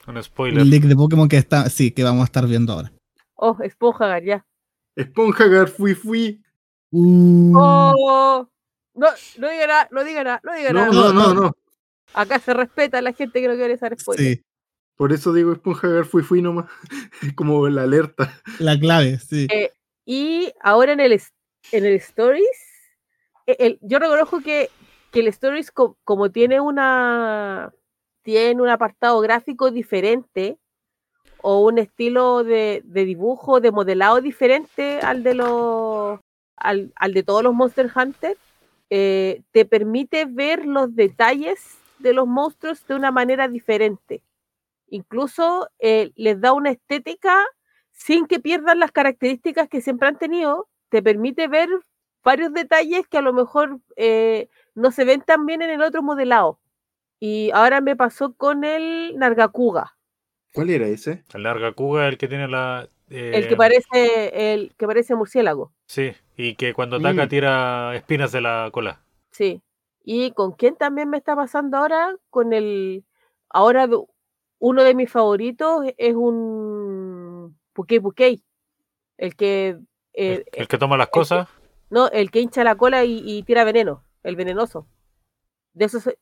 Un 0.07 0.23
spoiler. 0.23 0.63
un 0.63 0.69
leak 0.69 0.83
de 0.85 0.95
Pokémon 0.95 1.29
que 1.29 1.37
está, 1.37 1.69
sí, 1.69 1.91
que 1.91 2.03
vamos 2.03 2.21
a 2.21 2.25
estar 2.25 2.45
viendo 2.47 2.73
ahora. 2.73 2.91
oh, 3.35 3.55
Esponja 3.61 4.19
ya. 4.19 4.43
Esponjagar 4.95 5.69
fui 5.69 5.93
fui. 5.93 6.41
Uh, 6.91 7.53
Oh, 7.55 8.49
no, 8.95 9.07
no 9.37 9.49
diga 9.49 9.67
nada, 9.67 9.87
no 9.91 10.03
diga 10.03 10.23
nada, 10.23 10.41
no 10.43 10.53
diga 10.55 10.73
No, 10.73 10.79
nada. 10.91 10.91
no, 10.91 11.13
no, 11.13 11.33
no. 11.35 11.51
Acá 12.15 12.39
se 12.39 12.53
respeta 12.53 12.97
a 12.99 13.01
la 13.01 13.13
gente 13.13 13.41
que 13.41 13.47
no 13.47 13.55
quiere 13.55 13.77
saber 13.77 13.99
spoilers. 13.99 14.27
sí, 14.39 14.43
Por 14.95 15.11
eso 15.11 15.33
digo 15.33 15.51
Esponjagar 15.51 16.05
fui 16.05 16.23
fui 16.23 16.41
nomás. 16.41 16.65
Es 17.21 17.33
como 17.35 17.67
la 17.67 17.83
alerta. 17.83 18.31
la 18.59 18.77
clave, 18.79 19.17
sí. 19.19 19.47
Eh, 19.51 19.71
Y 20.05 20.51
ahora 20.61 20.91
en 20.93 20.99
el, 20.99 21.13
en 21.71 21.85
el 21.85 21.93
Stories, 21.95 22.47
eh, 23.47 23.55
el- 23.59 23.79
yo 23.81 23.99
reconozco 23.99 24.41
que, 24.41 24.69
que 25.11 25.21
el 25.21 25.27
Stories 25.29 25.71
co- 25.71 25.97
como 26.03 26.29
tiene 26.31 26.59
una 26.59 27.73
tiene 28.23 28.61
un 28.61 28.69
apartado 28.69 29.19
gráfico 29.19 29.69
diferente 29.71 30.57
o 31.41 31.59
un 31.65 31.77
estilo 31.77 32.43
de, 32.45 32.81
de 32.85 33.03
dibujo, 33.05 33.59
de 33.59 33.71
modelado 33.71 34.21
diferente 34.21 34.99
al 35.01 35.23
de 35.23 35.33
los 35.35 36.19
al, 36.55 36.93
al 36.95 37.13
de 37.13 37.23
todos 37.23 37.43
los 37.43 37.53
Monster 37.53 37.91
Hunter, 37.93 38.37
eh, 38.89 39.41
te 39.51 39.65
permite 39.65 40.23
ver 40.25 40.65
los 40.65 40.95
detalles 40.95 41.77
de 41.99 42.13
los 42.13 42.27
monstruos 42.27 42.85
de 42.87 42.95
una 42.95 43.11
manera 43.11 43.47
diferente. 43.49 44.21
Incluso 44.93 45.69
eh, 45.79 46.11
les 46.15 46.39
da 46.39 46.53
una 46.53 46.69
estética 46.69 47.35
sin 47.91 48.27
que 48.27 48.39
pierdan 48.39 48.77
las 48.79 48.91
características 48.91 49.67
que 49.67 49.81
siempre 49.81 50.07
han 50.07 50.17
tenido. 50.19 50.67
Te 50.89 51.01
permite 51.01 51.47
ver 51.47 51.67
varios 52.23 52.53
detalles 52.53 53.07
que 53.07 53.17
a 53.17 53.21
lo 53.21 53.33
mejor 53.33 53.79
eh, 53.95 54.49
no 54.75 54.91
se 54.91 55.03
ven 55.03 55.21
tan 55.21 55.45
bien 55.47 55.63
en 55.63 55.71
el 55.71 55.81
otro 55.81 56.03
modelado. 56.03 56.59
Y 57.19 57.49
ahora 57.53 57.81
me 57.81 57.95
pasó 57.95 58.33
con 58.35 58.63
el 58.63 59.17
Nargacuga, 59.17 59.95
¿Cuál 60.53 60.69
era 60.69 60.85
ese? 60.87 61.23
El 61.33 61.41
Nargacuga, 61.43 62.07
el 62.07 62.19
que 62.19 62.27
tiene 62.27 62.47
la. 62.47 62.87
el 63.09 63.47
que 63.47 63.53
eh, 63.55 63.57
parece 63.57 64.53
el 64.53 64.75
que 64.77 64.85
parece 64.85 65.15
murciélago. 65.15 65.73
Sí, 65.87 66.13
y 66.37 66.53
que 66.53 66.75
cuando 66.75 66.97
ataca 66.97 67.25
Mm. 67.25 67.29
tira 67.29 67.95
espinas 67.95 68.31
de 68.31 68.41
la 68.41 68.69
cola. 68.71 69.01
Sí. 69.31 69.63
¿Y 70.03 70.31
con 70.33 70.51
quién 70.51 70.75
también 70.75 71.09
me 71.09 71.17
está 71.17 71.35
pasando 71.35 71.77
ahora? 71.77 72.15
Con 72.29 72.53
el. 72.53 73.03
Ahora 73.49 73.87
uno 74.65 74.83
de 74.83 74.95
mis 74.95 75.11
favoritos 75.11 75.85
es 75.97 76.15
un. 76.15 77.57
Pukei 77.73 77.99
Pukei. 77.99 78.43
El 79.17 79.35
que. 79.35 79.69
El, 80.13 80.39
eh, 80.39 80.45
el 80.53 80.67
que 80.69 80.77
toma 80.77 80.95
las 80.95 81.09
cosas. 81.09 81.49
no, 81.89 82.07
el 82.09 82.31
que 82.31 82.39
hincha 82.39 82.63
la 82.63 82.75
cola 82.75 83.03
y, 83.03 83.21
y 83.25 83.43
tira 83.43 83.65
veneno. 83.65 84.03
El 84.23 84.35
venenoso. 84.37 84.87
De 85.73 85.85
eso 85.85 85.99
se- 85.99 86.17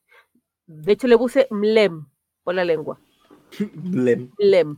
De 0.66 0.94
hecho, 0.94 1.08
le 1.08 1.18
puse 1.20 1.48
Mlem 1.52 2.08
por 2.44 2.56
la 2.56 2.66
lengua. 2.66 3.00
Blem. 3.76 4.32
Mlem. 4.40 4.78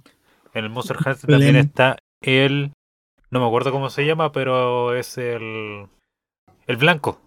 En 0.54 0.64
el 0.66 0.70
Monster 0.70 0.98
Hunter 1.06 1.30
también 1.30 1.56
está 1.56 1.98
el. 2.22 2.74
No 3.32 3.40
me 3.40 3.48
acuerdo 3.48 3.72
cómo 3.72 3.90
se 3.90 4.06
llama, 4.06 4.32
pero 4.34 4.94
es 4.94 5.18
el. 5.18 5.88
El 6.68 6.78
blanco. 6.78 7.20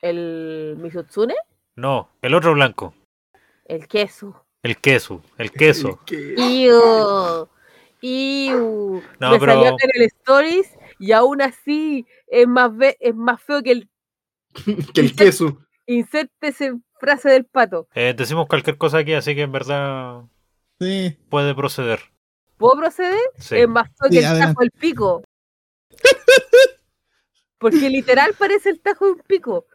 El 0.00 0.76
Misutsune. 0.78 1.34
No, 1.76 2.08
el 2.22 2.34
otro 2.34 2.54
blanco. 2.54 2.94
El 3.66 3.86
queso. 3.86 4.44
El 4.62 4.76
queso. 4.78 5.22
El 5.38 5.50
queso. 5.52 6.00
¡Iu! 6.10 7.48
¡Iu! 8.00 9.02
No, 9.20 9.30
Me 9.32 9.38
pero- 9.38 9.52
salió 9.54 9.70
en 9.80 9.90
el 9.94 10.02
Stories 10.02 10.70
y 10.98 11.12
aún 11.12 11.42
así 11.42 12.06
es 12.26 12.46
más, 12.46 12.76
ve- 12.76 12.96
es 13.00 13.14
más 13.14 13.40
feo 13.42 13.62
que 13.62 13.72
el 13.72 13.88
Que 14.94 15.00
el 15.00 15.14
queso. 15.16 15.58
inserte 15.86 16.52
frase 17.00 17.30
del 17.30 17.44
pato. 17.44 17.88
Eh, 17.94 18.14
decimos 18.16 18.46
cualquier 18.48 18.76
cosa 18.76 18.98
aquí, 18.98 19.12
así 19.14 19.34
que 19.34 19.42
en 19.42 19.52
verdad 19.52 20.22
Sí. 20.80 21.16
puede 21.28 21.54
proceder. 21.54 22.00
¿Puedo 22.56 22.76
proceder? 22.76 23.18
Sí. 23.38 23.56
Es 23.56 23.68
más 23.68 23.88
feo 23.96 24.08
Sí, 24.10 24.18
que 24.18 24.26
el 24.26 24.38
tajo 24.38 24.60
del 24.60 24.70
pico. 24.72 25.22
Porque 27.58 27.88
literal 27.90 28.34
parece 28.38 28.70
el 28.70 28.80
tajo 28.80 29.06
de 29.06 29.12
un 29.12 29.22
pico. 29.26 29.66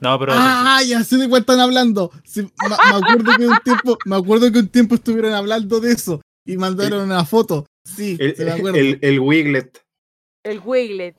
No, 0.00 0.18
pero. 0.18 0.32
Ah, 0.34 0.80
ya 0.86 1.02
sé 1.04 1.16
de 1.16 1.28
cuál 1.28 1.40
están 1.40 1.60
hablando. 1.60 2.10
Sí, 2.24 2.42
me, 2.42 2.68
me 2.68 2.74
acuerdo 2.74 3.36
que 3.38 3.46
un 3.46 3.58
tiempo, 3.58 3.98
me 4.04 4.16
acuerdo 4.16 4.52
que 4.52 4.58
un 4.58 4.68
tiempo 4.68 4.94
estuvieron 4.96 5.32
hablando 5.32 5.80
de 5.80 5.92
eso 5.92 6.20
y 6.44 6.56
mandaron 6.56 7.02
una 7.02 7.24
foto. 7.24 7.66
Sí, 7.84 8.16
El, 8.18 8.36
se 8.36 8.44
me 8.44 8.52
acuerdo. 8.52 8.78
el, 8.78 8.98
el 9.00 9.20
Wiglet. 9.20 9.84
El 10.42 10.60
Wiglet. 10.64 11.16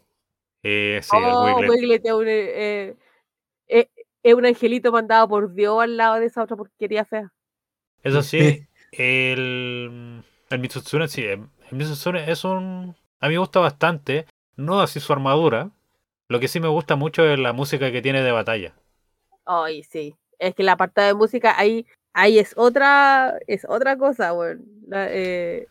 Eh, 0.63 0.99
sí, 1.01 1.15
el 1.15 1.23
oh, 1.25 1.45
Wiglet. 1.45 1.69
Wiglet 1.69 2.05
es 2.05 2.13
un, 2.13 2.25
eh, 2.27 2.95
eh, 3.67 3.89
es 4.23 4.33
un 4.33 4.45
angelito 4.45 4.91
mandado 4.91 5.27
por 5.27 5.53
Dios 5.53 5.81
al 5.81 5.97
lado 5.97 6.19
de 6.19 6.25
esa 6.25 6.43
otra 6.43 6.57
porquería 6.57 7.05
fea. 7.05 7.31
Eso 8.03 8.21
sí, 8.21 8.67
el. 8.91 10.23
El 10.49 10.59
Mitsutsune, 10.59 11.07
sí. 11.07 11.23
El 11.23 11.49
Mitsutsune 11.71 12.31
es 12.31 12.43
un. 12.43 12.95
A 13.19 13.27
mí 13.27 13.33
me 13.33 13.39
gusta 13.39 13.59
bastante. 13.59 14.27
No 14.55 14.79
así 14.79 14.99
su 14.99 15.11
armadura. 15.13 15.71
Lo 16.29 16.39
que 16.39 16.47
sí 16.47 16.61
me 16.61 16.69
gusta 16.69 16.95
mucho 16.95 17.25
es 17.25 17.37
la 17.37 17.51
música 17.51 17.91
que 17.91 18.01
tiene 18.01 18.21
de 18.21 18.31
batalla. 18.31 18.73
Ay, 19.45 19.83
sí. 19.83 20.15
Es 20.39 20.55
que 20.55 20.63
la 20.63 20.73
apartado 20.73 21.07
de 21.07 21.13
música 21.15 21.57
ahí, 21.57 21.85
ahí 22.13 22.39
es 22.39 22.53
otra, 22.57 23.37
es 23.47 23.65
otra 23.67 23.97
cosa, 23.97 24.33
weón. 24.33 24.65
La- 24.87 25.07
eh, 25.11 25.67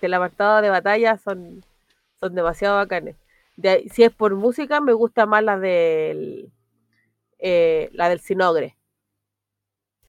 que 0.00 0.06
el 0.06 0.14
apartado 0.14 0.60
de 0.62 0.70
batalla 0.70 1.16
son, 1.18 1.64
son 2.20 2.34
demasiado 2.34 2.76
bacanes. 2.76 3.16
De 3.56 3.88
si 3.92 4.04
es 4.04 4.12
por 4.12 4.34
música, 4.36 4.80
me 4.80 4.92
gusta 4.92 5.26
más 5.26 5.42
la 5.44 5.58
del 5.58 6.50
eh, 7.40 7.90
la 7.94 8.08
del 8.10 8.20
Sinogre. 8.20 8.76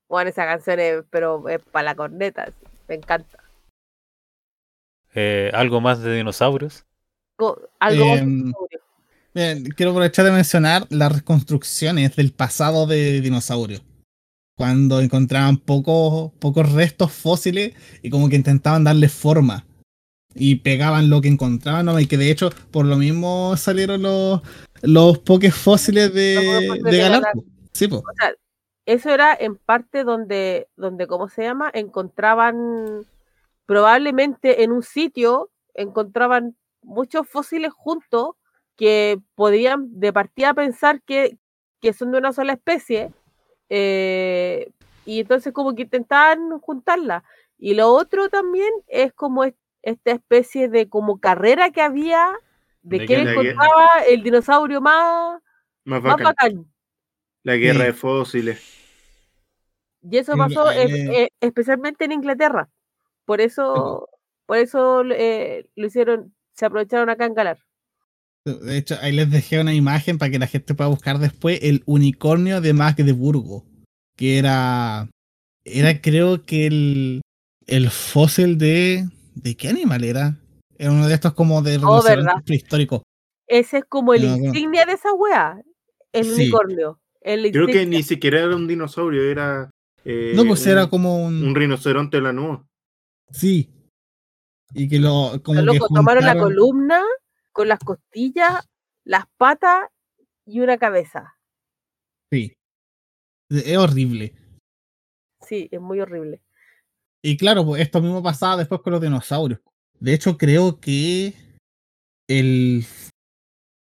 Bueno, 0.09 0.29
esa 0.29 0.45
canción 0.45 0.77
es, 0.81 1.05
pero 1.09 1.47
es 1.47 1.61
para 1.63 1.83
la 1.85 1.95
corneta, 1.95 2.47
sí, 2.47 2.67
me 2.89 2.95
encanta. 2.95 3.41
Eh, 5.13 5.51
algo 5.53 5.81
más 5.81 6.01
de 6.01 6.15
dinosaurios. 6.15 6.85
Algo 7.79 8.05
más 8.05 8.21
Em, 8.21 8.53
dinosaurio. 8.53 8.78
Bien, 9.39 9.63
quiero 9.63 9.91
aprovechar 9.91 10.25
de 10.25 10.31
mencionar 10.31 10.85
las 10.89 11.13
reconstrucciones 11.13 12.13
del 12.17 12.33
pasado 12.33 12.85
de 12.85 13.21
dinosaurios. 13.21 13.81
Cuando 14.57 14.99
encontraban 14.99 15.55
pocos, 15.55 16.33
pocos 16.39 16.69
restos 16.73 17.13
fósiles 17.13 17.73
y 18.01 18.09
como 18.09 18.27
que 18.27 18.35
intentaban 18.35 18.83
darle 18.83 19.07
forma. 19.07 19.65
Y 20.35 20.55
pegaban 20.55 21.09
lo 21.09 21.21
que 21.21 21.29
encontraban, 21.29 21.85
¿no? 21.85 21.97
Y 22.01 22.05
que 22.05 22.17
de 22.17 22.29
hecho, 22.31 22.49
por 22.69 22.85
lo 22.85 22.97
mismo 22.97 23.55
salieron 23.55 24.01
los, 24.01 24.41
los 24.81 25.19
pokés 25.19 25.55
fósiles 25.55 26.13
de, 26.13 26.81
de 26.83 26.91
de 26.91 26.97
Galarpo. 26.97 27.45
Sí, 27.71 27.87
po. 27.87 27.99
O 27.99 28.13
sea, 28.19 28.33
eso 28.85 29.09
era 29.09 29.33
en 29.39 29.55
parte 29.55 30.03
donde, 30.03 30.67
donde, 30.75 31.07
¿cómo 31.07 31.29
se 31.29 31.43
llama? 31.43 31.71
Encontraban, 31.73 33.07
probablemente 33.65 34.63
en 34.63 34.73
un 34.73 34.83
sitio, 34.83 35.49
encontraban 35.73 36.57
muchos 36.81 37.25
fósiles 37.25 37.71
juntos 37.71 38.31
que 38.79 39.19
podían 39.35 39.99
de 39.99 40.13
partida 40.13 40.53
pensar 40.53 41.01
que, 41.01 41.37
que 41.81 41.91
son 41.91 42.11
de 42.13 42.17
una 42.19 42.31
sola 42.31 42.53
especie. 42.53 43.11
eh, 43.71 44.71
y 45.05 45.19
entonces 45.19 45.51
como 45.53 45.75
que 45.75 45.83
intentaban 45.83 46.59
juntarla. 46.61 47.23
Y 47.57 47.73
lo 47.73 47.89
otro 47.89 48.29
también 48.29 48.71
es 48.87 49.11
como 49.13 49.43
es- 49.43 49.53
esta 49.83 50.11
especie 50.11 50.69
de 50.69 50.87
como 50.87 51.19
carrera 51.19 51.71
que 51.71 51.81
había 51.81 52.31
de 52.83 52.99
De 52.99 53.05
quién 53.05 53.25
guerra- 53.25 53.31
encontraba 53.41 53.87
el 54.07 54.23
dinosaurio 54.23 54.79
más, 54.81 55.41
Más 55.83 56.01
más 56.01 56.17
bacán. 56.23 56.65
La 57.43 57.55
guerra 57.57 57.79
Sí. 57.81 57.85
de 57.87 57.93
fósiles. 57.93 58.59
Y 60.01 60.17
eso 60.17 60.37
pasó 60.37 60.71
eh, 60.71 60.85
eh, 60.85 61.23
eh, 61.23 61.29
especialmente 61.41 62.05
en 62.05 62.13
Inglaterra. 62.13 62.69
Por 63.25 63.41
eso, 63.41 64.07
por 64.45 64.57
eso 64.57 65.03
eh, 65.11 65.67
lo 65.75 65.87
hicieron, 65.87 66.33
se 66.53 66.65
aprovecharon 66.65 67.09
acá 67.09 67.25
en 67.25 67.33
Galar. 67.33 67.57
De 68.57 68.77
hecho, 68.77 68.95
ahí 69.01 69.11
les 69.11 69.29
dejé 69.29 69.59
una 69.59 69.73
imagen 69.73 70.17
para 70.17 70.31
que 70.31 70.39
la 70.39 70.47
gente 70.47 70.73
pueda 70.73 70.89
buscar 70.89 71.19
después 71.19 71.59
el 71.61 71.83
unicornio 71.85 72.61
de 72.61 72.73
Magdeburgo. 72.73 73.65
Que 74.17 74.37
era. 74.37 75.09
Era 75.65 76.01
creo 76.01 76.45
que 76.45 76.67
el. 76.67 77.21
El 77.67 77.89
fósil 77.89 78.57
de. 78.57 79.07
¿De 79.35 79.55
qué 79.55 79.69
animal 79.69 80.03
era? 80.03 80.37
Era 80.77 80.91
uno 80.91 81.07
de 81.07 81.13
estos 81.13 81.33
como 81.33 81.61
de 81.61 81.79
Oh, 81.83 82.01
prehistóricos. 82.45 83.01
Ese 83.47 83.79
es 83.79 83.83
como 83.87 84.13
el 84.13 84.23
No, 84.23 84.37
no. 84.37 84.45
insignia 84.45 84.85
de 84.85 84.93
esa 84.93 85.13
wea, 85.13 85.61
el 86.13 86.25
Sí. 86.25 86.31
unicornio. 86.43 86.99
El 87.21 87.51
Creo 87.51 87.67
que 87.67 87.85
ni 87.85 88.01
siquiera 88.03 88.39
era 88.39 88.55
un 88.55 88.67
dinosaurio, 88.67 89.23
era. 89.23 89.69
eh, 90.05 90.33
No, 90.35 90.45
pues 90.45 90.63
un, 90.65 90.71
era 90.71 90.87
como 90.87 91.25
un. 91.25 91.43
un 91.43 91.55
rinoceronte 91.55 92.17
de 92.17 92.23
la 92.23 92.33
nube. 92.33 92.63
Sí. 93.31 93.69
Y 94.73 94.87
que 94.87 94.99
lo. 94.99 95.41
Como 95.43 95.61
Los 95.61 95.73
que 95.73 95.79
locos 95.79 95.95
tomaron 95.95 96.25
la 96.25 96.37
columna 96.37 97.01
con 97.51 97.67
las 97.67 97.79
costillas, 97.79 98.67
las 99.03 99.25
patas 99.37 99.89
y 100.45 100.59
una 100.61 100.77
cabeza. 100.77 101.35
Sí. 102.31 102.55
Es 103.49 103.77
horrible. 103.77 104.35
Sí, 105.41 105.67
es 105.71 105.81
muy 105.81 105.99
horrible. 105.99 106.41
Y 107.23 107.37
claro, 107.37 107.65
pues 107.65 107.81
esto 107.81 108.01
mismo 108.01 108.21
pasaba 108.23 108.57
después 108.57 108.81
con 108.81 108.93
los 108.93 109.01
dinosaurios. 109.01 109.59
De 109.99 110.13
hecho, 110.13 110.37
creo 110.37 110.79
que 110.79 111.33
el 112.29 112.85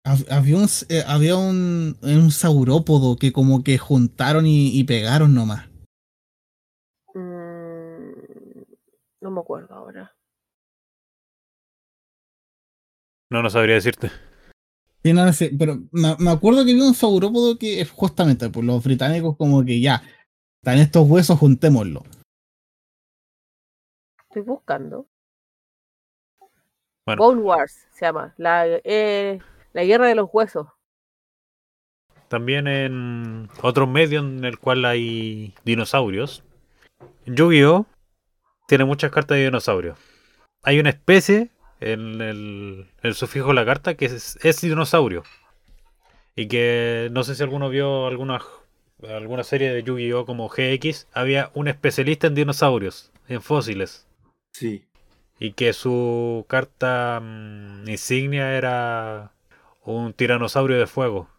hab- 0.06 0.32
había 0.32 0.58
un 0.58 0.68
eh, 0.90 1.04
había 1.06 1.36
un, 1.36 1.98
un 2.02 2.32
saurópodo 2.32 3.18
que 3.18 3.32
como 3.32 3.64
que 3.64 3.78
juntaron 3.78 4.46
y, 4.48 4.70
y 4.80 4.84
pegaron 4.86 5.36
nomás. 5.36 5.68
Mm, 7.14 8.12
no 9.22 9.32
me 9.32 9.40
acuerdo 9.42 9.76
ahora. 9.76 10.16
No, 13.32 13.42
no 13.42 13.50
sabría 13.50 13.76
decirte. 13.76 14.12
Sí, 15.04 15.14
no, 15.14 15.26
no 15.26 15.34
sé, 15.34 15.52
pero 15.58 15.78
me, 15.92 16.16
me 16.20 16.32
acuerdo 16.32 16.66
que 16.66 16.72
había 16.72 16.84
un 16.84 16.94
saurópodo 16.94 17.58
que 17.58 17.80
es 17.80 17.90
justamente 17.90 18.50
por 18.50 18.64
los 18.64 18.84
británicos 18.84 19.38
como 19.38 19.64
que 19.64 19.80
ya, 19.80 20.04
están 20.62 20.78
estos 20.78 21.08
huesos, 21.10 21.40
juntémoslo. 21.40 22.04
Estoy 24.28 24.44
buscando. 24.44 25.08
Bueno. 27.06 27.24
Bone 27.24 27.42
Wars 27.42 27.88
se 27.94 28.06
llama. 28.06 28.34
La, 28.38 28.66
eh, 28.68 29.40
la 29.74 29.84
guerra 29.86 30.08
de 30.08 30.16
los 30.16 30.30
huesos. 30.32 30.68
También 32.28 32.68
en 32.68 33.50
otro 33.62 33.88
medio 33.88 34.20
en 34.20 34.44
el 34.44 34.60
cual 34.60 34.86
hay 34.86 35.56
dinosaurios. 35.64 36.44
Yu-Gi-Oh! 37.26 37.86
tiene 38.68 38.86
muchas 38.86 39.12
cartas 39.12 39.38
de 39.38 39.46
dinosaurios. 39.46 39.98
Hay 40.64 40.80
una 40.80 40.90
especie 40.90 41.50
en 41.82 42.22
el, 42.22 42.88
el 43.02 43.14
sufijo 43.16 43.50
de 43.50 43.56
la 43.56 43.66
carta 43.66 43.96
que 43.96 44.06
es, 44.06 44.40
es 44.42 44.62
dinosaurio. 44.62 45.24
Y 46.36 46.48
que 46.48 47.10
no 47.12 47.24
sé 47.24 47.36
si 47.36 47.44
alguno 47.44 47.70
vio 47.70 48.08
algunas 48.08 48.44
alguna 49.10 49.44
serie 49.44 49.74
de 49.74 49.84
Yu-Gi-Oh 49.84 50.26
como 50.26 50.50
GX, 50.50 51.08
había 51.14 51.52
un 51.54 51.68
especialista 51.68 52.28
en 52.28 52.36
dinosaurios, 52.36 53.12
en 53.28 53.42
fósiles. 53.42 54.08
Sí. 54.54 54.86
Y 55.40 55.54
que 55.54 55.74
su 55.74 56.46
carta 56.48 57.20
mm, 57.22 57.90
insignia 57.90 58.56
era 58.58 59.34
un 59.84 60.14
tiranosaurio 60.14 60.78
de 60.78 60.88
fuego. 60.88 61.30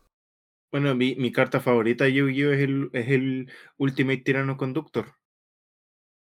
Bueno, 0.73 0.95
mi, 0.95 1.15
mi 1.17 1.31
carta 1.31 1.61
favorita 1.61 2.05
de 2.05 2.15
Yu-Gi-Oh! 2.15 2.53
Es 2.53 2.61
el, 2.61 2.91
es 2.93 3.09
el 3.09 3.53
Ultimate 3.77 4.19
Tirano 4.19 4.57
Conductor. 4.57 5.15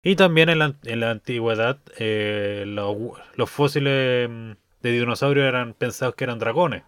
Y 0.07 0.15
también 0.15 0.47
en 0.47 0.59
la, 0.59 0.73
en 0.85 0.99
la 1.01 1.11
antigüedad 1.11 1.79
eh, 1.99 2.63
los, 2.65 2.95
los 3.35 3.49
fósiles 3.49 4.29
mm, 4.29 4.51
de 4.81 4.91
dinosaurios 4.91 5.45
eran 5.45 5.73
pensados 5.73 6.15
que 6.15 6.23
eran 6.23 6.39
dragones. 6.39 6.83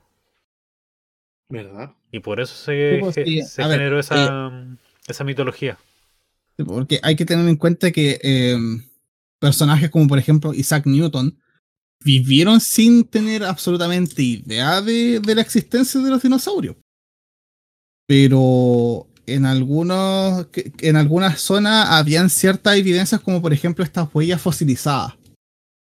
¿Verdad? 1.49 1.91
Y 2.13 2.19
por 2.21 2.39
eso 2.39 2.55
se, 2.55 2.95
Sí, 2.95 3.01
pues, 3.01 3.15
ge- 3.15 3.25
sí. 3.25 3.41
se 3.41 3.61
A 3.61 3.67
ver, 3.67 3.77
generó 3.79 3.99
esa, 3.99 4.49
mm, 4.49 4.77
esa 5.09 5.23
mitología. 5.25 5.77
Sí, 6.57 6.63
Porque 6.63 7.01
hay 7.03 7.17
que 7.17 7.25
tener 7.25 7.45
en 7.49 7.57
cuenta 7.57 7.91
que 7.91 8.19
eh, 8.23 8.57
personajes 9.41 9.89
como 9.89 10.07
por 10.07 10.17
ejemplo 10.19 10.53
Isaac 10.53 10.85
Newton 10.85 11.37
vivieron 12.05 12.61
sin 12.61 13.03
tener 13.03 13.43
absolutamente 13.43 14.21
idea 14.23 14.81
de, 14.81 15.19
de 15.19 15.35
la 15.35 15.41
existencia 15.41 15.99
de 15.99 16.09
los 16.09 16.21
dinosaurios. 16.21 16.77
Pero 18.07 19.08
en 19.35 19.45
algunos 19.45 20.47
en 20.79 20.95
algunas 20.95 21.39
zonas 21.39 21.87
habían 21.89 22.29
ciertas 22.29 22.75
evidencias 22.77 23.21
como 23.21 23.41
por 23.41 23.53
ejemplo 23.53 23.83
estas 23.83 24.07
huellas 24.13 24.41
fosilizadas. 24.41 25.13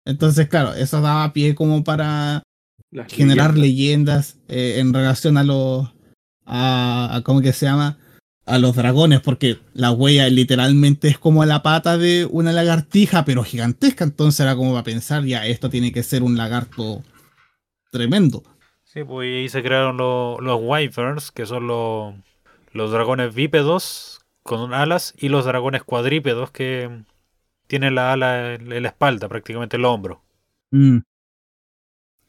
Entonces, 0.06 0.48
claro, 0.48 0.74
eso 0.74 1.00
daba 1.00 1.32
pie 1.32 1.54
como 1.54 1.82
para 1.82 2.42
Las 2.90 3.10
generar 3.12 3.56
leyendas. 3.56 4.36
leyendas 4.36 4.36
eh, 4.48 4.80
en 4.80 4.92
relación 4.92 5.36
a 5.38 5.44
los 5.44 5.88
a, 6.46 7.16
a 7.16 7.22
cómo 7.22 7.40
que 7.40 7.52
se 7.52 7.66
llama 7.66 7.98
a 8.46 8.58
los 8.58 8.76
dragones 8.76 9.20
porque 9.22 9.58
la 9.72 9.90
huella 9.90 10.28
literalmente 10.28 11.08
es 11.08 11.16
como 11.18 11.42
la 11.46 11.62
pata 11.62 11.96
de 11.96 12.26
una 12.30 12.52
lagartija 12.52 13.24
pero 13.24 13.42
gigantesca 13.42 14.04
entonces 14.04 14.40
era 14.40 14.54
como 14.54 14.72
para 14.72 14.84
pensar 14.84 15.24
ya 15.24 15.46
esto 15.46 15.70
tiene 15.70 15.92
que 15.92 16.02
ser 16.02 16.22
un 16.22 16.36
lagarto 16.36 17.02
tremendo 17.90 18.42
Sí, 18.84 19.02
pues 19.02 19.26
y 19.28 19.32
ahí 19.38 19.48
se 19.48 19.60
crearon 19.62 19.96
lo- 19.96 20.38
los 20.40 20.60
wyverns, 20.62 21.32
que 21.32 21.46
son 21.46 21.66
los, 21.66 22.14
los 22.74 22.90
dragones 22.92 23.34
bípedos 23.34 24.20
con 24.42 24.74
alas, 24.74 25.14
y 25.16 25.30
los 25.30 25.46
dragones 25.46 25.82
cuadrípedos 25.84 26.51
que 26.51 27.02
tienen 27.66 27.94
la 27.94 28.12
ala 28.12 28.55
en 28.55 28.82
la 28.82 28.88
espalda, 28.88 29.26
prácticamente 29.28 29.76
el 29.78 29.86
hombro. 29.86 30.22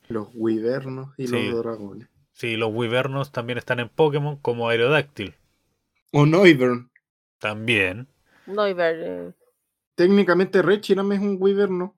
Los 0.07 0.29
wyvernos 0.33 1.13
y 1.17 1.27
Sí. 1.27 1.49
los 1.49 1.61
dragones. 1.63 2.07
Sí, 2.31 2.55
los 2.57 2.71
wyvernos 2.73 3.31
también 3.31 3.57
están 3.57 3.79
en 3.79 3.89
Pokémon 3.89 4.37
como 4.37 4.69
Aerodáctil. 4.69 5.33
O 6.11 6.25
Noivern. 6.25 6.89
También. 7.39 8.07
No, 8.45 8.67
y 8.67 8.73
ver, 8.73 8.95
eh, 9.03 9.33
Técnicamente 9.95 10.61
Reshiram 10.61 11.11
es 11.13 11.19
un 11.21 11.37
wyverno. 11.39 11.95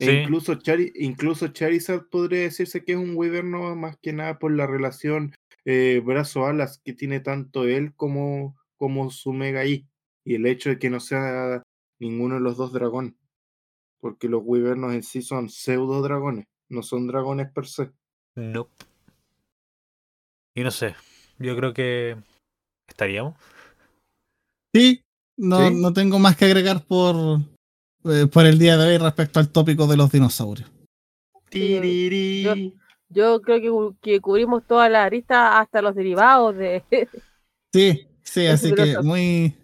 E 0.00 0.06
Sí. 0.06 0.10
incluso, 0.10 0.54
Chari- 0.54 0.90
incluso 0.96 1.46
Charizard 1.48 2.08
podría 2.10 2.40
decirse 2.42 2.84
que 2.84 2.92
es 2.92 2.98
un 2.98 3.16
wyverno 3.16 3.76
más 3.76 3.96
que 3.98 4.12
nada 4.12 4.38
por 4.40 4.50
la 4.52 4.66
relación 4.66 5.32
eh, 5.64 6.00
brazo-alas 6.04 6.80
que 6.84 6.92
tiene 6.92 7.20
tanto 7.20 7.64
él 7.64 7.94
como, 7.94 8.56
como 8.76 9.10
su 9.10 9.32
Mega 9.32 9.64
I. 9.64 9.86
Y 10.24 10.36
el 10.36 10.46
hecho 10.46 10.70
de 10.70 10.78
que 10.78 10.90
no 10.90 11.00
sea 11.00 11.62
ninguno 11.98 12.36
de 12.36 12.40
los 12.40 12.56
dos 12.56 12.72
dragón. 12.72 13.16
Porque 14.00 14.28
los 14.28 14.42
wyvernos 14.44 14.94
en 14.94 15.02
sí 15.02 15.22
son 15.22 15.48
pseudo 15.48 16.02
dragones, 16.02 16.46
no 16.68 16.82
son 16.82 17.06
dragones 17.06 17.50
per 17.52 17.66
se. 17.66 17.90
Nope. 18.36 18.72
Y 20.54 20.62
no 20.62 20.70
sé, 20.70 20.94
yo 21.38 21.56
creo 21.56 21.72
que 21.72 22.16
estaríamos. 22.88 23.34
sí 24.74 25.00
no, 25.36 25.68
¿Sí? 25.68 25.74
no 25.74 25.92
tengo 25.92 26.18
más 26.18 26.36
que 26.36 26.44
agregar 26.44 26.84
por 26.84 27.40
eh, 28.04 28.26
por 28.26 28.44
el 28.44 28.58
día 28.58 28.76
de 28.76 28.86
hoy 28.86 28.98
respecto 28.98 29.40
al 29.40 29.48
tópico 29.48 29.86
de 29.86 29.96
los 29.96 30.12
dinosaurios. 30.12 30.70
Yo- 33.08 33.40
creo 33.42 33.60
que, 33.60 33.96
que 34.00 34.20
cubrimos 34.20 34.66
toda 34.66 34.88
la 34.88 35.04
arista 35.04 35.58
hasta 35.60 35.82
los 35.82 35.94
derivados 35.94 36.56
de... 36.56 36.82
sí 37.72 38.08
sí 38.22 38.46
así 38.46 38.74
que 38.74 38.98
muy 39.02 39.56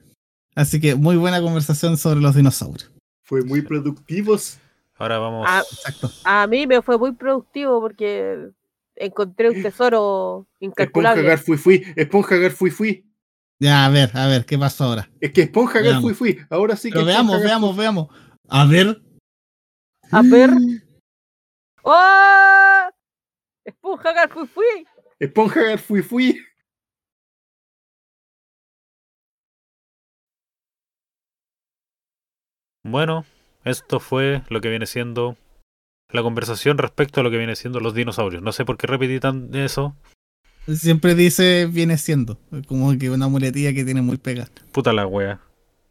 así 0.54 0.80
que 0.80 0.94
muy 0.94 1.16
buena 1.16 1.40
conversación 1.40 1.96
sobre 1.96 2.20
los 2.20 2.34
dinosaurios 2.34 2.90
Fue 3.24 3.42
muy 3.42 3.62
productivos. 3.62 4.58
Ahora 4.96 5.18
vamos. 5.18 5.46
Ah, 5.48 5.62
exacto 5.70 6.10
A 6.24 6.46
mí 6.46 6.66
me 6.66 6.82
fue 6.82 6.98
muy 6.98 7.12
productivo 7.12 7.80
porque 7.80 8.50
encontré 8.96 9.48
un 9.48 9.62
tesoro 9.62 10.46
Esponja 10.60 10.82
incalculable. 10.84 11.22
Gar 11.22 11.38
fui 11.38 11.56
fui. 11.56 11.82
Esponja 11.96 12.36
Gar 12.36 12.50
fui 12.50 12.70
fui. 12.70 13.06
ya 13.58 13.86
a 13.86 13.88
ver 13.88 14.10
a 14.14 14.26
ver 14.26 14.44
qué 14.44 14.58
pasó 14.58 14.84
ahora 14.84 15.10
Es 15.20 15.32
que 15.32 15.42
Esponja 15.42 15.80
Gar 15.80 16.02
fui 16.02 16.12
fui. 16.12 16.38
Ahora 16.50 16.76
sí 16.76 16.90
que. 16.90 16.98
pero 16.98 17.08
Esponja 17.08 17.38
veamos 17.38 17.38
Gar 17.38 17.46
veamos 17.46 17.76
veamos 17.76 18.08
a 18.48 18.66
ver 18.66 19.02
A 20.10 20.22
ver. 20.22 20.50
¡Oh! 21.82 22.59
Esponja 23.70 24.12
Gar 24.12 24.28
fui 24.30 24.46
fui. 24.54 24.86
Esponja 25.20 25.62
Gar 25.62 25.78
fui 25.78 26.02
fui. 26.02 26.28
Bueno, 32.82 33.24
esto 33.64 34.00
fue 34.00 34.42
lo 34.48 34.60
que 34.60 34.70
viene 34.70 34.86
siendo 34.86 35.36
la 36.10 36.22
conversación 36.22 36.78
respecto 36.78 37.20
a 37.20 37.22
lo 37.22 37.30
que 37.30 37.36
viene 37.38 37.56
siendo 37.56 37.80
los 37.80 37.94
dinosaurios. 37.94 38.42
No 38.42 38.52
sé 38.52 38.64
por 38.64 38.76
qué 38.78 38.86
repetí 38.86 39.20
tan 39.20 39.54
eso. 39.54 39.94
Siempre 40.66 41.14
dice 41.14 41.66
viene 41.66 41.98
siendo. 41.98 42.38
Como 42.66 42.96
que 42.98 43.10
una 43.10 43.28
muletilla 43.28 43.72
que 43.72 43.84
tiene 43.84 44.02
muy 44.02 44.16
pegada. 44.16 44.50
Puta 44.72 44.92
la 44.92 45.06
wea. 45.06 45.40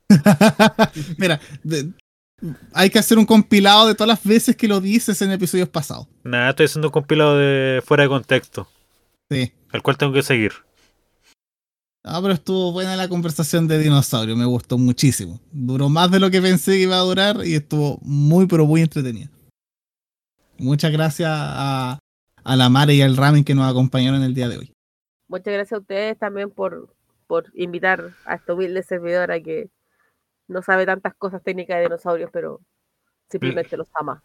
Mira, 1.17 1.39
de- 1.63 1.91
hay 2.73 2.89
que 2.89 2.99
hacer 2.99 3.17
un 3.17 3.25
compilado 3.25 3.87
de 3.87 3.95
todas 3.95 4.07
las 4.07 4.23
veces 4.23 4.55
que 4.55 4.67
lo 4.67 4.79
dices 4.81 5.21
en 5.21 5.31
episodios 5.31 5.69
pasados. 5.69 6.07
Nada, 6.23 6.49
estoy 6.51 6.65
haciendo 6.65 6.87
un 6.87 6.91
compilado 6.93 7.37
de 7.37 7.81
fuera 7.85 8.03
de 8.03 8.09
contexto, 8.09 8.67
Sí. 9.29 9.51
el 9.73 9.81
cual 9.81 9.97
tengo 9.97 10.13
que 10.13 10.23
seguir. 10.23 10.51
Ah, 12.03 12.19
pero 12.21 12.33
estuvo 12.33 12.71
buena 12.71 12.95
la 12.95 13.09
conversación 13.09 13.67
de 13.67 13.77
dinosaurio, 13.77 14.35
me 14.35 14.45
gustó 14.45 14.77
muchísimo. 14.77 15.39
Duró 15.51 15.89
más 15.89 16.09
de 16.09 16.19
lo 16.19 16.31
que 16.31 16.41
pensé 16.41 16.71
que 16.71 16.83
iba 16.83 16.95
a 16.97 17.01
durar 17.01 17.45
y 17.45 17.55
estuvo 17.55 17.99
muy, 18.01 18.47
pero 18.47 18.65
muy 18.65 18.81
entretenida. 18.81 19.29
Muchas 20.57 20.91
gracias 20.91 21.29
a, 21.31 21.99
a 22.43 22.55
la 22.55 22.69
Mare 22.69 22.93
y 22.95 23.01
al 23.01 23.17
Ramen 23.17 23.43
que 23.43 23.53
nos 23.55 23.69
acompañaron 23.69 24.23
el 24.23 24.33
día 24.33 24.47
de 24.49 24.57
hoy. 24.57 24.73
Muchas 25.27 25.53
gracias 25.53 25.73
a 25.73 25.81
ustedes 25.81 26.17
también 26.17 26.49
por, 26.49 26.93
por 27.27 27.51
invitar 27.53 28.11
a 28.25 28.35
esta 28.35 28.53
humilde 28.53 28.81
servidora 28.81 29.39
que 29.41 29.69
no 30.49 30.61
sabe 30.61 30.85
tantas 30.85 31.15
cosas 31.15 31.41
técnicas 31.43 31.77
de 31.77 31.83
dinosaurios, 31.83 32.29
pero 32.33 32.59
simplemente 33.29 33.77
los 33.77 33.87
ama. 33.93 34.23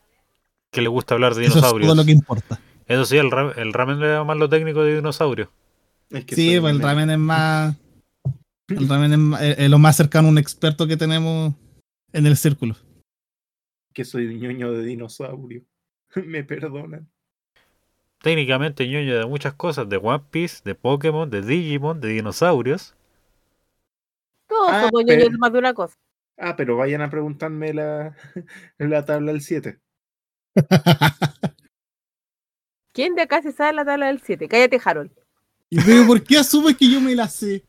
Que 0.73 0.83
le 0.83 0.89
gusta 0.89 1.15
hablar 1.15 1.35
de 1.35 1.43
Eso 1.43 1.51
es 1.51 1.55
dinosaurios. 1.57 1.89
todo 1.89 1.97
lo 1.97 2.05
que 2.05 2.11
importa. 2.13 2.61
Eso 2.87 3.05
sí, 3.05 3.17
el, 3.17 3.31
ra- 3.31 3.53
el 3.57 3.73
ramen 3.73 4.01
le 4.01 4.09
da 4.09 4.25
más 4.25 4.37
lo 4.37 4.49
técnico 4.49 4.83
de 4.83 4.97
dinosaurios. 4.97 5.49
Es 6.11 6.25
que 6.25 6.35
Sí, 6.35 6.59
pues 6.61 6.75
el 6.75 6.81
Ramen 6.83 7.11
es 7.11 7.19
más. 7.19 7.77
El 8.69 8.89
Ramen 8.89 9.35
es, 9.35 9.59
es- 9.59 9.71
lo 9.71 9.79
más 9.79 9.97
cercano 9.97 10.29
a 10.29 10.31
un 10.31 10.39
experto 10.39 10.87
que 10.87 10.97
tenemos 10.97 11.55
en 12.13 12.27
el 12.27 12.37
círculo. 12.37 12.77
Que 13.93 14.05
soy 14.05 14.35
ñoño 14.39 14.73
de 14.73 14.83
dinosaurio. 14.85 15.63
Me 16.27 16.45
perdonan. 16.45 17.09
Técnicamente 18.23 18.87
ñoño 18.89 19.19
de 19.19 19.27
muchas 19.27 19.55
cosas, 19.55 19.89
de 19.89 19.97
One 19.99 20.25
Piece, 20.31 20.63
de 20.65 20.75
Pokémon, 20.75 21.29
de 21.31 21.43
Digimon, 21.43 22.01
de 22.01 22.09
dinosaurios. 22.09 22.95
Todos 24.49 24.69
Ah, 24.71 24.81
somos 24.83 25.03
pero- 25.07 25.19
ñoños 25.19 25.33
de 25.33 25.39
más 25.39 25.53
de 25.53 25.59
una 25.59 25.75
cosa. 25.75 25.97
Ah, 26.37 26.57
pero 26.57 26.77
vayan 26.77 27.01
a 27.03 27.11
preguntarme 27.11 27.73
la, 27.75 28.17
la 28.79 29.05
tabla 29.05 29.33
del 29.33 29.41
7. 29.41 29.79
¿Quién 32.93 33.15
de 33.15 33.23
acá 33.23 33.43
se 33.43 33.53
sabe 33.53 33.73
la 33.75 33.85
tabla 33.85 34.07
del 34.07 34.21
7? 34.23 34.49
Cállate, 34.49 34.81
Harold. 34.85 35.13
¿Y 35.71 35.81
pero 35.81 36.07
por 36.07 36.23
qué 36.23 36.39
asumes 36.39 36.77
que 36.77 36.89
yo 36.91 37.01
me 37.01 37.15
la 37.15 37.29
sé? 37.29 37.65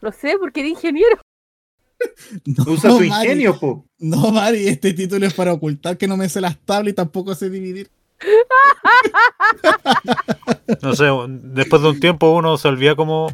No 0.00 0.12
sé, 0.12 0.36
porque 0.38 0.60
eres 0.60 0.72
ingeniero. 0.72 1.16
No, 2.46 2.64
Usa 2.72 2.90
tu 2.90 3.04
Mari. 3.04 3.06
ingenio, 3.06 3.60
po. 3.60 3.86
No, 4.00 4.32
Mari, 4.32 4.66
este 4.66 4.92
título 4.92 5.24
es 5.24 5.34
para 5.34 5.52
ocultar 5.52 5.96
que 5.96 6.08
no 6.08 6.16
me 6.16 6.28
sé 6.28 6.40
las 6.40 6.58
tablas 6.58 6.92
y 6.92 6.96
tampoco 6.96 7.32
sé 7.36 7.48
dividir. 7.48 7.90
No 10.82 10.94
sé, 10.96 11.04
después 11.28 11.82
de 11.82 11.88
un 11.90 12.00
tiempo 12.00 12.30
uno 12.34 12.56
se 12.56 12.66
olvida 12.68 12.96
como... 12.96 13.28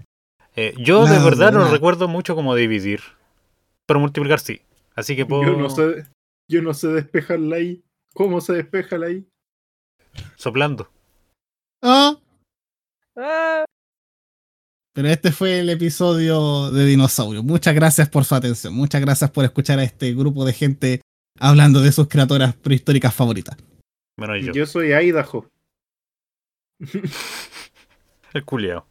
eh, 0.56 0.74
yo 0.78 1.06
de 1.06 1.18
No, 1.18 1.24
verdad 1.24 1.52
no 1.52 1.60
no. 1.60 1.70
recuerdo 1.70 2.08
mucho 2.08 2.34
cómo 2.34 2.54
dividir. 2.54 3.00
Pero 3.88 3.98
multiplicar 3.98 4.38
sí. 4.38 4.60
Así 4.94 5.16
que 5.16 5.26
puedo... 5.26 5.42
Yo 5.42 5.56
no 5.56 5.68
sé, 5.68 6.06
yo 6.48 6.62
no 6.62 6.72
sé 6.74 6.88
despejar 6.88 7.40
la 7.40 7.58
I. 7.58 7.82
¿Cómo 8.14 8.40
se 8.40 8.52
despeja 8.52 8.98
la 8.98 9.10
I? 9.10 9.26
Soplando. 10.36 10.88
Ah, 11.82 12.16
Ah, 13.20 13.64
pero 14.94 15.08
este 15.08 15.32
fue 15.32 15.58
el 15.60 15.70
episodio 15.70 16.70
de 16.70 16.86
Dinosaurio. 16.86 17.42
Muchas 17.42 17.74
gracias 17.74 18.08
por 18.08 18.24
su 18.24 18.34
atención. 18.36 18.74
Muchas 18.74 19.00
gracias 19.00 19.30
por 19.30 19.44
escuchar 19.44 19.80
a 19.80 19.82
este 19.82 20.14
grupo 20.14 20.44
de 20.44 20.52
gente 20.52 21.00
hablando 21.38 21.80
de 21.80 21.90
sus 21.90 22.06
criaturas 22.06 22.54
prehistóricas 22.54 23.12
favoritas. 23.12 23.56
Menos 24.16 24.44
yo. 24.44 24.52
Yo 24.52 24.66
soy 24.66 24.92
Idaho. 24.92 25.50
El 28.34 28.44
culiao. 28.44 28.86